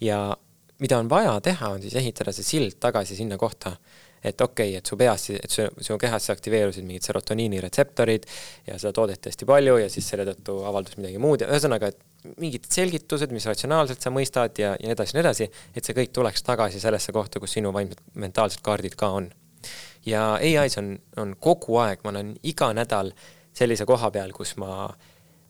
ja 0.00 0.36
mida 0.78 0.98
on 0.98 1.10
vaja 1.10 1.40
teha, 1.40 1.68
on 1.68 1.82
siis 1.82 1.94
ehitada 1.94 2.32
see 2.32 2.44
sild 2.44 2.78
tagasi 2.80 3.16
sinna 3.16 3.38
kohta 3.38 3.76
et 4.22 4.40
okei 4.40 4.70
okay,, 4.70 4.78
et 4.78 4.86
su 4.86 4.96
peas, 4.98 5.26
et 5.34 5.50
su, 5.50 5.66
su 5.82 5.98
kehas 5.98 6.30
aktiveerusid 6.34 6.86
mingid 6.86 7.06
serotoniini 7.06 7.60
retseptorid 7.64 8.26
ja 8.68 8.78
seda 8.78 8.92
toodeti 8.96 9.32
hästi 9.32 9.48
palju 9.48 9.76
ja 9.82 9.90
siis 9.92 10.08
selle 10.12 10.26
tõttu 10.28 10.60
avaldus 10.68 10.98
midagi 11.00 11.20
muud 11.22 11.42
ja 11.42 11.50
ühesõnaga, 11.50 11.90
et 11.90 12.38
mingid 12.38 12.68
selgitused, 12.70 13.32
mis 13.34 13.46
ratsionaalselt 13.50 14.02
sa 14.02 14.12
mõistad 14.14 14.58
ja, 14.62 14.72
ja 14.78 14.88
nii 14.88 14.94
edasi, 14.94 15.16
nii 15.16 15.24
edasi, 15.24 15.48
et 15.74 15.86
see 15.86 15.96
kõik 15.96 16.12
tuleks 16.14 16.44
tagasi 16.46 16.80
sellesse 16.82 17.14
kohta, 17.14 17.42
kus 17.42 17.56
sinu 17.58 17.72
vaimsed 17.74 18.02
mentaalsed 18.22 18.62
kaardid 18.64 18.94
ka 18.98 19.10
on. 19.18 19.30
ja 20.06 20.34
ai-s 20.34 20.78
on, 20.78 20.94
on 21.18 21.34
kogu 21.40 21.78
aeg, 21.82 22.02
ma 22.04 22.14
olen 22.14 22.34
iga 22.46 22.72
nädal 22.74 23.12
sellise 23.54 23.86
koha 23.86 24.10
peal, 24.14 24.32
kus 24.34 24.54
ma, 24.58 24.86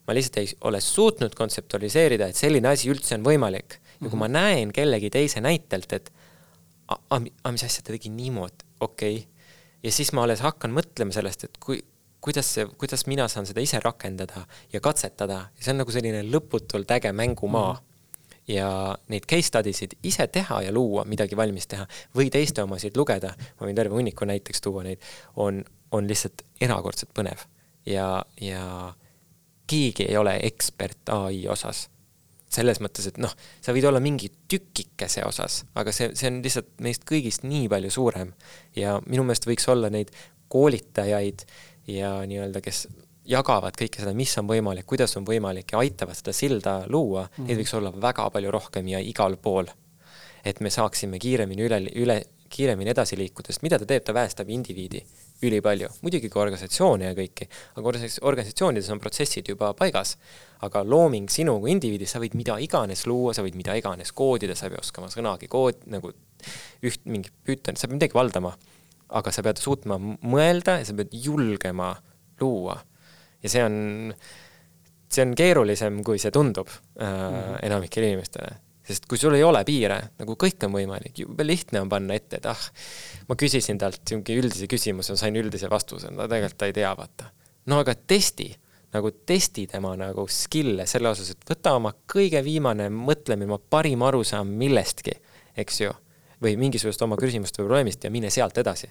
ma 0.06 0.16
lihtsalt 0.16 0.40
ei 0.42 0.50
ole 0.68 0.80
suutnud 0.80 1.36
kontseptualiseerida, 1.36 2.28
et 2.28 2.36
selline 2.36 2.72
asi 2.72 2.90
üldse 2.92 3.16
on 3.18 3.24
võimalik. 3.28 3.78
ja 4.00 4.08
kui 4.08 4.18
ma 4.18 4.28
mhm. 4.28 4.32
näen 4.32 4.72
kellegi 4.72 5.10
teise 5.10 5.44
näitelt, 5.44 5.92
et 5.92 6.12
aga 6.88 7.52
mis 7.52 7.64
asja 7.64 7.82
ta 7.82 7.92
tegi 7.92 8.10
niimoodi, 8.10 8.66
okei. 8.80 9.16
Okay.. 9.16 9.48
ja 9.82 9.92
siis 9.92 10.12
ma 10.12 10.24
alles 10.26 10.42
hakkan 10.44 10.74
mõtlema 10.74 11.14
sellest, 11.14 11.44
et 11.44 11.58
kui, 11.62 11.80
kuidas 12.22 12.48
see, 12.54 12.66
kuidas 12.78 13.06
mina 13.10 13.28
saan 13.28 13.46
seda 13.46 13.62
ise 13.64 13.80
rakendada 13.82 14.46
ja 14.72 14.80
katsetada. 14.80 15.46
Ja 15.56 15.64
see 15.64 15.72
on 15.74 15.82
nagu 15.82 15.94
selline 15.94 16.22
lõputult 16.28 16.90
äge 16.98 17.12
mängumaa. 17.12 17.72
Mm. 17.72 17.78
-hmm. 17.78 17.88
ja 18.48 18.96
neid 19.08 19.26
case 19.30 19.48
study 19.48 19.72
sid 19.72 19.94
ise 20.02 20.26
teha 20.26 20.62
ja 20.62 20.72
luua, 20.72 21.04
midagi 21.04 21.36
valmis 21.36 21.66
teha 21.66 21.86
või 22.14 22.30
teiste 22.30 22.62
omasid 22.62 22.96
lugeda, 22.96 23.34
ma 23.60 23.66
võin 23.66 23.76
terve 23.76 23.94
hunniku 23.94 24.24
näiteks 24.24 24.60
tuua 24.60 24.82
neid, 24.82 24.98
on, 25.36 25.64
on 25.90 26.08
lihtsalt 26.08 26.42
erakordselt 26.60 27.14
põnev. 27.14 27.46
Ja, 27.86 28.24
ja 28.40 28.94
keegi 29.66 30.06
ei 30.08 30.16
ole 30.16 30.38
ekspert 30.42 31.08
ai 31.08 31.46
osas 31.48 31.88
selles 32.52 32.80
mõttes, 32.84 33.06
et 33.08 33.18
noh, 33.22 33.32
sa 33.64 33.74
võid 33.74 33.86
olla 33.88 34.00
mingi 34.02 34.28
tükikese 34.50 35.24
osas, 35.24 35.62
aga 35.78 35.94
see, 35.94 36.10
see 36.18 36.28
on 36.30 36.40
lihtsalt 36.44 36.72
meist 36.84 37.06
kõigist 37.08 37.46
nii 37.48 37.68
palju 37.72 37.92
suurem. 37.94 38.34
ja 38.76 38.98
minu 39.06 39.24
meelest 39.24 39.48
võiks 39.48 39.68
olla 39.72 39.90
neid 39.92 40.12
koolitajaid 40.52 41.46
ja 41.88 42.18
nii-öelda, 42.28 42.60
kes 42.64 42.86
jagavad 43.28 43.76
kõike 43.78 44.02
seda, 44.02 44.12
mis 44.16 44.34
on 44.40 44.48
võimalik, 44.50 44.86
kuidas 44.88 45.14
on 45.16 45.26
võimalik 45.26 45.72
ja 45.72 45.80
aitavad 45.82 46.18
seda 46.18 46.34
silda 46.36 46.74
luua 46.90 47.24
mm, 47.24 47.34
-hmm. 47.36 47.48
neid 47.48 47.62
võiks 47.62 47.74
olla 47.78 47.92
väga 48.08 48.28
palju 48.34 48.50
rohkem 48.50 48.88
ja 48.88 49.00
igal 49.00 49.36
pool. 49.36 49.70
et 50.44 50.60
me 50.60 50.70
saaksime 50.70 51.18
kiiremini 51.22 51.62
üle, 51.62 51.78
üle, 51.94 52.16
kiiremini 52.50 52.90
edasi 52.90 53.16
liikuda, 53.16 53.52
sest 53.52 53.62
mida 53.62 53.78
ta 53.78 53.86
teeb, 53.86 54.02
ta 54.04 54.14
väestab 54.14 54.48
indiviidi 54.50 55.04
ülipalju, 55.42 55.88
muidugi 56.04 56.30
ka 56.30 56.40
organisatsioone 56.42 57.08
ja 57.08 57.16
kõiki, 57.16 57.48
aga 57.78 57.92
organisatsioonides 58.30 58.90
on 58.94 59.00
protsessid 59.02 59.50
juba 59.52 59.72
paigas. 59.78 60.16
aga 60.62 60.84
looming 60.86 61.26
sinu 61.30 61.56
kui 61.58 61.72
indiviidi, 61.72 62.06
sa 62.06 62.20
võid 62.22 62.36
mida 62.38 62.54
iganes 62.62 63.00
luua, 63.10 63.32
sa 63.34 63.42
võid 63.42 63.56
mida 63.58 63.74
iganes 63.74 64.12
koodida, 64.14 64.54
sa 64.54 64.68
ei 64.68 64.76
pea 64.76 64.78
oskama 64.84 65.08
sõnagi 65.10 65.48
kood, 65.50 65.80
nagu 65.90 66.12
üht, 66.86 67.02
mingit 67.04 67.34
Python, 67.42 67.74
sa 67.74 67.88
pead 67.88 67.98
midagi 67.98 68.14
valdama. 68.14 68.54
aga 69.12 69.30
sa 69.34 69.42
pead 69.42 69.58
suutma 69.60 69.98
mõelda 70.00 70.78
ja 70.78 70.84
sa 70.88 70.94
pead 70.94 71.10
julgema 71.12 71.96
luua. 72.40 72.78
ja 73.42 73.48
see 73.48 73.64
on, 73.64 74.14
see 75.10 75.26
on 75.26 75.34
keerulisem, 75.34 76.02
kui 76.04 76.18
see 76.18 76.30
tundub 76.30 76.68
äh, 76.68 77.06
mm 77.06 77.34
-hmm. 77.34 77.58
enamikele 77.62 78.06
inimestele 78.06 78.71
sest 78.86 79.06
kui 79.10 79.20
sul 79.20 79.36
ei 79.36 79.44
ole 79.46 79.62
piire, 79.66 79.98
nagu 80.18 80.36
kõik 80.38 80.66
on 80.66 80.74
võimalik, 80.74 81.22
jube 81.24 81.46
lihtne 81.46 81.82
on 81.84 81.90
panna 81.92 82.16
ette, 82.18 82.40
et 82.40 82.48
ah, 82.50 82.64
ma 83.28 83.38
küsisin 83.38 83.78
talt 83.80 84.02
niisugune 84.02 84.42
üldise 84.42 84.68
küsimuse, 84.70 85.16
sain 85.18 85.38
üldise 85.38 85.70
vastuse, 85.70 86.10
no 86.10 86.26
tegelikult 86.30 86.60
ta 86.62 86.70
ei 86.70 86.76
tea, 86.76 86.92
vaata. 86.98 87.30
no 87.70 87.80
aga 87.82 87.94
testi, 87.94 88.48
nagu 88.92 89.12
testi 89.26 89.66
tema 89.70 89.94
nagu 89.98 90.26
skill'e 90.28 90.86
selle 90.90 91.12
osas, 91.12 91.34
et 91.34 91.44
võta 91.48 91.76
oma 91.78 91.94
kõige 92.14 92.42
viimane 92.44 92.90
mõtlemine, 92.92 93.60
parim 93.70 94.02
arusaam 94.06 94.50
millestki, 94.58 95.14
eks 95.56 95.84
ju, 95.84 95.92
või 96.42 96.56
mingisugust 96.58 97.02
oma 97.06 97.16
küsimust 97.20 97.58
või 97.58 97.68
probleemist 97.68 98.04
ja 98.04 98.10
mine 98.10 98.30
sealt 98.34 98.58
edasi 98.58 98.90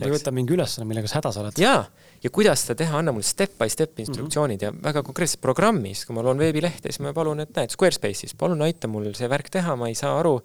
või 0.00 0.12
võta 0.14 0.32
mingi 0.34 0.54
ülesanne, 0.56 0.86
millega 0.88 1.10
sa 1.10 1.20
hädas 1.20 1.38
oled. 1.40 1.58
jaa, 1.60 1.82
ja 2.22 2.30
kuidas 2.34 2.64
seda 2.64 2.78
teha, 2.82 2.98
anna 2.98 3.14
mulle 3.14 3.26
step 3.26 3.56
by 3.60 3.70
step 3.72 3.98
instruktsioonid 4.02 4.62
mm 4.62 4.68
-hmm. 4.68 4.80
ja 4.80 4.88
väga 4.88 5.02
konkreetses 5.06 5.40
programmis, 5.40 6.04
kui 6.06 6.16
ma 6.16 6.22
loon 6.22 6.38
veebilehte, 6.38 6.90
siis 6.90 7.00
ma 7.04 7.12
palun, 7.12 7.40
et 7.40 7.52
näed, 7.56 7.74
Squarespace'is, 7.74 8.34
palun 8.38 8.62
aita 8.62 8.88
mul 8.88 9.12
see 9.14 9.28
värk 9.28 9.50
teha, 9.50 9.76
ma 9.76 9.88
ei 9.88 9.94
saa 9.94 10.18
aru. 10.20 10.40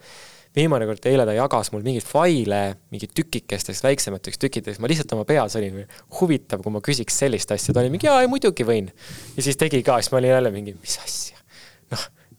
viimane 0.55 0.85
kord 0.85 1.05
eile 1.05 1.25
ta 1.25 1.33
jagas 1.33 1.69
mul 1.71 1.83
mingeid 1.85 2.03
faile, 2.03 2.77
mingid 2.89 3.11
tükikesteks, 3.13 3.83
väiksemateks 3.83 4.37
tükkideks, 4.41 4.79
ma 4.79 4.87
lihtsalt 4.87 5.13
oma 5.13 5.23
peas 5.23 5.55
olin, 5.55 5.85
huvitav, 6.21 6.63
kui 6.63 6.71
ma 6.71 6.81
küsiks 6.81 7.19
sellist 7.21 7.51
asja, 7.51 7.73
ta 7.73 7.83
oli 7.83 7.91
mingi, 7.93 8.07
jaa, 8.07 8.27
muidugi 8.27 8.65
võin. 8.65 8.89
ja 9.37 9.43
siis 9.45 9.57
tegi 9.57 9.83
ka, 9.83 10.01
siis 10.01 10.11
ma 10.11 10.17
olin 10.17 10.29
jälle 10.29 10.51
mingi, 10.51 10.73
mis 10.81 10.97
asja, 11.05 11.37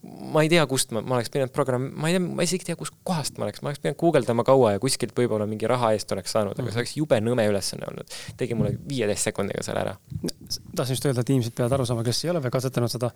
ma 0.01 0.41
ei 0.41 0.49
tea, 0.49 0.63
kust 0.69 0.93
ma, 0.95 1.03
ma 1.05 1.17
oleks 1.19 1.29
pidanud 1.33 1.53
programm, 1.53 1.89
ma 1.93 2.09
ei 2.09 2.15
tea, 2.17 2.23
ma 2.23 2.45
isegi 2.45 2.65
ei 2.65 2.71
tea, 2.71 2.77
kustkohast 2.79 3.37
ma 3.37 3.45
oleks, 3.45 3.61
ma 3.61 3.69
oleks 3.69 3.81
pidanud 3.83 3.99
guugeldama 4.01 4.45
kaua 4.47 4.75
ja 4.75 4.81
kuskilt 4.81 5.13
võib-olla 5.17 5.45
mingi 5.49 5.69
raha 5.69 5.91
eest 5.95 6.11
oleks 6.15 6.33
saanud, 6.33 6.57
aga 6.57 6.73
see 6.73 6.81
oleks 6.81 6.95
jube 6.97 7.19
nõme 7.21 7.45
ülesanne 7.51 7.85
olnud. 7.89 8.15
tegi 8.39 8.57
mulle 8.57 8.73
viieteist 8.89 9.29
sekundiga 9.29 9.65
selle 9.65 9.83
ära. 9.83 9.97
tahtsin 10.75 10.97
just 10.97 11.05
öelda, 11.05 11.21
et 11.21 11.33
inimesed 11.35 11.53
peavad 11.57 11.77
aru 11.77 11.85
saama, 11.89 12.05
kes 12.07 12.23
ei 12.25 12.33
ole 12.33 12.41
veel 12.41 12.55
katsetanud 12.55 12.93
seda, 12.93 13.11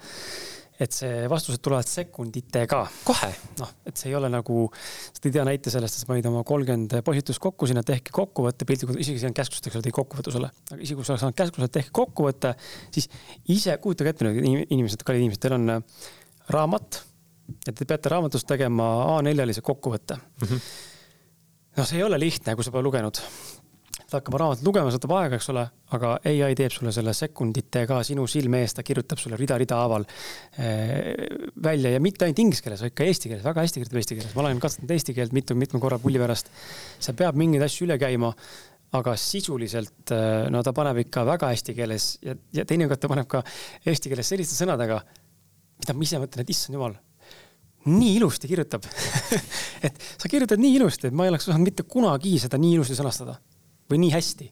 et 0.85 0.91
see 0.93 1.23
vastused 1.31 1.63
tulevad 1.63 1.87
sekunditega. 1.89 2.81
kohe? 3.07 3.31
noh, 3.61 3.71
et 3.87 3.97
see 3.97 4.11
ei 4.11 4.17
ole 4.19 4.29
nagu, 4.29 4.67
sa 5.07 5.23
tõid 5.23 5.39
hea 5.39 5.45
näite 5.47 5.73
sellest, 5.73 5.97
et 5.97 6.05
sa 6.05 6.09
panid 6.09 6.27
oma 6.29 6.43
kolmkümmend 6.47 6.97
postitust 7.07 7.41
kokku 7.41 7.69
sinna, 7.71 7.81
tehke 7.87 8.13
kokkuvõte 8.15 8.67
piltlikult, 8.67 8.99
isegi 9.01 9.23
see 9.23 9.31
on 9.31 9.37
käsklustega, 9.37 9.79
sa 9.79 9.85
tõid 9.87 9.95
kokkuvõtte 9.95 10.35
sulle. 10.35 10.51
aga 10.69 10.81
isegi 10.81 10.99
kui 10.99 11.07
sa 11.07 11.15
oleks 11.15 11.25
saanud 11.25 11.39
käskluse, 11.39 11.71
tehke 11.79 11.95
kokkuvõte, 11.95 12.53
siis 12.93 13.09
ise, 13.55 13.77
kujutage 13.81 14.13
ette 14.13 14.27
nüüd 14.27 14.67
inimesed, 14.67 15.07
kallid 15.07 15.23
inimesed, 15.25 15.41
teil 15.47 15.57
on 15.57 15.79
raamat 16.53 17.01
ja 17.67 17.73
te 17.73 17.85
peate 17.85 18.09
raamatust 18.09 18.47
tegema 18.49 18.87
A4-lise 19.17 19.61
kokkuvõtte 19.65 20.17
mm. 20.17 20.47
-hmm. 20.47 20.71
noh, 21.77 21.85
see 21.85 22.01
ei 22.01 22.07
ole 22.07 22.19
lihtne, 22.19 22.55
kui 22.55 22.65
sa 22.65 22.73
pole 22.73 22.87
lugenud 22.87 23.21
ta 24.09 24.19
hakkab 24.19 24.37
raamatut 24.39 24.65
lugema, 24.67 24.91
see 24.91 24.99
võtab 24.99 25.13
aega, 25.17 25.39
eks 25.39 25.47
ole, 25.51 25.63
aga 25.95 26.11
ai 26.29 26.57
teeb 26.57 26.73
sulle 26.73 26.91
selle 26.93 27.13
sekunditega 27.15 27.97
sinu 28.05 28.27
silme 28.29 28.61
ees, 28.63 28.75
ta 28.77 28.85
kirjutab 28.85 29.21
sulle 29.21 29.39
rida-rida 29.39 29.79
haaval 29.81 30.05
eh, 30.61 31.25
välja 31.67 31.95
ja 31.95 32.03
mitte 32.03 32.27
ainult 32.27 32.41
inglise 32.43 32.63
keeles, 32.65 32.83
vaid 32.85 32.95
ka 32.97 33.07
eesti 33.09 33.31
keeles, 33.31 33.43
väga 33.45 33.65
hästi 33.65 33.81
kirjutab 33.81 34.01
eesti 34.01 34.19
keeles. 34.19 34.37
ma 34.37 34.45
olen 34.45 34.61
katsetanud 34.63 34.93
eesti 34.95 35.17
keelt 35.17 35.35
mitu-mitme 35.35 35.81
korra 35.81 35.99
pulli 36.01 36.21
pärast. 36.21 36.51
sa 36.99 37.15
peab 37.17 37.39
mingeid 37.39 37.65
asju 37.65 37.87
üle 37.87 37.97
käima, 38.01 38.31
aga 38.95 39.15
sisuliselt 39.19 40.13
eh, 40.13 40.47
no 40.53 40.61
ta 40.63 40.73
paneb 40.75 41.01
ikka 41.05 41.25
väga 41.27 41.51
eesti 41.55 41.75
keeles 41.77 42.09
ja, 42.25 42.37
ja 42.53 42.65
teinekord 42.69 43.01
ta 43.01 43.11
paneb 43.11 43.29
ka 43.31 43.41
eesti 43.89 44.13
keeles 44.13 44.29
selliste 44.35 44.57
sõnadega, 44.59 45.01
mida 45.81 45.95
ma 45.95 46.07
ise 46.07 46.21
mõtlen, 46.21 46.45
et 46.45 46.53
issand 46.55 46.77
jumal 46.77 46.95
nii 47.85 48.15
ilusti 48.17 48.49
kirjutab 48.49 48.85
et 49.85 50.07
sa 50.17 50.29
kirjutad 50.31 50.61
nii 50.61 50.79
ilusti, 50.79 51.09
et 51.09 51.17
ma 51.17 51.27
ei 51.27 51.33
oleks 51.33 51.49
osanud 51.49 51.67
mitte 51.67 51.85
kunagi 51.89 52.37
seda 52.41 52.57
nii 52.61 52.79
ilusti 52.79 52.97
sõnastada 52.97 53.37
või 53.91 54.01
nii 54.01 54.15
hästi. 54.15 54.47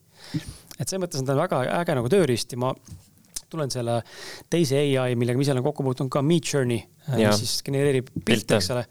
et 0.78 0.86
selles 0.86 1.02
mõttes 1.02 1.22
on 1.22 1.30
ta 1.30 1.38
väga 1.38 1.64
äge 1.80 1.98
nagu 1.98 2.12
tööriist 2.12 2.54
ja 2.54 2.62
ma 2.62 2.74
tulen 3.54 3.72
selle 3.74 4.00
teise 4.52 4.82
ai, 4.82 5.14
millega 5.20 5.38
ma 5.38 5.46
ise 5.46 5.54
olen 5.54 5.66
kokku 5.66 5.86
puutunud 5.86 6.12
ka, 6.14 6.24
Midjourney, 6.26 6.82
äh, 7.12 7.22
mis 7.22 7.44
siis 7.44 7.62
genereerib 7.66 8.10
pilte, 8.26 8.58
eks 8.58 8.72
ole. 8.74 8.86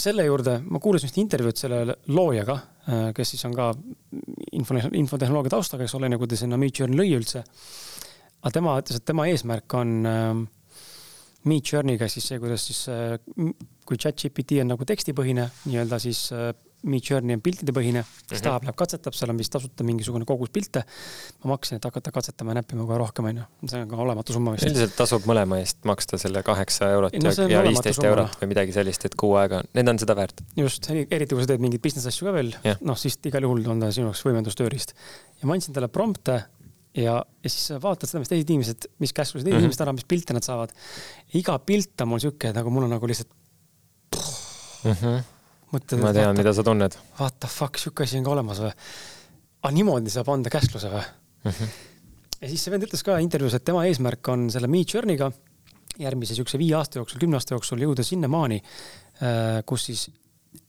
selle 0.00 0.24
juurde 0.24 0.58
ma 0.72 0.80
kuulasin 0.80 1.10
just 1.10 1.18
intervjuud 1.20 1.58
selle 1.60 1.96
loojaga, 2.12 2.58
äh, 2.88 3.06
kes 3.16 3.34
siis 3.34 3.44
on 3.48 3.56
ka 3.56 3.70
info, 4.56 4.78
infotehnoloogia 5.00 5.56
taustaga, 5.56 5.84
eks 5.84 5.96
ole, 5.98 6.08
nagu 6.12 6.28
ta 6.28 6.38
sinna 6.40 6.60
Midjourney 6.60 7.00
lõi 7.00 7.16
üldse. 7.18 7.44
Aga 8.44 8.52
tema 8.58 8.76
ütles, 8.82 9.00
et 9.00 9.08
tema 9.08 9.26
eesmärk 9.32 9.78
on 9.80 9.96
äh, 10.10 10.44
Midjourney'ga 11.48 12.08
siis 12.08 12.28
see, 12.30 12.38
kuidas 12.40 12.62
siis, 12.64 12.84
kui 13.84 13.98
chat-GPT 14.00 14.62
on 14.62 14.70
nagu 14.72 14.86
tekstipõhine 14.88 15.50
nii-öelda, 15.66 15.98
siis 16.00 16.30
Midjourney 16.84 17.38
on 17.38 17.42
piltidepõhine, 17.44 18.02
kes 18.04 18.10
mm 18.10 18.34
-hmm. 18.36 18.44
tahab, 18.44 18.64
läheb 18.66 18.76
katsetab, 18.76 19.14
seal 19.16 19.32
on 19.32 19.38
vist 19.40 19.52
tasuta 19.52 19.84
mingisugune 19.84 20.24
kogus 20.28 20.50
pilte. 20.52 20.84
ma 21.44 21.50
maksin, 21.54 21.76
et 21.76 21.84
hakata 21.84 22.12
katsetama 22.12 22.50
ja 22.50 22.60
näppima 22.60 22.86
kohe 22.86 22.98
rohkem, 22.98 23.24
onju. 23.24 23.44
see 23.68 23.80
on 23.80 23.88
ka 23.88 23.96
olematu 23.96 24.32
summa 24.32 24.52
vist. 24.52 24.66
üldiselt 24.68 24.96
tasub 24.96 25.24
mõlema 25.24 25.58
eest 25.60 25.78
maksta 25.84 26.18
selle 26.18 26.42
kaheksa 26.42 26.90
eurot 26.96 27.16
no, 27.22 27.32
ja 27.48 27.62
viisteist 27.62 28.04
eurot 28.04 28.36
või 28.40 28.50
midagi 28.52 28.72
sellist, 28.72 29.04
et 29.04 29.14
kuu 29.14 29.34
aega, 29.40 29.62
need 29.74 29.88
on 29.88 29.98
seda 29.98 30.16
väärt. 30.16 30.44
just, 30.56 30.90
eriti 30.90 31.34
kui 31.34 31.42
sa 31.42 31.52
teed 31.54 31.60
mingeid 31.64 31.82
business 31.82 32.06
asju 32.06 32.28
ka 32.28 32.32
veel, 32.36 32.54
noh 32.80 32.98
siis 32.98 33.18
igal 33.24 33.48
juhul 33.48 33.64
on 33.66 33.80
ta 33.80 33.92
sinu 33.92 34.10
jaoks 34.10 34.24
võimendustööriist. 34.28 34.94
ja 35.40 35.48
ma 35.48 35.54
andsin 35.54 35.74
talle 35.74 35.88
prompte 35.88 36.44
ja, 36.94 37.14
ja 37.44 37.50
siis 37.50 37.74
vaatad 37.82 38.10
seda, 38.10 38.22
mis 38.22 38.32
teised 38.32 38.50
inimesed, 38.50 38.88
mis 39.02 39.12
käsklused 39.12 39.44
teised 39.44 39.54
mm 39.54 39.58
-hmm. 39.58 39.68
inimesed 39.68 39.84
annavad, 39.84 40.00
mis 40.02 40.10
pilte 40.10 40.36
nad 40.36 40.46
saavad. 40.46 40.74
iga 41.34 41.58
pilt 41.58 42.00
on 42.00 42.08
mul 42.08 42.22
sihuke, 42.22 42.52
nagu 42.52 42.70
mul 42.70 42.86
on 42.88 42.94
nagu 42.96 43.06
lihtsalt 43.06 43.30
mm. 44.84 44.92
-hmm 44.92 45.22
mõtled. 45.74 46.02
ma 46.02 46.12
tean, 46.14 46.36
mida 46.36 46.52
sa 46.54 46.64
tunned. 46.66 46.96
What 47.18 47.40
the 47.40 47.50
fuck, 47.50 47.78
sihuke 47.80 48.06
asi 48.06 48.18
on 48.20 48.24
ka 48.26 48.34
olemas 48.36 48.62
või? 48.62 48.72
aga 49.64 49.70
ah, 49.70 49.72
niimoodi 49.72 50.12
saab 50.12 50.28
anda 50.28 50.50
käskluse 50.52 50.90
või 50.92 51.00
mm? 51.00 51.50
-hmm. 51.50 51.68
ja 52.42 52.48
siis 52.50 52.64
see 52.64 52.72
vend 52.74 52.84
ütles 52.84 53.02
ka 53.06 53.16
intervjuus, 53.24 53.54
et 53.56 53.64
tema 53.64 53.86
eesmärk 53.88 54.28
on 54.28 54.50
selle 54.52 54.68
Me 54.68 54.82
Journey'ga 54.84 55.30
järgmise 55.98 56.36
siukse 56.36 56.58
viie 56.60 56.74
aasta 56.76 56.98
jooksul, 56.98 57.22
kümne 57.22 57.38
aasta 57.38 57.54
jooksul 57.54 57.80
jõuda 57.80 58.04
sinnamaani, 58.04 58.60
äh, 59.22 59.62
kus 59.66 59.86
siis 59.88 60.10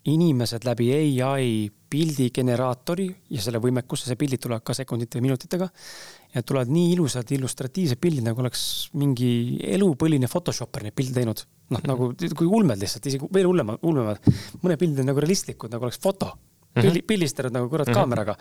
inimesed 0.05 0.65
läbi 0.65 0.89
ai 1.23 1.49
pildigeneraatori 1.89 3.07
ja 3.33 3.41
selle 3.41 3.59
võimekusse, 3.61 4.09
see 4.09 4.19
pildid 4.19 4.41
tulevad 4.43 4.63
ka 4.65 4.73
sekundite 4.77 5.19
või 5.19 5.29
minutitega. 5.29 5.69
ja 6.35 6.43
tulevad 6.43 6.71
nii 6.73 6.93
ilusad 6.93 7.31
illustratiivsed 7.31 7.99
pildid, 8.01 8.25
nagu 8.25 8.41
oleks 8.43 8.89
mingi 8.99 9.59
elupõline 9.77 10.27
Photoshopper 10.27 10.83
neid 10.83 10.95
pilte 10.97 11.15
teinud 11.15 11.45
noh, 11.73 11.85
nagu 11.87 12.09
kui 12.37 12.47
ulmed 12.47 12.81
lihtsalt, 12.81 13.07
isegi 13.09 13.29
veel 13.33 13.47
hullema, 13.49 13.77
ulmemad. 13.81 14.19
mõned 14.63 14.81
pildid 14.81 15.03
on 15.03 15.09
nagu 15.11 15.23
realistlikud, 15.23 15.71
nagu 15.73 15.87
oleks 15.87 16.01
foto 16.01 16.33
mm. 16.33 16.81
-hmm. 16.81 17.07
pildistanud 17.07 17.55
nagu 17.55 17.69
kurat 17.69 17.87
mm 17.87 17.93
-hmm. 17.93 18.01
kaameraga. 18.01 18.37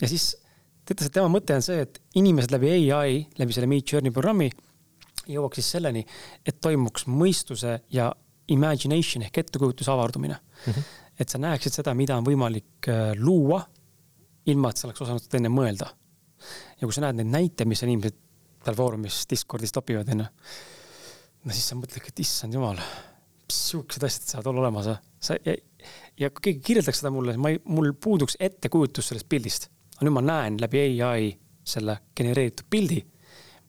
ja 0.00 0.08
siis 0.08 0.36
ta 0.84 0.94
ütles, 0.94 1.06
et 1.06 1.12
tema 1.12 1.28
mõte 1.28 1.54
on 1.54 1.62
see, 1.62 1.80
et 1.80 2.02
inimesed 2.14 2.50
läbi 2.50 2.92
ai, 2.92 3.26
läbi 3.38 3.52
selle 3.52 3.66
Meet 3.66 3.92
Journey 3.92 4.12
programmi 4.12 4.50
jõuaks 5.26 5.60
siis 5.60 5.70
selleni, 5.70 6.04
et 6.46 6.60
toimuks 6.60 7.06
mõistuse 7.06 7.80
ja 7.90 8.12
imagination 8.54 9.24
ehk 9.26 9.38
ettekujutuse 9.42 9.90
avardumine 9.90 10.36
mm. 10.36 10.72
-hmm. 10.72 10.82
et 11.20 11.28
sa 11.28 11.38
näeksid 11.38 11.80
seda, 11.80 11.94
mida 11.94 12.16
on 12.16 12.26
võimalik 12.26 12.88
äh, 12.88 13.12
luua, 13.18 13.62
ilma 14.46 14.70
et 14.70 14.76
sa 14.76 14.86
oleks 14.88 15.02
osanud 15.02 15.22
seda 15.22 15.40
enne 15.40 15.50
mõelda. 15.50 15.90
ja 16.80 16.86
kui 16.86 16.92
sa 16.92 17.00
näed 17.06 17.20
neid 17.22 17.32
näite, 17.32 17.64
mis 17.64 17.82
inimesed 17.82 18.16
seal 18.64 18.76
foorumis 18.76 19.24
Discordis 19.30 19.72
topivad, 19.72 20.08
onju 20.08 20.26
no 21.46 21.54
siis 21.54 21.68
sa 21.70 21.78
mõtledki, 21.78 22.10
et 22.10 22.24
issand 22.24 22.54
jumal, 22.54 22.80
siuksed 23.52 24.02
asjad 24.06 24.32
saavad 24.32 24.50
olla 24.50 24.66
olemas, 24.66 24.88
sa 25.22 25.36
ja, 25.46 25.54
ja 26.18 26.30
kui 26.34 26.48
keegi 26.48 26.62
kirjeldaks 26.70 27.02
seda 27.02 27.12
mulle, 27.14 27.36
ma 27.38 27.52
ei, 27.54 27.60
mul 27.70 27.92
puuduks 28.02 28.38
ettekujutus 28.42 29.12
sellest 29.12 29.28
pildist. 29.30 29.68
aga 29.96 30.08
nüüd 30.08 30.16
ma 30.18 30.24
näen 30.24 30.58
läbi 30.60 30.82
ai 31.02 31.30
selle 31.66 31.98
genereeritud 32.16 32.66
pildi, 32.70 32.98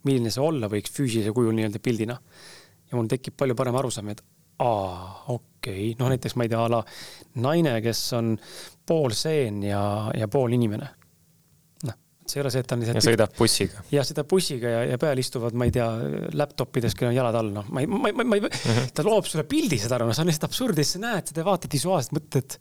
milline 0.05 0.31
see 0.33 0.43
olla 0.43 0.69
võiks 0.71 0.93
füüsilise 0.93 1.33
kujul 1.33 1.55
nii-öelda 1.57 1.81
pildina. 1.83 2.17
ja 2.89 2.97
mul 2.97 3.09
tekib 3.11 3.37
palju 3.37 3.55
parem 3.55 3.75
arusaam, 3.75 4.09
et 4.09 4.23
aa, 4.59 5.23
okei 5.27 5.91
okay., 5.91 5.95
noh 5.99 6.13
näiteks 6.13 6.37
ma 6.37 6.47
ei 6.47 6.53
tea, 6.53 6.63
a 6.63 6.71
la 6.71 6.83
naine, 7.43 7.77
kes 7.85 8.03
on 8.17 8.35
pool 8.87 9.15
seen 9.17 9.63
ja, 9.67 9.81
ja 10.17 10.27
pool 10.31 10.55
inimene 10.57 10.93
see 12.27 12.39
ei 12.39 12.43
ole 12.43 12.51
see, 12.51 12.63
et 12.63 12.67
ta 12.67 12.75
on 12.75 12.83
lihtsalt. 12.83 12.99
ja 12.99 13.05
sõidab 13.05 13.35
bussiga. 13.37 13.83
jah, 13.91 14.05
sõidab 14.07 14.29
bussiga 14.31 14.71
ja, 14.71 14.79
ja 14.91 14.99
peal 15.01 15.21
istuvad, 15.21 15.55
ma 15.57 15.67
ei 15.67 15.73
tea, 15.75 15.85
laptopides, 16.37 16.95
kellel 16.97 17.13
on 17.13 17.17
jalad 17.17 17.37
all, 17.39 17.51
noh, 17.55 17.69
ma 17.73 17.83
ei, 17.83 17.89
ma 17.91 18.11
ma 18.11 18.25
ma 18.25 18.39
ei 18.39 18.43
mm, 18.43 18.57
-hmm. 18.63 18.89
ta 18.97 19.05
loob 19.07 19.29
sulle 19.29 19.45
pildi, 19.47 19.79
saad 19.81 19.95
aru, 19.97 20.09
no 20.09 20.15
see 20.15 20.25
on 20.25 20.31
lihtsalt 20.31 20.49
absurd 20.49 20.77
ja 20.77 20.85
siis 20.85 20.97
sa 20.97 21.03
näed 21.05 21.31
seda 21.31 21.43
ja 21.43 21.47
vaatad 21.47 21.77
visuaalselt, 21.77 22.17
mõtled, 22.17 22.43
et 22.43 22.59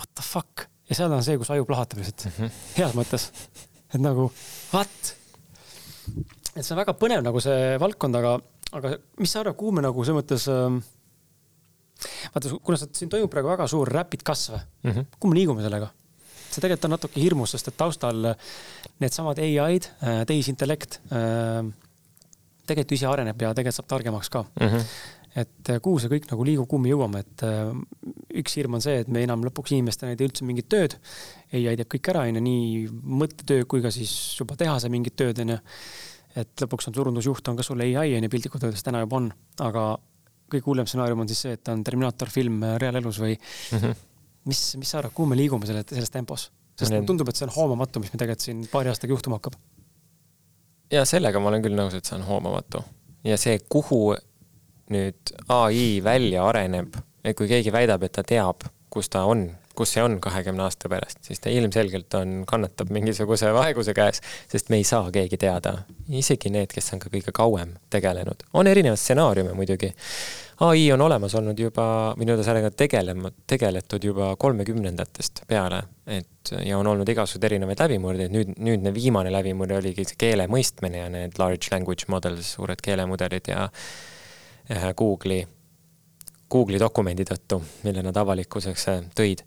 what 0.00 0.10
the 0.14 0.26
fuck. 0.26 0.66
ja 0.90 0.98
seal 0.98 1.14
on 1.14 1.24
see, 1.26 1.38
kus 1.38 1.52
aju 1.54 1.68
plahvatab 1.68 2.02
lihtsalt 2.02 2.26
mm, 2.26 2.36
-hmm. 2.40 2.58
heas 2.80 2.98
mõttes. 2.98 3.30
et 3.94 4.02
nagu, 4.02 4.28
what? 4.72 5.14
et 6.56 6.62
see 6.64 6.74
on 6.74 6.82
väga 6.82 6.96
põnev 6.98 7.22
nagu 7.26 7.42
see 7.42 7.76
valdkond, 7.82 8.22
aga, 8.22 8.36
aga 8.72 8.96
mis 9.20 9.32
sa 9.32 9.44
arvad, 9.44 9.58
kuhu 9.60 9.78
me 9.78 9.86
nagu 9.86 10.04
selles 10.04 10.22
mõttes 10.22 10.50
äh, 10.50 10.82
vaata, 12.34 12.56
kuna 12.62 12.80
siin 12.80 13.12
toimub 13.12 13.30
praegu 13.32 13.48
väga 13.54 13.68
suur 13.70 13.88
rapid 13.88 14.22
kasv 14.26 14.56
mm, 14.56 14.90
-hmm. 14.90 15.06
kuhu 15.20 15.32
me 15.32 15.40
liigume 15.40 15.62
sellega? 15.62 15.92
see 16.56 16.62
tegelikult 16.64 16.88
on 16.88 16.94
natuke 16.96 17.20
hirmus, 17.20 17.52
sest 17.54 17.68
et 17.70 17.76
taustal 17.76 18.30
needsamad 19.02 19.40
ai-d, 19.42 19.90
äh, 20.00 20.22
tehisintellekt 20.28 21.00
äh, 21.10 21.60
tegelikult 22.66 22.96
ise 22.96 23.10
areneb 23.10 23.44
ja 23.44 23.52
tegelikult 23.54 23.80
saab 23.80 23.92
targemaks 23.92 24.32
ka 24.32 24.44
mm. 24.46 24.72
-hmm. 24.72 24.88
et 25.42 25.70
äh, 25.74 25.80
kuhu 25.84 26.00
see 26.00 26.12
kõik 26.12 26.30
nagu 26.32 26.48
liigub, 26.48 26.68
kuhu 26.70 26.82
me 26.82 26.92
jõuame, 26.92 27.22
et 27.24 27.46
üks 28.42 28.56
hirm 28.58 28.78
on 28.78 28.84
see, 28.84 29.02
et 29.04 29.12
me 29.12 29.22
enam 29.26 29.44
lõpuks 29.44 29.76
inimestena 29.76 30.14
ei 30.14 30.20
tee 30.20 30.30
üldse 30.30 30.48
mingit 30.48 30.68
tööd. 30.72 30.98
ai 31.52 31.76
teeb 31.76 31.88
kõik 31.94 32.10
ära, 32.12 32.26
onju, 32.30 32.40
nii 32.40 32.88
mõttetöö 33.22 33.68
kui 33.68 33.82
ka 33.82 33.90
siis 33.90 34.12
juba 34.40 34.56
tehase 34.56 34.88
mingit 34.88 35.16
tööd, 35.16 35.40
onju. 35.44 35.58
et 36.36 36.62
lõpuks 36.64 36.88
on 36.88 36.94
turundusjuht 36.94 37.48
on 37.48 37.56
ka 37.56 37.62
sul 37.62 37.80
ai, 37.80 37.94
onju, 38.16 38.28
piltlikult 38.28 38.64
öeldes 38.64 38.82
täna 38.82 39.04
juba 39.04 39.16
on, 39.16 39.32
aga 39.60 39.96
kõige 40.52 40.68
hullem 40.68 40.86
stsenaarium 40.86 41.24
on 41.24 41.30
siis 41.30 41.40
see, 41.46 41.56
et 41.56 41.62
ta 41.66 41.74
on 41.74 41.84
Terminaator 41.84 42.30
film 42.30 42.62
reaalelus 42.80 43.18
või 43.22 43.34
mm 43.36 43.78
-hmm 43.78 44.04
mis, 44.46 44.60
mis 44.76 44.90
sa 44.90 45.00
arvad, 45.00 45.14
kuhu 45.16 45.30
me 45.30 45.38
liigume 45.38 45.68
selle, 45.68 45.84
selles 45.90 46.12
tempos? 46.14 46.50
sest 46.76 46.92
mulle 46.92 47.08
tundub, 47.08 47.28
et 47.32 47.38
see 47.38 47.46
on 47.46 47.54
hoomamatu, 47.54 48.02
mis 48.02 48.10
meil 48.12 48.20
tegelikult 48.20 48.44
siin 48.44 48.58
paari 48.68 48.90
aastaga 48.92 49.14
juhtuma 49.14 49.38
hakkab. 49.38 49.54
ja 50.92 51.06
sellega 51.08 51.40
ma 51.40 51.48
olen 51.48 51.64
küll 51.64 51.76
nõus, 51.78 51.96
et 51.96 52.04
see 52.04 52.18
on 52.18 52.26
hoomamatu. 52.28 52.82
ja 53.24 53.38
see, 53.40 53.58
kuhu 53.72 54.00
nüüd 54.92 55.32
ai 55.50 55.86
välja 56.04 56.44
areneb, 56.46 56.98
et 57.24 57.36
kui 57.38 57.48
keegi 57.50 57.72
väidab, 57.74 58.04
et 58.04 58.12
ta 58.18 58.26
teab, 58.26 58.68
kus 58.92 59.08
ta 59.10 59.24
on, 59.26 59.48
kus 59.76 59.94
see 59.96 60.04
on 60.04 60.18
kahekümne 60.22 60.64
aasta 60.66 60.90
pärast, 60.92 61.22
siis 61.26 61.42
ta 61.42 61.52
ilmselgelt 61.52 62.14
on, 62.18 62.38
kannatab 62.48 62.90
mingisuguse 62.94 63.52
vaeguse 63.56 63.94
käes, 63.96 64.22
sest 64.50 64.72
me 64.72 64.80
ei 64.80 64.88
saa 64.88 65.10
keegi 65.12 65.38
teada. 65.40 65.78
isegi 66.08 66.50
need, 66.50 66.72
kes 66.72 66.92
on 66.94 67.02
ka 67.02 67.12
kõige 67.12 67.34
kauem 67.36 67.76
tegelenud. 67.90 68.46
on 68.52 68.66
erinevaid 68.66 69.00
stsenaariume 69.00 69.54
muidugi 69.56 69.92
ai 70.60 70.92
on 70.92 71.00
olemas 71.00 71.34
olnud 71.36 71.58
juba, 71.60 72.14
või 72.16 72.26
nii-öelda 72.26 72.44
sellega 72.46 72.70
tegelema, 72.72 73.30
tegeletud 73.46 74.04
juba 74.04 74.30
kolmekümnendatest 74.40 75.42
peale, 75.48 75.82
et 76.06 76.52
ja 76.64 76.78
on 76.78 76.86
olnud 76.86 77.08
igasuguseid 77.12 77.44
erinevaid 77.50 77.82
läbimurdeid, 77.84 78.32
nüüd, 78.32 78.54
nüüdne 78.64 78.92
viimane 78.94 79.32
läbimurre 79.34 79.76
oligi 79.82 80.06
see 80.08 80.20
keele 80.20 80.46
mõistmine 80.48 81.02
ja 81.02 81.10
need 81.12 81.36
large 81.40 81.72
language 81.74 82.08
models, 82.12 82.54
suured 82.56 82.80
keelemudelid 82.82 83.52
ja 83.52 83.68
Google'i, 84.96 85.44
Google'i 86.50 86.80
dokumendi 86.80 87.26
tõttu, 87.28 87.60
mille 87.84 88.02
nad 88.06 88.16
avalikkuseks 88.16 88.88
tõid. 89.18 89.44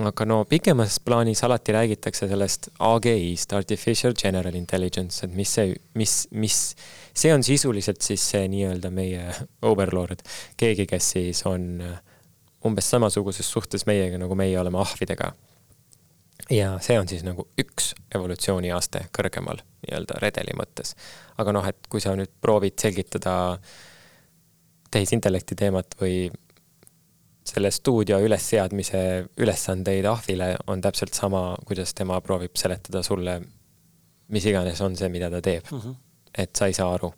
Aga 0.00 0.24
no 0.24 0.44
pikemas 0.48 0.98
plaanis 1.04 1.42
alati 1.44 1.72
räägitakse 1.72 2.28
sellest 2.28 2.68
AGI-st, 2.78 3.52
Artificial 3.52 4.14
General 4.22 4.54
Intelligence, 4.54 5.26
et 5.26 5.34
mis 5.36 5.52
see, 5.54 5.74
mis, 5.94 6.14
mis, 6.30 6.58
see 7.14 7.32
on 7.34 7.44
sisuliselt 7.44 8.02
siis 8.02 8.24
see 8.32 8.46
nii-öelda 8.48 8.90
meie 8.94 9.28
overlord, 9.70 10.24
keegi, 10.56 10.86
kes 10.90 11.10
siis 11.16 11.44
on 11.50 11.84
umbes 12.66 12.90
samasuguses 12.90 13.48
suhtes 13.48 13.86
meiega, 13.86 14.18
nagu 14.22 14.36
meie 14.38 14.58
oleme 14.60 14.80
ahvidega. 14.80 15.32
ja 16.50 16.74
see 16.82 16.98
on 16.98 17.08
siis 17.08 17.22
nagu 17.22 17.46
üks 17.58 17.92
evolutsiooniaste 18.14 19.06
kõrgemal 19.14 19.62
nii-öelda 19.86 20.20
redeli 20.22 20.56
mõttes. 20.58 20.96
aga 21.38 21.52
noh, 21.52 21.66
et 21.66 21.88
kui 21.88 22.00
sa 22.00 22.16
nüüd 22.16 22.32
proovid 22.40 22.78
selgitada 22.80 23.58
tehisintellekti 24.92 25.56
teemat 25.56 25.94
või 26.00 26.30
selle 27.46 27.70
stuudio 27.74 28.20
ülesseadmise 28.22 29.00
ülesandeid 29.42 30.06
ahvile 30.08 30.54
on 30.70 30.82
täpselt 30.82 31.16
sama, 31.16 31.56
kuidas 31.66 31.94
tema 31.98 32.20
proovib 32.22 32.54
seletada 32.58 33.02
sulle, 33.06 33.40
mis 34.32 34.46
iganes 34.46 34.80
on 34.84 34.94
see, 34.98 35.10
mida 35.12 35.30
ta 35.30 35.42
teeb 35.42 35.66
mm. 35.70 35.80
-hmm. 35.80 35.98
et 36.38 36.56
sa 36.56 36.70
ei 36.70 36.78
saa 36.78 36.92
aru. 36.94 37.12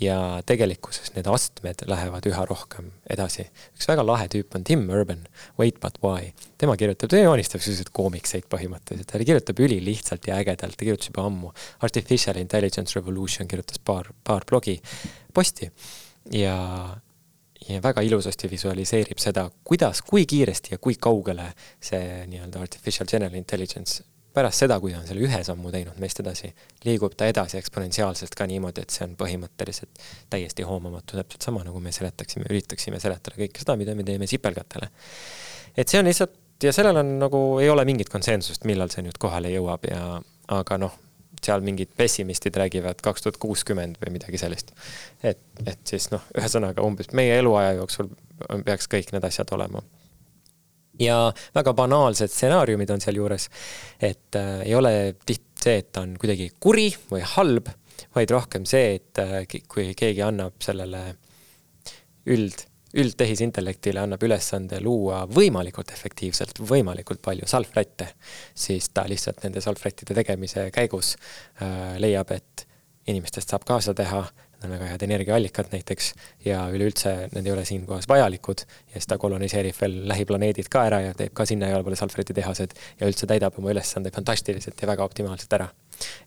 ja 0.00 0.38
tegelikkuses 0.46 1.10
need 1.16 1.26
astmed 1.26 1.80
lähevad 1.90 2.26
üha 2.30 2.44
rohkem 2.46 2.92
edasi. 3.10 3.48
üks 3.74 3.88
väga 3.88 4.04
lahe 4.06 4.28
tüüp 4.30 4.54
on 4.54 4.64
Tim 4.64 4.84
Urban, 4.90 5.26
Wait 5.58 5.80
but 5.80 5.98
why. 6.02 6.32
tema 6.58 6.76
kirjutab, 6.76 7.10
ta 7.10 7.18
joonistab 7.18 7.60
selliseid 7.60 7.90
koomikseid 7.92 8.46
põhimõtteliselt, 8.46 9.10
ta 9.10 9.18
kirjutab 9.18 9.58
ülilihtsalt 9.58 10.28
ja 10.28 10.36
ägedalt, 10.36 10.76
ta 10.76 10.84
kirjutas 10.84 11.10
juba 11.10 11.26
ammu. 11.26 11.50
Artificial 11.80 12.36
Intelligence 12.36 12.94
Revolution 12.94 13.48
kirjutas 13.48 13.78
paar, 13.78 14.12
paar 14.24 14.46
blogi 14.46 14.80
posti 15.34 15.72
ja 16.30 16.54
ja 17.68 17.80
väga 17.82 18.04
ilusasti 18.06 18.50
visualiseerib 18.50 19.18
seda, 19.22 19.48
kuidas, 19.64 20.02
kui 20.06 20.26
kiiresti 20.26 20.76
ja 20.76 20.78
kui 20.78 20.94
kaugele 21.00 21.50
see 21.80 22.22
nii-öelda 22.30 22.62
artificial 22.62 23.10
general 23.10 23.34
intelligence 23.38 24.04
pärast 24.38 24.62
seda, 24.62 24.78
kui 24.80 24.92
ta 24.92 25.00
on 25.00 25.06
selle 25.08 25.24
ühe 25.26 25.38
sammu 25.44 25.72
teinud 25.74 25.98
meist 26.02 26.20
edasi, 26.22 26.50
liigub 26.86 27.16
ta 27.18 27.26
edasi 27.30 27.58
eksponentsiaalselt 27.58 28.36
ka 28.38 28.46
niimoodi, 28.46 28.84
et 28.84 28.94
see 28.94 29.06
on 29.08 29.16
põhimõtteliselt 29.18 30.02
täiesti 30.30 30.66
hoomamatu, 30.68 31.16
täpselt 31.18 31.48
sama, 31.48 31.64
nagu 31.66 31.80
me 31.82 31.92
seletaksime, 31.94 32.46
üritaksime 32.50 33.00
seletada 33.02 33.40
kõike 33.40 33.64
seda, 33.64 33.76
mida 33.80 33.96
me 33.98 34.06
teeme 34.06 34.28
sipelgatele. 34.30 34.90
et 35.76 35.88
see 35.88 35.98
on 35.98 36.10
lihtsalt 36.10 36.36
ja 36.62 36.72
sellel 36.74 37.02
on 37.02 37.18
nagu, 37.22 37.42
ei 37.62 37.70
ole 37.70 37.84
mingit 37.88 38.12
konsensust, 38.12 38.66
millal 38.68 38.92
see 38.92 39.04
nüüd 39.06 39.18
kohale 39.18 39.50
jõuab 39.52 39.90
ja 39.90 40.02
aga 40.54 40.78
noh, 40.78 40.94
seal 41.44 41.64
mingid 41.64 41.92
pessimistid 41.96 42.56
räägivad 42.56 43.02
kaks 43.04 43.24
tuhat 43.24 43.38
kuuskümmend 43.42 44.00
või 44.02 44.14
midagi 44.18 44.40
sellist. 44.40 44.72
et, 45.22 45.40
et 45.66 45.80
siis 45.84 46.10
noh, 46.14 46.24
ühesõnaga 46.38 46.84
umbes 46.84 47.12
meie 47.16 47.38
eluaja 47.38 47.76
jooksul 47.78 48.10
peaks 48.64 48.90
kõik 48.90 49.12
need 49.12 49.24
asjad 49.24 49.52
olema. 49.56 49.82
ja 50.98 51.32
väga 51.54 51.74
banaalsed 51.78 52.32
stsenaariumid 52.32 52.90
on 52.90 53.00
sealjuures, 53.00 53.48
et 54.00 54.38
äh, 54.38 54.54
ei 54.66 54.74
ole 54.74 55.14
tihti 55.26 55.46
see, 55.58 55.82
et 55.82 55.92
ta 55.92 56.04
on 56.06 56.14
kuidagi 56.20 56.50
kuri 56.60 56.88
või 57.10 57.22
halb, 57.34 57.70
vaid 58.14 58.30
rohkem 58.30 58.66
see, 58.68 58.98
et 58.98 59.22
äh, 59.22 59.42
kui 59.70 59.92
keegi 59.98 60.22
annab 60.26 60.58
sellele 60.64 61.02
üld 62.28 62.67
üldtehisintellektile 62.96 64.00
annab 64.00 64.22
ülesande 64.24 64.80
luua 64.80 65.24
võimalikult 65.28 65.92
efektiivselt 65.92 66.60
võimalikult 66.70 67.20
palju 67.24 67.48
salvrätte, 67.48 68.12
siis 68.54 68.88
ta 68.94 69.04
lihtsalt 69.08 69.44
nende 69.44 69.60
salvrättide 69.64 70.16
tegemise 70.16 70.68
käigus 70.74 71.14
äh, 71.16 71.98
leiab, 72.00 72.32
et 72.32 72.64
inimestest 73.08 73.52
saab 73.52 73.64
kaasa 73.68 73.94
teha, 73.96 74.22
need 74.58 74.70
on 74.70 74.74
väga 74.74 74.90
head 74.92 75.02
energiaallikad 75.06 75.72
näiteks 75.72 76.12
ja 76.44 76.64
üleüldse 76.74 77.14
need 77.32 77.46
ei 77.46 77.52
ole 77.52 77.64
siinkohas 77.68 78.08
vajalikud 78.10 78.64
ja 78.66 78.98
siis 78.98 79.06
ta 79.10 79.18
koloniseerib 79.18 79.76
veel 79.80 80.00
lähiplaneedid 80.10 80.70
ka 80.72 80.84
ära 80.90 81.02
ja 81.08 81.18
teeb 81.18 81.34
ka 81.34 81.46
sinna 81.46 81.70
igale 81.70 81.86
poole 81.86 81.98
salvrätitehased 82.00 82.74
ja 83.00 83.10
üldse 83.10 83.28
täidab 83.30 83.58
oma 83.58 83.70
ülesande 83.74 84.10
fantastiliselt 84.14 84.82
ja 84.82 84.90
väga 84.90 85.06
optimaalselt 85.06 85.58
ära 85.60 85.68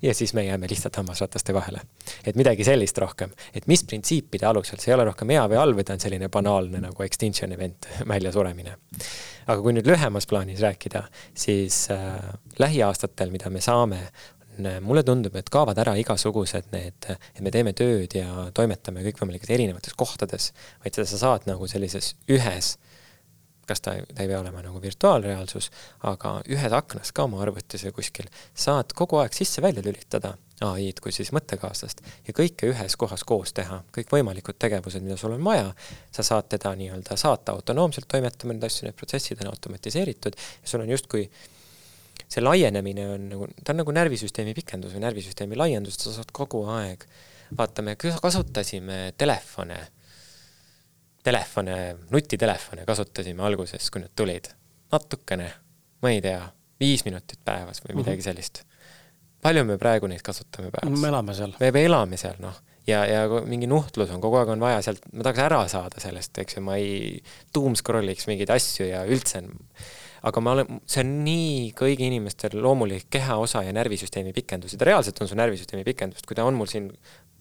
ja 0.02 0.14
siis 0.14 0.34
me 0.34 0.44
jääme 0.45 0.68
lihtsalt 0.70 0.95
hammasrataste 0.95 1.53
vahele. 1.53 1.82
et 2.26 2.36
midagi 2.36 2.64
sellist 2.64 2.98
rohkem, 2.98 3.32
et 3.53 3.68
mis 3.68 3.84
printsiipide 3.84 4.45
alusel, 4.45 4.80
see 4.80 4.91
ei 4.91 4.95
ole 4.95 5.06
rohkem 5.12 5.30
hea 5.34 5.44
või 5.52 5.60
halb, 5.60 5.80
vaid 5.80 5.90
ta 5.90 5.98
on 5.98 6.03
selline 6.03 6.30
banaalne 6.30 6.82
nagu 6.84 7.03
extinction 7.03 7.52
event, 7.52 7.88
väljasuremine. 8.14 8.76
aga 9.48 9.60
kui 9.62 9.76
nüüd 9.76 9.88
lühemas 9.88 10.28
plaanis 10.28 10.62
rääkida, 10.64 11.03
siis 11.34 11.88
äh, 11.91 12.20
lähiaastatel, 12.60 13.32
mida 13.32 13.49
me 13.49 13.62
saame, 13.62 14.03
mulle 14.84 15.04
tundub, 15.08 15.36
et 15.40 15.50
kaovad 15.54 15.80
ära 15.82 15.96
igasugused 16.00 16.72
need, 16.76 17.10
et 17.10 17.42
me 17.44 17.54
teeme 17.54 17.74
tööd 17.78 18.16
ja 18.18 18.48
toimetame 18.58 19.04
kõikvõimalikes 19.08 19.52
erinevates 19.54 19.98
kohtades, 19.98 20.52
vaid 20.84 20.98
seda 20.98 21.10
sa 21.10 21.22
saad 21.26 21.50
nagu 21.50 21.70
sellises 21.72 22.14
ühes 22.32 22.76
äh, 22.76 22.92
kas 23.72 23.82
ta, 23.82 23.96
ta 24.16 24.24
ei 24.24 24.30
pea 24.30 24.40
olema 24.40 24.62
nagu 24.64 24.82
virtuaalreaalsus, 24.82 25.70
aga 26.12 26.34
ühes 26.52 26.74
aknas 26.76 27.14
ka 27.16 27.26
oma 27.28 27.42
arvutis 27.44 27.86
või 27.88 27.96
kuskil. 28.00 28.30
Saad 28.66 28.96
kogu 28.98 29.22
aeg 29.22 29.36
sisse-välja 29.38 29.84
lülitada 29.86 30.36
ai-d 30.66 31.02
kui 31.02 31.14
siis 31.16 31.32
mõttekaaslast 31.34 32.04
ja 32.28 32.36
kõike 32.38 32.70
ühes 32.70 32.98
kohas 33.00 33.24
koos 33.28 33.54
teha, 33.58 33.82
kõikvõimalikud 33.96 34.60
tegevused, 34.62 35.02
mida 35.06 35.18
sul 35.18 35.34
on 35.38 35.46
vaja, 35.46 35.72
sa 36.14 36.26
saad 36.26 36.52
teda 36.54 36.76
nii-öelda 36.78 37.18
saata 37.18 37.56
autonoomselt 37.58 38.10
toimetama 38.12 38.58
neid 38.58 38.68
asju, 38.70 38.86
need 38.88 39.00
protsessid 39.00 39.42
on 39.42 39.50
automatiseeritud 39.54 40.38
ja 40.38 40.74
sul 40.74 40.86
on 40.86 40.94
justkui 40.94 41.26
see 42.32 42.44
laienemine 42.44 43.08
on 43.12 43.30
nagu, 43.34 43.48
ta 43.64 43.74
on 43.74 43.82
nagu 43.84 43.94
närvisüsteemi 43.95 44.53
pikendus 44.56 44.95
või 44.95 45.03
närvisüsteemi 45.03 45.60
laiendus, 45.60 45.98
sa 45.99 46.14
saad 46.16 46.32
kogu 46.36 46.64
aeg, 46.72 47.03
vaata, 47.58 47.84
me 47.84 47.98
kasutasime 47.99 49.12
telefone 49.20 49.82
telefone, 51.24 51.78
nutitelefone 52.10 52.86
kasutasime 52.88 53.44
alguses, 53.45 53.90
kui 53.91 54.03
need 54.03 54.14
tulid. 54.16 54.49
natukene, 54.91 55.45
ma 56.03 56.10
ei 56.12 56.20
tea, 56.20 56.41
viis 56.82 57.06
minutit 57.08 57.40
päevas 57.45 57.80
või 57.86 58.02
midagi 58.02 58.18
-hmm. 58.18 58.24
sellist. 58.26 58.64
palju 59.41 59.64
me 59.66 59.78
praegu 59.78 60.08
neid 60.08 60.22
kasutame 60.22 60.72
päevas? 60.72 60.99
me 60.99 61.08
elame 61.08 61.34
seal. 61.34 61.53
me 61.60 61.86
elame 61.86 62.18
seal, 62.18 62.36
noh. 62.40 62.62
ja, 62.88 63.06
ja 63.06 63.28
mingi 63.45 63.68
nuhtlus 63.68 64.10
on, 64.10 64.22
kogu 64.22 64.41
aeg 64.41 64.49
on 64.49 64.60
vaja 64.60 64.82
sealt, 64.82 65.06
ma 65.14 65.24
tahaks 65.24 65.40
ära 65.40 65.68
saada 65.68 65.99
sellest, 65.99 66.38
eks 66.38 66.58
ju, 66.58 66.62
ma 66.62 66.76
ei 66.76 67.24
doom 67.53 67.76
scroll'iks 67.76 68.28
mingeid 68.28 68.49
asju 68.49 68.90
ja 68.90 69.06
üldse 69.06 69.44
aga 70.27 70.43
ma 70.43 70.56
olen, 70.56 70.80
see 70.85 71.02
on 71.02 71.11
nii 71.26 71.72
kõigi 71.77 72.07
inimestel 72.11 72.60
loomulik 72.61 73.07
kehaosa 73.10 73.64
ja 73.65 73.73
närvisüsteemi 73.73 74.34
pikendus 74.35 74.76
ja 74.76 74.81
ta 74.81 74.89
reaalselt 74.91 75.22
on 75.22 75.30
su 75.31 75.38
närvisüsteemi 75.39 75.85
pikendus, 75.88 76.26
kui 76.27 76.38
ta 76.38 76.45
on 76.45 76.57
mul 76.60 76.69
siin 76.69 76.91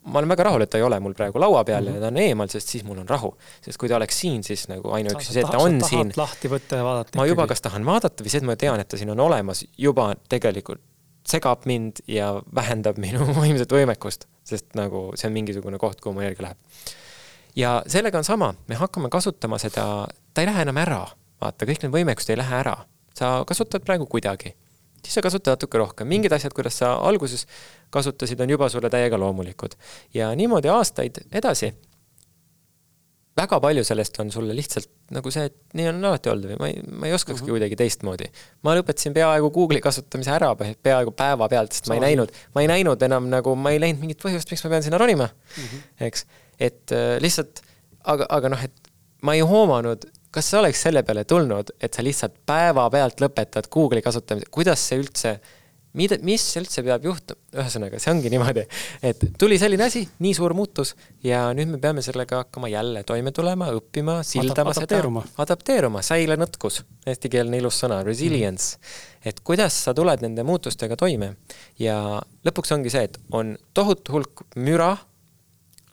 ma 0.05 0.19
olen 0.19 0.31
väga 0.33 0.45
rahul, 0.49 0.65
et 0.65 0.71
ta 0.73 0.79
ei 0.81 0.85
ole 0.85 0.97
mul 1.03 1.15
praegu 1.17 1.41
laua 1.41 1.65
peal 1.65 1.85
mm 1.85 1.89
-hmm. 1.89 1.95
ja 1.95 2.01
ta 2.01 2.07
on 2.07 2.17
eemal, 2.17 2.49
sest 2.49 2.69
siis 2.69 2.85
mul 2.85 2.99
on 2.99 3.09
rahu. 3.09 3.35
sest 3.65 3.79
kui 3.79 3.89
ta 3.89 3.97
oleks 3.97 4.21
siin, 4.21 4.45
siis 4.45 4.69
nagu 4.69 4.91
ainuüksi 4.91 5.33
see, 5.33 5.43
et 5.43 5.51
ta 5.51 5.59
on 5.59 5.81
siin. 5.85 6.13
lahti 6.17 6.49
võtta 6.49 6.77
ja 6.77 6.85
vaadata. 6.85 7.19
ma 7.19 7.27
juba 7.27 7.47
kas 7.47 7.61
tahan 7.61 7.85
vaadata 7.85 8.25
või 8.25 8.29
see, 8.31 8.39
et 8.39 8.45
ma 8.45 8.57
tean, 8.57 8.81
et 8.81 8.89
ta 8.89 8.97
siin 8.97 9.11
on 9.11 9.21
olemas, 9.21 9.65
juba 9.79 10.15
tegelikult 10.29 10.81
segab 11.29 11.67
mind 11.67 12.01
ja 12.09 12.43
vähendab 12.55 12.99
minu 12.99 13.27
vaimset 13.41 13.73
võimekust, 13.73 14.25
sest 14.45 14.75
nagu 14.75 15.11
see 15.15 15.29
on 15.29 15.33
mingisugune 15.33 15.79
koht, 15.79 16.01
kuhu 16.01 16.15
mu 16.15 16.21
energia 16.21 16.43
läheb. 16.43 16.57
ja 17.57 17.83
sellega 17.87 18.19
on 18.19 18.25
sama, 18.25 18.55
me 18.69 18.75
hakkame 18.75 19.09
kasutama 19.09 19.59
seda, 19.59 20.07
ta 20.35 20.41
ei 20.41 20.47
lähe 20.47 20.63
enam 20.63 20.77
ära, 20.77 21.07
vaata, 21.41 21.67
kõik 21.67 21.85
need 21.85 21.95
võimekused 21.95 22.31
ei 22.31 22.41
lähe 22.41 22.57
ära, 22.63 22.77
sa 23.17 23.41
kasutad 23.49 23.85
praegu 23.85 24.07
kuidagi 24.07 24.55
siis 25.05 25.15
sa 25.15 25.23
kasutad 25.25 25.57
natuke 25.57 25.79
rohkem, 25.81 26.09
mingid 26.09 26.33
asjad, 26.37 26.55
kuidas 26.57 26.79
sa 26.81 26.95
alguses 27.09 27.47
kasutasid, 27.95 28.41
on 28.41 28.51
juba 28.51 28.69
sulle 28.69 28.91
täiega 28.93 29.19
loomulikud. 29.19 29.77
ja 30.15 30.35
niimoodi 30.37 30.69
aastaid 30.69 31.23
edasi. 31.33 31.73
väga 33.37 33.61
palju 33.61 33.85
sellest 33.85 34.19
on 34.21 34.31
sulle 34.33 34.55
lihtsalt 34.57 34.89
nagu 35.17 35.31
see, 35.31 35.47
et 35.49 35.57
nii 35.79 35.89
on 35.89 36.05
alati 36.05 36.29
olnud 36.29 36.51
või 36.51 36.59
ma 36.61 36.69
ei, 36.69 36.83
ma 36.83 37.07
ei 37.09 37.15
oskakski 37.17 37.41
mm 37.41 37.47
-hmm. 37.47 37.53
kuidagi 37.57 37.77
teistmoodi. 37.77 38.31
ma 38.63 38.77
lõpetasin 38.77 39.15
peaaegu 39.17 39.51
Google'i 39.51 39.81
kasutamise 39.81 40.31
ära 40.31 40.55
peaaegu 40.83 41.11
päevapealt, 41.11 41.73
sest 41.73 41.89
ma 41.89 41.95
ei 41.95 42.01
näinud, 42.01 42.33
ma 42.55 42.61
ei 42.61 42.69
näinud 42.69 43.03
enam 43.03 43.29
nagu, 43.31 43.55
ma 43.55 43.71
ei 43.71 43.79
näinud 43.79 44.01
mingit 44.01 44.23
põhjust, 44.23 44.51
miks 44.51 44.65
ma 44.65 44.71
pean 44.71 44.83
sinna 44.83 44.99
ronima 44.99 45.29
mm, 45.29 45.65
-hmm. 45.65 46.07
eks. 46.07 46.27
et 46.61 46.93
äh, 46.93 47.17
lihtsalt, 47.21 47.63
aga, 48.05 48.27
aga 48.29 48.49
noh, 48.49 48.65
et 48.65 48.93
ma 49.23 49.35
ei 49.35 49.41
hoomanud 49.41 50.05
kas 50.35 50.51
sa 50.51 50.61
oleks 50.63 50.83
selle 50.87 51.03
peale 51.07 51.25
tulnud, 51.29 51.73
et 51.83 51.95
sa 51.95 52.05
lihtsalt 52.07 52.43
päevapealt 52.47 53.23
lõpetad 53.23 53.71
Google'i 53.73 54.05
kasutamise, 54.05 54.47
kuidas 54.55 54.83
see 54.87 55.01
üldse, 55.01 55.33
mida, 55.99 56.19
mis 56.27 56.45
üldse 56.61 56.85
peab 56.87 57.05
juhtuma, 57.09 57.41
ühesõnaga, 57.59 57.99
see 58.03 58.13
ongi 58.13 58.31
niimoodi, 58.31 58.65
et 59.11 59.25
tuli 59.41 59.59
selline 59.59 59.89
asi, 59.89 60.05
nii 60.23 60.33
suur 60.39 60.55
muutus 60.55 60.95
ja 61.27 61.49
nüüd 61.57 61.73
me 61.73 61.81
peame 61.83 62.05
sellega 62.07 62.45
hakkama 62.45 62.71
jälle 62.71 63.03
toime 63.09 63.35
tulema, 63.35 63.73
õppima, 63.75 64.21
sildama 64.27 64.71
Adap 64.71 64.85
adapteeruma. 64.85 65.25
seda, 65.27 65.43
adapteeruma, 65.47 66.05
säilenõtkus, 66.07 66.81
eestikeelne 67.11 67.59
ilus 67.59 67.83
sõna, 67.83 68.01
resilience. 68.07 68.79
Mm.. 68.79 69.29
et 69.33 69.45
kuidas 69.45 69.83
sa 69.85 69.95
tuled 69.99 70.23
nende 70.23 70.47
muutustega 70.47 70.99
toime? 71.01 71.35
Ja 71.83 72.21
lõpuks 72.47 72.77
ongi 72.79 72.95
see, 72.95 73.11
et 73.11 73.19
on 73.35 73.57
tohutu 73.75 74.15
hulk 74.15 74.47
müra, 74.63 74.95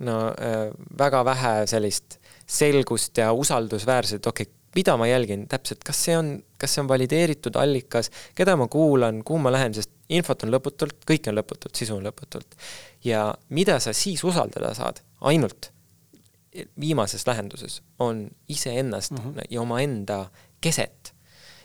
no 0.05 0.19
äh, 0.29 0.67
väga 0.99 1.25
vähe 1.25 1.53
sellist 1.73 2.16
selgust 2.47 3.17
ja 3.17 3.33
usaldusväärset, 3.33 4.27
okei 4.27 4.47
okay,, 4.47 4.53
mida 4.75 4.97
ma 4.99 5.07
jälgin 5.07 5.47
täpselt, 5.49 5.83
kas 5.85 5.99
see 6.05 6.17
on, 6.17 6.33
kas 6.61 6.75
see 6.75 6.83
on 6.83 6.89
valideeritud 6.89 7.55
allikas, 7.59 8.11
keda 8.37 8.55
ma 8.59 8.67
kuulan, 8.71 9.23
kuhu 9.25 9.39
ma 9.41 9.51
lähen, 9.53 9.73
sest 9.75 9.91
infot 10.13 10.45
on 10.45 10.53
lõputult, 10.53 10.99
kõike 11.07 11.31
on 11.31 11.39
lõputult, 11.39 11.75
sisu 11.77 11.97
on 11.97 12.05
lõputult. 12.05 12.57
ja 13.03 13.31
mida 13.49 13.79
sa 13.83 13.93
siis 13.93 14.23
usaldada 14.23 14.73
saad, 14.77 15.01
ainult 15.21 15.71
viimases 16.79 17.27
lähenduses, 17.27 17.81
on 17.99 18.29
iseennast 18.47 19.11
mm 19.11 19.17
-hmm. 19.17 19.41
ja 19.49 19.61
omaenda 19.61 20.29
keset. 20.61 21.13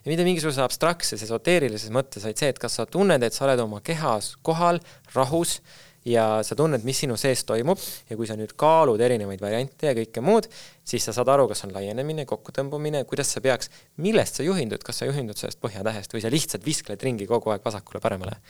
ja 0.04 0.10
mitte 0.10 0.24
mingisuguses 0.24 0.58
abstraktses, 0.58 1.22
esoteerilises 1.22 1.90
mõttes, 1.90 2.24
vaid 2.24 2.36
see, 2.36 2.48
et 2.48 2.58
kas 2.58 2.74
sa 2.74 2.86
tunned, 2.86 3.22
et 3.22 3.32
sa 3.32 3.44
oled 3.44 3.60
oma 3.60 3.80
kehas 3.80 4.36
kohal, 4.42 4.80
rahus 5.14 5.60
ja 6.08 6.24
sa 6.46 6.56
tunned, 6.58 6.82
mis 6.86 6.98
sinu 7.04 7.16
sees 7.20 7.44
toimub 7.46 7.80
ja 8.10 8.16
kui 8.18 8.26
sa 8.26 8.34
nüüd 8.38 8.54
kaalud 8.58 9.00
erinevaid 9.02 9.42
variante 9.42 9.86
ja 9.86 9.94
kõike 9.96 10.22
muud, 10.24 10.48
siis 10.86 11.04
sa 11.06 11.14
saad 11.14 11.30
aru, 11.30 11.46
kas 11.50 11.62
on 11.66 11.74
laienemine, 11.76 12.24
kokkutõmbumine, 12.28 13.04
kuidas 13.08 13.30
sa 13.34 13.42
peaks, 13.44 13.70
millest 14.02 14.40
sa 14.40 14.46
juhindud, 14.46 14.82
kas 14.82 15.02
sa 15.02 15.08
juhindud 15.08 15.38
sellest 15.38 15.60
põhjatähest 15.62 16.14
või 16.14 16.24
sa 16.24 16.32
lihtsalt 16.32 16.66
viskled 16.66 17.06
ringi 17.06 17.28
kogu 17.30 17.54
aeg 17.54 17.62
vasakule-paremale. 17.66 18.40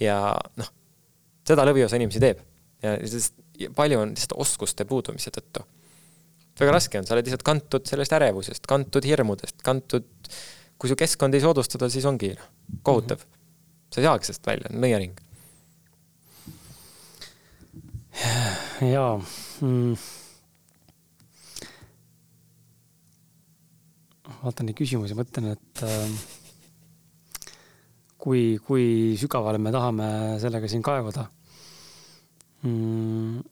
ja 0.00 0.18
noh, 0.60 0.72
seda 1.44 1.66
lõviosa 1.68 2.00
inimesi 2.00 2.22
teeb 2.24 2.40
ja 2.84 2.96
sest 3.08 3.36
palju 3.76 4.00
on 4.00 4.14
lihtsalt 4.14 4.36
oskuste 4.40 4.88
puudumise 4.88 5.32
tõttu. 5.34 5.64
väga 6.60 6.72
raske 6.72 6.98
on, 6.98 7.06
sa 7.06 7.16
oled 7.16 7.28
lihtsalt 7.28 7.44
kantud 7.46 7.86
sellest 7.88 8.16
ärevusest, 8.16 8.64
kantud 8.70 9.04
hirmudest, 9.04 9.60
kantud, 9.66 10.08
kui 10.78 10.90
su 10.90 10.96
keskkond 10.96 11.34
ei 11.34 11.44
soodusta, 11.44 11.88
siis 11.90 12.08
ongi 12.08 12.32
noh, 12.32 12.48
kohutav. 12.82 13.20
sa 13.92 14.00
ei 14.00 14.08
saagi 14.08 14.30
sellest 14.30 14.46
välja, 14.48 14.72
nõiaring 14.72 15.23
jaa 18.94 19.14
mm.. 19.60 19.94
vaatan 24.44 24.68
neid 24.68 24.78
küsimusi, 24.78 25.16
mõtlen, 25.18 25.50
et 25.54 25.82
äh, 25.86 26.12
kui, 28.20 28.44
kui 28.64 28.86
sügavale 29.20 29.58
me 29.62 29.72
tahame 29.74 30.06
sellega 30.42 30.70
siin 30.70 30.84
kaevuda 30.84 31.26
mm.? 32.62 33.42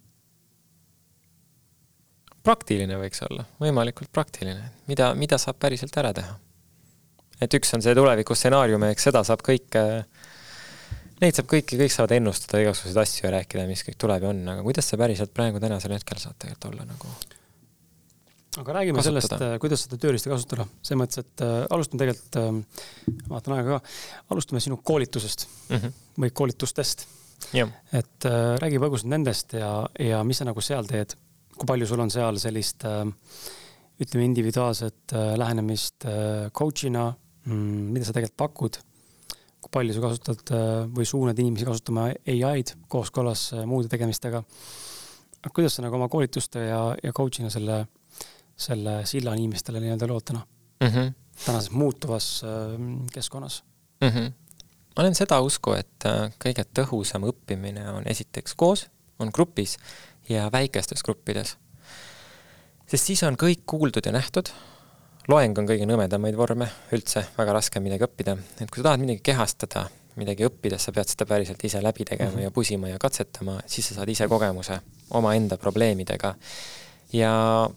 praktiline 2.43 2.99
võiks 2.99 3.23
olla, 3.29 3.47
võimalikult 3.63 4.11
praktiline, 4.15 4.73
mida, 4.91 5.13
mida 5.19 5.39
saab 5.39 5.61
päriselt 5.63 5.97
ära 5.99 6.15
teha. 6.17 6.37
et 7.43 7.55
üks 7.59 7.75
on 7.75 7.83
see 7.83 7.95
tulevikustsenaarium, 7.99 8.91
eks 8.91 9.11
seda 9.11 9.25
saab 9.27 9.43
kõike 9.47 9.83
äh, 10.03 10.22
Neid 11.23 11.37
saab 11.39 11.47
kõiki, 11.53 11.77
kõik 11.79 11.93
saavad 11.95 12.17
ennustada 12.17 12.65
igasuguseid 12.65 12.99
asju 13.05 13.29
ja 13.29 13.37
rääkida, 13.37 13.69
mis 13.69 13.85
kõik 13.87 13.99
tuleb 14.01 14.25
ja 14.25 14.33
on, 14.33 14.41
aga 14.55 14.65
kuidas 14.67 14.89
see 14.91 14.99
päriselt 14.99 15.31
praegu 15.37 15.63
tänasel 15.63 15.95
hetkel 15.95 16.19
saab 16.19 16.35
tegelikult 16.35 16.73
olla 16.73 16.89
nagu? 16.89 17.13
aga 18.61 18.75
räägime 18.77 18.99
kasutada. 18.99 19.21
sellest, 19.21 19.35
äh, 19.47 19.55
kuidas 19.63 19.85
seda 19.87 19.97
tööriista 20.03 20.29
kasutada, 20.33 20.67
selles 20.83 21.01
mõttes, 21.01 21.23
et 21.23 21.45
äh, 21.47 21.55
alustame 21.73 22.03
tegelikult 22.03 22.39
äh,, 22.43 23.21
vaatan 23.31 23.55
aega 23.57 23.79
ka, 23.79 23.95
alustame 24.35 24.61
sinu 24.61 24.77
koolitusest 24.83 25.47
mm 25.47 25.77
-hmm. 25.77 25.95
või 26.25 26.35
koolitustest. 26.41 27.07
et 27.55 28.27
äh, 28.29 28.59
räägi 28.61 28.83
põgusalt 28.83 29.09
nendest 29.15 29.53
ja, 29.57 29.89
ja 29.99 30.25
mis 30.25 30.43
sa 30.43 30.45
nagu 30.45 30.61
seal 30.61 30.87
teed, 30.91 31.15
kui 31.57 31.67
palju 31.67 31.87
sul 31.87 32.01
on 32.01 32.11
seal 32.11 32.39
sellist 32.39 32.85
äh, 32.85 33.07
ütleme, 34.01 34.25
individuaalset 34.25 35.15
äh, 35.15 35.35
lähenemist 35.39 36.05
äh, 36.05 36.51
coach'ina 36.51 37.15
mm,, 37.47 37.93
mida 37.95 38.05
sa 38.05 38.13
tegelikult 38.13 38.37
pakud 38.37 38.79
kui 39.63 39.71
palju 39.79 39.95
sa 39.95 40.03
kasutad 40.03 40.53
äh, 40.57 40.69
või 40.91 41.07
suunad 41.07 41.39
inimesi 41.39 41.67
kasutama 41.69 42.09
ai-d 42.11 42.75
kooskõlas 42.91 43.45
äh, 43.55 43.67
muude 43.69 43.91
tegemistega. 43.93 44.43
kuidas 45.53 45.77
sa 45.77 45.85
nagu 45.85 45.99
oma 45.99 46.09
koolituste 46.11 46.67
ja, 46.67 46.83
ja 47.03 47.13
coach'ina 47.15 47.51
selle, 47.51 47.87
selle 48.57 49.03
silla 49.07 49.35
inimestele 49.39 49.83
nii-öelda 49.83 50.09
lood 50.11 50.25
täna 50.31 50.43
mm 50.81 50.89
-hmm. 50.89 51.13
tänases 51.47 51.71
muutuvas 51.71 52.43
äh, 52.45 53.07
keskkonnas 53.13 53.63
mm? 54.01 54.09
-hmm. 54.09 54.33
ma 54.97 55.03
olen 55.03 55.15
seda 55.15 55.41
usku, 55.41 55.73
et 55.73 56.05
kõige 56.45 56.67
tõhusam 56.79 57.29
õppimine 57.31 57.89
on 57.91 58.03
esiteks 58.07 58.55
koos, 58.55 58.89
on 59.19 59.31
grupis 59.35 59.79
ja 60.29 60.51
väikestes 60.53 61.03
gruppides. 61.03 61.57
sest 62.87 63.05
siis 63.05 63.23
on 63.23 63.35
kõik 63.35 63.63
kuuldud 63.67 64.07
ja 64.07 64.13
nähtud 64.13 64.51
loeng 65.31 65.59
on 65.59 65.69
kõige 65.69 65.87
nõmedamaid 65.87 66.37
vorme 66.39 66.69
üldse, 66.95 67.25
väga 67.37 67.57
raske 67.59 67.79
on 67.79 67.87
midagi 67.87 68.07
õppida, 68.07 68.37
et 68.61 68.71
kui 68.71 68.81
sa 68.81 68.89
tahad 68.91 69.05
midagi 69.05 69.23
kehastada, 69.31 69.85
midagi 70.19 70.47
õppida, 70.47 70.79
sa 70.83 70.93
pead 70.93 71.13
seda 71.13 71.27
päriselt 71.29 71.63
ise 71.65 71.83
läbi 71.83 72.05
tegema 72.09 72.31
mm 72.31 72.39
-hmm. 72.39 72.43
ja 72.43 72.51
pusima 72.51 72.89
ja 72.89 72.99
katsetama, 72.99 73.61
siis 73.67 73.89
sa 73.89 73.95
saad 73.95 74.09
ise 74.09 74.29
kogemuse 74.29 74.81
omaenda 75.11 75.57
probleemidega. 75.57 76.35
ja 77.13 77.71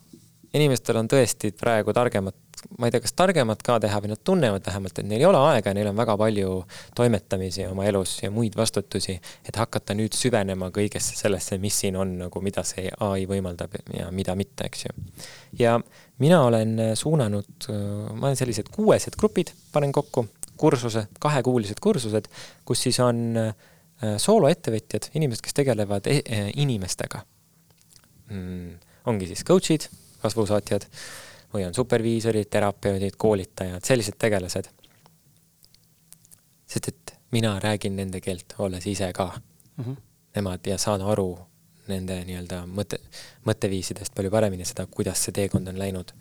inimestel 0.54 0.96
on 0.96 1.08
tõesti 1.08 1.52
praegu 1.52 1.94
targemat 1.94 2.36
ma 2.80 2.88
ei 2.88 2.92
tea, 2.92 3.02
kas 3.04 3.14
targemat 3.14 3.62
ka 3.66 3.78
teha 3.84 4.00
või 4.02 4.12
nad 4.12 4.22
tunnevad 4.26 4.66
vähemalt, 4.66 5.00
et 5.00 5.08
neil 5.08 5.22
ei 5.22 5.28
ole 5.28 5.40
aega 5.52 5.72
ja 5.72 5.78
neil 5.78 5.90
on 5.92 5.98
väga 5.98 6.16
palju 6.18 6.54
toimetamisi 6.98 7.66
oma 7.68 7.86
elus 7.90 8.18
ja 8.24 8.32
muid 8.34 8.56
vastutusi, 8.58 9.18
et 9.46 9.60
hakata 9.60 9.96
nüüd 9.98 10.16
süvenema 10.18 10.72
kõigesse 10.76 11.18
sellesse, 11.20 11.60
mis 11.62 11.80
siin 11.84 12.00
on 12.00 12.16
nagu, 12.24 12.42
mida 12.42 12.64
see 12.68 12.90
ai 12.90 13.28
võimaldab 13.30 13.78
ja 13.94 14.10
mida 14.12 14.36
mitte, 14.40 14.70
eks 14.70 14.86
ju. 14.88 14.96
ja 15.60 15.78
mina 16.20 16.42
olen 16.48 16.78
suunanud, 16.96 17.70
ma 18.14 18.28
olen 18.28 18.38
sellised 18.40 18.70
kuuesed 18.72 19.18
grupid, 19.20 19.52
panen 19.72 19.92
kokku, 19.92 20.28
kursuse, 20.58 21.08
kahekuulised 21.20 21.82
kursused, 21.84 22.28
kus 22.66 22.84
siis 22.88 23.00
on 23.04 23.22
äh, 23.40 23.54
sooloettevõtjad, 24.22 25.10
inimesed, 25.16 25.44
kes 25.44 25.56
tegelevad 25.56 26.08
e 26.12 26.20
inimestega 26.62 27.22
mm,. 28.30 28.72
ongi 29.12 29.30
siis 29.30 29.44
coach'id, 29.48 29.88
kasvusaatjad 30.24 30.88
või 31.54 31.66
on 31.68 31.76
superviisorid, 31.76 32.50
terapeudid, 32.52 33.16
koolitajad, 33.18 33.84
sellised 33.86 34.18
tegelased. 34.20 34.72
sest 36.68 36.88
et 36.88 37.14
mina 37.32 37.60
räägin 37.60 37.96
nende 37.96 38.22
keelt, 38.22 38.56
olles 38.58 38.88
ise 38.88 39.12
ka 39.14 39.32
mm 39.78 39.84
-hmm. 39.84 39.96
nemad 40.36 40.68
ja 40.68 40.78
saan 40.78 41.02
aru 41.02 41.40
nende 41.92 42.18
nii-öelda 42.28 42.64
mõte, 42.70 43.00
mõtteviisidest 43.48 44.16
palju 44.16 44.32
paremini 44.34 44.68
seda, 44.68 44.88
kuidas 44.92 45.24
see 45.26 45.36
teekond 45.36 45.72
on 45.72 45.80
läinud. 45.82 46.14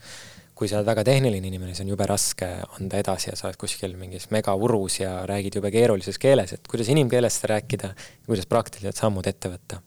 kui 0.54 0.68
sa 0.70 0.76
oled 0.78 0.86
väga 0.86 1.02
tehniline 1.02 1.48
inimene, 1.50 1.72
siis 1.74 1.82
on 1.82 1.88
jube 1.90 2.06
raske 2.06 2.46
anda 2.78 2.98
edasi 3.02 3.32
ja 3.32 3.36
sa 3.36 3.48
oled 3.48 3.56
kuskil 3.58 3.96
mingis 3.98 4.28
megaurus 4.30 5.00
ja 5.00 5.24
räägid 5.26 5.56
jube 5.58 5.72
keerulises 5.74 6.18
keeles, 6.22 6.52
et 6.54 6.68
kuidas 6.70 6.88
inimkeeles 6.94 7.40
seda 7.40 7.56
rääkida 7.56 7.90
ja 7.90 8.26
kuidas 8.28 8.46
praktilised 8.46 9.00
sammud 9.00 9.26
ette 9.26 9.50
võtta. 9.50 9.80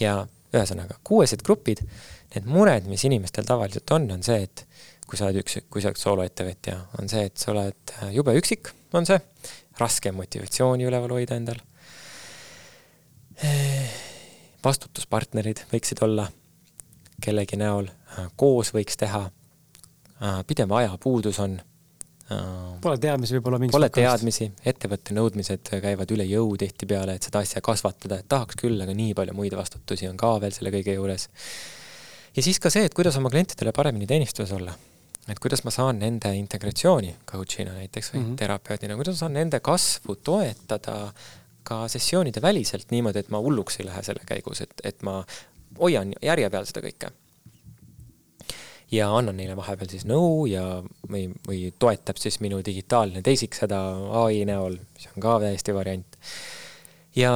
ja 0.00 0.16
ühesõnaga, 0.54 0.98
kuuesed 1.06 1.42
grupid 1.46 1.84
need 2.34 2.46
mured, 2.50 2.88
mis 2.90 3.04
inimestel 3.06 3.46
tavaliselt 3.46 3.90
on, 3.94 4.08
on 4.10 4.22
see, 4.26 4.42
et 4.48 4.64
kui 5.06 5.18
sa 5.20 5.28
oled 5.28 5.42
üks, 5.42 5.60
kui 5.70 5.82
sa 5.82 5.92
oled 5.92 6.00
sooloettevõtja, 6.00 6.78
on 6.98 7.10
see, 7.12 7.28
et 7.28 7.38
sa 7.38 7.52
oled 7.52 7.94
äh, 7.98 8.08
jube 8.16 8.34
üksik, 8.38 8.72
on 8.96 9.06
see, 9.08 9.20
raske 9.80 10.12
motivatsiooni 10.14 10.88
üleval 10.88 11.14
hoida 11.18 11.38
endal. 11.38 11.60
Vastutuspartnerid 14.64 15.64
võiksid 15.72 16.02
olla 16.06 16.26
kellegi 17.24 17.58
näol, 17.60 17.88
äh, 18.18 18.26
koos 18.36 18.72
võiks 18.74 18.98
teha, 19.00 19.22
äh, 20.22 20.42
pidev 20.46 20.72
ajapuudus 20.72 21.38
on. 21.44 21.60
Pole 22.80 22.96
teadmisi 22.96 23.34
võib-olla 23.36 23.58
mingist 23.60 23.76
Pole 23.76 23.90
teadmisi, 23.92 24.46
ettevõtte 24.64 25.12
nõudmised 25.12 25.68
käivad 25.68 26.10
üle 26.14 26.24
jõu 26.24 26.54
tihtipeale, 26.56 27.18
et 27.18 27.26
seda 27.28 27.42
asja 27.44 27.60
kasvatada, 27.60 28.16
et 28.22 28.28
tahaks 28.32 28.56
küll, 28.56 28.80
aga 28.80 28.94
nii 28.96 29.12
palju 29.14 29.34
muid 29.36 29.52
vastutusi 29.52 30.08
on 30.08 30.16
ka 30.16 30.30
veel 30.40 30.56
selle 30.56 30.72
kõige 30.72 30.96
juures 30.96 31.28
ja 32.36 32.42
siis 32.42 32.60
ka 32.62 32.72
see, 32.72 32.84
et 32.88 32.94
kuidas 32.96 33.16
oma 33.20 33.30
klientidele 33.32 33.72
paremini 33.76 34.08
teenistuses 34.10 34.52
olla. 34.56 34.74
et 35.28 35.38
kuidas 35.40 35.62
ma 35.64 35.72
saan 35.72 36.02
nende 36.02 36.28
integratsiooni 36.36 37.14
coach'ina 37.30 37.72
näiteks 37.72 38.10
või 38.12 38.18
mm 38.18 38.24
-hmm. 38.24 38.36
terapeudina, 38.36 38.96
kuidas 38.96 39.14
ma 39.14 39.18
saan 39.18 39.32
nende 39.32 39.60
kasvu 39.60 40.16
toetada 40.16 41.12
ka 41.64 41.84
sessioonide 41.88 42.42
väliselt 42.42 42.90
niimoodi, 42.94 43.24
et 43.24 43.30
ma 43.34 43.40
hulluks 43.42 43.80
ei 43.80 43.88
lähe 43.88 44.02
selle 44.06 44.24
käigus, 44.28 44.62
et, 44.64 44.74
et 44.84 45.02
ma 45.06 45.22
hoian 45.80 46.14
järje 46.22 46.50
peal 46.50 46.66
seda 46.68 46.84
kõike. 46.84 47.12
ja 48.94 49.08
annan 49.16 49.36
neile 49.40 49.56
vahepeal 49.56 49.90
siis 49.90 50.04
nõu 50.06 50.44
ja, 50.46 50.82
või, 51.10 51.26
või 51.46 51.72
toetab 51.78 52.20
siis 52.20 52.38
minu 52.44 52.60
digitaalne 52.64 53.22
teisik 53.26 53.56
seda 53.56 53.80
ai 54.24 54.44
näol, 54.46 54.78
mis 54.94 55.08
on 55.10 55.22
ka 55.24 55.38
täiesti 55.46 55.74
variant. 55.74 56.18
ja 57.16 57.32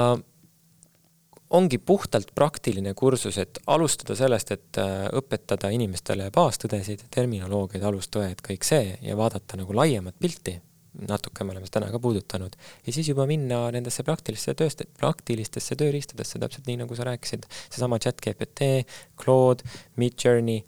ongi 1.50 1.78
puhtalt 1.78 2.34
praktiline 2.34 2.94
kursus, 2.94 3.38
et 3.38 3.58
alustada 3.66 4.16
sellest, 4.18 4.52
et 4.52 4.80
äh, 4.80 5.08
õpetada 5.16 5.70
inimestele 5.72 6.30
baastõdesid, 6.34 7.06
terminoloogiaid, 7.14 7.84
alustõed, 7.84 8.42
kõik 8.44 8.66
see 8.68 8.98
ja 9.02 9.16
vaadata 9.16 9.56
nagu 9.60 9.76
laiemat 9.76 10.18
pilti, 10.20 10.58
natuke 11.08 11.44
me 11.44 11.54
oleme 11.54 11.68
täna 11.70 11.90
ka 11.92 12.00
puudutanud, 12.02 12.56
ja 12.86 12.94
siis 12.94 13.08
juba 13.12 13.26
minna 13.30 13.66
nendesse 13.74 14.02
praktilistesse 14.06 14.56
tööst-, 14.58 14.86
praktilistesse 14.98 15.78
tööriistadesse, 15.78 16.40
täpselt 16.42 16.66
nii, 16.66 16.80
nagu 16.82 16.98
sa 16.98 17.06
rääkisid, 17.10 17.46
seesama 17.68 18.00
chat 18.02 18.20
GPT, 18.24 18.84
Claude, 19.20 19.66
Midjourney 19.96 20.64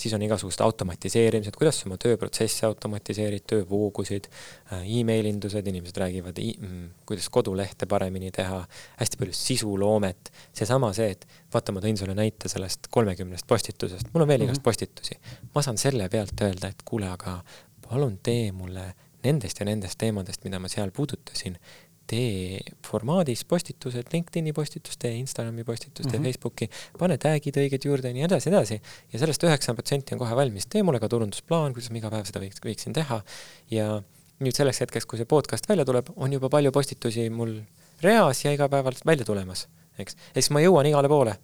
siis 0.00 0.14
on 0.14 0.22
igasugused 0.22 0.60
automatiseerimised, 0.60 1.56
kuidas 1.56 1.80
sa 1.80 1.88
oma 1.88 1.96
tööprotsessi 2.00 2.66
automatiseerid, 2.68 3.46
töövoogusid 3.48 4.28
e, 4.28 4.80
emailindused, 5.00 5.68
inimesed 5.72 6.00
räägivad, 6.02 6.40
mm, 6.40 6.82
kuidas 7.08 7.28
kodulehte 7.32 7.88
paremini 7.90 8.30
teha, 8.34 8.60
hästi 9.00 9.20
palju 9.20 9.36
sisuloomet, 9.36 10.32
seesama 10.56 10.92
see, 10.96 11.14
et 11.16 11.24
vaata, 11.54 11.74
ma 11.74 11.84
tõin 11.84 11.96
sulle 12.00 12.16
näite 12.18 12.52
sellest 12.52 12.90
kolmekümnest 12.92 13.48
postitusest, 13.48 14.12
mul 14.12 14.26
on 14.26 14.28
veel 14.28 14.42
mm 14.42 14.44
-hmm. 14.44 14.52
igast 14.52 14.62
postitusi. 14.62 15.18
ma 15.54 15.62
saan 15.62 15.78
selle 15.78 16.08
pealt 16.08 16.40
öelda, 16.40 16.68
et 16.68 16.82
kuule, 16.84 17.08
aga 17.08 17.40
palun 17.88 18.18
tee 18.22 18.52
mulle 18.52 18.92
nendest 19.26 19.60
ja 19.60 19.66
nendest 19.68 19.98
teemadest, 20.00 20.46
mida 20.46 20.60
ma 20.62 20.70
seal 20.72 20.92
puudutasin, 20.94 21.58
tee 22.06 22.60
formaadis 22.86 23.42
postitused, 23.50 24.10
LinkedIni 24.12 24.52
postitus, 24.54 24.98
tee 25.02 25.16
Instagrami 25.18 25.64
postitus, 25.66 26.06
tee 26.06 26.18
mm 26.18 26.24
-hmm. 26.24 26.28
Facebooki, 26.28 26.68
pane 26.98 27.16
tag'id 27.18 27.58
õiged 27.62 27.88
juurde 27.88 28.12
ja 28.12 28.14
nii 28.14 28.26
edasi, 28.28 28.50
edasi. 28.50 28.80
ja 29.12 29.18
sellest 29.18 29.42
üheksakümmend 29.42 29.82
protsenti 29.82 30.14
on 30.14 30.22
kohe 30.22 30.36
valmis, 30.36 30.66
tee 30.66 30.82
mulle 30.82 31.00
ka 31.00 31.08
turundusplaan, 31.08 31.74
kuidas 31.74 31.90
ma 31.90 31.98
iga 31.98 32.10
päev 32.10 32.28
seda 32.30 32.42
võiks, 32.44 32.62
võiksin 32.62 32.94
teha. 32.94 33.22
ja 33.70 34.02
nüüd 34.40 34.54
selleks 34.54 34.80
hetkeks, 34.84 35.06
kui 35.06 35.18
see 35.18 35.26
podcast 35.26 35.68
välja 35.68 35.84
tuleb, 35.84 36.12
on 36.16 36.32
juba 36.32 36.48
palju 36.48 36.72
postitusi 36.72 37.30
mul 37.30 37.58
reas 38.02 38.44
ja 38.44 38.52
igapäevalt 38.52 39.02
välja 39.06 39.24
tulemas, 39.24 39.68
eks. 39.98 40.14
ja 40.14 40.42
siis 40.42 40.50
ma 40.50 40.62
jõuan 40.62 40.86
igale 40.86 41.08
poole 41.08 41.36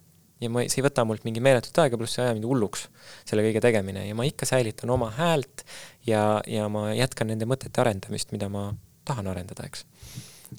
ja 0.43 0.51
ma, 0.51 0.65
see 0.67 0.81
ei 0.81 0.87
võta 0.87 1.05
mult 1.07 1.25
mingi 1.27 1.43
meeletut 1.43 1.79
aega, 1.83 1.99
pluss 1.99 2.17
see 2.17 2.23
ei 2.23 2.31
aja 2.31 2.37
mind 2.37 2.49
hulluks, 2.49 2.87
selle 3.29 3.45
kõige 3.45 3.63
tegemine 3.63 4.05
ja 4.07 4.17
ma 4.17 4.27
ikka 4.27 4.47
säilitan 4.49 4.91
oma 4.93 5.09
häält 5.17 5.65
ja, 6.09 6.41
ja 6.49 6.67
ma 6.71 6.89
jätkan 6.93 7.31
nende 7.31 7.49
mõtete 7.49 7.83
arendamist, 7.83 8.35
mida 8.35 8.51
ma 8.51 8.69
tahan 9.07 9.31
arendada, 9.31 9.67
eks 9.67 9.87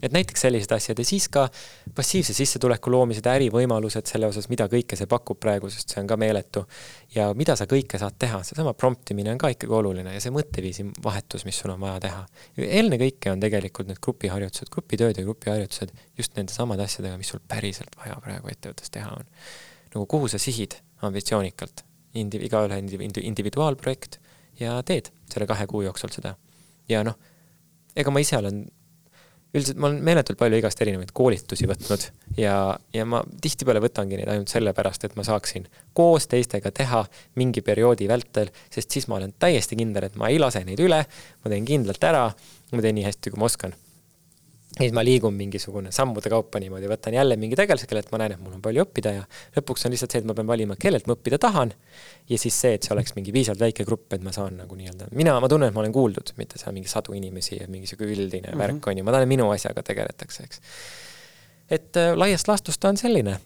et 0.03 0.13
näiteks 0.15 0.45
sellised 0.47 0.73
asjad 0.75 0.99
ja 0.99 1.07
siis 1.07 1.27
ka 1.33 1.45
passiivse 1.95 2.35
sissetuleku 2.37 2.91
loomised, 2.93 3.27
ärivõimalused 3.31 4.09
selle 4.09 4.29
osas, 4.31 4.49
mida 4.51 4.67
kõike 4.71 4.99
see 4.99 5.09
pakub 5.11 5.39
praegu, 5.41 5.71
sest 5.73 5.95
see 5.95 6.01
on 6.03 6.09
ka 6.11 6.19
meeletu. 6.21 6.65
ja 7.15 7.29
mida 7.39 7.57
sa 7.57 7.67
kõike 7.71 7.99
saad 8.01 8.17
teha, 8.19 8.43
seesama 8.47 8.75
prompt 8.75 9.15
imine 9.15 9.35
on 9.35 9.39
ka 9.41 9.53
ikkagi 9.55 9.75
oluline 9.75 10.15
ja 10.15 10.23
see 10.23 10.35
mõtteviisi 10.35 10.87
vahetus, 11.05 11.45
mis 11.45 11.59
sul 11.61 11.75
on 11.75 11.81
vaja 11.81 12.01
teha. 12.07 12.25
ennekõike 12.57 13.33
on 13.33 13.45
tegelikult 13.45 13.91
need 13.91 14.01
grupiharjutused, 14.03 14.71
grupitööd 14.75 15.21
ja 15.21 15.27
grupiharjutused 15.27 15.95
just 16.19 16.35
nende 16.39 16.53
samade 16.53 16.87
asjadega, 16.87 17.19
mis 17.21 17.31
sul 17.35 17.43
päriselt 17.49 17.95
vaja 18.01 18.19
praegu 18.25 18.51
ettevõttes 18.51 18.91
teha 18.91 19.15
on. 19.15 19.31
Nagu 19.95 20.07
kuhu 20.11 20.31
sa 20.31 20.41
sihid 20.43 20.79
ambitsioonikalt, 21.05 21.85
indi-, 22.19 22.43
igaühe 22.47 22.79
indi-, 22.81 23.25
individuaalprojekt 23.25 24.19
ja 24.61 24.79
teed 24.87 25.11
selle 25.31 25.49
kahe 25.51 25.67
kuu 25.71 25.83
jooksul 25.87 26.13
seda. 26.15 26.37
ja 26.89 27.05
noh, 27.07 27.19
ega 27.97 28.13
ma 28.13 28.23
ise 28.23 28.39
olen 28.39 28.65
üldiselt 29.55 29.79
ma 29.79 29.89
olen 29.89 30.03
meeletult 30.05 30.39
palju 30.39 30.59
igast 30.59 30.81
erinevaid 30.83 31.13
koolitusi 31.15 31.69
võtnud 31.71 32.09
ja, 32.41 32.57
ja 32.95 33.05
ma 33.07 33.21
tihtipeale 33.43 33.83
võtangi 33.85 34.19
neid 34.19 34.31
ainult 34.33 34.51
sellepärast, 34.51 35.07
et 35.07 35.15
ma 35.19 35.27
saaksin 35.27 35.69
koos 35.95 36.27
teistega 36.31 36.73
teha 36.75 37.05
mingi 37.39 37.63
perioodi 37.63 38.09
vältel, 38.11 38.51
sest 38.75 38.97
siis 38.97 39.07
ma 39.11 39.21
olen 39.21 39.37
täiesti 39.39 39.79
kindel, 39.79 40.09
et 40.09 40.19
ma 40.19 40.31
ei 40.33 40.43
lase 40.43 40.65
neid 40.67 40.83
üle, 40.83 41.05
ma 41.07 41.55
teen 41.55 41.69
kindlalt 41.69 42.11
ära, 42.11 42.27
ma 42.75 42.85
teen 42.85 42.99
nii 42.99 43.07
hästi, 43.07 43.35
kui 43.35 43.43
ma 43.43 43.51
oskan 43.51 43.77
ja 44.75 44.83
siis 44.83 44.95
ma 44.97 45.05
liigun 45.07 45.35
mingisugune 45.39 45.93
sammude 45.95 46.31
kaupa 46.33 46.59
niimoodi, 46.59 46.89
võtan 46.91 47.15
jälle 47.15 47.37
mingi 47.39 47.55
tegelase, 47.59 47.87
kellelt 47.87 48.11
ma 48.11 48.19
näen, 48.19 48.35
et 48.35 48.43
mul 48.43 48.57
on 48.57 48.63
palju 48.63 48.83
õppida 48.83 49.13
ja 49.15 49.23
lõpuks 49.55 49.87
on 49.87 49.95
lihtsalt 49.95 50.15
see, 50.15 50.23
et 50.25 50.27
ma 50.27 50.35
pean 50.35 50.49
valima, 50.51 50.75
kellelt 50.81 51.07
ma 51.07 51.15
õppida 51.15 51.39
tahan. 51.39 51.71
ja 52.31 52.39
siis 52.41 52.59
see, 52.59 52.75
et 52.75 52.83
see 52.83 52.95
oleks 52.95 53.15
mingi 53.15 53.33
piisavalt 53.35 53.63
väike 53.63 53.87
grupp, 53.87 54.11
et 54.17 54.27
ma 54.27 54.33
saan 54.35 54.59
nagu 54.59 54.79
nii-öelda, 54.79 55.13
mina, 55.15 55.37
ma 55.41 55.51
tunnen, 55.51 55.71
et 55.71 55.77
ma 55.77 55.85
olen 55.85 55.95
kuuldud, 55.95 56.35
mitte 56.41 56.59
seal 56.59 56.75
mingi 56.75 56.91
sadu 56.91 57.15
inimesi 57.15 57.61
ja 57.61 57.71
mingi 57.71 57.87
sihuke 57.87 58.11
üldine 58.11 58.51
mm 58.51 58.53
-hmm. 58.53 58.67
värk 58.67 58.91
on 58.91 58.99
ju, 58.99 59.07
ma 59.07 59.15
tahan, 59.15 59.29
et 59.29 59.35
minu 59.37 59.51
asjaga 59.55 59.83
tegeletakse, 59.87 60.45
eks. 60.45 60.61
et 61.71 61.97
äh, 61.97 62.13
laias 62.19 62.49
laastus 62.49 62.79
ta 62.79 62.89
on 62.89 62.97
selline, 62.97 63.39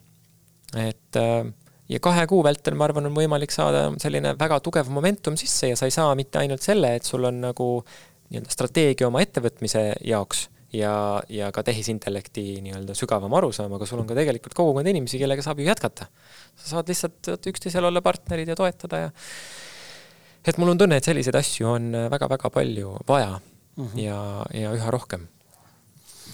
et 0.77 1.17
äh, 1.17 1.53
ja 1.89 2.01
kahe 2.01 2.27
kuu 2.27 2.45
vältel, 2.45 2.75
ma 2.75 2.85
arvan, 2.85 3.07
on 3.07 3.15
võimalik 3.15 3.53
saada 3.53 3.91
selline 4.01 4.39
väga 4.39 4.61
tugev 4.61 4.89
momentum 4.89 5.37
sisse 5.37 5.69
ja 5.69 5.77
sa 5.77 5.85
ei 5.85 5.91
saa 5.91 6.15
mitte 6.15 6.39
ainult 6.39 6.63
selle, 6.63 6.95
et 6.95 7.05
sul 7.05 7.25
on 7.25 7.41
nagu 7.41 7.85
nii-öelda 8.31 8.51
strateegia 8.51 9.09
oma 9.09 9.21
ettevõtmise 9.21 9.93
jaoks 10.05 10.49
ja, 10.75 11.23
ja 11.33 11.49
ka 11.55 11.63
tehisintellekti 11.67 12.45
nii-öelda 12.65 12.97
sügavam 12.99 13.33
arusaam, 13.39 13.73
aga 13.77 13.89
sul 13.89 14.03
on 14.03 14.09
ka 14.09 14.17
tegelikult 14.19 14.57
kogukond 14.57 14.91
inimesi, 14.91 15.21
kellega 15.21 15.45
saab 15.45 15.63
ju 15.63 15.69
jätkata. 15.69 16.09
sa 16.57 16.75
saad 16.75 16.93
lihtsalt 16.93 17.49
üksteisel 17.53 17.89
olla 17.89 18.03
partnerid 18.05 18.49
ja 18.49 18.59
toetada 18.59 19.07
ja 19.07 19.11
et 20.49 20.61
mul 20.61 20.73
on 20.73 20.81
tunne, 20.81 21.01
et 21.01 21.09
selliseid 21.09 21.37
asju 21.41 21.73
on 21.73 21.91
väga-väga 22.13 22.53
palju 22.53 22.95
vaja 23.09 23.39
mm 23.39 23.87
-hmm. 23.87 23.99
ja, 24.05 24.21
ja 24.55 24.77
üha 24.77 24.91
rohkem. 24.91 25.29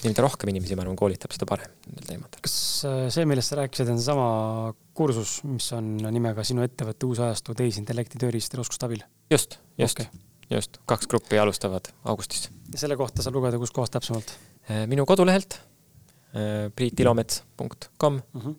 ja 0.03 0.11
mida 0.11 0.23
rohkem 0.23 0.49
inimesi, 0.49 0.77
ma 0.77 0.83
arvan, 0.83 0.97
koolitab, 0.97 1.33
seda 1.33 1.47
parem 1.47 1.71
nendel 1.87 2.07
teemadel. 2.07 2.41
kas 2.43 2.85
äh, 2.85 3.09
see, 3.11 3.25
millest 3.25 3.49
sa 3.49 3.63
rääkisid, 3.63 3.89
on 3.89 3.99
seesama 3.99 4.75
kursus, 4.95 5.43
mis 5.45 5.73
on 5.73 5.97
nimega 5.97 6.45
Sinu 6.45 6.63
ettevõtte 6.63 7.07
uus 7.07 7.19
ajastu 7.19 7.55
tehisintellekti 7.55 8.19
tööriistade 8.19 8.61
oskuste 8.61 8.87
abil? 8.87 9.03
just, 9.31 9.59
just 9.79 10.01
okay 10.01 10.34
just, 10.59 10.79
kaks 10.91 11.09
gruppi 11.11 11.39
alustavad 11.41 11.91
augustis. 12.05 12.49
ja 12.73 12.81
selle 12.81 12.97
kohta 13.01 13.25
saab 13.25 13.39
lugeda 13.39 13.61
kus 13.61 13.73
kohas 13.75 13.93
täpsemalt? 13.95 14.37
Äh, 14.71 14.85
minu 14.91 15.07
kodulehelt 15.09 15.59
äh, 15.59 16.71
priitilomets.com 16.77 18.21
mm 18.21 18.41
-hmm. 18.41 18.55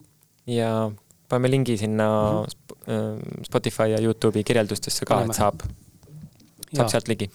ja 0.46 0.90
paneme 1.28 1.50
lingi 1.50 1.76
sinna 1.78 2.08
mm 2.32 2.44
-hmm. 2.44 3.44
Spotify 3.46 3.90
ja 3.90 3.98
Youtube'i 3.98 4.44
kirjeldustesse 4.44 5.04
ka, 5.04 5.24
et 5.24 5.34
saab, 5.34 5.62
saab 6.74 6.88
sealt 6.88 7.08
ligi. 7.08 7.30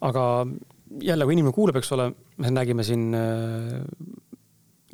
aga 0.00 0.46
jälle, 1.00 1.24
kui 1.24 1.32
inimene 1.32 1.52
kuulab, 1.52 1.76
eks 1.76 1.92
ole, 1.92 2.12
me 2.36 2.50
nägime 2.50 2.84
siin 2.86 3.14
äh, 3.14 3.82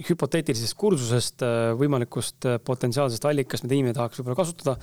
hüpoteetilisest 0.09 0.75
kursusest 0.79 1.45
äh,, 1.47 1.71
võimalikust 1.79 2.49
äh, 2.49 2.59
potentsiaalsest 2.65 3.25
allikast, 3.31 3.67
mida 3.67 3.77
inimene 3.79 3.95
tahaks 3.97 4.21
võib-olla 4.21 4.41
kasutada 4.41 4.77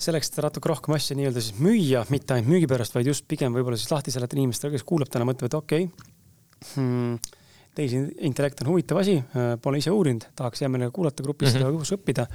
selleks, 0.00 0.30
et 0.30 0.42
natuke 0.44 0.70
rohkem 0.70 0.94
asja 0.96 1.16
nii-öelda 1.18 1.42
siis 1.42 1.60
müüa, 1.62 2.04
mitte 2.12 2.36
ainult 2.36 2.50
müügi 2.52 2.68
pärast, 2.70 2.94
vaid 2.96 3.08
just 3.10 3.26
pigem 3.30 3.54
võib-olla 3.54 3.78
siis 3.80 3.92
lahti 3.92 4.14
seletada 4.14 4.40
inimestele, 4.40 4.74
kes 4.74 4.86
kuulab 4.86 5.10
täna, 5.12 5.26
mõtlevad, 5.28 5.56
okei 5.58 5.88
okay, 5.88 6.12
hmm,, 6.74 7.18
tehisintellekt 7.74 8.62
on 8.64 8.72
huvitav 8.72 9.00
asi, 9.02 9.18
äh, 9.20 9.54
pole 9.62 9.80
ise 9.82 9.92
uurinud, 9.94 10.28
tahaks 10.38 10.62
hea 10.62 10.70
meelega 10.72 10.94
kuulata 10.94 11.26
grupis 11.26 11.54
mm 11.54 11.60
-hmm. 11.60 11.84
seda 11.84 11.98
õppida 11.98 12.26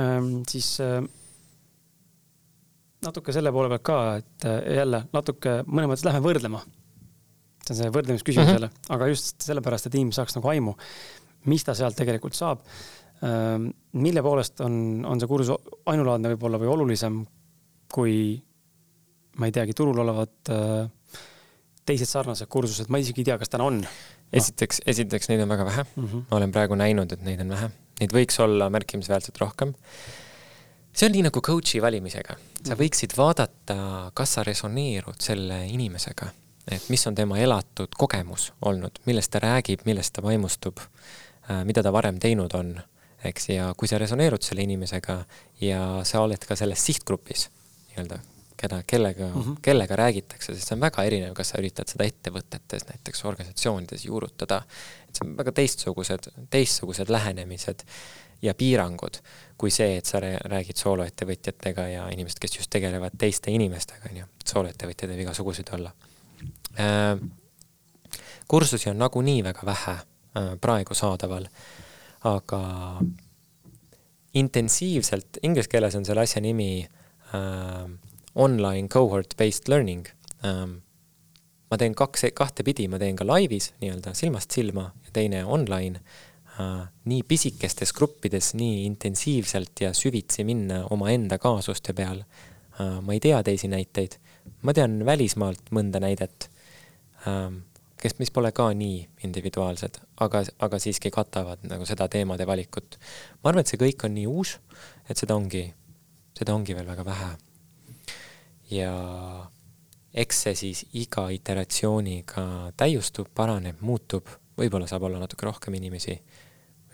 ähm,. 0.00 0.42
siis 0.48 0.78
äh, 0.80 1.02
natuke 3.04 3.32
selle 3.32 3.52
poole 3.52 3.70
pealt 3.72 3.86
ka, 3.86 3.98
et 4.22 4.48
äh, 4.48 4.76
jälle 4.80 5.04
natuke 5.12 5.60
mõnes 5.66 5.92
mõttes 5.92 6.06
lähme 6.08 6.22
võrdlema. 6.24 6.62
see 7.66 7.74
on 7.74 7.80
see 7.82 7.90
võrdlemisküsimus 7.90 8.52
jälle 8.52 8.66
mm 8.66 8.72
-hmm., 8.72 8.94
aga 8.94 9.08
just 9.08 9.40
sellepärast, 9.42 9.86
et 9.86 9.94
inimene 9.94 10.14
saaks 10.14 10.36
nagu 10.36 10.48
aimu, 10.48 10.76
mis 11.46 11.64
ta 11.64 11.74
sealt 11.74 11.96
tegelikult 11.96 12.34
saab 12.34 12.62
mille 13.22 14.22
poolest 14.22 14.60
on, 14.60 14.74
on 15.08 15.20
see 15.20 15.28
kursus 15.30 15.56
ainulaadne 15.88 16.34
võib-olla 16.34 16.58
või 16.60 16.68
olulisem 16.68 17.22
kui 17.92 18.36
ma 19.36 19.48
ei 19.48 19.54
teagi, 19.54 19.74
turul 19.76 19.98
olevad 20.02 20.52
äh, 20.52 21.22
teised 21.86 22.10
sarnased 22.10 22.48
kursused, 22.50 22.90
ma 22.90 23.00
isegi 23.02 23.22
ei 23.22 23.30
tea, 23.30 23.38
kas 23.40 23.52
täna 23.52 23.66
on. 23.68 23.82
esiteks, 24.32 24.82
esiteks 24.88 25.30
neid 25.30 25.44
on 25.44 25.52
väga 25.52 25.66
vähe 25.68 25.84
mm. 25.84 26.06
-hmm. 26.06 26.24
ma 26.30 26.38
olen 26.40 26.52
praegu 26.52 26.78
näinud, 26.78 27.12
et 27.12 27.22
neid 27.22 27.40
on 27.44 27.52
vähe. 27.54 27.70
Neid 28.00 28.12
võiks 28.12 28.40
olla 28.42 28.70
märkimisväärselt 28.70 29.38
rohkem. 29.40 29.74
see 30.92 31.06
on 31.06 31.12
nii 31.12 31.22
nagu 31.28 31.40
coach'i 31.40 31.82
valimisega. 31.82 32.36
sa 32.64 32.74
mhm. 32.74 32.82
võiksid 32.82 33.16
vaadata, 33.16 34.10
kas 34.14 34.34
sa 34.34 34.42
resoneerud 34.42 35.20
selle 35.20 35.66
inimesega, 35.66 36.26
et 36.70 36.88
mis 36.88 37.06
on 37.06 37.14
tema 37.14 37.38
elatud 37.38 37.94
kogemus 37.96 38.52
olnud, 38.62 38.98
millest 39.06 39.30
ta 39.30 39.38
räägib, 39.38 39.84
millest 39.84 40.12
ta 40.12 40.22
vaimustub, 40.22 40.78
äh, 41.50 41.64
mida 41.64 41.82
ta 41.82 41.92
varem 41.92 42.18
teinud 42.18 42.54
on 42.54 42.80
eks, 43.30 43.50
ja 43.54 43.72
kui 43.76 43.88
sa 43.90 43.98
resoneerud 44.02 44.42
selle 44.42 44.64
inimesega 44.66 45.20
ja 45.60 45.82
sa 46.04 46.22
oled 46.24 46.42
ka 46.48 46.56
selles 46.58 46.82
sihtgrupis 46.86 47.48
nii-öelda, 47.90 48.18
keda, 48.56 48.82
kellega 48.86 49.26
mm, 49.26 49.42
-hmm. 49.42 49.56
kellega 49.62 49.96
räägitakse, 49.96 50.54
sest 50.54 50.68
see 50.68 50.76
on 50.76 50.80
väga 50.80 51.04
erinev, 51.04 51.34
kas 51.34 51.52
sa 51.52 51.58
üritad 51.60 51.88
seda 51.88 52.04
ettevõtetes, 52.04 52.86
näiteks 52.90 53.24
organisatsioonides 53.24 54.04
juurutada, 54.04 54.62
et 55.08 55.16
see 55.16 55.28
on 55.28 55.36
väga 55.36 55.52
teistsugused, 55.52 56.30
teistsugused 56.50 57.12
lähenemised 57.12 57.84
ja 58.42 58.54
piirangud, 58.54 59.20
kui 59.58 59.70
see, 59.70 59.96
et 59.96 60.04
sa 60.04 60.20
räägid 60.20 60.76
sooloettevõtjatega 60.76 61.88
ja 61.88 62.08
inimesed, 62.12 62.40
kes 62.40 62.58
just 62.58 62.70
tegelevad 62.70 63.16
teiste 63.18 63.50
inimestega, 63.50 64.10
on 64.10 64.22
ju, 64.22 64.28
sooloettevõtjaid 64.44 65.12
võib 65.12 65.24
igasuguseid 65.24 65.72
olla. 65.72 65.92
Äh, 66.80 67.16
kursusi 68.48 68.90
on 68.90 68.98
nagunii 68.98 69.42
väga 69.44 69.66
vähe 69.66 69.96
äh, 69.96 70.52
praegu 70.60 70.94
saadaval 70.94 71.48
aga 72.26 72.60
intensiivselt, 74.36 75.40
inglise 75.46 75.70
keeles 75.72 75.96
on 75.96 76.04
selle 76.04 76.24
asja 76.26 76.42
nimi 76.44 76.70
äh, 76.82 77.86
online 78.36 78.88
cohort 78.92 79.36
based 79.38 79.70
learning 79.72 80.06
ähm,. 80.44 80.82
ma 81.66 81.78
teen 81.80 81.96
kaks, 81.98 82.28
kahte 82.36 82.62
pidi, 82.62 82.84
ma 82.86 82.98
teen 83.02 83.16
ka 83.18 83.24
laivis 83.26 83.72
nii-öelda 83.80 84.12
silmast 84.14 84.54
silma 84.54 84.84
ja 85.06 85.14
teine 85.16 85.44
online 85.44 86.02
äh,. 86.60 86.84
nii 87.08 87.22
pisikestes 87.28 87.94
gruppides, 87.96 88.52
nii 88.58 88.84
intensiivselt 88.86 89.86
ja 89.86 89.94
süvitsi 89.96 90.44
minna 90.44 90.84
omaenda 90.90 91.40
kaasuste 91.42 91.96
peal 91.96 92.20
äh,. 92.22 93.00
ma 93.00 93.16
ei 93.16 93.22
tea 93.24 93.40
teisi 93.46 93.72
näiteid, 93.72 94.18
ma 94.62 94.76
tean 94.76 95.00
välismaalt 95.06 95.72
mõnda 95.74 96.02
näidet 96.02 96.50
ähm, 97.26 97.64
kes, 98.00 98.18
mis 98.18 98.30
pole 98.30 98.52
ka 98.52 98.68
nii 98.76 99.00
individuaalsed, 99.28 99.98
aga, 100.24 100.42
aga 100.66 100.80
siiski 100.82 101.10
katavad 101.14 101.64
nagu 101.68 101.86
seda 101.88 102.08
teemade 102.12 102.46
valikut. 102.46 102.98
ma 103.42 103.50
arvan, 103.50 103.64
et 103.64 103.72
see 103.72 103.80
kõik 103.80 104.06
on 104.08 104.14
nii 104.14 104.26
uus, 104.30 104.56
et 105.08 105.16
seda 105.16 105.36
ongi, 105.36 105.64
seda 106.36 106.54
ongi 106.54 106.76
veel 106.76 106.88
väga 106.88 107.04
vähe. 107.04 107.30
ja 108.70 108.92
eks 110.14 110.42
see 110.46 110.54
siis 110.54 110.84
iga 110.96 111.28
iteratsiooniga 111.30 112.72
täiustub, 112.76 113.28
paraneb, 113.34 113.80
muutub, 113.80 114.28
võib-olla 114.56 114.88
saab 114.88 115.08
olla 115.08 115.20
natuke 115.20 115.46
rohkem 115.46 115.74
inimesi, 115.76 116.16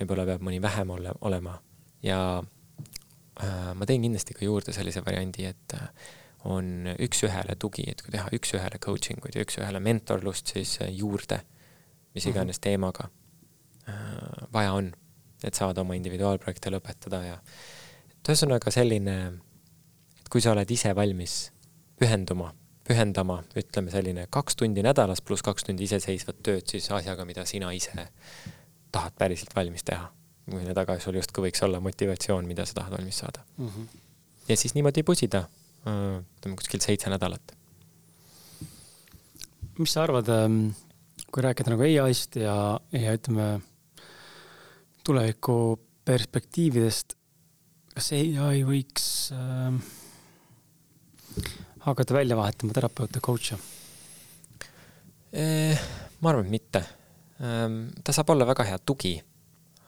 võib-olla 0.00 0.26
peab 0.26 0.42
mõni 0.42 0.62
vähem 0.62 0.90
ole, 0.90 1.12
olema 1.20 1.60
ja 2.02 2.42
äh, 3.42 3.70
ma 3.74 3.86
teen 3.86 4.02
kindlasti 4.02 4.34
ka 4.36 4.44
juurde 4.44 4.74
sellise 4.74 5.02
variandi, 5.06 5.46
et 5.46 5.76
äh, 5.78 5.88
on 6.44 6.94
üks-ühele 6.98 7.56
tugi, 7.58 7.84
et 7.90 8.02
kui 8.02 8.14
teha 8.14 8.30
üks-ühele 8.34 8.80
coaching 8.82 9.22
uid 9.24 9.38
ja 9.38 9.44
üks-ühele 9.46 9.80
mentorlust 9.82 10.54
siis 10.54 10.78
äh, 10.82 10.90
juurde, 10.90 11.42
mis 12.14 12.26
mhm. 12.26 12.34
iganes 12.34 12.60
teemaga 12.60 13.08
äh, 13.88 14.48
vaja 14.52 14.72
on, 14.78 14.92
et 15.44 15.54
saada 15.58 15.84
oma 15.84 15.98
individuaalprojekte 15.98 16.72
lõpetada 16.74 17.22
ja 17.26 17.38
et 18.16 18.32
ühesõnaga 18.32 18.74
selline, 18.74 19.16
et 20.20 20.28
kui 20.32 20.42
sa 20.42 20.54
oled 20.56 20.70
ise 20.70 20.94
valmis 20.96 21.46
pühenduma 21.98 22.52
pühendama, 22.88 23.38
ütleme 23.58 23.92
selline 23.92 24.26
kaks 24.30 24.58
tundi 24.58 24.82
nädalas 24.84 25.22
pluss 25.22 25.44
kaks 25.46 25.68
tundi 25.68 25.86
iseseisvat 25.86 26.42
tööd 26.42 26.66
siis 26.70 26.88
asjaga, 26.90 27.26
mida 27.28 27.44
sina 27.48 27.70
ise 27.76 28.08
tahad 28.92 29.14
päriselt 29.18 29.54
valmis 29.56 29.86
teha. 29.86 30.10
mille 30.52 30.74
taga 30.74 30.98
sul 31.00 31.14
justkui 31.14 31.46
võiks 31.46 31.62
olla 31.62 31.78
motivatsioon, 31.80 32.46
mida 32.46 32.64
sa 32.66 32.74
tahad 32.80 32.96
valmis 32.96 33.18
saada 33.22 33.44
mm. 33.56 33.68
-hmm. 33.68 34.00
ja 34.48 34.56
siis 34.56 34.74
niimoodi 34.74 35.02
pusida, 35.02 35.44
ütleme 35.86 36.58
kuskil 36.58 36.82
seitse 36.84 37.10
nädalat. 37.10 37.56
mis 39.78 39.92
sa 39.92 40.04
arvad, 40.04 40.28
ähm, 40.30 40.74
kui 41.32 41.42
rääkida 41.42 41.72
nagu 41.72 41.82
ai-st 41.82 42.36
ja, 42.42 42.78
ja 42.92 43.14
ütleme 43.16 43.62
tuleviku 45.02 45.80
perspektiividest, 46.04 47.16
kas 47.94 48.12
ai 48.12 48.62
võiks 48.66 49.06
äh, 49.34 49.80
hakata 51.86 52.14
välja 52.14 52.36
vahetama 52.36 52.76
terapeute, 52.76 53.20
coach'e? 53.24 53.58
Eh, 55.32 55.78
ma 56.20 56.30
arvan, 56.30 56.46
et 56.46 56.52
mitte. 56.52 56.82
Ehm, 57.40 57.86
ta 58.04 58.12
saab 58.12 58.30
olla 58.34 58.46
väga 58.46 58.66
hea 58.68 58.78
tugi. 58.84 59.14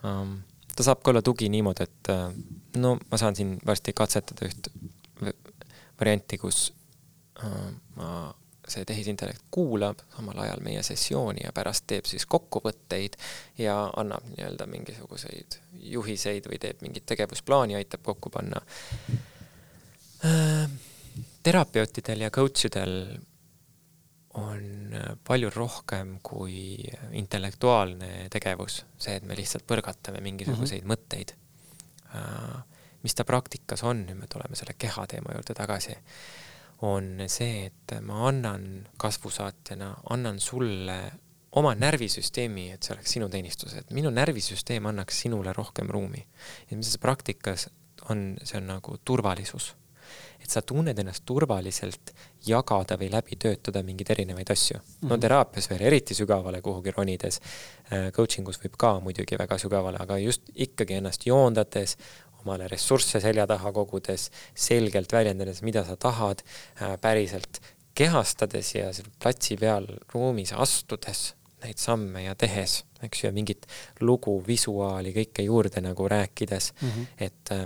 Ehm, 0.04 0.38
ta 0.74 0.86
saab 0.86 1.02
ka 1.04 1.12
olla 1.12 1.22
tugi 1.22 1.50
niimoodi, 1.52 1.86
et 1.86 2.12
eh, 2.14 2.30
no 2.80 2.96
ma 3.10 3.20
saan 3.20 3.36
siin 3.36 3.58
varsti 3.66 3.92
katsetada 3.96 4.48
üht 4.48 4.70
varianti, 6.00 6.38
kus 6.38 6.72
eh, 7.42 7.68
ma, 7.96 8.08
see 8.68 8.86
tehisintellekt 8.88 9.44
kuulab 9.52 10.00
samal 10.16 10.38
ajal 10.46 10.62
meie 10.64 10.82
sessiooni 10.86 11.44
ja 11.44 11.52
pärast 11.52 11.84
teeb 11.90 12.08
siis 12.08 12.24
kokkuvõtteid 12.30 13.18
ja 13.60 13.76
annab 14.00 14.24
nii-öelda 14.30 14.66
mingisuguseid 14.70 15.58
juhiseid 15.92 16.48
või 16.48 16.58
teeb 16.62 16.80
mingit 16.84 17.06
tegevusplaani, 17.10 17.76
aitab 17.76 18.02
kokku 18.06 18.32
panna 18.32 18.62
ehm, 20.24 20.78
terapeutidel 21.44 22.24
ja 22.24 22.32
coach 22.32 22.70
idel 22.70 22.98
on 24.40 24.94
palju 25.26 25.50
rohkem 25.54 26.16
kui 26.22 26.80
intellektuaalne 27.14 28.28
tegevus, 28.34 28.80
see, 28.98 29.18
et 29.20 29.26
me 29.28 29.36
lihtsalt 29.38 29.66
põrgatame 29.68 30.22
mingisuguseid 30.24 30.82
mm 30.82 30.90
-hmm. 30.90 30.96
mõtteid. 30.96 31.34
Äh, 32.14 32.73
mis 33.04 33.14
ta 33.14 33.26
praktikas 33.28 33.84
on, 33.84 34.06
nüüd 34.08 34.18
me 34.18 34.28
tuleme 34.30 34.56
selle 34.58 34.76
keha 34.78 35.06
teema 35.10 35.36
juurde 35.36 35.56
tagasi, 35.56 35.96
on 36.84 37.26
see, 37.30 37.68
et 37.68 37.94
ma 38.02 38.24
annan 38.28 38.66
kasvusaatjana, 39.00 39.90
annan 40.10 40.40
sulle 40.40 40.98
oma 41.54 41.74
närvisüsteemi, 41.78 42.70
et 42.74 42.82
see 42.82 42.96
oleks 42.96 43.14
sinu 43.16 43.28
teenistus, 43.30 43.76
et 43.78 43.94
minu 43.94 44.10
närvisüsteem 44.10 44.86
annaks 44.90 45.22
sinule 45.24 45.52
rohkem 45.54 45.90
ruumi. 45.90 46.26
ja 46.70 46.76
mis 46.76 46.98
praktikas 46.98 47.68
on, 48.10 48.34
see 48.42 48.58
on 48.58 48.66
nagu 48.74 48.98
turvalisus 49.04 49.74
et 50.44 50.52
sa 50.52 50.60
tunned 50.62 50.98
ennast 51.00 51.24
turvaliselt 51.26 52.12
jagada 52.44 52.98
või 53.00 53.08
läbi 53.12 53.38
töötada 53.40 53.80
mingeid 53.86 54.10
erinevaid 54.12 54.50
asju 54.52 54.76
mm. 54.76 54.84
-hmm. 54.84 55.08
no 55.08 55.18
teraapias 55.18 55.70
veel 55.70 55.86
eriti 55.88 56.14
sügavale 56.14 56.60
kuhugi 56.62 56.92
ronides, 56.96 57.40
äh, 57.92 58.10
coaching 58.12 58.48
us 58.48 58.60
võib 58.60 58.76
ka 58.78 58.98
muidugi 59.00 59.38
väga 59.40 59.58
sügavale, 59.58 59.98
aga 60.00 60.18
just 60.18 60.50
ikkagi 60.54 61.00
ennast 61.00 61.26
joondades, 61.26 61.96
omale 62.44 62.68
ressursse 62.68 63.20
selja 63.20 63.46
taha 63.48 63.72
kogudes, 63.72 64.28
selgelt 64.54 65.12
väljendades, 65.12 65.62
mida 65.62 65.84
sa 65.84 65.96
tahad, 65.96 66.44
äh, 66.80 66.96
päriselt 67.00 67.60
kehastades 67.94 68.74
ja 68.74 68.90
platsi 69.22 69.56
peal 69.56 69.86
ruumis 70.12 70.52
astudes 70.52 71.34
neid 71.64 71.78
samme 71.80 72.24
ja 72.24 72.34
tehes, 72.36 72.82
eks 73.02 73.24
ju, 73.24 73.30
mingit 73.32 73.66
lugu, 74.00 74.36
visuaali, 74.46 75.14
kõike 75.14 75.46
juurde 75.46 75.80
nagu 75.80 76.08
rääkides 76.08 76.72
mm, 76.80 76.90
-hmm. 76.90 77.06
et 77.18 77.52
äh, 77.52 77.64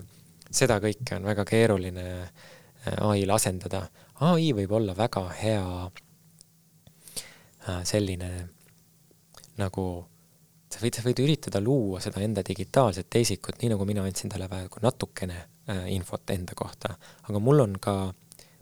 seda 0.51 0.79
kõike 0.81 1.17
on 1.17 1.25
väga 1.25 1.45
keeruline 1.45 2.07
äh, 2.23 3.09
ai-l 3.11 3.31
asendada. 3.31 3.89
ai 4.21 4.53
võib 4.53 4.73
olla 4.73 4.97
väga 4.97 5.29
hea 5.43 5.91
selline 7.85 8.49
nagu 9.59 10.07
sa 10.69 10.83
võid, 10.83 10.99
sa 10.99 11.05
võid 11.07 11.21
üritada 11.25 11.61
luua 11.65 12.01
seda 12.05 12.23
enda 12.25 12.45
digitaalset 12.47 13.09
teisikut, 13.11 13.59
nii 13.61 13.73
nagu 13.73 13.87
mina 13.89 14.05
andsin 14.07 14.33
talle 14.33 14.49
praegu 14.51 14.83
natukene 14.85 15.39
äh, 15.41 15.87
infot 15.95 16.35
enda 16.35 16.57
kohta, 16.59 16.95
aga 17.29 17.43
mul 17.43 17.65
on 17.65 17.77
ka, 17.83 17.95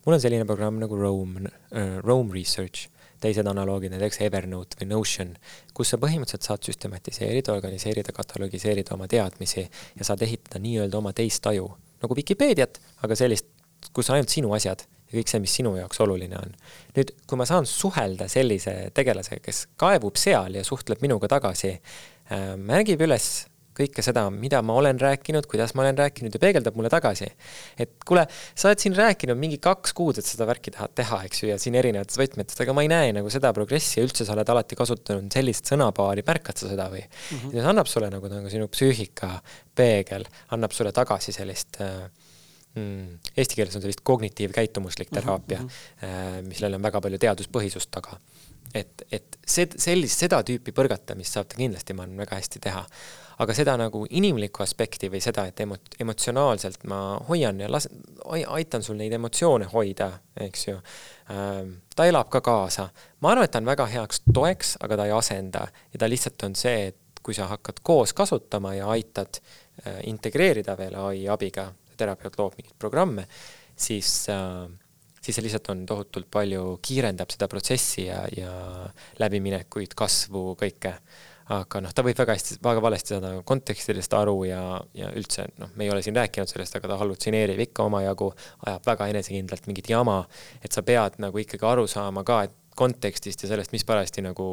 mul 0.07 0.17
on 0.17 0.23
selline 0.23 0.47
programm 0.49 0.79
nagu 0.83 0.99
Roam 0.99 1.39
äh,, 1.47 1.99
Roam 2.05 2.31
Research, 2.35 2.89
teised 3.21 3.49
analoogid, 3.49 3.95
näiteks 3.95 4.21
Evernote 4.27 4.79
või 4.81 4.91
Notion, 4.93 5.33
kus 5.75 5.95
sa 5.95 5.99
põhimõtteliselt 6.01 6.47
saad 6.47 6.67
süstematiseerida, 6.69 7.55
organiseerida, 7.57 8.13
katalogiseerida 8.15 8.95
oma 8.95 9.09
teadmisi 9.11 9.65
ja 9.65 10.07
saad 10.07 10.23
ehitada 10.27 10.61
nii-öelda 10.63 11.01
oma 11.01 11.15
teist 11.17 11.43
taju, 11.47 11.71
nagu 12.03 12.19
Vikipeediat, 12.19 12.79
aga 13.07 13.17
sellist 13.19 13.49
kus 13.97 14.11
ainult 14.13 14.33
sinu 14.33 14.53
asjad 14.57 14.85
ja 14.85 14.96
kõik 15.17 15.33
see, 15.33 15.43
mis 15.43 15.57
sinu 15.61 15.75
jaoks 15.79 16.01
oluline 16.05 16.39
on. 16.39 16.55
nüüd, 16.97 17.13
kui 17.27 17.41
ma 17.41 17.49
saan 17.49 17.69
suhelda 17.69 18.29
sellise 18.33 18.77
tegelasega, 18.97 19.43
kes 19.45 19.67
kaevub 19.81 20.17
seal 20.21 20.61
ja 20.61 20.65
suhtleb 20.67 21.05
minuga 21.05 21.31
tagasi 21.37 21.75
äh,, 21.77 22.55
märgib 22.57 23.05
üles 23.07 23.47
kõike 23.77 24.03
seda, 24.05 24.25
mida 24.33 24.63
ma 24.65 24.77
olen 24.81 24.99
rääkinud, 25.01 25.47
kuidas 25.51 25.75
ma 25.77 25.85
olen 25.85 25.99
rääkinud 25.99 26.35
ja 26.35 26.41
peegeldab 26.41 26.77
mulle 26.79 26.91
tagasi. 26.93 27.29
et 27.79 27.93
kuule, 28.09 28.27
sa 28.55 28.71
oled 28.71 28.83
siin 28.83 28.97
rääkinud 28.97 29.39
mingi 29.39 29.59
kaks 29.63 29.93
kuud, 29.97 30.21
et 30.21 30.29
seda 30.29 30.47
värki 30.49 30.73
tahad 30.75 30.95
teha, 30.97 31.23
eks 31.29 31.43
ju, 31.43 31.51
ja 31.51 31.59
siin 31.61 31.77
erinevates 31.79 32.19
võtmetes, 32.21 32.59
aga 32.63 32.77
ma 32.77 32.85
ei 32.87 32.91
näe 32.93 33.13
nagu 33.17 33.33
seda 33.33 33.53
progressi 33.57 34.01
ja 34.01 34.07
üldse 34.07 34.27
sa 34.27 34.37
oled 34.37 34.53
alati 34.53 34.79
kasutanud 34.79 35.33
sellist 35.33 35.73
sõnapaari, 35.73 36.25
märkad 36.27 36.63
sa 36.63 36.71
seda 36.73 36.89
või 36.93 37.03
mm? 37.05 37.43
-hmm. 37.43 37.57
ja 37.57 37.65
see 37.65 37.73
annab 37.75 37.91
sulle 37.91 38.11
nagu, 38.13 38.31
nagu 38.33 38.53
sinu 38.53 38.71
psüühika 38.73 39.33
peegel, 39.77 40.25
annab 40.57 40.73
sulle 40.77 40.95
tagasi 40.97 41.37
sellist 41.37 41.81
äh, 41.85 42.09
mm,. 42.77 43.19
Eesti 43.37 43.59
keeles 43.59 43.77
on 43.77 43.83
sellist 43.83 44.01
kognitiivkäitumuslik 44.03 45.11
mhm, 45.11 45.21
teraapia 45.21 45.63
mm, 45.63 45.69
-hmm. 45.69 46.43
millel 46.49 46.75
on 46.75 46.83
väga 46.83 47.01
palju 47.01 47.19
teaduspõhisust 47.19 47.91
taga. 47.91 48.19
et, 48.75 49.03
et 49.13 49.39
see, 49.47 49.69
sellist, 49.79 50.19
seda 50.19 50.43
tüüpi 50.43 50.75
põrgatamist 50.77 51.33
saab 51.33 51.47
ta 51.49 51.57
kindlasti, 51.57 51.95
ma 51.95 52.03
arvan, 52.03 52.19
väga 52.19 52.37
hästi 52.37 52.61
teha. 52.61 52.85
aga 53.39 53.55
seda 53.55 53.77
nagu 53.77 54.07
inimlikku 54.11 54.63
aspekti 54.63 55.11
või 55.13 55.21
seda, 55.21 55.47
et 55.47 55.61
emo-, 55.61 55.77
emotsionaalselt 56.01 56.85
ma 56.85 57.19
hoian 57.29 57.61
ja 57.61 57.69
lasen, 57.73 58.01
aitan 58.49 58.83
sul 58.83 58.97
neid 58.97 59.13
emotsioone 59.13 59.65
hoida, 59.73 60.13
eks 60.41 60.69
ju 60.69 60.77
ähm,. 61.31 61.73
ta 61.97 62.05
elab 62.05 62.29
ka 62.29 62.41
kaasa. 62.41 62.89
ma 63.21 63.31
arvan, 63.31 63.45
et 63.45 63.51
ta 63.51 63.59
on 63.59 63.73
väga 63.73 63.87
heaks 63.87 64.23
toeks, 64.33 64.77
aga 64.81 64.97
ta 64.97 65.07
ei 65.07 65.13
asenda 65.13 65.67
ja 65.93 65.99
ta 65.99 66.09
lihtsalt 66.09 66.43
on 66.43 66.55
see, 66.55 66.87
et 66.87 66.97
kui 67.23 67.35
sa 67.35 67.47
hakkad 67.47 67.81
koos 67.83 68.13
kasutama 68.13 68.75
ja 68.75 68.89
aitad 68.89 69.41
äh, 69.87 70.01
integreerida 70.07 70.77
veel 70.79 70.95
ai 70.95 71.29
abiga 71.29 71.73
terapeut 71.99 72.39
loob 72.39 72.59
mingeid 72.59 72.77
programme, 72.79 73.27
siis 73.77 74.27
äh, 74.33 74.67
siis 75.27 75.39
see 75.39 75.47
lihtsalt 75.47 75.71
on 75.75 75.87
tohutult 75.89 76.29
palju, 76.33 76.77
kiirendab 76.85 77.33
seda 77.35 77.49
protsessi 77.51 78.07
ja, 78.07 78.21
ja 78.35 78.53
läbiminekuid, 79.23 79.97
kasvu, 79.99 80.53
kõike. 80.61 80.95
aga 81.55 81.79
noh, 81.79 81.93
ta 81.95 82.03
võib 82.03 82.19
väga 82.19 82.35
hästi, 82.35 82.57
väga 82.63 82.81
valesti 82.83 83.15
saada 83.15 83.29
kontekstidest 83.47 84.15
aru 84.19 84.41
ja, 84.49 84.63
ja 84.99 85.13
üldse 85.15 85.45
noh, 85.61 85.71
me 85.79 85.87
ei 85.87 85.93
ole 85.95 86.03
siin 86.03 86.17
rääkinud 86.19 86.51
sellest, 86.51 86.75
aga 86.79 86.91
ta 86.91 86.99
hallutseneerib 87.03 87.63
ikka 87.69 87.87
omajagu, 87.87 88.33
ajab 88.67 88.89
väga 88.91 89.07
enesekindlalt 89.13 89.69
mingit 89.71 89.93
jama, 89.93 90.19
et 90.59 90.75
sa 90.75 90.83
pead 90.87 91.21
nagu 91.23 91.43
ikkagi 91.43 91.69
aru 91.71 91.87
saama 91.91 92.27
ka, 92.27 92.41
et 92.49 92.57
kontekstist 92.77 93.47
ja 93.47 93.53
sellest, 93.53 93.73
mis 93.73 93.87
parajasti 93.87 94.27
nagu, 94.27 94.51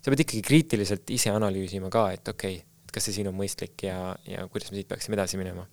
sa 0.00 0.08
pead 0.08 0.24
ikkagi 0.24 0.42
kriitiliselt 0.48 1.12
ise 1.12 1.32
analüüsima 1.32 1.92
ka, 1.92 2.08
et 2.16 2.32
okei 2.32 2.56
okay,, 2.56 2.80
et 2.88 2.96
kas 2.96 3.08
see 3.08 3.20
siin 3.20 3.28
on 3.28 3.36
mõistlik 3.36 3.84
ja, 3.84 3.98
ja 4.24 4.48
kuidas 4.48 4.72
me 4.72 4.80
siit 4.80 4.88
peaksime 4.88 5.20
edasi 5.20 5.40
minema 5.40 5.68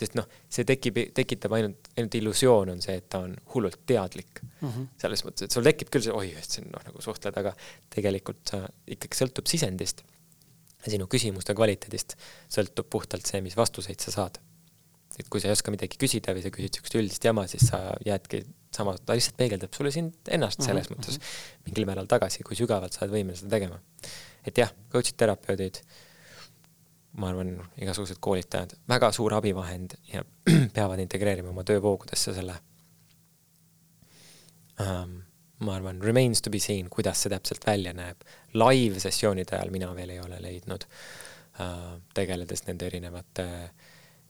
sest 0.00 0.16
noh, 0.16 0.28
see 0.48 0.66
tekib, 0.68 0.98
tekitab 1.16 1.54
ainult, 1.56 1.90
ainult 1.96 2.16
illusioon 2.20 2.72
on 2.72 2.80
see, 2.84 2.96
et 3.00 3.08
ta 3.12 3.22
on 3.26 3.34
hullult 3.54 3.82
teadlik 3.88 4.40
mm. 4.42 4.68
-hmm. 4.68 4.86
selles 5.02 5.24
mõttes, 5.26 5.46
et 5.46 5.56
sul 5.56 5.66
tekib 5.66 5.92
küll 5.92 6.06
see, 6.06 6.14
oi, 6.16 6.32
et 6.40 6.56
siin 6.56 6.70
noh, 6.72 6.84
nagu 6.86 7.04
suhtled, 7.04 7.36
aga 7.36 7.52
tegelikult 7.92 8.54
sa 8.54 8.62
ikkagi 8.96 9.20
sõltub 9.20 9.50
sisendist 9.50 10.04
ja 10.84 10.94
sinu 10.94 11.08
küsimuste 11.10 11.56
kvaliteedist 11.56 12.16
sõltub 12.52 12.88
puhtalt 12.92 13.28
see, 13.28 13.42
mis 13.44 13.56
vastuseid 13.58 14.00
sa 14.00 14.14
saad. 14.16 14.40
et 15.20 15.28
kui 15.28 15.40
sa 15.42 15.50
ei 15.50 15.52
oska 15.52 15.72
midagi 15.74 15.98
küsida 16.00 16.32
või 16.32 16.40
sa 16.40 16.50
küsid 16.54 16.70
niisugust 16.70 16.94
üldist 16.96 17.24
jama, 17.26 17.42
siis 17.50 17.66
sa 17.68 17.80
jäädki 18.06 18.38
sama, 18.72 18.94
ta 19.04 19.12
lihtsalt 19.18 19.36
peegeldab 19.36 19.74
sulle 19.76 19.90
sind 19.92 20.30
ennast 20.32 20.62
mhm, 20.62 20.66
selles 20.68 20.88
mm 20.88 20.96
-hmm. 20.96 21.02
mõttes 21.02 21.66
mingil 21.66 21.88
määral 21.88 22.06
tagasi, 22.08 22.44
kui 22.46 22.56
sügavalt 22.56 22.94
sa 22.94 23.04
oled 23.04 23.18
võimeline 23.18 23.36
seda 23.36 23.50
tegema. 23.56 23.80
et 24.46 24.56
jah, 24.56 24.72
coach'id, 24.92 25.18
terapeudid 25.20 25.82
ma 27.18 27.30
arvan, 27.30 27.56
igasugused 27.82 28.20
koolitajad, 28.22 28.76
väga 28.88 29.10
suur 29.12 29.34
abivahend 29.34 29.96
ja 30.12 30.22
peavad 30.76 31.00
integreerima 31.02 31.50
oma 31.50 31.64
töövoogudesse 31.66 32.34
selle 32.36 32.54
um,. 34.80 35.18
ma 35.60 35.74
arvan, 35.76 35.98
remains 36.00 36.40
to 36.40 36.50
be 36.50 36.58
seen, 36.58 36.86
kuidas 36.88 37.20
see 37.20 37.30
täpselt 37.32 37.66
välja 37.66 37.92
näeb. 37.92 38.22
live-sessioonide 38.54 39.58
ajal 39.58 39.70
mina 39.74 39.90
veel 39.94 40.14
ei 40.14 40.20
ole 40.20 40.38
leidnud 40.40 40.86
uh,, 40.86 41.98
tegeledes 42.14 42.64
nende 42.68 42.86
erinevate, 42.86 43.46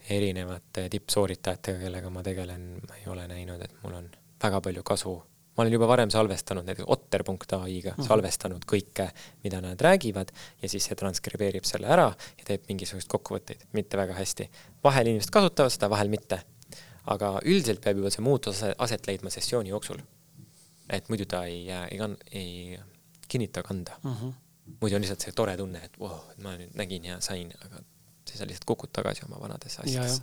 erinevate 0.08 0.88
tippsooritajatega, 0.90 1.84
kellega 1.84 2.10
ma 2.10 2.24
tegelen, 2.26 2.70
ma 2.88 2.96
ei 2.98 3.06
ole 3.12 3.28
näinud, 3.30 3.62
et 3.62 3.76
mul 3.84 4.00
on 4.00 4.10
väga 4.42 4.60
palju 4.64 4.82
kasu 4.82 5.14
ma 5.56 5.64
olen 5.64 5.72
juba 5.72 5.88
varem 5.90 6.10
salvestanud 6.10 6.68
näiteks 6.68 6.86
otter.ai-ga 6.86 7.94
mm 7.96 8.06
salvestanud 8.06 8.64
kõike, 8.66 9.10
mida 9.44 9.60
nad 9.60 9.80
räägivad 9.80 10.30
ja 10.62 10.68
siis 10.68 10.86
see 10.88 10.96
transkribeerib 10.96 11.66
selle 11.68 11.90
ära 11.90 12.08
ja 12.38 12.46
teeb 12.46 12.64
mingisuguseid 12.68 13.10
kokkuvõtteid, 13.10 13.66
mitte 13.72 13.98
väga 14.00 14.14
hästi. 14.14 14.50
vahel 14.84 15.12
inimesed 15.12 15.30
kasutavad 15.30 15.72
seda, 15.72 15.90
vahel 15.90 16.08
mitte. 16.08 16.42
aga 17.06 17.40
üldiselt 17.44 17.80
peab 17.80 17.96
juba 17.96 18.10
see 18.10 18.22
muutus 18.22 18.62
aset 18.78 19.06
leidma 19.06 19.30
sessiooni 19.30 19.70
jooksul 19.70 20.00
et 20.96 21.08
muidu 21.10 21.26
ta 21.30 21.44
ei, 21.48 21.64
ei 21.70 22.00
ei 22.30 22.78
kinnita 23.28 23.62
kanda 23.62 23.92
mm. 24.02 24.14
-hmm. 24.14 24.32
muidu 24.80 24.96
on 24.96 25.02
lihtsalt 25.02 25.20
see 25.20 25.32
tore 25.32 25.56
tunne, 25.56 25.82
et 25.84 25.98
voh, 25.98 26.18
ma 26.42 26.56
nüüd 26.58 26.74
nägin 26.78 27.04
ja 27.04 27.20
sain, 27.20 27.52
aga 27.64 27.82
siis 28.28 28.38
sa 28.38 28.46
lihtsalt 28.46 28.66
kukud 28.66 28.92
tagasi 28.92 29.24
oma 29.28 29.40
vanadesse 29.40 29.82
asjadesse 29.82 30.22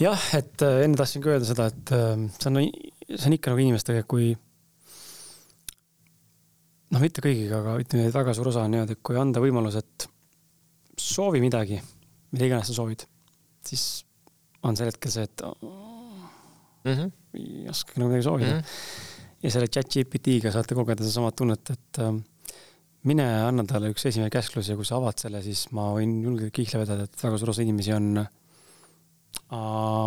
ja,. 0.00 0.10
jah, 0.10 0.34
et 0.34 0.62
äh, 0.62 0.82
enne 0.84 0.96
tahtsin 0.96 1.22
ka 1.22 1.32
öelda 1.34 1.48
seda, 1.48 1.66
et 1.72 1.94
äh, 1.96 2.26
see 2.38 2.50
on, 2.52 2.60
see 3.16 3.28
on 3.28 3.36
ikka 3.36 3.52
nagu 3.52 3.62
inimestega, 3.62 4.04
kui 4.08 4.32
noh, 6.92 7.02
mitte 7.02 7.24
kõigiga, 7.24 7.60
aga 7.60 7.76
ütleme, 7.82 8.10
väga 8.14 8.34
suur 8.36 8.52
osa 8.52 8.64
on 8.66 8.74
niimoodi, 8.74 8.96
et 8.96 9.04
kui 9.04 9.18
anda 9.20 9.42
võimalus, 9.42 9.78
et 9.80 10.08
soovi 11.00 11.42
midagi, 11.42 11.80
mida 12.32 12.48
iganes 12.48 12.70
sa 12.70 12.76
soovid, 12.76 13.04
siis 13.66 13.86
on 14.66 14.78
sel 14.78 14.92
hetkel 14.92 15.12
see, 15.12 15.24
et 15.28 15.44
mm 15.44 16.92
-hmm. 16.92 17.12
ei 17.38 17.68
oskagi 17.70 18.00
nagu 18.00 18.10
midagi 18.10 18.28
soovida 18.28 18.54
mm. 18.54 18.60
-hmm. 18.60 19.40
ja 19.42 19.50
selle 19.50 19.68
chat 19.68 19.88
GPT-ga 19.88 20.52
saate 20.52 20.74
kogeda 20.74 21.04
sedasama 21.04 21.32
tunnet, 21.32 21.70
et 21.70 21.98
äh, 21.98 22.12
mine 23.02 23.26
anna 23.48 23.64
talle 23.64 23.90
üks 23.90 24.06
esimene 24.06 24.30
käsklus 24.30 24.68
ja 24.68 24.76
kui 24.76 24.84
sa 24.84 24.96
avad 24.96 25.18
selle, 25.18 25.42
siis 25.42 25.70
ma 25.72 25.90
võin 25.96 26.22
julgelt 26.22 26.52
kihla 26.54 26.84
vedada, 26.84 27.02
et 27.04 27.24
väga 27.24 27.38
suur 27.38 27.50
osa 27.50 27.62
inimesi 27.62 27.92
on 27.92 28.26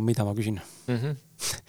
mida 0.05 0.25
ma 0.25 0.33
küsin 0.33 0.59
mm? 0.87 0.95
-hmm. 0.95 1.15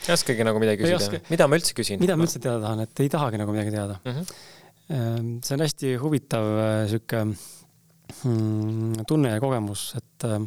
Ei 0.07 0.15
oskagi 0.15 0.47
nagu 0.47 0.61
midagi 0.63 0.85
küsida, 0.85 1.21
mida 1.31 1.49
ma 1.51 1.59
üldse 1.59 1.75
küsin? 1.77 2.01
mida 2.03 2.17
ma 2.19 2.27
üldse 2.27 2.41
teada 2.43 2.61
tahan, 2.63 2.85
et 2.87 3.03
ei 3.05 3.11
tahagi 3.13 3.41
nagu 3.41 3.55
midagi 3.55 3.75
teada 3.75 3.99
mm. 4.05 4.17
-hmm. 4.17 5.29
see 5.45 5.57
on 5.57 5.65
hästi 5.65 5.93
huvitav 6.03 6.47
äh, 6.47 6.79
sihuke 6.93 7.23
mm, 7.27 9.07
tunne 9.11 9.35
ja 9.35 9.43
kogemus, 9.43 9.89
et 9.99 10.29
äh, 10.29 10.39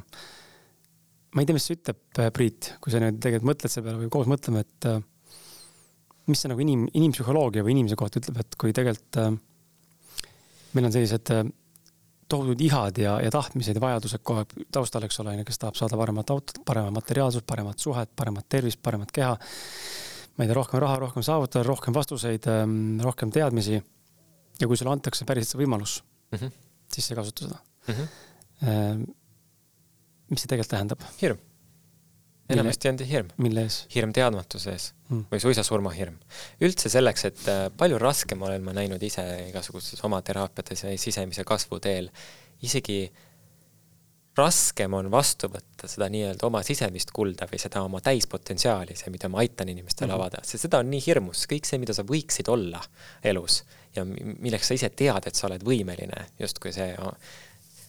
ma 1.35 1.43
ei 1.43 1.49
tea, 1.49 1.57
mis 1.57 1.67
see 1.69 1.77
ütleb, 1.77 2.01
äh, 2.17 2.31
Priit, 2.35 2.73
kui 2.79 2.93
sa 2.93 3.03
nüüd 3.03 3.19
tegelikult 3.19 3.51
mõtled 3.51 3.73
selle 3.73 3.89
peale 3.89 4.03
või 4.05 4.13
koos 4.15 4.31
mõtleme, 4.31 4.63
et 4.65 4.89
mis 6.29 6.39
see 6.39 6.51
nagu 6.51 6.63
inim, 6.63 6.87
inimpsühholoogia 6.93 7.65
või 7.65 7.75
inimese 7.75 7.99
kohta 7.99 8.21
ütleb, 8.21 8.39
et 8.39 8.59
kui 8.59 8.73
tegelikult 8.75 9.19
meil 10.77 10.85
on 10.85 10.93
sellised 10.93 11.31
tohutud 12.29 12.61
ihad 12.61 12.97
ja, 13.01 13.17
ja 13.23 13.31
tahtmised 13.33 13.77
ja 13.77 13.81
vajadused 13.81 14.23
kohe 14.23 14.45
taustal, 14.71 15.05
eks 15.07 15.19
ole, 15.23 15.35
kes 15.47 15.61
tahab 15.61 15.77
saada 15.79 15.97
paremat 15.99 16.33
autot, 16.33 16.61
paremat 16.65 16.95
materiaalsust, 16.99 17.47
paremat 17.49 17.79
suhet, 17.79 18.11
paremat 18.15 18.47
tervist, 18.49 18.81
paremat 18.85 19.11
keha. 19.15 19.35
ma 20.37 20.45
ei 20.45 20.47
tea, 20.47 20.55
rohkem 20.55 20.79
raha, 20.79 20.99
rohkem 21.01 21.25
saavutada, 21.25 21.65
rohkem 21.67 21.93
vastuseid, 21.93 22.47
ähm, 22.47 22.99
rohkem 23.03 23.31
teadmisi. 23.31 23.81
ja 24.59 24.67
kui 24.67 24.77
sulle 24.77 24.91
antakse 24.91 25.25
päriselt 25.25 25.55
see 25.55 25.61
võimalus 25.61 26.03
mm, 26.31 26.37
-hmm. 26.37 26.51
siis 26.93 27.07
sa 27.07 27.13
ei 27.13 27.21
kasuta 27.21 27.47
seda 27.47 27.57
mm. 27.87 27.95
-hmm 27.95 29.15
mis 30.29 30.43
see 30.43 30.49
tegelikult 30.49 30.73
tähendab? 30.73 31.05
hirm. 31.21 31.39
Enamasti 32.49 32.89
on 32.89 32.99
ta 32.99 33.07
hirm. 33.07 33.31
mille 33.37 33.63
ees? 33.67 33.79
hirm 33.95 34.13
teadmatuse 34.15 34.73
ees 34.73 34.89
hmm. 35.09 35.25
või 35.31 35.41
suisa 35.43 35.63
surmahirm. 35.65 36.19
üldse 36.65 36.91
selleks, 36.91 37.25
et 37.29 37.47
äh, 37.51 37.63
palju 37.77 37.99
raskem 38.01 38.41
olen 38.45 38.65
ma 38.65 38.75
näinud 38.77 39.03
ise 39.03 39.25
igasugustes 39.47 40.03
oma 40.07 40.21
teraapiates 40.25 40.85
ja 40.85 40.93
sisemise 40.97 41.45
kasvu 41.47 41.79
teel, 41.83 42.09
isegi 42.65 43.01
raskem 44.39 44.93
on 44.95 45.09
vastu 45.11 45.49
võtta 45.51 45.87
seda 45.89 46.07
nii-öelda 46.11 46.47
oma 46.47 46.61
sisemist 46.63 47.11
kulda 47.15 47.47
või 47.49 47.59
seda 47.61 47.81
oma 47.83 47.99
täispotentsiaali, 48.03 48.95
see, 48.95 49.11
mida 49.11 49.29
ma 49.31 49.41
aitan 49.43 49.69
inimestel 49.69 50.07
mm 50.07 50.13
-hmm. 50.13 50.21
avada, 50.21 50.43
sest 50.43 50.67
seda 50.67 50.79
on 50.83 50.89
nii 50.91 51.01
hirmus, 51.05 51.45
kõik 51.49 51.67
see, 51.67 51.81
mida 51.81 51.93
sa 51.93 52.05
võiksid 52.07 52.51
olla 52.51 52.81
elus 53.23 53.63
ja 53.95 54.05
milleks 54.05 54.69
sa 54.69 54.77
ise 54.77 54.89
tead, 54.89 55.27
et 55.27 55.35
sa 55.35 55.47
oled 55.47 55.63
võimeline, 55.65 56.25
justkui 56.39 56.73
see 56.73 56.93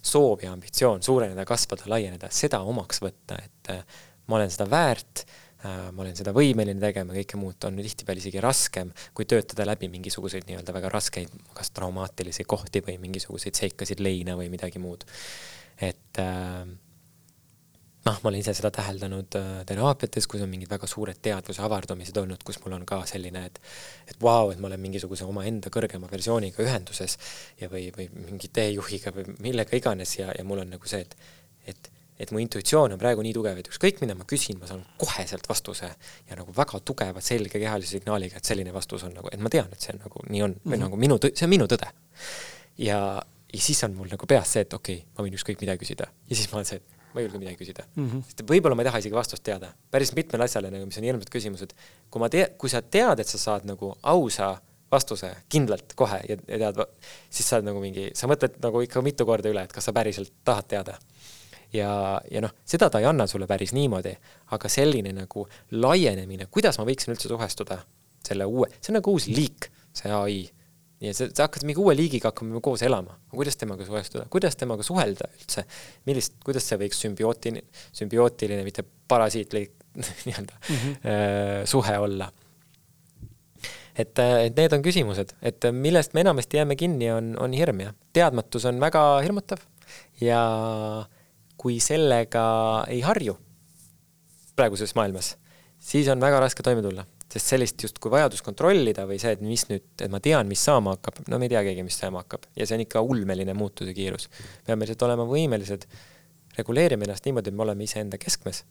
soov 0.02 0.42
ja 0.42 0.52
ambitsioon 0.52 1.02
suureneda, 1.02 1.44
kasvada, 1.44 1.84
laieneda, 1.92 2.30
seda 2.32 2.62
omaks 2.64 3.02
võtta, 3.04 3.36
et 3.44 3.72
äh, 3.74 3.98
ma 4.30 4.38
olen 4.38 4.52
seda 4.54 4.66
väärt, 4.70 5.24
äh, 5.64 5.88
ma 5.92 6.04
olen 6.04 6.18
seda 6.18 6.34
võimeline 6.36 6.80
tegema, 6.82 7.16
kõike 7.16 7.40
muud 7.40 7.68
on 7.68 7.80
tihtipeale 7.82 8.22
isegi 8.22 8.42
raskem, 8.44 8.92
kui 9.16 9.26
töötada 9.30 9.66
läbi 9.68 9.90
mingisuguseid 9.92 10.46
nii-öelda 10.48 10.76
väga 10.76 10.92
raskeid, 10.92 11.34
kas 11.56 11.74
traumaatilisi 11.76 12.46
kohti 12.48 12.84
või 12.86 13.00
mingisuguseid 13.02 13.58
seikasid 13.58 14.02
leine 14.04 14.38
või 14.38 14.50
midagi 14.52 14.82
muud. 14.82 15.04
et 15.80 16.20
äh, 16.20 16.64
noh, 18.06 18.16
ma 18.22 18.30
olen 18.30 18.40
ise 18.40 18.54
seda 18.56 18.70
täheldanud 18.74 19.36
äh, 19.38 19.50
teraapiates, 19.68 20.26
kus 20.30 20.44
on 20.44 20.50
mingid 20.52 20.70
väga 20.70 20.88
suured 20.90 21.20
teadvuse 21.22 21.62
avardumised 21.66 22.16
olnud, 22.22 22.42
kus 22.46 22.60
mul 22.64 22.78
on 22.78 22.86
ka 22.88 23.02
selline, 23.08 23.44
et 23.50 23.60
et 24.08 24.16
vau 24.22 24.46
wow,, 24.46 24.52
et 24.54 24.60
ma 24.62 24.70
olen 24.70 24.80
mingisuguse 24.80 25.26
omaenda 25.28 25.72
kõrgema 25.72 26.10
versiooniga 26.10 26.64
ühenduses 26.64 27.18
ja 27.60 27.68
või, 27.72 27.88
või 27.96 28.08
mingi 28.16 28.50
teejuhiga 28.52 29.12
või 29.16 29.36
millega 29.40 29.76
iganes 29.76 30.16
ja, 30.18 30.30
ja 30.36 30.44
mul 30.46 30.64
on 30.64 30.76
nagu 30.76 30.92
see, 30.92 31.04
et 31.04 31.16
et 31.70 31.90
et 32.20 32.30
mu 32.34 32.42
intuitsioon 32.42 32.94
on 32.94 33.00
praegu 33.00 33.24
nii 33.24 33.32
tugev, 33.36 33.58
et 33.62 33.70
ükskõik, 33.72 34.02
mida 34.04 34.14
ma 34.18 34.26
küsin, 34.28 34.58
ma 34.60 34.68
saan 34.68 34.82
koheselt 35.00 35.48
vastuse 35.48 35.88
ja 35.88 36.38
nagu 36.38 36.52
väga 36.56 36.82
tugeva, 36.84 37.22
selge 37.24 37.58
kehalise 37.62 37.96
signaaliga, 37.98 38.40
et 38.40 38.52
selline 38.52 38.74
vastus 38.76 39.06
on 39.08 39.16
nagu, 39.16 39.32
et 39.32 39.40
ma 39.40 39.52
tean, 39.52 39.70
et 39.72 39.80
see 39.80 39.94
on 39.96 40.02
nagu 40.04 40.24
nii 40.28 40.46
on 40.46 40.54
või 40.54 40.60
mm 40.60 40.72
-hmm. 40.72 40.84
nagu 40.84 41.02
minu, 41.06 41.18
see 41.26 41.46
on 41.48 41.54
minu 41.56 41.68
tõde. 41.70 41.90
ja, 42.78 43.00
ja 43.52 43.60
siis 43.60 43.84
on 43.84 43.94
mul 43.96 44.08
nagu 44.12 44.26
peas 44.26 44.52
see, 44.52 44.62
et 44.66 44.74
okei 44.74 44.96
okay,, 44.96 45.06
ma 45.16 45.24
võin 45.24 45.36
ükskõik 45.38 45.60
mida 45.60 45.76
küsida 45.76 46.06
ja 46.28 46.36
siis 46.36 46.50
ma 46.52 46.60
olen 46.60 46.70
see, 46.72 46.76
et 46.76 47.14
ma 47.14 47.20
ei 47.20 47.26
julge 47.26 47.38
midagi 47.38 47.58
küsida 47.58 47.84
mm. 47.94 48.08
-hmm. 48.08 48.22
sest 48.28 48.42
võib-olla 48.46 48.76
ma 48.76 48.82
ei 48.82 48.90
taha 48.90 48.98
isegi 49.02 49.14
vastust 49.14 49.42
teada. 49.42 49.72
päris 49.90 50.12
mitmele 50.14 50.44
asjale 50.44 50.70
nagu, 50.70 50.86
mis 50.86 50.98
on 50.98 51.04
hirmsad 51.04 51.30
küsimused. 51.30 51.72
kui 52.10 52.20
ma 52.20 52.28
tea-, 52.28 52.50
kui 52.58 52.70
sa 52.70 52.82
tead, 52.82 53.20
et 53.20 53.28
sa 53.28 53.38
saad 53.38 53.64
nagu 53.64 53.94
ausa 54.02 54.58
vastuse 54.90 55.30
kindlalt 55.48 55.94
kohe 55.98 56.20
ja, 56.28 56.36
ja 56.48 56.58
tead, 56.64 56.82
siis 57.30 57.48
sa 57.48 57.58
oled 57.58 57.70
nagu 57.70 57.82
mingi, 57.82 58.10
sa 58.18 58.30
mõtled 58.30 58.58
nagu 58.62 58.82
ikka 58.82 59.02
mitu 59.06 59.26
korda 59.26 59.52
üle, 59.52 59.62
et 59.66 59.72
kas 59.72 59.86
sa 59.86 59.94
päriselt 59.94 60.32
tahad 60.44 60.66
teada. 60.70 60.98
Ja, 61.72 62.20
ja 62.30 62.44
noh, 62.44 62.54
seda 62.64 62.90
ta 62.90 63.00
ei 63.02 63.08
anna 63.10 63.26
sulle 63.30 63.48
päris 63.50 63.74
niimoodi, 63.76 64.14
aga 64.56 64.70
selline 64.72 65.12
nagu 65.16 65.46
laienemine, 65.70 66.48
kuidas 66.50 66.80
ma 66.80 66.86
võiksin 66.88 67.14
üldse 67.14 67.30
suhestuda 67.30 67.80
selle 68.26 68.46
uue, 68.48 68.68
see 68.80 68.92
on 68.92 69.00
nagu 69.00 69.14
uus 69.14 69.28
liik, 69.30 69.70
see 69.96 70.12
ai 70.14 70.40
ja 71.00 71.14
sa, 71.16 71.28
sa 71.32 71.46
hakkad 71.46 71.64
mingi 71.68 71.80
uue 71.80 71.94
liigiga 71.96 72.30
hakkama 72.30 72.60
koos 72.64 72.82
elama, 72.84 73.16
kuidas 73.32 73.56
temaga 73.60 73.86
suhestuda, 73.86 74.26
kuidas 74.32 74.58
temaga 74.60 74.84
suhelda 74.86 75.30
üldse, 75.38 75.64
millist, 76.08 76.36
kuidas 76.44 76.66
see 76.68 76.78
võiks 76.80 77.00
sümbiootiline, 77.06 77.64
sümbiootiline, 77.96 78.64
mitte 78.66 78.84
parasiitlik 79.10 79.74
nii-öelda 80.26 80.58
mm 80.60 80.76
-hmm. 80.76 81.66
suhe 81.66 81.98
olla. 81.98 82.30
et, 83.96 84.18
et 84.18 84.56
need 84.56 84.72
on 84.72 84.82
küsimused, 84.82 85.32
et 85.42 85.64
millest 85.72 86.14
me 86.14 86.20
enamasti 86.20 86.56
jääme 86.56 86.76
kinni, 86.76 87.10
on, 87.12 87.34
on 87.38 87.52
hirm 87.52 87.80
ja 87.80 87.92
teadmatus 88.12 88.64
on 88.64 88.80
väga 88.80 89.20
hirmutav 89.20 89.58
ja 90.20 90.40
kui 91.60 91.76
sellega 91.84 92.42
ei 92.88 93.02
harju 93.04 93.36
praeguses 94.56 94.94
maailmas, 94.96 95.34
siis 95.80 96.08
on 96.12 96.20
väga 96.20 96.40
raske 96.40 96.64
toime 96.64 96.84
tulla. 96.84 97.06
Sest 97.30 97.52
sellist 97.52 97.82
justkui 97.84 98.10
vajadust 98.10 98.42
kontrollida 98.42 99.04
või 99.06 99.20
see, 99.22 99.36
et 99.36 99.42
mis 99.44 99.62
nüüd, 99.68 99.84
et 100.02 100.10
ma 100.10 100.18
tean, 100.24 100.48
mis 100.50 100.62
saama 100.66 100.96
hakkab, 100.96 101.20
no 101.30 101.38
me 101.38 101.46
ei 101.46 101.52
tea 101.52 101.62
keegi, 101.68 101.84
mis 101.86 101.98
saama 102.00 102.24
hakkab. 102.24 102.48
Ja 102.58 102.66
see 102.66 102.74
on 102.74 102.82
ikka 102.82 103.04
ulmeline 103.06 103.54
muutuse 103.54 103.94
kiirus. 103.94 104.26
peame 104.66 104.88
lihtsalt 104.88 105.06
olema 105.06 105.28
võimelised 105.30 105.86
reguleerima 106.58 107.06
ennast 107.06 107.28
niimoodi, 107.28 107.52
et 107.52 107.56
me 107.56 107.62
oleme 107.68 107.86
iseenda 107.86 108.18
keskmes 108.18 108.64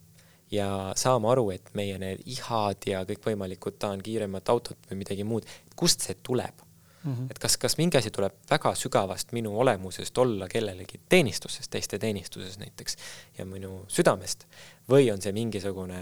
ja 0.51 0.69
saama 0.99 1.31
aru, 1.31 1.51
et 1.55 1.71
meie 1.77 1.95
need 2.01 2.25
ihad 2.27 2.89
ja 2.89 3.05
kõikvõimalikud, 3.07 3.79
tahan 3.79 4.03
kiiremat 4.03 4.51
autot 4.51 4.89
või 4.89 5.05
midagi 5.05 5.23
muud, 5.23 5.47
kust 5.79 6.03
see 6.03 6.19
tuleb 6.19 6.65
Mm 7.03 7.15
-hmm. 7.15 7.31
et 7.31 7.39
kas, 7.39 7.57
kas 7.57 7.77
mingi 7.77 7.97
asi 7.97 8.11
tuleb 8.11 8.33
väga 8.49 8.73
sügavast 8.75 9.31
minu 9.31 9.59
olemusest 9.59 10.17
olla 10.17 10.47
kellelegi 10.47 10.99
teenistuses, 11.09 11.69
teiste 11.69 11.99
teenistuses 11.99 12.59
näiteks 12.59 12.97
ja 13.37 13.45
minu 13.45 13.85
südamest 13.87 14.45
või 14.89 15.13
on 15.13 15.21
see 15.21 15.31
mingisugune 15.31 16.01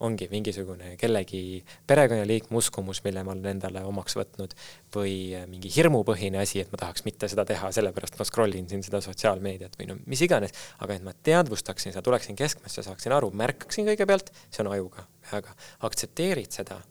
ongi 0.00 0.28
mingisugune 0.30 0.96
kellegi 1.00 1.64
perekonnaliikme 1.88 2.56
uskumus, 2.56 3.00
mille 3.04 3.22
ma 3.24 3.32
olen 3.32 3.46
endale 3.54 3.82
omaks 3.88 4.16
võtnud 4.18 4.52
või 4.94 5.14
mingi 5.48 5.70
hirmupõhine 5.72 6.40
asi, 6.42 6.60
et 6.60 6.72
ma 6.72 6.80
tahaks 6.82 7.06
mitte 7.06 7.28
seda 7.32 7.46
teha, 7.48 7.70
sellepärast 7.72 8.18
ma 8.20 8.26
scroll 8.28 8.58
in 8.58 8.68
siin 8.68 8.84
seda 8.84 9.00
sotsiaalmeediat 9.04 9.78
või 9.80 9.88
no 9.90 9.96
mis 10.04 10.20
iganes, 10.26 10.52
aga 10.84 10.98
et 10.98 11.06
ma 11.06 11.16
teadvustaksin 11.28 11.94
seda, 11.94 12.04
tuleksin 12.04 12.36
keskmesse, 12.36 12.84
saaksin 12.84 13.16
aru, 13.16 13.30
märkaksin 13.32 13.88
kõigepealt, 13.88 14.32
see 14.50 14.64
on 14.66 14.72
ajuga, 14.74 15.06
aga 15.36 15.56
aktsepteerid 15.88 16.52
seda, 16.60 16.82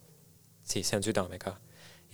siis 0.65 0.89
see 0.89 0.97
on 0.97 1.05
südamega. 1.05 1.55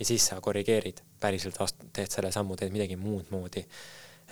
Ja 0.02 0.08
siis 0.08 0.26
sa 0.32 0.40
korrigeerid, 0.42 1.00
päriselt 1.22 1.60
ast-, 1.62 1.86
teed 1.94 2.10
selle 2.10 2.32
sammu, 2.34 2.58
teed 2.58 2.74
midagi 2.74 2.98
muud 2.98 3.30
moodi, 3.30 3.62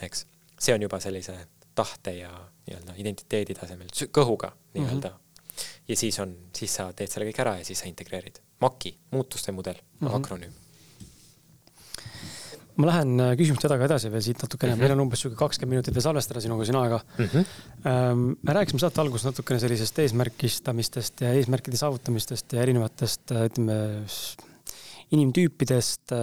eks. 0.02 0.26
see 0.58 0.74
on 0.74 0.82
juba 0.82 0.98
sellise 1.00 1.38
tahte 1.78 2.16
ja 2.18 2.30
nii-öelda 2.66 2.98
identiteedi 2.98 3.54
tasemel, 3.54 3.92
kõhuga 4.10 4.52
nii-öelda 4.74 5.08
mm 5.08 5.14
-hmm 5.14 5.30
ja 5.88 5.96
siis 5.96 6.18
on, 6.22 6.34
siis 6.56 6.74
sa 6.78 6.88
teed 6.96 7.10
selle 7.10 7.28
kõik 7.28 7.42
ära 7.44 7.58
ja 7.60 7.66
siis 7.66 7.82
sa 7.82 7.88
integreerid. 7.90 8.40
MAK-i, 8.62 8.92
muutuste 9.14 9.52
mudel 9.56 9.78
mm, 9.78 10.08
-hmm. 10.08 10.16
akronüüm. 10.16 10.58
ma 12.80 12.86
lähen 12.86 13.20
äh, 13.20 13.34
küsimustega 13.36 13.84
edasi 13.84 14.08
veel 14.12 14.22
siit 14.24 14.42
natukene 14.42 14.72
mm, 14.72 14.76
-hmm. 14.76 14.82
meil 14.82 14.92
on 14.92 15.00
umbes 15.00 15.20
sihuke 15.20 15.36
kakskümmend 15.36 15.74
minutit 15.74 15.94
veel 15.94 16.02
salvestada 16.02 16.40
sinuga 16.40 16.64
siin 16.64 16.76
aega 16.76 17.00
mm. 17.18 17.24
-hmm. 17.24 18.36
me 18.42 18.52
rääkisime 18.56 18.80
saate 18.80 19.00
alguses 19.00 19.24
natukene 19.24 19.60
sellisest 19.60 19.98
eesmärgistamistest 19.98 21.20
ja 21.20 21.32
eesmärkide 21.32 21.76
saavutamistest 21.76 22.52
ja 22.52 22.62
erinevatest, 22.62 23.32
äh, 23.32 23.44
ütleme, 23.50 23.76
inimtüüpidest 25.16 26.14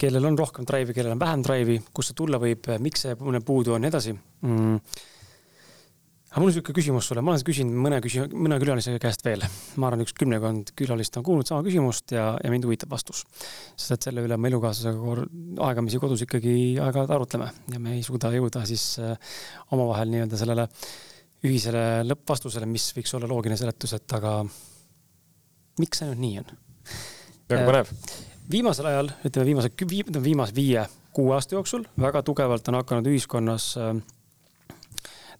kellel 0.00 0.30
on 0.30 0.38
rohkem 0.38 0.64
drive'i, 0.68 0.94
kellel 0.96 1.12
on 1.12 1.20
vähem 1.20 1.42
drive'i, 1.44 1.82
kust 1.92 2.12
see 2.12 2.16
tulla 2.16 2.40
võib, 2.40 2.70
miks 2.80 3.04
see 3.04 3.18
puudu 3.18 3.74
on 3.74 3.82
ja 3.82 3.84
nii 3.84 3.92
edasi 3.92 4.14
mm 4.16 4.78
aga 6.34 6.42
mul 6.42 6.48
on 6.48 6.50
niisugune 6.50 6.74
küsimus 6.74 7.06
sulle, 7.06 7.22
ma 7.22 7.30
olen 7.30 7.42
küsinud 7.46 7.76
mõne 7.78 7.98
küsi-, 8.02 8.24
mõne 8.34 8.56
külalise 8.58 8.96
käest 8.98 9.22
veel. 9.22 9.44
ma 9.78 9.86
arvan, 9.86 10.02
üks 10.02 10.16
kümmekond 10.18 10.72
külalist 10.74 11.14
on 11.20 11.22
kuulnud 11.26 11.46
sama 11.46 11.62
küsimust 11.62 12.10
ja, 12.16 12.24
ja 12.42 12.50
mind 12.50 12.66
huvitab 12.66 12.90
vastus. 12.90 13.22
sest 13.76 13.94
et 13.94 14.08
selle 14.08 14.24
üle 14.26 14.34
me 14.34 14.50
elukaaslasega 14.50 15.28
aegamisi 15.68 16.02
kodus 16.02 16.26
ikkagi 16.26 16.56
aeg-ajalt 16.82 17.14
arutleme 17.14 17.52
ja 17.70 17.78
me 17.78 17.94
ei 17.94 18.02
suuda 18.02 18.32
jõuda 18.34 18.64
siis 18.66 18.96
äh, 18.98 19.14
omavahel 19.70 20.10
nii-öelda 20.10 20.40
sellele 20.42 20.66
ühisele 21.46 21.86
lõppvastusele, 22.08 22.66
mis 22.66 22.90
võiks 22.98 23.14
olla 23.14 23.30
loogiline 23.30 23.60
seletus, 23.60 23.94
et 23.94 24.18
aga 24.18 24.40
miks 25.78 26.02
see 26.02 26.10
nüüd 26.10 26.24
nii 26.24 26.40
on? 26.42 26.56
Väga 27.50 27.62
äh, 27.62 27.68
põnev. 27.68 27.92
viimasel 28.50 28.88
ajal, 28.90 29.10
ütleme 29.26 29.46
viimase, 29.50 29.70
viimase 30.24 30.56
viie-kuue 30.56 31.34
aasta 31.36 31.56
jooksul 31.58 31.86
väga 32.00 32.22
tugevalt 32.26 32.68
on 32.68 32.80
hakanud 32.80 33.10
ühiskonnas 33.12 33.74
äh, 33.80 33.92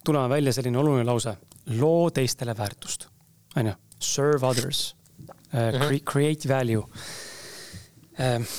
tulema 0.04 0.28
välja 0.28 0.52
selline 0.52 0.78
oluline 0.78 1.06
lause, 1.08 1.36
loo 1.80 2.10
teistele 2.14 2.56
väärtust, 2.56 3.08
on 3.56 3.72
ju, 3.72 3.74
serve 3.98 4.46
others 4.46 4.92
uh,, 5.54 5.98
create 6.12 6.48
value 6.48 6.84
uh,. 6.84 8.54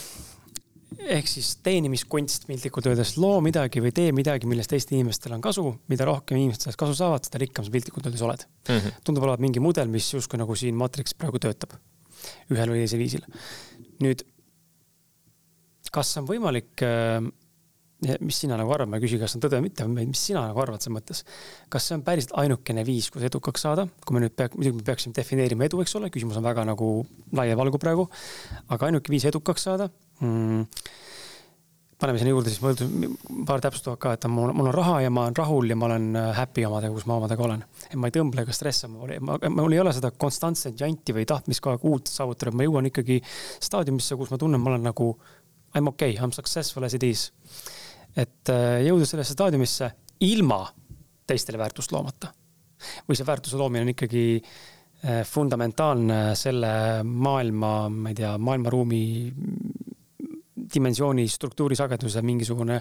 ehk 1.05 1.27
siis 1.27 1.57
teenimiskunst 1.61 2.47
piltlikult 2.47 2.88
öeldes, 2.89 3.17
loo 3.22 3.41
midagi 3.45 3.81
või 3.84 3.91
tee 3.93 4.13
midagi, 4.15 4.47
millest 4.49 4.72
teistel 4.73 4.97
inimestel 4.97 5.35
on 5.35 5.43
kasu, 5.43 5.67
mida 5.91 6.07
rohkem 6.07 6.39
inimesed 6.39 6.65
sellest 6.65 6.80
kasu 6.81 6.95
saavad, 6.97 7.27
seda 7.27 7.41
rikkam 7.43 7.67
sa 7.67 7.73
piltlikult 7.73 8.07
öeldes 8.07 8.23
oled 8.26 8.45
mm. 8.47 8.77
-hmm. 8.77 9.03
tundub 9.03 9.27
olevat 9.27 9.43
mingi 9.43 9.61
mudel, 9.61 9.91
mis 9.91 10.13
justkui 10.13 10.39
nagu 10.41 10.55
siin 10.55 10.76
Matrix 10.80 11.13
praegu 11.13 11.41
töötab 11.43 11.77
ühel 12.53 12.73
või 12.73 12.84
teisel 12.84 13.02
viisil. 13.02 13.26
nüüd, 14.03 14.26
kas 15.95 16.18
on 16.19 16.27
võimalik 16.30 16.84
äh, 16.84 17.23
mis 18.22 18.38
sina 18.43 18.57
nagu 18.60 18.73
arvad, 18.76 18.89
ma 18.91 18.99
ei 18.99 19.06
küsi, 19.06 19.18
kas 19.22 19.35
on 19.38 19.43
tõde 19.43 19.60
või 19.60 19.69
mitte, 19.69 19.85
mis 19.88 20.22
sina 20.30 20.43
nagu 20.45 20.60
arvad 20.61 20.84
selles 20.84 20.95
mõttes. 20.97 21.23
kas 21.72 21.88
see 21.88 21.95
on 21.97 22.03
päriselt 22.06 22.35
ainukene 22.41 22.84
viis, 22.88 23.07
kuidas 23.14 23.30
edukaks 23.30 23.65
saada, 23.65 23.88
kui 24.06 24.18
me 24.18 24.26
nüüd 24.26 24.35
pea, 24.35 24.49
muidugi 24.56 24.81
me 24.81 24.85
peaksime 24.89 25.15
defineerima 25.15 25.68
edu, 25.69 25.81
eks 25.81 25.95
ole, 25.99 26.11
küsimus 26.14 26.38
on 26.39 26.45
väga 26.45 26.65
nagu 26.68 26.89
laia 27.35 27.56
valgu 27.57 27.80
praegu. 27.81 28.07
aga 28.68 28.89
ainuke 28.89 29.14
viis 29.14 29.26
edukaks 29.31 29.68
saada 29.69 29.89
mm,. 30.19 30.68
Paneme 32.01 32.19
sinna 32.19 32.34
juurde 32.34 32.51
siis, 32.51 32.61
ma 32.63 32.73
ütlen 32.76 33.15
paar 33.47 33.61
täpsustavat 33.63 34.01
ka, 34.01 34.13
et 34.17 34.27
mul, 34.31 34.51
mul 34.55 34.69
on 34.72 34.76
raha 34.76 34.97
ja 35.05 35.13
ma 35.13 35.27
olen 35.27 35.38
rahul 35.38 35.69
ja 35.72 35.77
ma 35.80 35.88
olen 35.89 36.09
äh, 36.19 36.31
happy 36.35 36.65
omadega, 36.67 36.93
kus 36.95 37.07
ma 37.07 37.19
omadega 37.22 37.47
olen. 37.47 37.63
et 37.88 37.95
ma 37.99 38.11
ei 38.11 38.17
tõmble 38.17 38.43
ega 38.43 38.55
stressa, 38.55 38.89
mul 38.91 39.73
ei 39.77 39.81
ole 39.81 39.95
seda 39.95 40.11
konstantset 40.11 40.81
janti 40.81 41.15
või 41.15 41.27
tahtmist 41.30 41.63
kogu 41.63 41.77
aeg 41.77 41.88
uut 41.91 42.11
saavutada, 42.11 42.55
ma 42.55 42.67
jõuan 42.67 42.91
ikkagi 42.91 43.22
staadiumisse, 43.63 44.19
kus 44.19 44.34
ma 44.34 44.41
tunnen, 44.41 44.61
ma 44.61 44.73
olen 44.73 44.88
nagu 44.91 45.15
I 45.76 45.81
m 45.81 45.89
okei 45.91 46.13
okay,, 46.13 46.23
I 46.23 46.27
m 46.27 46.31
successful 46.31 46.85
as 46.88 46.93
it 46.95 47.03
is 47.03 47.30
et 48.15 48.51
äh, 48.51 48.80
jõuda 48.88 49.07
sellesse 49.07 49.35
staadiumisse 49.35 49.91
ilma 50.26 50.63
teistele 51.27 51.59
väärtust 51.59 51.91
loomata. 51.91 52.31
või 53.07 53.17
see 53.17 53.26
väärtuse 53.27 53.57
loomine 53.57 53.85
on 53.85 53.91
ikkagi 53.91 54.26
äh, 54.39 55.23
fundamentaalne 55.27 56.19
selle 56.38 57.03
maailma, 57.03 57.89
ma 57.89 58.11
ei 58.11 58.19
tea, 58.19 58.35
maailmaruumi 58.38 59.01
dimensiooni, 60.74 61.28
struktuuri, 61.30 61.78
sageduse 61.78 62.22
mingisugune 62.26 62.80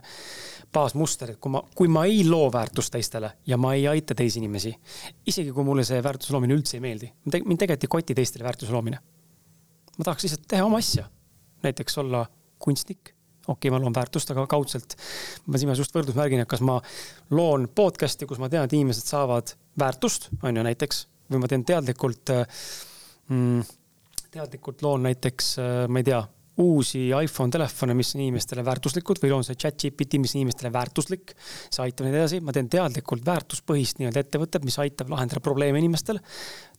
baasmuster, 0.74 1.34
et 1.34 1.40
kui 1.42 1.52
ma, 1.54 1.62
kui 1.76 1.90
ma 1.92 2.04
ei 2.08 2.22
loo 2.28 2.48
väärtust 2.52 2.92
teistele 2.94 3.30
ja 3.46 3.58
ma 3.60 3.74
ei 3.76 3.86
aita 3.90 4.16
teisi 4.18 4.40
inimesi, 4.40 4.74
isegi 5.30 5.52
kui 5.54 5.66
mulle 5.66 5.84
see 5.86 6.00
väärtuse 6.02 6.34
loomine 6.34 6.56
üldse 6.56 6.78
ei 6.78 6.84
meeldi, 6.84 7.10
mind 7.34 7.60
tegelikult 7.60 7.88
ei 7.88 7.92
koti 7.96 8.16
teistele 8.20 8.46
väärtuse 8.46 8.72
loomine. 8.72 9.00
ma 9.98 10.04
tahaks 10.04 10.26
lihtsalt 10.26 10.48
teha 10.48 10.64
oma 10.64 10.80
asja, 10.82 11.04
näiteks 11.62 11.98
olla 12.02 12.24
kunstnik 12.58 13.14
okei 13.46 13.68
okay,, 13.68 13.70
ma 13.70 13.82
loon 13.82 13.94
väärtust, 13.94 14.30
aga 14.32 14.46
kaudselt. 14.46 14.96
ma 15.46 15.60
silmas 15.60 15.78
just 15.78 15.94
võrdusmärgin, 15.94 16.42
et 16.44 16.48
kas 16.48 16.62
ma 16.64 16.78
loon 17.30 17.68
podcast'i, 17.74 18.26
kus 18.26 18.40
ma 18.40 18.48
tean, 18.48 18.64
et 18.64 18.76
inimesed 18.76 19.08
saavad 19.08 19.54
väärtust, 19.80 20.30
on 20.42 20.56
ju 20.56 20.64
näiteks, 20.64 21.06
või 21.30 21.42
ma 21.42 21.50
teen 21.50 21.64
teadlikult 21.68 22.32
mm,, 23.28 23.60
teadlikult 24.34 24.82
loon 24.84 25.04
näiteks, 25.08 25.54
ma 25.88 26.00
ei 26.00 26.08
tea, 26.08 26.22
uusi 26.62 27.08
iPhone 27.08 27.50
telefone, 27.50 27.96
mis 27.98 28.12
on 28.14 28.22
inimestele 28.24 28.64
väärtuslikud 28.66 29.18
või 29.22 29.32
loon 29.32 29.46
see 29.46 29.56
chat 29.58 29.78
GPT, 29.80 30.20
mis 30.22 30.34
on 30.36 30.42
inimestele 30.42 30.70
väärtuslik. 30.74 31.34
see 31.68 31.82
aitab 31.82 32.06
neid 32.06 32.18
edasi, 32.20 32.40
ma 32.44 32.54
teen 32.54 32.68
teadlikult 32.70 33.24
väärtuspõhist 33.26 33.98
nii-öelda 34.00 34.22
ettevõtet, 34.22 34.66
mis 34.66 34.78
aitab 34.82 35.10
lahendada 35.14 35.42
probleeme 35.44 35.82
inimestel. 35.82 36.20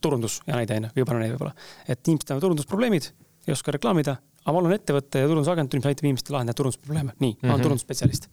turundus 0.01 0.41
ja 0.47 0.55
näide 0.55 0.79
on 0.79 0.89
ju, 0.95 1.05
parem 1.05 1.25
näide 1.25 1.35
võib-olla. 1.35 1.55
et 1.87 2.07
inimestel 2.07 2.37
on 2.37 2.45
turundusprobleemid, 2.47 3.11
ei 3.47 3.53
oska 3.53 3.75
reklaamida, 3.75 4.15
aga 4.45 4.53
ma 4.55 4.63
olen 4.63 4.79
ettevõte 4.79 5.19
ja 5.19 5.27
turundusagentuur, 5.27 5.81
mis 5.81 5.91
aitab 5.91 6.07
inimestel 6.07 6.37
lahendada 6.37 6.61
turundusprobleeme. 6.61 7.17
nii 7.19 7.33
mm, 7.33 7.35
-hmm. 7.35 7.47
ma 7.47 7.53
olen 7.53 7.59
mhm. 7.59 7.67
turundusspetsialist. 7.69 8.29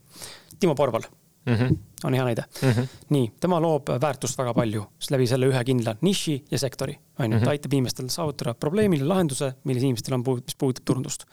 Timo 0.61 0.75
Porval 0.79 1.09
mm 1.47 1.55
-hmm. 1.55 1.77
on 2.05 2.15
hea 2.15 2.25
näide 2.25 2.45
mm. 2.63 2.71
-hmm. 2.71 2.89
nii, 3.09 3.33
tema 3.41 3.61
loob 3.61 3.89
väärtust 4.01 4.39
väga 4.39 4.55
palju 4.55 4.85
läbi 5.11 5.27
selle 5.27 5.47
ühe 5.47 5.65
kindla 5.65 5.97
niši 6.01 6.45
ja 6.51 6.59
sektori, 6.59 6.99
on 7.19 7.33
ju, 7.33 7.39
ta 7.39 7.45
mhm. 7.45 7.51
aitab 7.51 7.73
inimestel 7.73 8.09
saavutada 8.09 8.55
probleemile 8.55 9.05
lahenduse, 9.05 9.53
milles 9.65 9.83
inimestel 9.83 10.15
on, 10.15 10.25
mis 10.27 10.57
puudutab 10.59 10.85
turundust. 10.85 11.25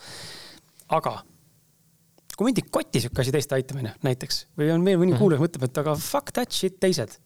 aga 0.90 1.23
kui 2.38 2.45
mind 2.45 2.57
ei 2.57 2.69
koti 2.72 3.02
sihuke 3.02 3.22
asi 3.22 3.31
teiste 3.31 3.56
aitamine 3.56 3.94
näiteks 4.03 4.45
või 4.57 4.72
on 4.73 4.81
meil 4.81 4.98
mõni 4.98 5.14
-hmm. 5.14 5.18
kuulaja 5.18 5.41
mõtleb, 5.41 5.64
et 5.64 5.77
aga 5.77 5.95
fuck 5.95 6.31
that 6.34 6.52
shit 6.52 6.80
teised. 6.80 7.19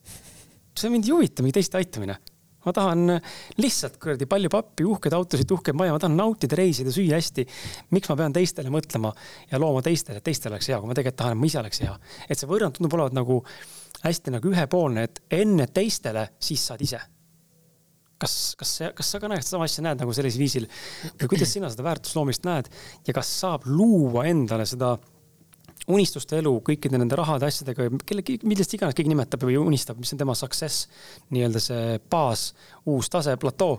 see 0.78 0.90
mind 0.90 1.04
ei 1.04 1.10
huvita 1.10 1.42
mingi 1.42 1.52
teiste 1.52 1.78
aitamine 1.78 2.16
ma 2.64 2.74
tahan 2.76 3.14
lihtsalt 3.60 3.98
kuradi 4.02 4.28
palju 4.30 4.50
pappi, 4.52 4.86
uhkeid 4.88 5.16
autosid, 5.16 5.50
uhkeid 5.56 5.76
maja, 5.78 5.94
ma 5.94 6.02
tahan 6.02 6.16
nautida, 6.18 6.58
reisida, 6.58 6.92
süüa 6.94 7.18
hästi. 7.18 7.46
miks 7.94 8.10
ma 8.10 8.18
pean 8.20 8.34
teistele 8.34 8.72
mõtlema 8.74 9.12
ja 9.50 9.60
looma 9.60 9.82
teistele, 9.84 10.20
et 10.20 10.26
teistel 10.26 10.52
oleks 10.52 10.68
hea, 10.70 10.80
kui 10.80 10.90
ma 10.90 10.96
tegelikult 10.96 11.20
tahan, 11.22 11.36
et 11.36 11.42
ma 11.42 11.50
ise 11.50 11.60
oleks 11.60 11.82
hea. 11.84 11.96
et 12.28 12.38
see 12.38 12.50
võrrand 12.50 12.76
tundub 12.76 12.96
olevat 12.98 13.16
nagu 13.16 13.42
hästi 14.04 14.34
nagu 14.34 14.52
ühepoolne, 14.52 15.06
et 15.08 15.22
enne 15.32 15.66
teistele, 15.72 16.28
siis 16.42 16.64
saad 16.70 16.84
ise. 16.84 17.00
kas, 18.24 18.54
kas, 18.56 18.70
kas 18.96 19.10
sa 19.10 19.18
ka 19.20 19.28
näed 19.28 19.44
sama 19.44 19.66
asja, 19.68 19.82
näed 19.84 20.00
nagu 20.00 20.12
sellisel 20.16 20.40
viisil 20.40 20.68
või 21.20 21.34
kuidas 21.34 21.50
sina 21.52 21.68
seda 21.68 21.84
väärtusloomist 21.84 22.46
näed 22.46 22.70
ja 23.04 23.14
kas 23.16 23.28
saab 23.40 23.66
luua 23.68 24.24
endale 24.30 24.64
seda 24.68 24.94
unistuste 25.90 26.38
elu 26.40 26.52
kõikide 26.64 26.98
nende 26.98 27.16
rahade, 27.18 27.48
asjadega, 27.48 27.88
kelle, 28.08 28.24
millest 28.48 28.74
iganes 28.76 28.96
keegi 28.96 29.12
nimetab 29.12 29.44
või 29.44 29.56
unistab, 29.60 29.98
mis 30.00 30.12
on 30.14 30.20
tema 30.20 30.36
success, 30.38 30.86
nii-öelda 31.34 31.60
see 31.62 31.96
baas, 32.10 32.50
uus 32.90 33.10
tase, 33.12 33.36
platoo, 33.40 33.78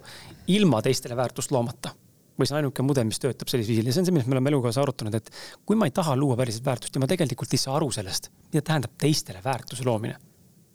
ilma 0.54 0.82
teistele 0.86 1.18
väärtust 1.18 1.54
loomata. 1.56 1.96
või 2.36 2.50
see 2.50 2.52
on 2.52 2.58
ainuke 2.58 2.84
mudel, 2.84 3.06
mis 3.08 3.20
töötab 3.24 3.48
sellisel 3.48 3.72
viisil 3.72 3.88
ja 3.88 3.94
see 3.96 4.02
on 4.02 4.08
see, 4.10 4.12
millest 4.12 4.28
me 4.28 4.36
oleme 4.36 4.50
elukaasa 4.52 4.82
arutanud, 4.82 5.14
et 5.16 5.30
kui 5.66 5.78
ma 5.80 5.88
ei 5.88 5.94
taha 5.96 6.18
luua 6.20 6.36
päriselt 6.36 6.66
väärtust 6.66 6.96
ja 6.96 7.00
ma 7.00 7.08
tegelikult 7.08 7.54
ei 7.56 7.62
saa 7.62 7.78
aru 7.78 7.88
sellest, 7.96 8.28
mida 8.52 8.62
tähendab 8.62 8.98
teistele 9.00 9.40
väärtuse 9.44 9.86
loomine. 9.88 10.18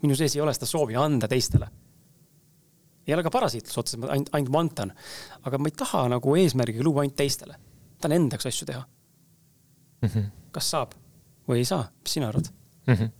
minu 0.00 0.16
sees 0.16 0.36
ei 0.36 0.40
ole 0.40 0.54
seda 0.56 0.66
soovi 0.66 0.96
anda 0.96 1.28
teistele. 1.28 1.68
ei 3.06 3.14
ole 3.14 3.22
ka 3.22 3.30
parasiitlus 3.30 3.78
otseselt, 3.78 4.08
ainult, 4.08 4.32
ainult 4.32 4.52
vantan. 4.52 4.92
aga 5.42 5.58
ma 5.58 5.68
ei 5.68 5.76
taha 5.76 6.08
nagu 6.08 6.36
eesmärgiga 6.36 6.84
luua 6.84 7.02
ainult 7.02 7.16
teistele. 7.16 7.54
tahan 8.00 8.16
endaks 8.16 8.46
asju 8.46 8.66
teha 8.66 8.82
mm. 10.00 10.08
-hmm. 10.08 10.24
kas 10.50 10.70
saab? 10.70 10.96
Või 11.50 11.64
ei 11.64 11.68
saa, 11.68 11.88
mis 12.02 12.12
sina 12.18 12.28
arvad 12.30 12.46
mm? 12.86 12.94
-hmm. 12.94 13.10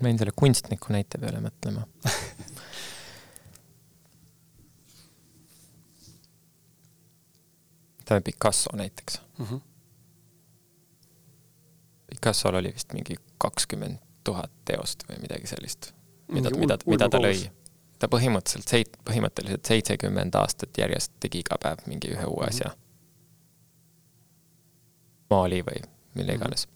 ma 0.00 0.08
jäin 0.08 0.18
selle 0.18 0.32
kunstniku 0.36 0.92
näite 0.92 1.18
peale 1.20 1.40
mõtlema 1.44 1.82
ütleme 8.00 8.20
Picasso 8.24 8.76
näiteks 8.76 9.20
mm. 9.38 9.46
-hmm. 9.46 9.60
Picassol 12.10 12.54
oli 12.54 12.72
vist 12.74 12.92
mingi 12.92 13.14
kakskümmend 13.38 13.98
tuhat 14.24 14.50
teost 14.64 15.04
või 15.08 15.20
midagi 15.20 15.46
sellist, 15.46 15.92
mida, 16.28 16.50
mida, 16.50 16.78
mida 16.86 17.08
ta 17.08 17.18
lõi 17.18 17.50
ta 18.00 18.08
põhimõtteliselt 18.08 18.72
seit-, 18.72 18.96
põhimõtteliselt 19.04 19.68
seitsekümmend 19.68 20.34
aastat 20.40 20.78
järjest 20.80 21.12
tegi 21.20 21.44
iga 21.44 21.58
päev 21.60 21.84
mingi 21.90 22.14
ühe 22.14 22.26
uue 22.28 22.46
asja. 22.48 22.72
maali 25.30 25.60
või 25.62 25.82
mille 26.14 26.32
mhm. 26.32 26.40
iganes. 26.40 26.66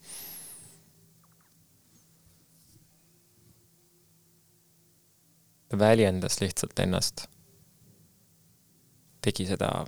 ta 5.69 5.79
väljendas 5.79 6.41
lihtsalt 6.41 6.79
ennast. 6.79 7.25
tegi 9.21 9.47
seda, 9.49 9.85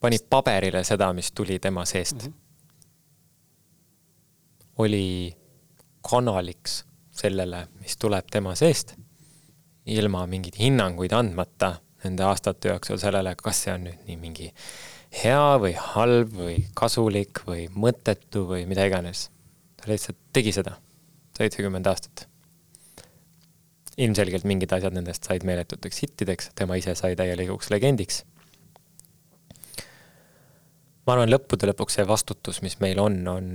pani 0.00 0.18
paberile 0.30 0.84
seda, 0.84 1.12
mis 1.12 1.32
tuli 1.32 1.58
tema 1.58 1.84
seest 1.84 2.14
mm. 2.16 2.20
-hmm. 2.20 2.32
oli 4.78 5.36
kanaliks 6.10 6.84
sellele, 7.10 7.68
mis 7.80 7.96
tuleb 7.96 8.26
tema 8.30 8.54
seest 8.54 8.96
ilma 9.88 10.26
mingeid 10.28 10.58
hinnanguid 10.60 11.14
andmata 11.16 11.78
nende 12.04 12.24
aastate 12.26 12.70
jooksul 12.72 13.00
sellele, 13.00 13.34
kas 13.40 13.64
see 13.64 13.74
on 13.74 13.88
nüüd 13.88 14.06
nii 14.06 14.18
mingi 14.20 14.52
hea 15.22 15.56
või 15.62 15.74
halb 15.78 16.34
või 16.36 16.56
kasulik 16.78 17.42
või 17.48 17.66
mõttetu 17.74 18.44
või 18.48 18.66
mida 18.70 18.86
iganes. 18.88 19.28
ta 19.78 19.90
lihtsalt 19.90 20.18
tegi 20.32 20.52
seda 20.52 20.76
seitsekümmend 21.38 21.86
aastat. 21.86 22.26
ilmselgelt 23.98 24.44
mingid 24.44 24.72
asjad 24.72 24.94
nendest 24.94 25.24
said 25.24 25.44
meeletuteks 25.44 26.02
hittideks, 26.04 26.50
tema 26.54 26.76
ise 26.78 26.94
sai 26.94 27.16
täielikuks 27.16 27.70
legendiks. 27.70 28.24
ma 31.06 31.16
arvan, 31.16 31.32
lõppude 31.32 31.72
lõpuks 31.72 31.98
see 31.98 32.06
vastutus, 32.06 32.62
mis 32.62 32.78
meil 32.84 33.00
on, 33.00 33.18
on, 33.28 33.50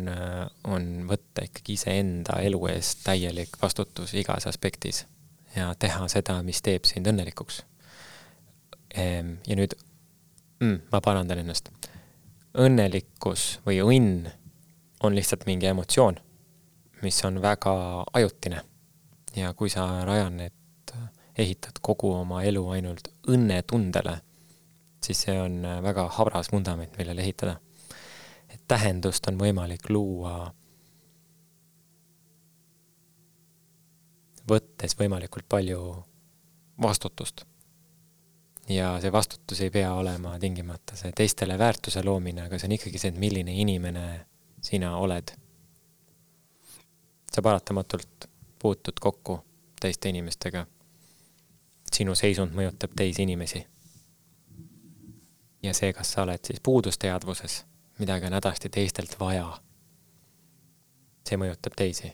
on 0.63 0.91
võtta 1.07 1.45
ikkagi 1.45 1.77
iseenda 1.77 2.41
elu 2.41 2.67
eest 2.73 3.05
täielik 3.05 3.61
vastutus 3.61 4.13
igas 4.17 4.49
aspektis 4.49 5.05
ja 5.55 5.73
teha 5.79 6.07
seda, 6.11 6.39
mis 6.43 6.61
teeb 6.61 6.85
sind 6.89 7.07
õnnelikuks. 7.07 7.61
Ehm, 8.95 9.35
ja 9.47 9.57
nüüd 9.57 9.75
mm, 10.59 10.89
ma 10.91 11.01
parandan 11.01 11.43
ennast. 11.43 11.71
õnnelikkus 12.53 13.59
või 13.65 13.79
õnn 13.81 14.27
on 15.03 15.15
lihtsalt 15.15 15.45
mingi 15.45 15.65
emotsioon, 15.65 16.19
mis 17.01 17.23
on 17.25 17.41
väga 17.41 17.73
ajutine. 18.13 18.61
ja 19.35 19.53
kui 19.53 19.69
sa, 19.69 20.05
Rajanet, 20.05 20.93
ehitad 21.37 21.79
kogu 21.81 22.13
oma 22.13 22.43
elu 22.43 22.67
ainult 22.69 23.09
õnnetundele 23.27 24.19
siis 25.05 25.21
see 25.25 25.39
on 25.41 25.61
väga 25.83 26.07
habras 26.17 26.51
vundament, 26.51 26.97
millele 26.97 27.21
ehitada. 27.21 27.57
et 28.49 28.61
tähendust 28.67 29.27
on 29.27 29.37
võimalik 29.37 29.89
luua 29.89 30.53
võttes 34.49 34.95
võimalikult 34.99 35.47
palju 35.49 36.03
vastutust. 36.81 37.45
ja 38.69 38.93
see 39.01 39.11
vastutus 39.11 39.61
ei 39.61 39.69
pea 39.69 39.93
olema 39.93 40.37
tingimata 40.39 40.95
see 40.95 41.11
teistele 41.11 41.57
väärtuse 41.59 42.03
loomine, 42.03 42.45
aga 42.45 42.59
see 42.59 42.67
on 42.67 42.77
ikkagi 42.77 42.99
see, 42.99 43.11
et 43.11 43.19
milline 43.19 43.53
inimene 43.53 44.25
sina 44.61 44.95
oled. 44.97 45.31
sa 47.31 47.41
paratamatult 47.41 48.29
puutud 48.59 48.99
kokku 48.99 49.39
teiste 49.81 50.09
inimestega. 50.09 50.65
sinu 51.93 52.15
seisund 52.15 52.55
mõjutab 52.55 52.95
teisi 52.95 53.23
inimesi 53.23 53.65
ja 55.63 55.73
see, 55.73 55.93
kas 55.93 56.11
sa 56.11 56.23
oled 56.23 56.43
siis 56.43 56.59
puudusteadvuses, 56.63 57.63
midagi 57.99 58.27
on 58.27 58.35
hädasti 58.37 58.69
teistelt 58.69 59.15
vaja, 59.19 59.47
see 61.27 61.39
mõjutab 61.39 61.77
teisi. 61.79 62.11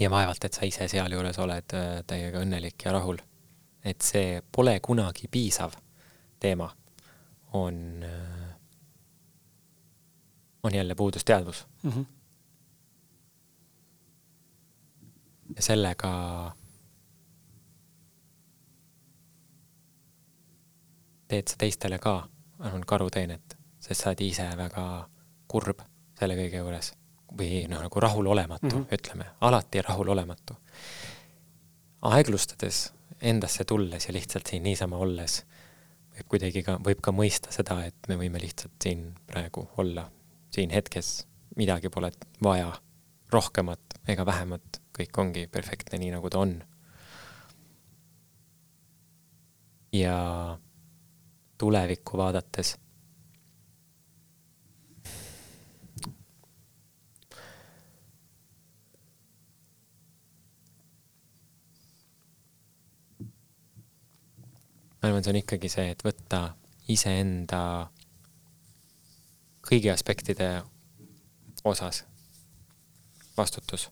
Ja 0.00 0.10
vaevalt, 0.10 0.44
et 0.44 0.56
sa 0.56 0.66
ise 0.66 0.88
sealjuures 0.90 1.38
oled 1.42 1.76
äh, 1.76 2.00
täiega 2.06 2.42
õnnelik 2.42 2.84
ja 2.84 2.92
rahul. 2.94 3.18
et 3.84 4.00
see 4.00 4.40
pole 4.52 4.78
kunagi 4.80 5.28
piisav 5.28 5.74
teema, 6.40 6.70
on, 7.52 8.02
äh, 8.02 8.54
on 10.62 10.74
jälle 10.74 10.94
puudusteadvus 10.94 11.66
mm. 11.82 11.90
-hmm. 11.90 12.04
ja 15.56 15.62
sellega 15.62 16.12
teed 21.28 21.48
sa 21.48 21.56
teistele 21.58 21.98
ka, 21.98 22.28
arvan, 22.58 22.84
karuteenet, 22.86 23.58
sest 23.80 24.00
sa 24.00 24.10
oled 24.10 24.20
ise 24.20 24.50
väga 24.56 25.08
kurb 25.46 25.80
selle 26.18 26.36
kõige 26.36 26.56
juures 26.56 26.94
või 27.38 27.64
noh, 27.70 27.82
nagu 27.84 28.00
rahulolematu 28.00 28.66
mm, 28.66 28.82
-hmm. 28.82 28.98
ütleme, 28.98 29.26
alati 29.40 29.82
rahulolematu. 29.82 30.56
aeglustades, 32.02 32.92
endasse 33.20 33.64
tulles 33.64 34.06
ja 34.06 34.12
lihtsalt 34.12 34.46
siin 34.46 34.62
niisama 34.62 34.96
olles, 34.96 35.44
võib 36.14 36.28
kuidagi 36.28 36.62
ka, 36.62 36.76
võib 36.84 37.00
ka 37.00 37.12
mõista 37.12 37.52
seda, 37.52 37.84
et 37.84 38.08
me 38.08 38.16
võime 38.20 38.40
lihtsalt 38.40 38.76
siin 38.82 39.14
praegu 39.26 39.68
olla, 39.76 40.10
siin 40.50 40.70
hetkes, 40.70 41.26
midagi 41.56 41.88
pole 41.88 42.12
vaja, 42.42 42.72
rohkemat 43.32 43.98
ega 44.08 44.26
vähemat, 44.26 44.80
kõik 44.98 45.18
ongi 45.18 45.46
perfektne, 45.46 45.98
nii 45.98 46.10
nagu 46.18 46.30
ta 46.30 46.38
on. 46.38 46.62
ja 49.94 50.58
tulevikku 51.58 52.18
vaadates. 52.18 52.76
Ma 65.04 65.08
arvan, 65.10 65.24
see 65.24 65.32
on 65.34 65.36
ikkagi 65.36 65.68
see, 65.68 65.90
et 65.92 66.00
võtta 66.00 66.38
iseenda 66.88 67.58
kõigi 69.68 69.90
aspektide 69.92 70.62
osas 71.64 72.06
vastutus. 73.36 73.90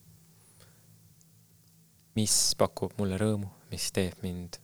mis 2.16 2.32
pakub 2.56 2.97
mulle 2.97 3.20
rõõmu, 3.20 3.51
mis 3.68 3.93
teeb 3.93 4.24
mind 4.24 4.56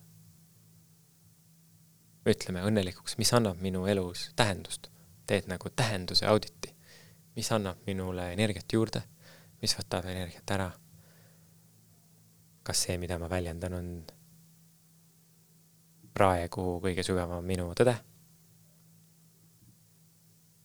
ütleme, 2.24 2.64
õnnelikuks, 2.64 3.18
mis 3.20 3.32
annab 3.36 3.60
minu 3.60 3.84
elus 3.84 4.30
tähendust. 4.36 4.88
teed 5.26 5.52
nagu 5.52 5.68
tähenduse 5.68 6.26
auditi, 6.26 6.72
mis 7.36 7.52
annab 7.52 7.84
minule 7.86 8.32
energiat 8.32 8.72
juurde, 8.72 9.02
mis 9.60 9.76
võtab 9.76 10.08
energiat 10.08 10.50
ära. 10.50 10.72
kas 12.62 12.86
see, 12.88 12.96
mida 12.96 13.18
ma 13.18 13.28
väljendan, 13.28 13.74
on 13.74 14.06
praegu 16.18 16.78
kõige 16.82 17.06
sügavam 17.06 17.44
minu 17.46 17.70
tõde? 17.78 17.96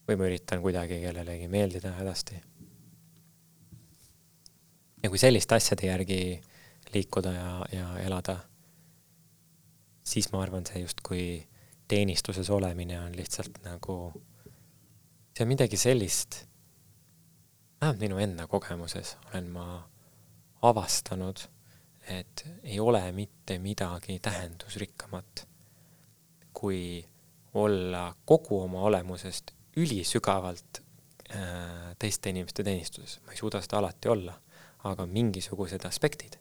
või 0.04 0.18
ma 0.20 0.26
üritan 0.28 0.60
kuidagi 0.60 0.98
kellelegi 1.06 1.48
meeldida 1.48 1.94
hädasti? 2.00 2.42
ja 5.04 5.12
kui 5.12 5.20
selliste 5.20 5.56
asjade 5.56 5.88
järgi 5.88 6.20
liikuda 6.94 7.32
ja, 7.34 7.50
ja 7.72 7.88
elada, 8.04 8.38
siis 10.04 10.30
ma 10.32 10.44
arvan, 10.44 10.66
see 10.68 10.84
justkui 10.84 11.26
teenistuses 11.90 12.50
olemine 12.54 13.00
on 13.02 13.16
lihtsalt 13.18 13.60
nagu, 13.66 13.98
see 15.34 15.46
on 15.46 15.52
midagi 15.52 15.80
sellist, 15.80 16.44
vähemalt 17.82 18.04
minu 18.04 18.22
enda 18.24 18.48
kogemuses 18.48 19.18
olen 19.32 19.50
ma 19.56 19.66
avastanud, 20.64 21.44
et 22.08 22.46
ei 22.64 22.80
ole 22.80 23.12
mitte 23.12 23.58
midagi 23.60 24.20
tähendusrikkamat, 24.20 25.48
kui 26.54 27.06
olla 27.54 28.16
kogu 28.26 28.62
oma 28.62 28.82
olemusest 28.82 29.52
ülisügavalt 29.78 30.82
äh, 31.36 31.96
teiste 32.00 32.30
inimeste 32.30 32.64
teenistuses. 32.64 33.20
ma 33.26 33.32
ei 33.32 33.38
suuda 33.38 33.62
seda 33.62 33.78
alati 33.78 34.10
olla, 34.10 34.36
aga 34.84 35.06
mingisugused 35.06 35.86
aspektid, 35.86 36.38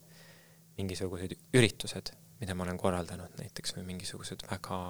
mingisugused 0.77 1.37
üritused, 1.55 2.13
mida 2.41 2.55
ma 2.55 2.67
olen 2.67 2.79
korraldanud 2.79 3.39
näiteks 3.39 3.77
või 3.77 3.87
mingisugused 3.93 4.45
väga 4.51 4.81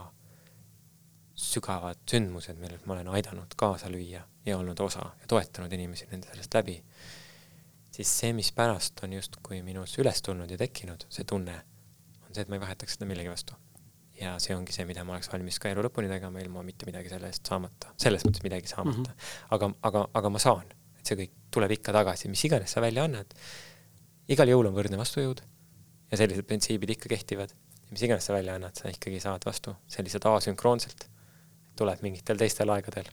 sügavad 1.34 2.00
sündmused, 2.10 2.58
millelt 2.60 2.86
ma 2.86 2.96
olen 2.96 3.08
aidanud 3.08 3.54
kaasa 3.56 3.90
lüüa 3.90 4.22
ja 4.46 4.58
olnud 4.58 4.80
osa 4.80 5.04
ja 5.20 5.28
toetanud 5.28 5.72
inimesi 5.72 6.06
nende 6.10 6.28
sellest 6.30 6.54
läbi, 6.54 6.76
siis 7.92 8.12
see, 8.20 8.32
mis 8.36 8.52
pärast 8.56 9.02
on 9.04 9.12
justkui 9.18 9.60
minus 9.64 9.98
üles 10.00 10.22
tulnud 10.24 10.50
ja 10.50 10.58
tekkinud, 10.60 11.06
see 11.12 11.26
tunne, 11.28 11.58
on 12.22 12.32
see, 12.32 12.44
et 12.44 12.50
ma 12.50 12.58
ei 12.58 12.64
vahetaks 12.64 12.96
seda 12.96 13.08
millegi 13.10 13.32
vastu. 13.32 13.58
ja 14.22 14.36
see 14.38 14.54
ongi 14.54 14.74
see, 14.74 14.84
mida 14.86 15.02
ma 15.04 15.16
oleks 15.16 15.30
valmis 15.32 15.58
ka 15.58 15.70
elu 15.72 15.82
lõpuni 15.86 16.08
tegema, 16.10 16.40
ilma 16.40 16.62
mitte 16.62 16.86
midagi 16.86 17.10
selle 17.10 17.30
eest 17.32 17.48
saamata, 17.48 17.94
selles 18.00 18.24
mõttes 18.26 18.44
midagi 18.44 18.70
saamata 18.70 18.98
mm. 18.98 19.06
-hmm. 19.14 19.38
aga, 19.56 19.70
aga, 19.88 20.04
aga 20.20 20.30
ma 20.30 20.42
saan, 20.42 20.68
et 21.00 21.06
see 21.08 21.18
kõik 21.18 21.32
tuleb 21.50 21.74
ikka 21.78 21.94
tagasi, 21.96 22.28
mis 22.30 22.44
iganes 22.48 22.70
sa 22.70 22.80
välja 22.84 23.04
annad. 23.08 23.34
igal 24.28 24.48
jõul 24.48 24.68
on 24.70 24.76
võrdne 24.76 25.00
vastujõud 25.00 25.42
ja 26.12 26.20
sellised 26.20 26.46
printsiibid 26.46 26.90
ikka 26.96 27.08
kehtivad. 27.08 27.54
mis 27.90 28.02
iganes 28.02 28.24
sa 28.24 28.32
välja 28.32 28.54
annad, 28.54 28.76
sa 28.76 28.88
ikkagi 28.88 29.20
saad 29.20 29.44
vastu, 29.44 29.74
sellised 29.88 30.24
asünkroonselt 30.24 31.08
tuleb 31.76 32.02
mingitel 32.04 32.38
teistel 32.40 32.70
aegadel. 32.72 33.08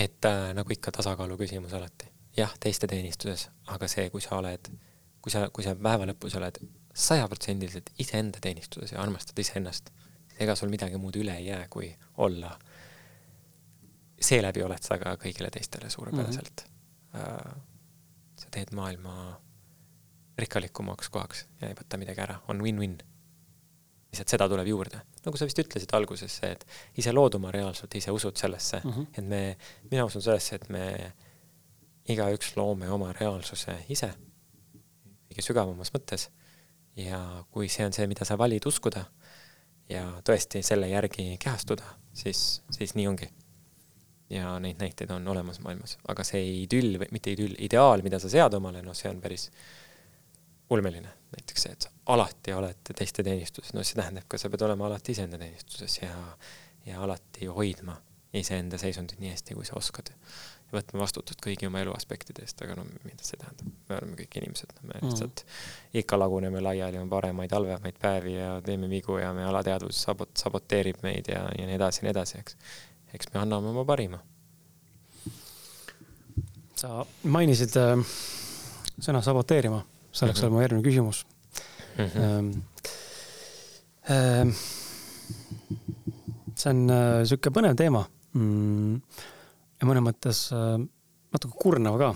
Et 0.00 0.24
äh, 0.24 0.50
nagu 0.56 0.72
ikka 0.72 0.92
tasakaalu 0.96 1.36
küsimus 1.40 1.74
alati, 1.76 2.08
jah, 2.36 2.52
teiste 2.62 2.88
teenistuses, 2.90 3.48
aga 3.74 3.88
see, 3.90 4.08
kui 4.12 4.22
sa 4.24 4.38
oled, 4.40 4.70
kui 5.20 5.32
sa, 5.32 5.48
kui 5.52 5.66
sa 5.66 5.74
päeva 5.76 6.08
lõpus 6.08 6.36
oled 6.40 6.60
sajaprotsendiliselt 6.96 7.92
iseenda 8.02 8.40
teenistuses 8.42 8.94
ja 8.94 9.02
armastad 9.02 9.38
iseennast, 9.38 9.92
ega 10.40 10.56
sul 10.56 10.72
midagi 10.72 10.98
muud 11.00 11.18
üle 11.20 11.36
ei 11.36 11.50
jää, 11.50 11.66
kui 11.70 11.92
olla. 12.16 12.56
seeläbi 14.20 14.62
oled 14.62 14.82
sa 14.84 14.98
ka 15.00 15.14
kõigile 15.16 15.48
teistele 15.50 15.88
suurepäraselt 15.90 16.64
mm. 16.66 17.20
-hmm. 17.20 17.60
sa 18.36 18.50
teed 18.50 18.72
maailma 18.76 19.40
rikkalikumaks 20.38 21.08
kohaks 21.08 21.46
ja 21.60 21.68
ei 21.68 21.74
võta 21.78 21.96
midagi 21.96 22.20
ära, 22.20 22.40
on 22.48 22.60
win-win. 22.62 22.98
lihtsalt 24.12 24.28
seda 24.28 24.48
tuleb 24.48 24.66
juurde. 24.66 25.00
Nagu 25.26 25.36
sa 25.36 25.48
vist 25.48 25.58
ütlesid 25.60 25.92
alguses, 25.96 26.38
see, 26.40 26.52
et 26.56 26.64
ise 27.00 27.12
lood 27.12 27.36
oma 27.36 27.52
reaalsust, 27.54 27.94
ise 27.98 28.12
usud 28.14 28.36
sellesse 28.40 28.80
mm, 28.82 28.90
-hmm. 28.90 29.06
et 29.18 29.24
me, 29.24 29.42
mina 29.90 30.04
usun 30.04 30.22
sellesse, 30.22 30.56
et 30.56 30.68
me 30.68 31.12
igaüks 32.08 32.56
loome 32.56 32.88
oma 32.90 33.12
reaalsuse 33.12 33.76
ise, 33.88 34.12
kõige 35.30 35.44
sügavamas 35.44 35.92
mõttes. 35.94 36.30
ja 36.96 37.44
kui 37.50 37.68
see 37.68 37.86
on 37.86 37.92
see, 37.92 38.06
mida 38.06 38.24
sa 38.24 38.36
valid 38.38 38.66
uskuda 38.66 39.04
ja 39.88 40.02
tõesti 40.26 40.62
selle 40.62 40.88
järgi 40.88 41.36
kehastuda, 41.40 41.84
siis, 42.12 42.62
siis 42.70 42.94
nii 42.94 43.06
ongi 43.06 43.28
ja 44.30 44.58
neid 44.62 44.78
näiteid 44.78 45.10
on 45.10 45.28
olemas 45.28 45.60
maailmas, 45.60 45.96
aga 46.08 46.24
see 46.26 46.42
idüll 46.62 46.98
või 47.02 47.08
mitte 47.14 47.32
idüll, 47.34 47.54
ideaal, 47.58 48.02
mida 48.06 48.18
sa 48.22 48.30
sead 48.30 48.54
omale, 48.54 48.82
noh, 48.82 48.94
see 48.94 49.10
on 49.10 49.20
päris 49.22 49.48
ulmeline, 50.70 51.12
näiteks 51.36 51.66
see, 51.66 51.72
et 51.72 51.86
sa 51.86 51.90
alati 52.14 52.54
oled 52.56 52.92
teiste 52.96 53.24
teenistuses, 53.26 53.74
no 53.76 53.84
see 53.86 53.98
tähendab 53.98 54.26
ka, 54.28 54.38
sa 54.40 54.50
pead 54.50 54.66
olema 54.66 54.88
alati 54.88 55.14
iseenda 55.16 55.38
teenistuses 55.40 56.00
ja, 56.02 56.14
ja 56.86 57.02
alati 57.04 57.50
hoidma 57.50 57.96
iseenda 58.34 58.78
seisundit 58.78 59.18
nii 59.20 59.32
hästi, 59.34 59.54
kui 59.58 59.66
sa 59.66 59.76
oskad. 59.78 60.12
ja 60.70 60.78
võtma 60.78 61.00
vastutust 61.02 61.40
kõigi 61.42 61.66
oma 61.66 61.80
elu 61.82 61.92
aspektide 61.96 62.44
eest, 62.46 62.60
aga 62.62 62.76
no 62.78 62.84
mida 63.02 63.24
see 63.26 63.38
tähendab, 63.40 63.70
me 63.88 63.96
oleme 63.96 64.18
kõik 64.20 64.36
inimesed, 64.38 64.74
me 64.82 64.92
mm. 64.94 65.08
lihtsalt 65.08 65.42
ikka 66.02 66.18
laguneme 66.18 66.62
laiali, 66.62 67.00
on 67.00 67.10
paremaid, 67.10 67.50
halvemaid 67.56 67.98
päevi 67.98 68.36
ja 68.36 68.52
teeme 68.66 68.90
vigu 68.90 69.18
ja 69.18 69.32
me 69.34 69.44
alateadvus 69.48 70.04
sabot-, 70.06 70.36
saboteerib 70.38 71.02
meid 71.02 71.32
ja, 71.32 71.42
ja 71.58 71.66
nii 71.66 71.78
edasi 71.78 72.02
ja 72.02 72.06
nii 72.06 72.14
edasi, 72.14 72.42
eks. 72.44 72.58
eks 73.18 73.32
me 73.34 73.42
anname 73.42 73.72
oma 73.74 73.84
parima. 73.84 74.22
sa 76.80 77.02
mainisid 77.22 77.74
äh, 77.76 78.14
sõna 79.02 79.24
saboteerima, 79.26 79.82
see 80.20 80.28
oleks 80.28 80.42
mm 80.42 80.46
-hmm. 80.46 80.52
mu 80.52 80.60
järgmine 80.60 80.84
küsimus 80.84 81.24
mm. 81.96 82.04
-hmm. 82.04 82.62
Ähm, 84.10 84.46
äh, 84.48 84.54
see 86.56 86.70
on 86.70 86.90
äh, 86.90 87.24
sihuke 87.28 87.52
põnev 87.54 87.76
teema 87.78 88.02
mm,. 88.34 89.00
ja 89.80 89.88
mõnes 89.88 90.04
mõttes 90.04 90.48
äh, 90.56 90.76
natuke 91.32 91.56
kurnav 91.62 91.98
ka. 92.00 92.10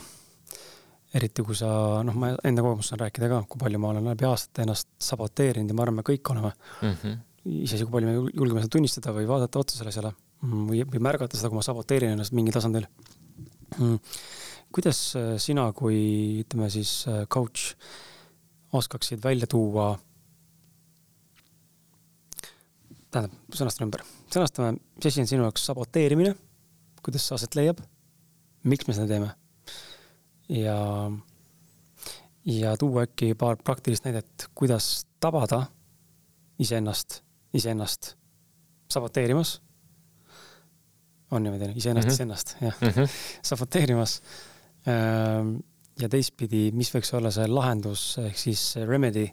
eriti 1.15 1.45
kui 1.47 1.55
sa, 1.55 1.69
noh, 2.03 2.17
ma 2.19 2.33
enda 2.43 2.63
kogemust 2.65 2.91
saan 2.91 3.05
rääkida 3.05 3.29
ka, 3.31 3.45
kui 3.49 3.61
palju 3.61 3.79
ma 3.79 3.93
olen 3.93 4.09
läbi 4.11 4.27
aastate 4.27 4.65
ennast 4.65 4.89
saboteerinud 4.99 5.71
ja 5.71 5.77
ma 5.79 5.85
arvan, 5.87 6.01
me 6.01 6.07
kõik 6.07 6.31
oleme 6.33 6.51
mm. 6.51 6.95
-hmm. 7.03 7.19
iseasi, 7.63 7.85
kui 7.85 7.93
palju 7.93 8.09
me 8.09 8.33
julgeme 8.35 8.65
seda 8.65 8.73
tunnistada 8.77 9.15
või 9.15 9.29
vaadata 9.31 9.63
otsa 9.63 9.79
selle 9.79 9.95
asjale 9.95 10.11
mm, 10.43 10.65
või, 10.71 10.83
või 10.95 11.05
märgata 11.09 11.39
seda, 11.39 11.53
kui 11.53 11.61
ma 11.61 11.69
saboteerin 11.69 12.17
ennast 12.17 12.35
mingil 12.35 12.57
tasandil 12.59 12.89
mm.. 13.79 13.99
Kuidas 14.75 14.99
äh, 15.19 15.35
sina 15.39 15.69
kui 15.77 16.01
ütleme 16.43 16.71
siis 16.73 17.05
äh, 17.11 17.23
coach 17.31 17.75
oskaksid 18.75 19.23
välja 19.23 19.47
tuua 19.47 19.93
tähendab, 23.15 23.37
sõnastan 23.55 23.87
ümber 23.87 24.03
sõnastame, 24.35 24.75
mis 24.97 25.07
asi 25.07 25.23
on 25.23 25.31
sinu 25.31 25.47
jaoks 25.47 25.69
saboteerimine, 25.69 26.35
kuidas 27.05 27.29
see 27.29 27.37
aset 27.37 27.55
leiab, 27.59 27.81
miks 28.67 28.89
me 28.89 28.97
seda 28.97 29.07
teeme 29.11 29.31
ja, 30.49 30.79
ja 32.51 32.75
tuua 32.81 33.07
äkki 33.07 33.35
paar 33.39 33.61
praktilist 33.63 34.07
näidet, 34.09 34.49
kuidas 34.59 35.07
tabada 35.23 35.65
iseennast, 36.59 37.21
iseennast 37.55 38.15
saboteerimas. 38.91 39.61
on 41.31 41.43
niimoodi, 41.43 41.73
iseennast 41.77 42.07
mm, 42.07 42.11
-hmm. 42.11 42.15
iseennast, 42.15 42.57
jah 42.61 42.77
mm 42.81 42.89
-hmm., 42.89 43.09
saboteerimas. 43.43 44.23
Ehm, 44.85 45.57
ja 46.01 46.11
teistpidi, 46.11 46.69
mis 46.77 46.91
võiks 46.93 47.13
olla 47.17 47.31
see 47.33 47.47
lahendus 47.49 48.03
ehk 48.21 48.39
siis 48.39 48.63
remedy 48.85 49.29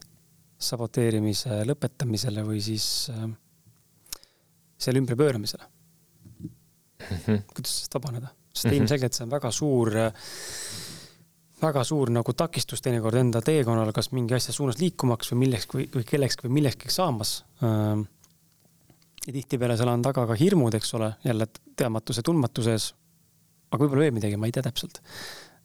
saboteerimise 0.62 1.64
lõpetamisele 1.66 2.44
või 2.46 2.62
siis 2.64 2.86
äh, 3.12 3.26
selle 4.82 5.02
ümberpööramisele 5.02 5.66
mm. 5.66 6.52
-hmm. 7.10 7.44
kuidas 7.54 7.74
sellest 7.76 7.98
vabaneda, 7.98 8.32
sest 8.54 8.66
mm 8.66 8.72
-hmm. 8.72 8.78
ilmselgelt 8.78 9.18
see 9.18 9.26
on 9.26 9.34
väga 9.34 9.52
suur, 9.52 9.92
väga 11.62 11.84
suur 11.84 12.14
nagu 12.14 12.34
takistus 12.34 12.82
teinekord 12.82 13.20
enda 13.20 13.42
teekonnal, 13.42 13.92
kas 13.92 14.12
mingi 14.12 14.38
asja 14.38 14.54
suunas 14.54 14.80
liikumaks 14.80 15.34
või 15.34 15.44
millekski 15.46 15.78
või, 15.78 15.90
või 15.96 16.08
kellekski 16.14 16.48
või 16.48 16.54
millekski 16.62 16.92
saamas. 16.92 17.44
ja 19.28 19.34
tihtipeale 19.34 19.78
seal 19.78 19.90
on 19.90 20.02
taga 20.02 20.28
ka 20.28 20.34
hirmud, 20.34 20.74
eks 20.74 20.94
ole, 20.94 21.14
jälle 21.24 21.48
teadmatuse, 21.76 22.22
tundmatuse 22.22 22.72
ees. 22.72 22.94
Aga 23.72 23.84
võib-olla 23.84 24.08
veel 24.08 24.18
midagi, 24.20 24.40
ma 24.40 24.50
ei 24.50 24.56
tea 24.56 24.66
täpselt. 24.66 25.02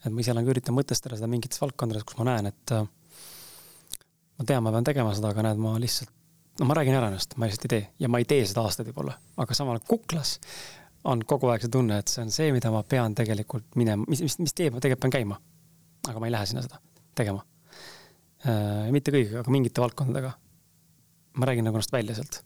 et 0.04 0.12
ma 0.12 0.22
ise 0.22 0.32
olen 0.32 0.46
ka 0.46 0.54
üritanud 0.54 0.80
mõtestada 0.80 1.18
seda 1.18 1.30
mingites 1.30 1.60
valdkondades, 1.62 2.04
kus 2.06 2.18
ma 2.20 2.28
näen, 2.30 2.52
et 2.52 2.74
ma 2.76 4.46
tean, 4.46 4.62
ma 4.62 4.72
pean 4.74 4.86
tegema 4.86 5.14
seda, 5.16 5.32
aga 5.34 5.48
näed, 5.48 5.60
ma 5.62 5.74
lihtsalt 5.82 6.12
no 6.60 6.68
ma 6.68 6.76
räägin 6.78 6.96
ära 6.96 7.10
ennast, 7.10 7.36
ma 7.36 7.48
lihtsalt 7.48 7.66
ei 7.66 7.72
tee 7.74 7.84
ja 8.00 8.08
ma 8.08 8.20
ei 8.22 8.28
tee 8.28 8.44
seda 8.48 8.64
aastaid 8.64 8.88
võib-olla, 8.90 9.16
aga 9.42 9.56
samal 9.56 9.80
kuklas 9.84 10.36
on 11.06 11.22
kogu 11.28 11.50
aeg 11.52 11.64
see 11.64 11.72
tunne, 11.72 11.98
et 12.00 12.10
see 12.10 12.22
on 12.24 12.32
see, 12.34 12.48
mida 12.54 12.72
ma 12.74 12.82
pean 12.86 13.14
tegelikult 13.18 13.76
minema, 13.78 14.06
mis, 14.10 14.22
mis, 14.24 14.38
mis 14.42 14.56
teed 14.56 14.74
ma 14.74 14.82
tegelikult 14.82 15.06
pean 15.06 15.16
käima. 15.18 15.38
aga 16.06 16.22
ma 16.22 16.28
ei 16.28 16.34
lähe 16.34 16.46
sinna 16.46 16.62
seda 16.64 16.80
tegema 17.18 17.42
äh,. 18.46 18.90
mitte 18.94 19.14
kõigiga, 19.14 19.42
aga 19.42 19.52
mingite 19.52 19.82
valdkondadega. 19.84 20.32
ma 21.36 21.50
räägin 21.50 21.68
nagu 21.68 21.78
ennast 21.78 21.92
välja 21.92 22.16
sealt 22.18 22.42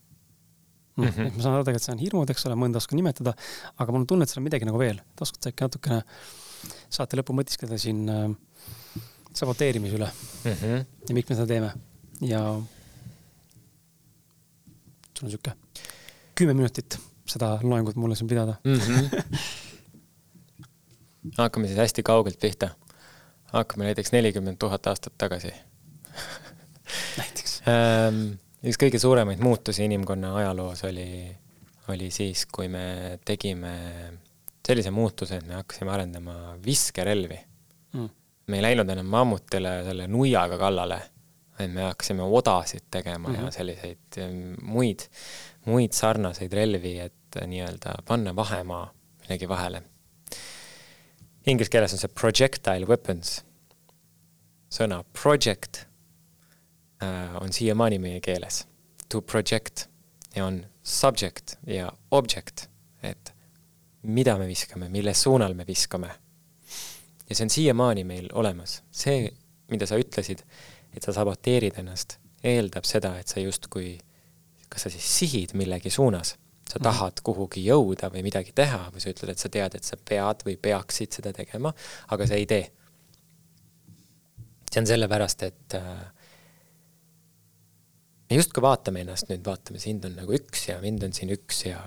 mm. 0.97 1.05
-hmm. 1.05 1.27
et 1.27 1.37
ma 1.37 1.43
saan 1.43 1.55
aru, 1.55 1.65
tegelikult 1.69 1.87
see 1.87 1.95
on 1.97 2.05
hirmud, 2.05 2.31
eks 2.35 2.47
ole, 2.49 2.59
mõnda 2.63 2.83
oskan 2.83 3.01
nimetada, 3.01 3.35
aga 3.77 3.93
mul 3.93 4.05
on 4.05 4.11
tunne, 4.13 4.27
et 4.27 4.33
seal 4.33 4.43
on 4.43 4.49
midagi 4.49 4.69
nagu 4.69 4.79
veel, 4.81 4.99
et 5.01 5.25
oskad 5.27 5.43
sa 5.43 5.53
äkki 5.53 5.69
natukene 5.69 6.03
saate 6.91 7.19
lõppu 7.21 7.37
mõtiskleda 7.37 7.79
siin 7.81 8.09
äh, 8.13 8.29
saboteerimise 9.35 9.97
üle 9.97 10.11
mm 10.45 10.53
-hmm. 10.53 10.85
ja 11.09 11.15
miks 11.15 11.29
me 11.31 11.37
seda 11.39 11.47
teeme 11.47 11.73
ja 12.21 12.41
sul 15.19 15.27
on 15.27 15.31
sihuke 15.31 15.55
kümme 16.35 16.55
minutit 16.55 16.99
seda 17.29 17.59
loengut 17.63 17.97
mulle 17.97 18.17
siin 18.17 18.29
pidada 18.29 18.55
mm. 18.65 18.79
-hmm. 18.79 19.39
hakkame 21.39 21.67
siis 21.67 21.79
hästi 21.79 22.03
kaugelt 22.03 22.41
pihta. 22.41 22.71
hakkame 23.45 23.85
näiteks 23.85 24.13
nelikümmend 24.13 24.57
tuhat 24.59 24.87
aastat 24.87 25.13
tagasi 25.19 25.53
näiteks 27.19 27.63
ähm,. 27.69 28.33
Üks 28.65 28.81
kõige 28.81 29.01
suuremaid 29.01 29.41
muutusi 29.45 29.85
inimkonna 29.87 30.35
ajaloos 30.37 30.85
oli, 30.89 31.11
oli 31.89 32.11
siis, 32.15 32.47
kui 32.47 32.69
me 32.69 33.19
tegime 33.25 33.75
sellise 34.67 34.93
muutuse, 34.95 35.41
et 35.41 35.47
me 35.49 35.57
hakkasime 35.59 35.91
arendama 35.91 36.35
viskerelvi 36.65 37.39
mm.. 37.97 38.11
me 38.47 38.61
ei 38.61 38.67
läinud 38.69 38.93
enam 38.93 39.09
mammutile 39.11 39.81
selle 39.87 40.07
nuiaga 40.11 40.59
kallale 40.61 41.01
et 41.65 41.73
me 41.73 41.85
hakkasime 41.85 42.23
odasid 42.23 42.87
tegema 42.91 43.29
mm 43.29 43.35
-hmm. 43.35 43.39
ja 43.39 43.43
mhm. 43.43 43.51
selliseid 43.51 44.19
ähm, 44.19 44.55
muid, 44.63 45.01
muid 45.65 45.93
sarnaseid 45.93 46.53
relvi, 46.53 46.99
et 46.99 47.37
nii-öelda 47.47 47.95
panna 48.05 48.37
vahemaa 48.37 48.91
millegi 49.21 49.49
vahele. 49.49 49.83
Inglise 51.47 51.71
keeles 51.71 51.93
on 51.93 51.99
see 51.99 52.11
projectile 52.21 52.87
weapons. 52.87 53.45
sõna 54.71 55.05
project 55.23 55.85
on 57.41 57.53
siiamaani 57.53 57.99
meie 57.99 58.21
keeles. 58.21 58.67
To 59.09 59.23
project 59.23 59.87
ja 60.37 60.47
on 60.47 60.67
subject 60.83 61.57
ja 61.67 61.93
object, 62.11 62.67
et 63.03 63.33
mida 64.03 64.37
me 64.39 64.49
viskame, 64.49 64.89
mille 64.89 65.15
suunal 65.15 65.55
me 65.55 65.67
viskame. 65.67 66.11
ja 67.29 67.37
see 67.37 67.45
on 67.45 67.51
siiamaani 67.51 68.05
meil 68.05 68.29
olemas. 68.33 68.83
see, 68.91 69.31
mida 69.71 69.87
sa 69.87 69.99
ütlesid, 69.99 70.43
et 70.97 71.03
sa 71.03 71.13
saboteerid 71.13 71.79
ennast, 71.79 72.19
eeldab 72.45 72.85
seda, 72.85 73.19
et 73.19 73.29
sa 73.29 73.41
justkui, 73.41 73.99
kas 74.69 74.87
sa 74.87 74.91
siis 74.91 75.07
sihid 75.19 75.55
millegi 75.55 75.91
suunas, 75.91 76.37
sa 76.67 76.79
mhm. 76.79 76.83
tahad 76.83 77.23
kuhugi 77.23 77.65
jõuda 77.67 78.11
või 78.11 78.25
midagi 78.27 78.53
teha 78.55 78.89
või 78.91 79.03
sa 79.03 79.13
ütled, 79.13 79.33
et 79.35 79.43
sa 79.43 79.49
tead, 79.49 79.75
et 79.75 79.85
sa 79.85 79.97
pead 79.97 80.45
või 80.47 80.57
peaksid 80.57 81.21
seda 81.21 81.33
tegema, 81.37 81.73
aga 82.09 82.27
sa 82.27 82.39
ei 82.39 82.47
tee. 82.47 82.71
see 84.71 84.81
on 84.81 84.87
sellepärast, 84.87 85.43
et 85.43 85.75
äh, 85.75 86.03
me 88.31 88.39
justkui 88.39 88.63
vaatame 88.63 89.03
ennast 89.05 89.31
nüüd, 89.31 89.43
vaatame, 89.47 89.81
sind 89.83 90.05
on 90.07 90.15
nagu 90.21 90.35
üks 90.37 90.69
ja 90.69 90.79
mind 90.83 91.03
on 91.07 91.17
siin 91.17 91.33
üks 91.35 91.65
ja 91.67 91.81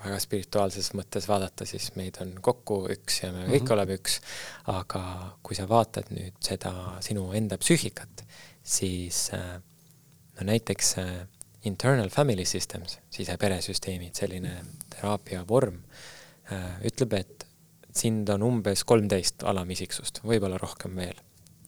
väga 0.00 0.18
spirituaalses 0.22 0.92
mõttes 0.96 1.26
vaadata, 1.28 1.66
siis 1.68 1.90
meid 1.98 2.20
on 2.22 2.32
kokku 2.42 2.84
üks 2.94 3.20
ja 3.24 3.32
me 3.34 3.44
kõik 3.44 3.50
mm 3.50 3.66
-hmm. 3.66 3.72
oleme 3.74 3.98
üks. 3.98 4.20
aga 4.66 5.02
kui 5.42 5.56
sa 5.56 5.68
vaatad 5.68 6.12
nüüd 6.14 6.38
seda 6.40 6.72
sinu 7.00 7.32
enda 7.32 7.58
psüühikat, 7.58 8.24
siis 8.62 9.30
äh, 9.34 9.60
no 10.38 10.46
näiteks 10.46 10.98
äh, 10.98 11.26
internal 11.64 12.08
family 12.08 12.44
systems, 12.44 12.98
siseperesüsteemid, 13.10 14.14
selline 14.14 14.54
teraapia 14.94 15.44
vorm, 15.48 15.82
äh, 16.52 16.80
ütleb, 16.84 17.12
et 17.12 17.46
sind 17.92 18.28
on 18.28 18.42
umbes 18.42 18.84
kolmteist 18.84 19.42
alamisiksust, 19.42 20.22
võib-olla 20.24 20.58
rohkem 20.58 20.96
veel. 20.96 21.18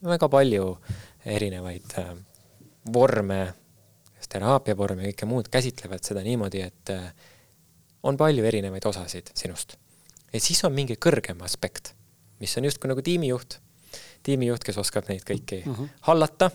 väga 0.02 0.28
palju 0.28 0.78
erinevaid 1.24 1.92
vorme, 2.92 3.54
teraapiavorme 4.32 5.04
ja 5.06 5.12
kõike 5.12 5.28
muud 5.28 5.50
käsitlevad 5.52 6.04
seda 6.06 6.24
niimoodi, 6.24 6.64
et 6.64 6.92
on 8.02 8.16
palju 8.18 8.44
erinevaid 8.48 8.86
osasid 8.88 9.30
sinust. 9.34 9.76
ja 10.32 10.40
siis 10.40 10.64
on 10.64 10.72
mingi 10.72 10.96
kõrgem 10.96 11.42
aspekt, 11.44 11.94
mis 12.40 12.56
on 12.56 12.64
justkui 12.64 12.90
nagu 12.90 13.02
tiimijuht, 13.02 13.58
tiimijuht, 14.22 14.64
kes 14.64 14.78
oskab 14.78 15.08
neid 15.08 15.24
kõiki 15.28 15.62
mm 15.64 15.74
-hmm. 15.74 15.88
hallata 16.08 16.50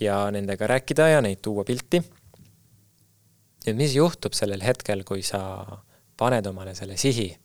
ja 0.00 0.30
nendega 0.30 0.66
rääkida 0.66 1.08
ja 1.08 1.20
neid 1.20 1.38
tuua 1.42 1.64
pilti. 1.64 2.02
ja 3.66 3.74
mis 3.74 3.94
juhtub 3.94 4.32
sellel 4.32 4.62
hetkel, 4.62 5.04
kui 5.04 5.22
sa 5.22 5.64
paned 6.16 6.46
omale 6.46 6.74
selle 6.74 6.96
sihi, 6.96 7.36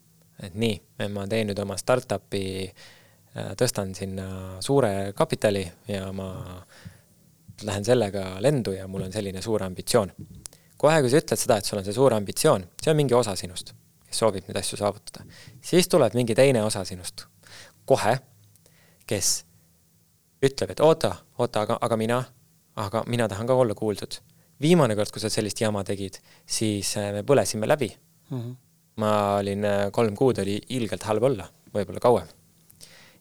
et 0.44 0.56
nii, 0.56 0.82
ma 1.14 1.28
teen 1.28 1.48
nüüd 1.48 1.60
oma 1.62 1.78
startup'i, 1.78 2.74
äh, 3.38 3.52
tõstan 3.58 3.96
sinna 3.96 4.62
suure 4.62 5.14
kapitali 5.16 5.72
ja 5.88 6.12
ma 6.12 6.30
lähen 7.64 7.86
sellega 7.86 8.38
lendu 8.44 8.72
ja 8.76 8.88
mul 8.88 9.08
on 9.08 9.14
selline 9.14 9.42
suur 9.42 9.64
ambitsioon. 9.64 10.12
kohe, 10.78 11.02
kui 11.02 11.10
sa 11.10 11.18
ütled 11.18 11.40
seda, 11.42 11.58
et 11.58 11.66
sul 11.66 11.80
on 11.80 11.86
see 11.86 11.96
suur 11.96 12.14
ambitsioon, 12.14 12.68
see 12.84 12.92
on 12.92 12.98
mingi 13.00 13.16
osa 13.18 13.34
sinust, 13.36 13.74
kes 14.06 14.20
soovib 14.22 14.46
neid 14.48 14.60
asju 14.62 14.78
saavutada, 14.78 15.26
siis 15.62 15.88
tuleb 15.90 16.14
mingi 16.14 16.36
teine 16.38 16.62
osa 16.64 16.84
sinust 16.86 17.26
kohe, 17.88 18.18
kes 19.08 19.32
ütleb, 20.44 20.74
et 20.76 20.84
oota, 20.84 21.14
oota, 21.40 21.64
aga, 21.66 21.80
aga 21.82 21.98
mina, 22.00 22.20
aga 22.78 23.04
mina 23.10 23.28
tahan 23.32 23.48
ka 23.48 23.56
olla 23.58 23.76
kuuldud. 23.78 24.20
viimane 24.62 24.96
kord, 24.98 25.12
kui 25.14 25.22
sa 25.22 25.30
sellist 25.30 25.60
jama 25.62 25.84
tegid, 25.86 26.18
siis 26.46 26.96
äh, 26.98 27.12
me 27.14 27.22
põlesime 27.22 27.68
läbi 27.70 27.92
mm. 28.30 28.38
-hmm. 28.38 28.56
ma 28.98 29.38
olin 29.38 29.66
äh, 29.66 29.92
kolm 29.92 30.16
kuud, 30.16 30.40
oli 30.40 30.62
ilgelt 30.70 31.04
halb 31.04 31.24
olla, 31.24 31.50
võib-olla 31.74 32.00
kauem. 32.00 32.28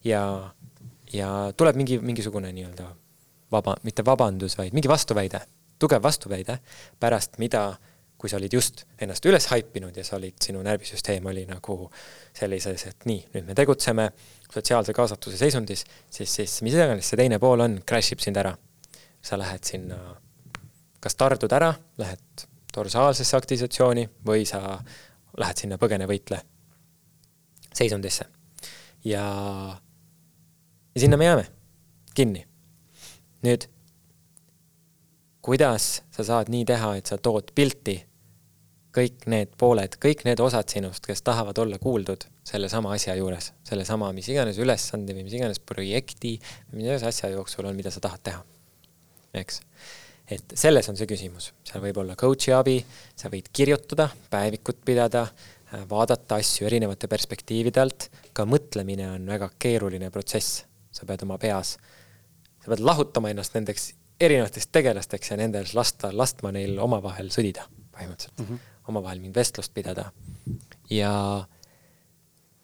ja, 0.05 0.53
ja 1.13 1.53
tuleb 1.57 1.77
mingi, 1.77 1.99
mingisugune 1.99 2.53
nii-öelda 2.53 2.89
vaba, 3.53 3.77
mitte 3.83 4.05
vabandus, 4.05 4.57
vaid 4.59 4.75
mingi 4.77 4.89
vastuväide, 4.89 5.41
tugev 5.79 6.03
vastuväide, 6.03 6.59
pärast 7.01 7.39
mida 7.39 7.69
kui 8.17 8.31
sa 8.33 8.39
olid 8.41 8.55
just 8.57 8.85
ennast 9.03 9.27
üles 9.29 9.47
haipinud 9.51 9.97
ja 9.97 10.05
sa 10.05 10.17
olid, 10.17 10.39
sinu 10.43 10.63
närvisüsteem 10.65 11.27
oli 11.29 11.45
nagu 11.49 11.77
sellises, 12.37 12.87
et 12.89 13.05
nii, 13.09 13.19
nüüd 13.35 13.49
me 13.51 13.57
tegutseme 13.57 14.09
sotsiaalse 14.53 14.95
kaasatuse 14.97 15.37
seisundis, 15.41 15.85
siis, 16.11 16.33
siis 16.33 16.55
mis 16.65 16.77
iganes 16.77 17.11
see 17.11 17.21
teine 17.21 17.39
pool 17.43 17.61
on, 17.65 17.81
crash 17.89 18.17
ib 18.17 18.25
sind 18.25 18.41
ära. 18.41 18.57
sa 19.27 19.35
lähed 19.39 19.65
sinna, 19.67 19.97
kas 21.03 21.17
tardud 21.19 21.51
ära, 21.53 21.73
lähed 21.99 22.45
dorsaalsesse 22.71 23.37
aktivisatsiooni 23.37 24.05
või 24.27 24.45
sa 24.47 24.79
lähed 25.37 25.59
sinna 25.59 25.79
põgene-võitle 25.83 26.39
seisundisse. 27.75 28.25
ja, 29.05 29.25
ja 30.95 31.01
sinna 31.01 31.17
me 31.17 31.25
jääme 31.25 31.47
kinni. 32.15 32.47
Nüüd 33.47 33.71
kuidas 35.47 36.03
sa 36.11 36.27
saad 36.27 36.51
nii 36.51 36.65
teha, 36.67 36.97
et 36.99 37.07
sa 37.07 37.19
tood 37.23 37.53
pilti 37.55 38.01
kõik 38.97 39.27
need 39.31 39.53
pooled, 39.61 39.99
kõik 40.01 40.25
need 40.27 40.41
osad 40.41 40.73
sinust, 40.73 41.05
kes 41.05 41.23
tahavad 41.23 41.59
olla 41.63 41.79
kuuldud 41.79 42.25
sellesama 42.49 42.95
asja 42.97 43.15
juures, 43.19 43.53
sellesama 43.69 44.09
mis 44.17 44.31
iganes 44.33 44.59
ülesande 44.63 45.15
või 45.15 45.27
mis 45.27 45.37
iganes 45.37 45.61
projekti 45.61 46.35
või 46.41 46.81
mis 46.81 46.89
iganes 46.89 47.05
asja 47.11 47.31
jooksul 47.35 47.69
on, 47.69 47.77
mida 47.79 47.93
sa 47.95 48.03
tahad 48.03 48.25
teha. 48.27 48.41
eks, 49.37 49.61
et 50.33 50.57
selles 50.57 50.89
on 50.89 50.97
see 50.97 51.07
küsimus, 51.07 51.51
seal 51.69 51.85
võib 51.85 52.01
olla 52.03 52.17
coach'i 52.19 52.55
abi, 52.57 52.79
sa 53.15 53.29
võid 53.31 53.53
kirjutada, 53.53 54.09
päevikut 54.33 54.81
pidada, 54.89 55.27
vaadata 55.91 56.41
asju 56.41 56.67
erinevate 56.67 57.11
perspektiivide 57.11 57.83
alt, 57.85 58.09
ka 58.33 58.49
mõtlemine 58.49 59.11
on 59.13 59.29
väga 59.29 59.51
keeruline 59.61 60.11
protsess, 60.15 60.65
sa 60.91 61.07
pead 61.07 61.27
oma 61.27 61.37
peas, 61.39 61.77
sa 62.67 62.75
pead 62.75 62.83
lahutama 62.83 63.31
ennast 63.31 63.55
nendeks 63.55 63.93
erinevateks 64.21 64.67
tegelasteks 64.75 65.31
ja 65.31 65.37
nendel 65.39 65.69
lasta, 65.75 66.11
lastma 66.13 66.51
neil 66.57 66.79
omavahel 66.83 67.29
sõdida 67.31 67.69
põhimõtteliselt 67.95 68.41
mm, 68.41 68.47
-hmm. 68.49 68.75
omavahel 68.91 69.21
mingit 69.21 69.37
vestlust 69.37 69.75
pidada. 69.75 70.11
ja 70.91 71.47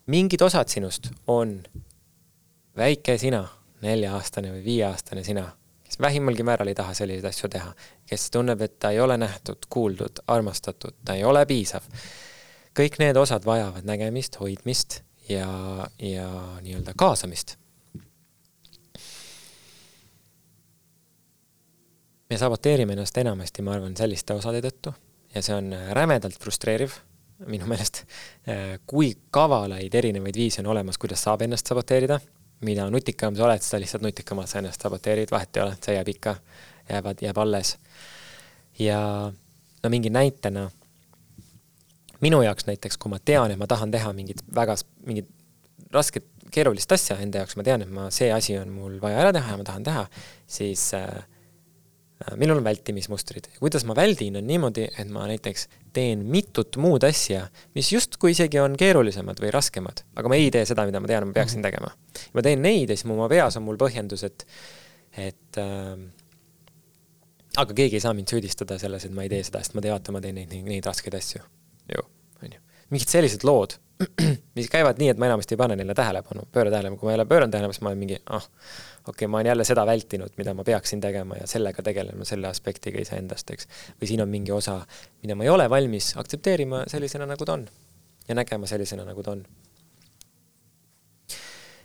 mingid 0.07 0.43
osad 0.43 0.69
sinust 0.69 1.11
on 1.27 1.63
väike 2.77 3.19
sina, 3.19 3.47
nelja-aastane 3.83 4.51
või 4.53 4.65
viieaastane 4.65 5.25
sina, 5.25 5.47
kes 5.85 6.01
vähimalgi 6.01 6.43
määral 6.43 6.69
ei 6.69 6.75
taha 6.75 6.95
selliseid 6.95 7.31
asju 7.31 7.49
teha, 7.49 7.75
kes 8.07 8.31
tunneb, 8.31 8.61
et 8.61 8.79
ta 8.79 8.91
ei 8.91 9.01
ole 9.01 9.17
nähtud, 9.17 9.69
kuuldud, 9.69 10.25
armastatud, 10.27 10.95
ta 11.05 11.15
ei 11.15 11.25
ole 11.25 11.47
piisav. 11.47 11.83
kõik 12.75 12.99
need 12.99 13.17
osad 13.17 13.45
vajavad 13.45 13.85
nägemist, 13.85 14.41
hoidmist 14.41 15.03
ja, 15.29 15.89
ja 15.99 16.29
nii-öelda 16.63 16.95
kaasamist 16.97 17.57
me 22.33 22.39
saboteerime 22.41 22.95
ennast 22.97 23.19
enamasti, 23.21 23.63
ma 23.63 23.75
arvan, 23.77 23.97
selliste 23.97 24.33
osade 24.33 24.63
tõttu. 24.65 24.93
Ja 25.35 25.43
see 25.45 25.57
on 25.57 25.73
rämedalt 25.97 26.39
frustreeriv 26.41 26.95
minu 27.49 27.67
meelest, 27.67 28.05
kui 28.87 29.11
kavalaid 29.35 29.95
erinevaid 29.99 30.37
viise 30.39 30.61
on 30.63 30.69
olemas, 30.73 30.99
kuidas 31.03 31.25
saab 31.27 31.43
ennast 31.43 31.69
saboteerida, 31.69 32.21
mida 32.63 32.85
nutikam 32.93 33.35
sa 33.37 33.49
oled, 33.49 33.65
seda 33.65 33.81
lihtsalt 33.83 34.05
nutikamalt 34.07 34.51
sa 34.51 34.61
ennast 34.61 34.85
saboteerid, 34.85 35.33
vahet 35.33 35.59
ei 35.59 35.65
ole, 35.65 35.75
see 35.83 35.97
jääb 35.97 36.13
ikka, 36.13 36.37
jäävad, 36.91 37.25
jääb 37.27 37.41
alles. 37.43 37.75
ja 38.79 39.01
no 39.83 39.91
mingi 39.91 40.13
näitena, 40.15 40.69
minu 42.23 42.41
jaoks 42.47 42.69
näiteks, 42.71 43.01
kui 43.03 43.11
ma 43.11 43.19
tean, 43.19 43.51
et 43.51 43.59
ma 43.59 43.67
tahan 43.67 43.91
teha 43.91 44.13
mingit 44.15 44.45
väga, 44.55 44.79
mingit 45.09 45.29
rasket, 45.93 46.31
keerulist 46.55 46.93
asja 46.95 47.19
enda 47.19 47.43
jaoks, 47.43 47.59
ma 47.59 47.67
tean, 47.67 47.83
et 47.83 47.91
ma, 47.91 48.07
see 48.15 48.31
asi 48.33 48.57
on 48.61 48.71
mul 48.71 49.01
vaja 49.03 49.19
ära 49.25 49.35
teha 49.35 49.57
ja 49.57 49.59
ma 49.59 49.67
tahan 49.67 49.91
teha, 49.91 50.07
siis 50.47 50.93
äh, 50.95 51.11
Äh, 51.11 51.32
minul 52.37 52.61
on 52.61 52.65
vältimismustrid. 52.65 53.49
kuidas 53.59 53.85
ma 53.89 53.97
väldin, 53.97 54.37
on 54.37 54.47
niimoodi, 54.47 54.87
et 54.99 55.11
ma 55.13 55.27
näiteks 55.31 55.69
teen 55.93 56.25
mitut 56.27 56.77
muud 56.81 57.05
asja, 57.07 57.47
mis 57.75 57.93
justkui 57.93 58.33
isegi 58.37 58.61
on 58.63 58.77
keerulisemad 58.79 59.41
või 59.43 59.53
raskemad, 59.55 60.05
aga 60.17 60.33
ma 60.33 60.39
ei 60.39 60.51
tee 60.55 60.65
seda, 60.69 60.87
mida 60.89 61.01
ma 61.03 61.11
tean, 61.11 61.29
ma 61.31 61.37
peaksin 61.37 61.61
mhm. 61.61 61.69
tegema. 61.69 61.93
ma 62.33 62.45
teen 62.45 62.65
neid 62.65 62.91
ja 62.91 62.97
siis 62.97 63.09
mu 63.11 63.19
oma 63.19 63.29
peas 63.33 63.59
on 63.61 63.67
mul 63.67 63.81
põhjendus, 63.81 64.25
et, 64.29 64.47
et 65.19 65.61
äh, 65.61 65.95
aga 67.57 67.77
keegi 67.77 67.99
ei 67.99 68.05
saa 68.05 68.15
mind 68.17 68.33
süüdistada 68.33 68.79
selles, 68.81 69.07
et 69.07 69.15
ma 69.15 69.27
ei 69.27 69.33
tee 69.33 69.45
seda, 69.47 69.63
sest 69.65 69.77
ma 69.77 69.85
tean, 69.85 69.97
vaata, 69.99 70.15
ma 70.15 70.25
teen 70.25 70.39
neid, 70.41 70.51
neid, 70.53 70.69
neid 70.69 70.89
raskeid 70.89 71.17
asju. 71.19 71.45
ju. 71.93 72.09
Mingid 72.93 73.09
sellised 73.09 73.45
lood, 73.49 73.79
mis 74.57 74.69
käivad 74.71 74.99
nii, 75.01 75.13
et 75.13 75.21
ma 75.21 75.29
enamasti 75.29 75.57
ei 75.57 75.61
pane 75.61 75.77
neile 75.79 75.95
tähelepanu, 75.97 76.45
pööra 76.53 76.73
tähelepanu, 76.73 76.99
kui 77.01 77.09
ma 77.09 77.15
jälle 77.15 77.27
pööran 77.31 77.53
tähelepanu, 77.53 77.77
siis 77.77 77.85
ma 77.85 77.93
olen 77.93 78.01
mingi, 78.03 78.19
ah, 78.27 78.45
okei 78.45 79.13
okay,, 79.15 79.31
ma 79.31 79.39
olen 79.41 79.51
jälle 79.53 79.67
seda 79.69 79.85
vältinud, 79.89 80.35
mida 80.41 80.55
ma 80.59 80.67
peaksin 80.67 81.01
tegema 81.01 81.39
ja 81.41 81.49
sellega 81.51 81.85
tegelema, 81.87 82.27
selle 82.29 82.51
aspektiga 82.51 83.01
iseendast, 83.03 83.53
eks. 83.55 83.69
või 84.01 84.11
siin 84.11 84.25
on 84.25 84.33
mingi 84.33 84.53
osa, 84.55 84.81
mida 85.25 85.39
ma 85.39 85.47
ei 85.47 85.53
ole 85.53 85.69
valmis 85.73 86.13
aktsepteerima 86.21 86.85
sellisena, 86.93 87.29
nagu 87.31 87.49
ta 87.49 87.57
on. 87.59 87.69
ja 88.29 88.37
nägema 88.39 88.69
sellisena, 88.71 89.07
nagu 89.09 89.23
ta 89.23 89.37
on. 89.37 89.47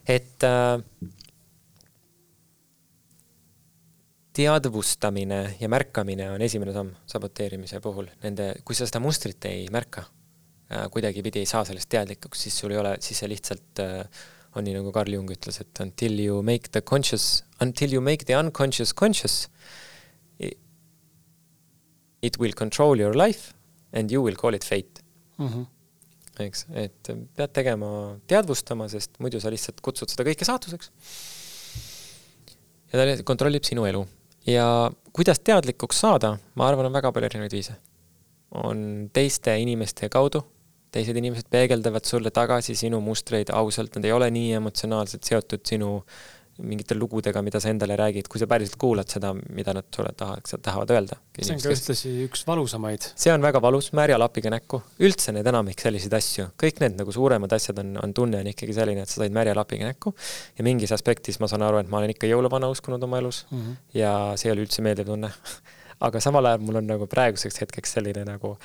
et 0.08 0.44
äh, 0.44 0.82
teadvustamine 4.38 5.42
ja 5.60 5.70
märkamine 5.70 6.30
on 6.32 6.42
esimene 6.42 6.74
samm 6.76 6.94
saboteerimise 7.10 7.80
puhul, 7.82 8.12
nende, 8.24 8.54
kui 8.66 8.76
sa 8.76 8.86
seda 8.86 9.00
mustrit 9.04 9.46
ei 9.50 9.66
märka 9.74 10.06
kuidagipidi 10.92 11.40
ei 11.40 11.50
saa 11.50 11.64
sellest 11.66 11.90
teadlikuks, 11.90 12.42
siis 12.44 12.58
sul 12.60 12.74
ei 12.76 12.82
ole, 12.82 12.96
siis 13.04 13.22
see 13.22 13.30
lihtsalt 13.32 13.80
äh, 13.84 14.26
on 14.56 14.66
nii, 14.66 14.76
nagu 14.80 14.92
Carl 14.92 15.14
Jung 15.14 15.30
ütles, 15.32 15.62
et 15.62 15.80
until 15.84 16.20
you 16.20 16.42
make 16.44 16.72
the 16.74 16.82
conscious, 16.82 17.44
until 17.64 17.94
you 17.94 18.02
make 18.04 18.26
the 18.26 18.36
unconscious 18.36 18.94
conscious, 18.94 19.48
it 22.22 22.40
will 22.40 22.54
control 22.54 23.00
your 23.00 23.16
life 23.16 23.54
and 23.94 24.12
you 24.12 24.22
will 24.24 24.36
call 24.36 24.54
it 24.54 24.66
fate 24.66 25.02
mm. 25.38 25.48
-hmm. 25.48 25.66
eks, 26.44 26.66
et 26.74 27.12
pead 27.36 27.54
tegema, 27.54 28.20
teadvustama, 28.28 28.90
sest 28.90 29.20
muidu 29.20 29.40
sa 29.40 29.52
lihtsalt 29.54 29.82
kutsud 29.82 30.10
seda 30.10 30.26
kõike 30.28 30.46
saatuseks. 30.46 30.92
ja 32.94 33.00
ta 33.00 33.24
kontrollib 33.24 33.64
sinu 33.64 33.86
elu 33.86 34.06
ja 34.48 34.92
kuidas 35.14 35.40
teadlikuks 35.40 36.00
saada, 36.00 36.38
ma 36.56 36.68
arvan, 36.68 36.86
on 36.86 36.94
väga 36.94 37.12
palju 37.12 37.26
erinevaid 37.26 37.52
viise. 37.54 37.76
on 38.52 39.10
teiste 39.14 39.58
inimeste 39.60 40.10
kaudu 40.10 40.44
teised 40.98 41.20
inimesed 41.22 41.52
peegeldavad 41.54 42.08
sulle 42.10 42.34
tagasi 42.34 42.76
sinu 42.78 43.02
mustreid 43.04 43.54
ausalt, 43.56 43.98
nad 43.98 44.08
ei 44.08 44.16
ole 44.16 44.32
nii 44.34 44.58
emotsionaalselt 44.62 45.28
seotud 45.28 45.64
sinu 45.68 45.94
mingite 46.66 46.96
lugudega, 46.98 47.42
mida 47.46 47.60
sa 47.62 47.70
endale 47.70 47.96
räägid, 48.00 48.28
kui 48.32 48.42
sa 48.42 48.48
päriselt 48.50 48.78
kuulad 48.82 49.10
seda, 49.12 49.30
mida 49.54 49.76
nad 49.78 49.86
sulle 49.94 50.10
tahaks, 50.18 50.56
tahavad 50.66 50.90
öelda. 50.96 51.20
see 51.38 51.54
on 51.54 51.62
ka 51.62 51.74
ühtlasi 51.74 52.14
üks 52.26 52.44
valusamaid. 52.48 53.10
see 53.14 53.34
on 53.34 53.46
väga 53.46 53.62
valus, 53.62 53.92
märja 53.98 54.18
lapiga 54.18 54.50
näkku. 54.54 54.82
üldse 55.06 55.36
need 55.36 55.48
enamik 55.54 55.84
selliseid 55.84 56.16
asju, 56.18 56.48
kõik 56.64 56.82
need 56.82 56.98
nagu 56.98 57.14
suuremad 57.14 57.54
asjad 57.54 57.84
on, 57.84 57.94
on 58.02 58.16
tunne 58.18 58.42
on 58.42 58.50
ikkagi 58.54 58.74
selline, 58.74 59.06
et 59.06 59.14
sa 59.14 59.22
said 59.22 59.36
märja 59.38 59.54
lapiga 59.58 59.92
näkku. 59.92 60.16
ja 60.58 60.66
mingis 60.66 60.96
aspektis 60.98 61.38
ma 61.44 61.52
saan 61.52 61.66
aru, 61.68 61.84
et 61.84 61.94
ma 61.94 62.02
olen 62.02 62.16
ikka 62.16 62.30
jõuluvana 62.32 62.72
uskunud 62.74 63.04
oma 63.06 63.22
elus 63.22 63.46
mm 63.52 63.62
-hmm. 63.62 63.78
ja 64.02 64.14
see 64.36 64.50
ei 64.50 64.58
ole 64.58 64.66
üldse 64.66 64.82
meeldiv 64.82 65.14
tunne 65.14 65.30
aga 66.10 66.20
samal 66.22 66.46
ajal 66.46 66.66
mul 66.66 66.82
on 66.82 66.90
nagu 66.90 67.08
praeguseks 67.10 67.62
hetkeks 67.62 67.98
selline 68.00 68.26
nagu 68.26 68.58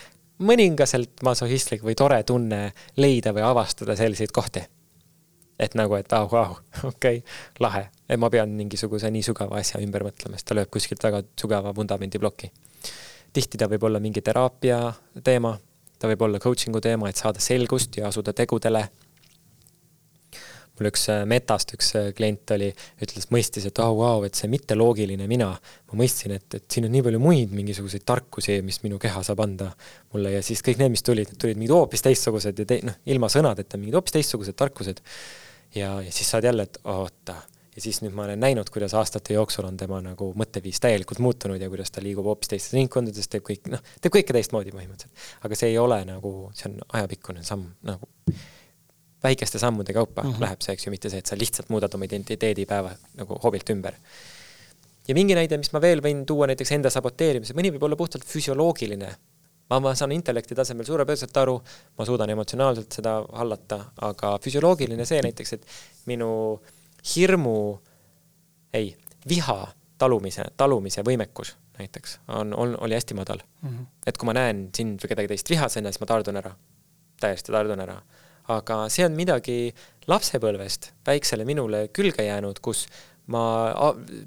mõningaselt 0.42 1.22
masohhistlik 1.24 1.82
või 1.86 1.96
tore 1.98 2.22
tunne 2.28 2.72
leida 2.96 3.32
või 3.34 3.44
avastada 3.46 3.96
selliseid 3.96 4.32
kohti. 4.32 4.62
et 5.62 5.74
nagu, 5.78 5.94
et 5.94 6.12
au, 6.12 6.26
au, 6.26 6.56
okei 6.90 7.18
okay,, 7.18 7.22
lahe, 7.60 7.86
et 8.08 8.18
ma 8.18 8.30
pean 8.30 8.50
mingisuguse 8.58 9.10
nii 9.10 9.22
sügava 9.22 9.60
asja 9.60 9.80
ümber 9.80 10.02
mõtlema, 10.02 10.34
sest 10.34 10.48
ta 10.48 10.56
lööb 10.58 10.70
kuskilt 10.72 11.02
väga 11.02 11.22
sügava 11.38 11.74
vundamendiploki. 11.76 12.50
tihti 13.32 13.58
ta 13.58 13.68
võib 13.68 13.84
olla 13.84 14.00
mingi 14.00 14.20
teraapia 14.20 14.92
teema, 15.24 15.58
ta 15.98 16.08
võib 16.08 16.22
olla 16.22 16.38
coaching'u 16.38 16.80
teema, 16.80 17.08
et 17.08 17.16
saada 17.16 17.40
selgust 17.40 17.96
ja 17.96 18.08
asuda 18.08 18.32
tegudele 18.32 18.88
mul 20.78 20.88
üks 20.88 21.04
äh, 21.12 21.22
Metast 21.28 21.74
üks 21.76 21.92
äh, 21.98 22.08
klient 22.16 22.50
oli, 22.54 22.70
ütles, 23.04 23.28
mõistis, 23.34 23.66
et 23.68 23.80
vau 23.82 23.94
wow,, 23.98 24.24
et 24.26 24.38
see 24.38 24.50
mitteloogiline 24.52 25.28
mina, 25.30 25.50
ma 25.52 26.00
mõistsin, 26.00 26.34
et, 26.38 26.48
et 26.58 26.66
siin 26.72 26.88
on 26.88 26.94
nii 26.94 27.04
palju 27.08 27.22
muid 27.22 27.54
mingisuguseid 27.56 28.06
tarkusi, 28.08 28.58
mis 28.66 28.80
minu 28.86 29.00
keha 29.02 29.22
saab 29.26 29.44
anda 29.44 29.70
mulle 30.14 30.34
ja 30.36 30.42
siis 30.44 30.64
kõik 30.64 30.80
need, 30.82 30.94
mis 30.96 31.04
tulid, 31.06 31.36
tulid 31.38 31.60
mingid 31.60 31.76
hoopis 31.76 32.04
teistsugused 32.08 32.64
ja 32.64 32.68
te, 32.68 32.82
noh, 32.88 32.98
ilma 33.12 33.30
sõnadeta 33.32 33.80
mingid 33.80 33.98
hoopis 33.98 34.18
teistsugused 34.18 34.58
tarkused. 34.58 35.02
ja, 35.76 35.94
ja 36.00 36.12
siis 36.12 36.30
saad 36.32 36.48
jälle, 36.48 36.68
et 36.68 36.80
oota, 36.88 37.36
ja 37.76 37.84
siis 37.84 38.00
nüüd 38.04 38.16
ma 38.16 38.26
olen 38.26 38.40
näinud, 38.40 38.68
kuidas 38.72 38.94
aastate 38.98 39.36
jooksul 39.36 39.68
on 39.68 39.76
tema 39.80 40.00
nagu 40.04 40.30
mõtteviis 40.38 40.80
täielikult 40.82 41.22
muutunud 41.24 41.60
ja 41.60 41.68
kuidas 41.72 41.92
ta 41.92 42.04
liigub 42.04 42.26
hoopis 42.28 42.52
teistes 42.52 42.76
ringkondades, 42.76 43.28
teeb 43.32 43.44
kõik, 43.48 43.68
noh, 43.72 43.84
teeb 44.00 44.16
kõike 44.16 44.36
teistmoodi 44.36 44.74
põhimõtteliselt. 44.74 45.28
aga 45.44 45.58
see 45.58 45.72
ei 45.72 45.78
ole 45.80 46.02
nagu, 46.08 46.34
see 46.56 46.68
on 46.70 46.80
ajapikkune 47.00 47.44
samm 47.46 47.70
nagu 47.88 48.10
väikeste 49.24 49.58
sammude 49.58 49.92
kaupa 49.92 50.22
mm 50.22 50.32
-hmm. 50.32 50.40
läheb 50.40 50.62
see, 50.62 50.72
eks 50.72 50.86
ju, 50.86 50.90
mitte 50.90 51.10
see, 51.10 51.18
et 51.18 51.26
sa 51.26 51.38
lihtsalt 51.38 51.68
muudad 51.68 51.94
oma 51.94 52.04
identiteedi 52.04 52.66
päeva 52.66 52.90
nagu 53.16 53.38
hoobilt 53.44 53.70
ümber. 53.70 53.94
ja 55.08 55.14
mingi 55.14 55.34
näide, 55.34 55.58
mis 55.58 55.72
ma 55.72 55.80
veel 55.80 56.00
võin 56.00 56.24
tuua 56.26 56.46
näiteks 56.46 56.72
enda 56.72 56.90
saboteerimise, 56.90 57.54
mõni 57.54 57.72
võib 57.74 57.82
olla 57.82 57.96
puhtalt 57.96 58.24
füsioloogiline. 58.24 59.14
ma, 59.70 59.80
ma 59.80 59.94
saan 59.94 60.12
intellekti 60.12 60.54
tasemel 60.54 60.86
suurepäraselt 60.86 61.36
aru, 61.36 61.62
ma 61.98 62.04
suudan 62.04 62.30
emotsionaalselt 62.30 62.92
seda 62.92 63.24
hallata, 63.32 63.84
aga 64.00 64.38
füsioloogiline 64.42 65.04
see 65.04 65.22
näiteks, 65.22 65.52
et 65.52 65.66
minu 66.06 66.60
hirmu, 67.16 67.78
ei, 68.72 68.96
viha 69.28 69.72
talumise, 69.98 70.44
talumise 70.56 71.02
võimekus 71.02 71.56
näiteks 71.78 72.20
on, 72.28 72.54
on, 72.54 72.76
oli 72.80 72.94
hästi 72.94 73.14
madal 73.14 73.38
mm. 73.62 73.68
-hmm. 73.68 73.86
et 74.06 74.18
kui 74.18 74.26
ma 74.26 74.34
näen 74.36 74.68
sind 74.76 75.00
või 75.02 75.08
kedagi 75.08 75.28
teist 75.28 75.50
vihasena, 75.50 75.92
siis 75.92 76.00
ma 76.00 76.06
tardun 76.06 76.36
ära, 76.36 76.52
täiesti 77.20 77.52
tardun 77.52 77.80
ära. 77.80 78.00
Aga 78.50 78.86
see 78.90 79.04
on 79.06 79.14
midagi 79.16 79.72
lapsepõlvest 80.10 80.92
väiksele 81.06 81.46
minule 81.46 81.86
külge 81.94 82.24
jäänud, 82.26 82.58
kus 82.64 82.86
ma 83.30 83.44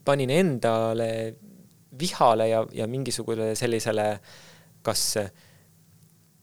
panin 0.06 0.32
endale 0.32 1.10
vihale 2.00 2.48
ja, 2.48 2.62
ja 2.76 2.88
mingisugusele 2.88 3.56
sellisele 3.60 4.08
kas 4.86 5.18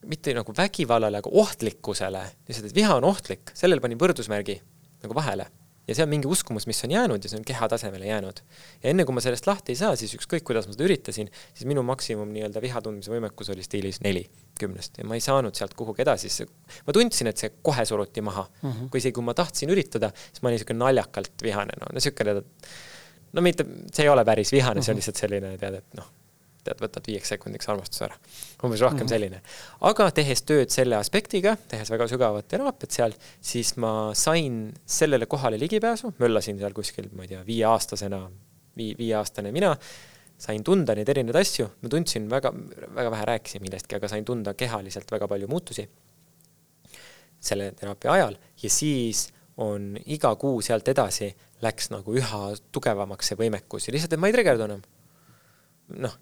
mitte 0.03 0.33
nagu 0.35 0.53
vägivallale, 0.57 1.21
aga 1.23 1.31
ohtlikkusele, 1.31 2.23
lihtsalt, 2.47 2.69
et 2.69 2.75
viha 2.75 2.97
on 2.99 3.07
ohtlik, 3.07 3.53
sellele 3.55 3.81
panin 3.81 4.01
võrdusmärgi 4.01 4.57
nagu 5.03 5.15
vahele 5.15 5.47
ja 5.87 5.95
see 5.95 6.05
on 6.05 6.11
mingi 6.11 6.29
uskumus, 6.29 6.65
mis 6.69 6.79
on 6.85 6.93
jäänud 6.95 7.23
ja 7.23 7.31
see 7.31 7.39
on 7.39 7.45
keha 7.47 7.67
tasemele 7.71 8.07
jäänud. 8.07 8.39
ja 8.83 8.91
enne 8.91 9.05
kui 9.05 9.15
ma 9.15 9.23
sellest 9.23 9.47
lahti 9.47 9.73
ei 9.73 9.79
saa, 9.79 9.97
siis 9.99 10.15
ükskõik, 10.17 10.45
kuidas 10.47 10.67
ma 10.67 10.75
seda 10.75 10.87
üritasin, 10.87 11.31
siis 11.53 11.67
minu 11.69 11.83
maksimum 11.87 12.31
nii-öelda 12.35 12.63
viha 12.63 12.81
tundmise 12.85 13.11
võimekus 13.11 13.51
oli 13.53 13.65
stiilis 13.65 13.99
neli 14.05 14.23
kümnest 14.59 15.01
ja 15.01 15.07
ma 15.09 15.19
ei 15.19 15.25
saanud 15.25 15.55
sealt 15.59 15.75
kuhugi 15.77 16.05
edasi, 16.05 16.31
siis 16.31 16.49
ma 16.87 16.95
tundsin, 16.95 17.31
et 17.31 17.43
see 17.43 17.51
kohe 17.61 17.85
suruti 17.89 18.23
maha 18.23 18.47
mm. 18.47 18.71
-hmm. 18.71 18.89
kui 18.89 19.03
isegi, 19.03 19.17
kui 19.19 19.27
ma 19.27 19.35
tahtsin 19.37 19.71
üritada, 19.75 20.13
siis 20.29 20.41
ma 20.41 20.49
olin 20.49 20.59
niisugune 20.59 20.79
naljakalt 20.85 21.43
vihane, 21.43 21.79
no 21.81 21.93
niisugune, 21.93 22.41
no 23.33 23.41
mitte, 23.41 23.67
see 23.91 24.07
ei 24.07 24.09
ole 24.09 24.25
päris 24.25 24.51
vihane 24.51 24.79
mm, 24.79 24.79
-hmm. 24.79 24.85
see 24.85 24.91
on 24.91 24.95
mhm. 24.95 25.03
lihtsalt 25.03 25.25
selline, 25.25 25.57
tead, 25.57 25.81
et 25.83 25.99
noh 25.99 26.11
tead, 26.63 26.79
võtad 26.83 27.07
viieks 27.07 27.33
sekundiks 27.33 27.69
armastuse 27.71 28.05
ära. 28.07 28.17
umbes 28.63 28.81
rohkem 28.81 28.99
mm 28.99 29.05
-hmm. 29.05 29.09
selline. 29.09 29.41
aga 29.89 30.09
tehes 30.11 30.41
tööd 30.41 30.69
selle 30.69 30.95
aspektiga, 30.95 31.55
tehes 31.67 31.91
väga 31.91 32.07
sügavat 32.07 32.47
teraapiat 32.47 32.91
seal, 32.91 33.13
siis 33.41 33.75
ma 33.77 34.13
sain 34.13 34.73
sellele 34.85 35.25
kohale 35.25 35.59
ligipääsu, 35.59 36.13
möllasin 36.19 36.59
seal 36.59 36.73
kuskil, 36.73 37.09
ma 37.13 37.23
ei 37.23 37.27
tea, 37.27 37.45
viieaastasena, 37.45 38.23
vii-, 38.77 38.95
viieaastane 38.97 39.51
mina, 39.51 39.75
sain 40.37 40.63
tunda 40.63 40.95
neid 40.95 41.09
erinevaid 41.09 41.41
asju, 41.41 41.69
ma 41.81 41.89
tundsin 41.89 42.29
väga, 42.29 42.53
väga 42.95 43.11
vähe 43.11 43.25
rääkisin 43.25 43.61
millestki, 43.61 43.95
aga 43.95 44.07
sain 44.07 44.25
tunda 44.25 44.53
kehaliselt 44.53 45.11
väga 45.11 45.27
palju 45.27 45.47
muutusi 45.47 45.87
selle 47.43 47.71
teraapia 47.75 48.11
ajal 48.11 48.37
ja 48.63 48.69
siis 48.71 49.27
on 49.57 49.93
iga 50.05 50.33
kuu 50.39 50.61
sealt 50.65 50.87
edasi 50.87 51.29
läks 51.63 51.91
nagu 51.93 52.15
üha 52.17 52.41
tugevamaks 52.73 53.31
see 53.31 53.39
võimekus 53.39 53.87
ja 53.87 53.95
lihtsalt, 53.95 54.15
et 54.15 54.21
ma 54.21 54.29
ei 54.29 54.35
trigerdu 54.35 54.65
enam. 54.67 54.81
noh, 56.05 56.15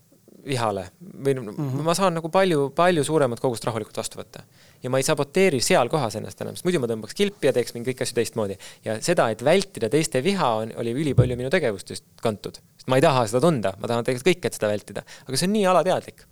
vihale 0.46 0.88
või 1.02 1.36
mm 1.36 1.50
-hmm. 1.50 1.84
ma 1.86 1.94
saan 1.98 2.16
nagu 2.18 2.30
palju, 2.34 2.70
palju 2.76 3.04
suuremat 3.06 3.40
kogust 3.40 3.66
rahulikult 3.68 3.98
vastu 3.98 4.20
võtta. 4.20 4.44
ja 4.84 4.90
ma 4.90 4.98
ei 4.98 5.06
saboteeri 5.06 5.62
seal 5.62 5.90
kohas 5.90 6.16
ennast 6.16 6.42
enam, 6.42 6.56
sest 6.56 6.66
muidu 6.66 6.82
ma 6.82 6.90
tõmbaks 6.90 7.16
kilpi 7.18 7.48
ja 7.48 7.54
teeks 7.54 7.74
mingeid 7.76 7.96
kõiki 7.96 8.08
asju 8.08 8.18
teistmoodi. 8.18 8.58
ja 8.86 8.98
seda, 9.02 9.30
et 9.30 9.44
vältida 9.46 9.90
teiste 9.90 10.24
viha, 10.24 10.50
on, 10.64 10.74
oli 10.82 10.94
ülipalju 10.94 11.38
minu 11.38 11.50
tegevustest 11.50 12.04
kantud. 12.22 12.58
sest 12.78 12.88
ma 12.88 12.98
ei 12.98 13.06
taha 13.06 13.28
seda 13.28 13.42
tunda, 13.42 13.74
ma 13.78 13.88
tahan 13.88 14.04
tegelikult 14.08 14.32
kõike, 14.32 14.48
et 14.48 14.60
seda 14.60 14.72
vältida. 14.72 15.04
aga 15.28 15.38
see 15.38 15.48
on 15.48 15.54
nii 15.54 15.66
alateadlik, 15.74 16.26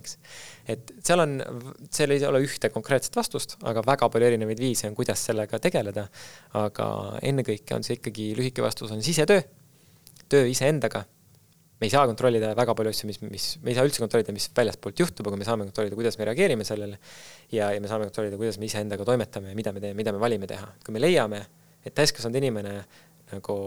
eks. 0.00 0.18
et 0.66 0.94
seal 1.04 1.20
on, 1.26 1.36
seal 1.90 2.16
ei 2.16 2.24
ole 2.24 2.40
ühte 2.46 2.72
konkreetset 2.72 3.16
vastust, 3.16 3.58
aga 3.62 3.84
väga 3.86 4.08
palju 4.08 4.26
erinevaid 4.32 4.60
viise 4.60 4.88
on, 4.88 4.94
kuidas 4.94 5.26
sellega 5.30 5.58
tegeleda. 5.58 6.08
aga 6.54 6.88
ennekõike 7.22 7.76
on 7.76 7.84
see 7.84 8.00
ikkagi, 8.00 8.32
lühike 8.40 8.62
vastus 8.64 8.90
on 8.90 9.02
sisetöö, 9.02 9.42
töö 10.28 10.48
iseendaga 10.48 11.04
me 11.80 11.86
ei 11.86 11.92
saa 11.92 12.06
kontrollida 12.10 12.54
väga 12.58 12.74
palju 12.74 12.90
asju, 12.90 13.06
mis, 13.06 13.20
mis, 13.22 13.44
me 13.62 13.70
ei 13.70 13.76
saa 13.78 13.86
üldse 13.86 14.02
kontrollida, 14.02 14.34
mis 14.34 14.48
väljaspoolt 14.54 14.98
juhtub, 14.98 15.28
aga 15.30 15.38
me 15.38 15.46
saame 15.46 15.66
kontrollida, 15.68 15.98
kuidas 15.98 16.18
me 16.18 16.26
reageerime 16.26 16.66
sellele. 16.66 16.98
ja, 17.54 17.70
ja 17.74 17.80
me 17.80 17.90
saame 17.90 18.08
kontrollida, 18.08 18.38
kuidas 18.40 18.58
me 18.58 18.66
iseendaga 18.66 19.06
toimetame 19.06 19.52
ja 19.52 19.58
mida 19.58 19.72
me 19.72 19.82
teeme, 19.84 19.98
mida 20.00 20.12
me 20.12 20.22
valime 20.22 20.48
teha. 20.50 20.72
kui 20.84 20.96
me 20.96 21.02
leiame, 21.02 21.44
et 21.84 21.94
täiskasvanud 21.94 22.40
inimene 22.40 22.74
nagu 23.30 23.58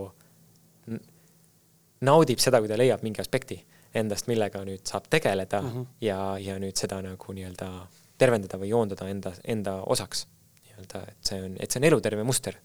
naudib 2.09 2.43
seda, 2.43 2.59
kui 2.59 2.71
ta 2.71 2.79
leiab 2.79 3.05
mingi 3.05 3.23
aspekti 3.23 3.61
endast, 3.95 4.27
millega 4.31 4.63
nüüd 4.67 4.83
saab 4.87 5.07
tegeleda 5.11 5.61
mm 5.61 5.71
-hmm. 5.71 5.87
ja, 6.01 6.19
ja 6.39 6.59
nüüd 6.59 6.75
seda 6.75 7.01
nagu 7.01 7.33
nii-öelda 7.33 7.69
tervendada 8.17 8.57
või 8.57 8.69
joondada 8.69 9.07
enda, 9.09 9.33
enda 9.43 9.81
osaks. 9.85 10.27
nii-öelda, 10.65 11.07
et 11.07 11.17
see 11.21 11.41
on, 11.43 11.57
et 11.59 11.71
see 11.71 11.79
on 11.79 11.87
eluterve 11.87 12.23
muster. 12.23 12.55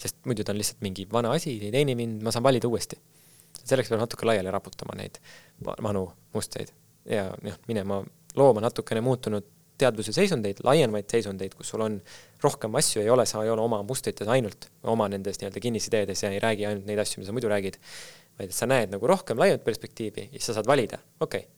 sest 0.00 0.16
muidu 0.24 0.44
ta 0.44 0.52
on 0.52 0.58
lihtsalt 0.58 0.80
mingi 0.80 1.06
vana 1.12 1.32
asi, 1.32 1.58
ei 1.64 1.70
teeni 1.70 1.94
mind, 1.94 2.22
ma 2.22 2.32
saan 2.32 2.42
valida 2.42 2.68
uuesti 2.68 2.96
selleks 3.64 3.90
peab 3.92 4.02
natuke 4.02 4.28
laiali 4.28 4.52
raputama 4.52 4.96
neid 4.98 5.20
vanu 5.64 6.06
mustreid 6.34 6.72
ja 7.08 7.28
noh, 7.42 7.58
minema 7.68 8.00
looma 8.36 8.62
natukene 8.64 9.02
muutunud 9.04 9.46
teadvuse 9.80 10.12
seisundeid, 10.12 10.60
laiemaid 10.66 11.08
seisundeid, 11.08 11.54
kus 11.56 11.70
sul 11.72 11.84
on 11.84 11.96
rohkem 12.42 12.74
asju, 12.76 13.00
ei 13.00 13.10
ole, 13.12 13.24
sa 13.28 13.40
ei 13.44 13.52
ole 13.52 13.62
oma 13.64 13.80
mustrites 13.86 14.28
ainult, 14.28 14.68
oma 14.92 15.06
nendes 15.08 15.40
nii-öelda 15.40 15.62
kinnisideedes 15.64 16.24
ja 16.24 16.32
ei 16.34 16.42
räägi 16.42 16.66
ainult 16.68 16.88
neid 16.88 17.00
asju, 17.00 17.20
mida 17.20 17.30
sa 17.30 17.36
muidu 17.36 17.52
räägid, 17.52 17.78
vaid 18.38 18.52
et 18.52 18.56
sa 18.56 18.68
näed 18.68 18.92
nagu 18.92 19.08
rohkem 19.08 19.40
laiemat 19.40 19.64
perspektiivi 19.64 20.28
ja 20.34 20.42
sa 20.44 20.56
saad 20.58 20.68
valida, 20.68 21.00
okei 21.20 21.46
okay,, 21.46 21.54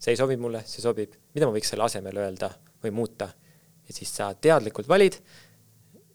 see 0.00 0.14
ei 0.14 0.20
sobi 0.20 0.38
mulle, 0.40 0.62
see 0.68 0.84
sobib, 0.84 1.16
mida 1.36 1.48
ma 1.48 1.56
võiks 1.56 1.72
selle 1.72 1.84
asemel 1.84 2.22
öelda 2.24 2.50
või 2.84 2.94
muuta. 2.96 3.28
ja 3.86 3.94
siis 3.94 4.10
sa 4.16 4.32
teadlikult 4.34 4.88
valid 4.88 5.20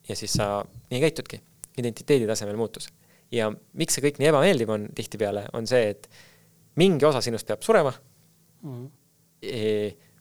ja 0.10 0.18
siis 0.18 0.34
sa 0.34 0.64
nii 0.66 1.02
käitudki, 1.06 1.42
identiteedi 1.78 2.28
tasemel 2.28 2.58
muutus 2.58 2.90
ja 3.32 3.50
miks 3.80 3.98
see 3.98 4.06
kõik 4.06 4.20
nii 4.20 4.30
ebameeldiv 4.32 4.72
on 4.74 4.88
tihtipeale, 4.96 5.48
on 5.58 5.68
see, 5.70 5.92
et 5.94 6.08
mingi 6.80 7.08
osa 7.08 7.22
sinust 7.24 7.48
peab 7.48 7.64
surema. 7.66 7.94
Mm. 8.68 8.88
E, 9.42 9.62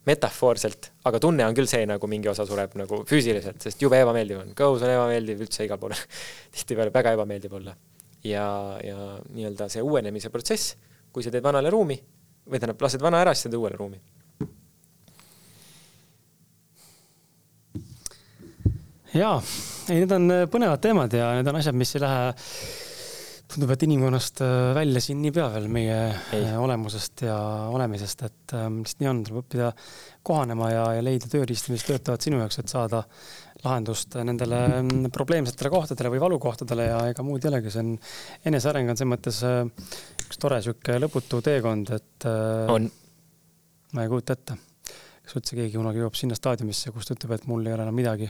metafoorselt, 0.08 0.90
aga 1.06 1.20
tunne 1.22 1.44
on 1.44 1.56
küll 1.56 1.68
see, 1.68 1.84
nagu 1.88 2.08
mingi 2.08 2.30
osa 2.30 2.46
sureb 2.48 2.72
nagu 2.80 3.02
füüsiliselt, 3.08 3.60
sest 3.62 3.82
jube 3.82 3.98
ebameeldiv 4.00 4.40
on, 4.40 4.54
kõhus 4.56 4.84
on 4.86 4.94
ebameeldiv 4.94 5.44
üldse 5.44 5.66
igal 5.66 5.80
pool. 5.82 5.94
Tihtipeale 6.54 6.94
väga 6.94 7.14
ebameeldiv 7.18 7.58
olla. 7.60 7.76
ja, 8.24 8.46
ja 8.84 8.96
nii-öelda 9.32 9.68
see 9.72 9.82
uuenemise 9.84 10.30
protsess, 10.32 10.74
kui 11.12 11.24
sa 11.24 11.32
teed 11.32 11.44
vanale 11.44 11.70
ruumi 11.72 11.98
või 12.50 12.58
tähendab, 12.58 12.80
lased 12.82 13.02
vana 13.02 13.20
ära, 13.22 13.34
siis 13.34 13.46
teed 13.46 13.58
uuele 13.58 13.78
ruumi. 13.78 14.00
Jaa, 19.10 19.40
ei, 19.90 20.04
need 20.04 20.12
on 20.14 20.32
põnevad 20.50 20.80
teemad 20.82 21.14
ja 21.16 21.32
need 21.34 21.48
on 21.50 21.58
asjad, 21.58 21.74
mis 21.76 21.96
ei 21.96 22.02
lähe 22.04 22.28
tundub, 23.50 23.72
et 23.74 23.84
inimkonnast 23.86 24.40
äh, 24.44 24.70
välja 24.76 25.02
siin 25.04 25.20
niipea 25.24 25.48
veel 25.54 25.66
meie 25.72 25.96
Ei. 26.34 26.44
Äh, 26.44 26.56
olemusest 26.60 27.24
ja 27.26 27.36
olemisest, 27.74 28.24
et 28.28 28.54
ähm, 28.56 28.80
lihtsalt 28.84 29.02
nii 29.02 29.10
on, 29.10 29.22
tuleb 29.26 29.42
õppida 29.42 29.70
kohanema 30.26 30.70
ja, 30.72 30.84
ja 30.98 31.04
leida 31.04 31.30
tööriistu, 31.32 31.74
mis 31.74 31.84
töötavad 31.88 32.22
sinu 32.24 32.40
jaoks, 32.42 32.60
et 32.62 32.72
saada 32.72 33.02
lahendust 33.64 34.16
nendele 34.24 34.62
mm, 34.80 35.10
probleemsetele 35.14 35.72
kohtadele 35.72 36.14
või 36.14 36.22
valukohtadele 36.22 36.88
ja 36.88 37.02
ega 37.12 37.26
muud 37.26 37.44
ei 37.44 37.52
olegi, 37.52 37.74
see 37.74 37.84
on, 37.84 37.92
eneseareng 38.52 38.92
on 38.92 39.00
selles 39.00 39.14
mõttes 39.16 39.42
äh, 39.46 39.62
üks 40.26 40.40
tore 40.40 40.62
sihuke 40.64 40.98
lõputu 41.02 41.42
teekond, 41.44 41.94
et. 41.98 42.28
on. 42.70 42.90
ma 43.96 44.04
ei 44.06 44.12
kujuta 44.12 44.38
ette 44.38 44.69
kas 45.30 45.38
üldse 45.38 45.54
keegi 45.54 45.78
kunagi 45.78 46.00
jõuab 46.02 46.16
sinna 46.18 46.34
staadiumisse, 46.34 46.90
kus 46.90 47.06
ta 47.06 47.14
ütleb, 47.14 47.36
et 47.36 47.44
mul 47.46 47.62
ei 47.62 47.74
ole 47.76 47.84
enam 47.84 47.94
midagi 47.94 48.26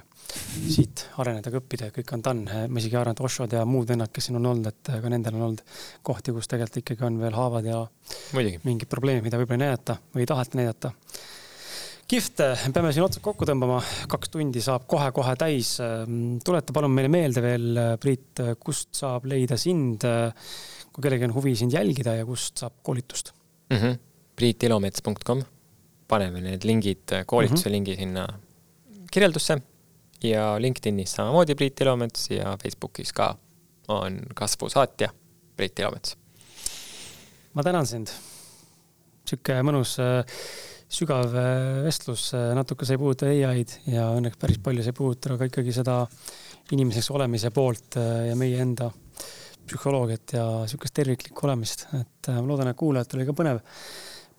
siit 0.68 1.06
areneda 1.22 1.48
ega 1.48 1.60
õppida 1.62 1.88
ja 1.88 1.94
kõik 1.94 2.12
on 2.12 2.24
done. 2.26 2.62
ma 2.68 2.80
isegi 2.82 2.96
arvan, 3.00 3.16
et 3.16 3.22
Oshod 3.24 3.54
ja 3.56 3.64
muud 3.64 3.88
vennad, 3.88 4.10
kes 4.12 4.28
siin 4.28 4.36
on 4.36 4.48
olnud, 4.50 4.68
et 4.68 4.90
ka 5.00 5.12
nendel 5.12 5.38
on 5.38 5.46
olnud 5.48 5.62
kohti, 6.06 6.34
kus 6.36 6.50
tegelikult 6.50 6.82
ikkagi 6.82 7.06
on 7.08 7.16
veel 7.22 7.36
haavad 7.38 7.68
ja 7.70 7.78
Muidugi. 8.36 8.60
mingid 8.68 8.90
probleemid, 8.92 9.24
mida 9.24 9.40
võib-olla 9.40 9.56
ei 9.56 9.64
näidata 9.64 9.96
või 10.12 10.24
ei 10.26 10.28
taheta 10.28 10.60
näidata. 10.60 10.90
kihvt, 12.10 12.42
peame 12.74 12.92
siin 12.92 13.06
otsad 13.06 13.24
kokku 13.24 13.48
tõmbama, 13.48 13.78
kaks 14.10 14.34
tundi 14.34 14.60
saab 14.64 14.84
kohe-kohe 14.90 15.36
täis. 15.40 15.78
tuleta 16.44 16.74
palun 16.76 16.92
meile 16.92 17.12
meelde 17.12 17.44
veel, 17.44 17.80
Priit, 18.02 18.44
kust 18.60 18.92
saab 19.00 19.24
leida 19.30 19.56
sind, 19.56 20.04
kui 20.90 21.00
kellelgi 21.00 21.30
on 21.30 21.34
huvi 21.38 21.56
sind 21.56 21.72
jälgida 21.72 22.18
ja 22.18 22.28
kust 22.28 22.60
saab 22.60 22.82
koolitust 22.82 23.32
mm? 23.70 23.76
-hmm. 23.78 23.98
priitilomets.com 24.36 25.42
paneme 26.10 26.42
need 26.42 26.66
lingid, 26.66 27.06
koolituse 27.26 27.62
mm 27.62 27.68
-hmm. 27.68 27.76
lingi 27.78 27.96
sinna 27.96 28.26
kirjeldusse 29.10 29.60
ja 30.22 30.56
LinkedInis 30.62 31.12
samamoodi 31.12 31.54
Priit 31.54 31.80
Ilomets 31.80 32.30
ja 32.30 32.56
Facebookis 32.62 33.12
ka 33.12 33.34
on 33.88 34.20
kasvusaatja 34.34 35.08
Priit 35.56 35.78
Ilomets. 35.78 36.16
ma 37.54 37.62
tänan 37.62 37.86
sind. 37.86 38.08
sihuke 39.30 39.60
mõnus 39.62 39.94
äh, 40.02 40.24
sügav 40.90 41.34
äh, 41.38 41.82
vestlus, 41.84 42.32
äh, 42.34 42.50
natuke 42.54 42.86
sai 42.86 42.98
puudutada 42.98 43.30
ai-d 43.50 43.76
ja 43.86 44.08
õnneks 44.16 44.38
päris 44.38 44.58
palju 44.58 44.82
sai 44.82 44.92
puudutada 44.96 45.38
ka 45.38 45.46
ikkagi 45.50 45.72
seda 45.72 46.00
inimeseks 46.74 47.10
olemise 47.10 47.50
poolt 47.50 47.98
ja 47.98 48.34
meie 48.38 48.58
enda 48.62 48.90
psühholoogiat 49.66 50.34
ja 50.34 50.44
sihukest 50.66 50.94
terviklikku 50.94 51.46
olemist, 51.46 51.86
et 51.94 52.30
ma 52.34 52.42
loodan, 52.46 52.70
et 52.70 52.78
kuulajatel 52.78 53.20
oli 53.20 53.26
ka 53.28 53.34
põnev 53.38 53.60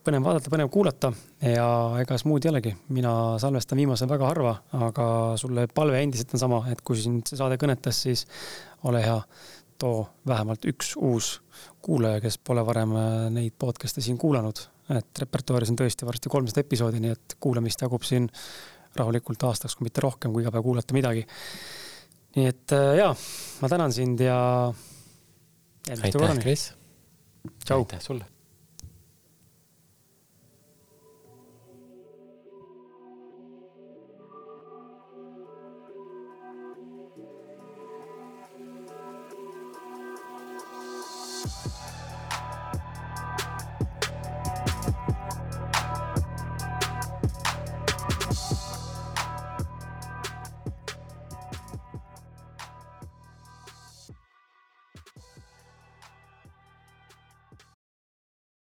põnev 0.05 0.25
vaadata, 0.25 0.51
põnev 0.51 0.69
kuulata 0.73 1.11
ja 1.45 1.67
ega 2.01 2.17
muud 2.25 2.45
ei 2.45 2.51
olegi. 2.51 2.73
mina 2.95 3.13
salvestan 3.41 3.79
viimasel 3.81 4.09
väga 4.09 4.27
harva, 4.31 4.53
aga 4.73 5.07
sulle 5.37 5.67
palve 5.67 6.01
endiselt 6.01 6.33
on 6.35 6.41
sama, 6.41 6.61
et 6.71 6.81
kui 6.81 6.97
sind 6.97 7.29
see 7.29 7.39
saade 7.39 7.59
kõnetas, 7.61 8.01
siis 8.07 8.25
ole 8.89 9.03
hea, 9.03 9.19
too 9.81 10.05
vähemalt 10.27 10.65
üks 10.69 10.95
uus 10.97 11.35
kuulaja, 11.81 12.21
kes 12.21 12.37
pole 12.37 12.63
varem 12.65 12.95
äh, 12.97 13.29
neid 13.33 13.57
podcast'e 13.59 14.03
siin 14.05 14.17
kuulanud. 14.21 14.67
et 14.91 15.21
repertuaaris 15.23 15.69
on 15.71 15.77
tõesti 15.79 16.05
varsti 16.05 16.29
kolmsada 16.29 16.65
episoodi, 16.65 16.99
nii 16.99 17.13
et 17.15 17.37
kuulamist 17.39 17.81
jagub 17.81 18.03
siin 18.03 18.27
rahulikult 18.97 19.43
aastaks, 19.47 19.77
kui 19.77 19.87
mitte 19.87 20.03
rohkem, 20.03 20.33
kui 20.33 20.43
iga 20.43 20.51
päev 20.51 20.65
kuulata 20.65 20.97
midagi. 20.97 21.25
nii 22.35 22.49
et 22.49 22.77
äh, 22.77 22.91
jaa, 23.03 23.15
ma 23.61 23.71
tänan 23.71 23.93
sind 23.93 24.25
ja. 24.25 24.41
aitäh, 25.89 26.37
Kris. 26.41 26.71
aitäh 27.69 28.01
sulle 28.01 28.30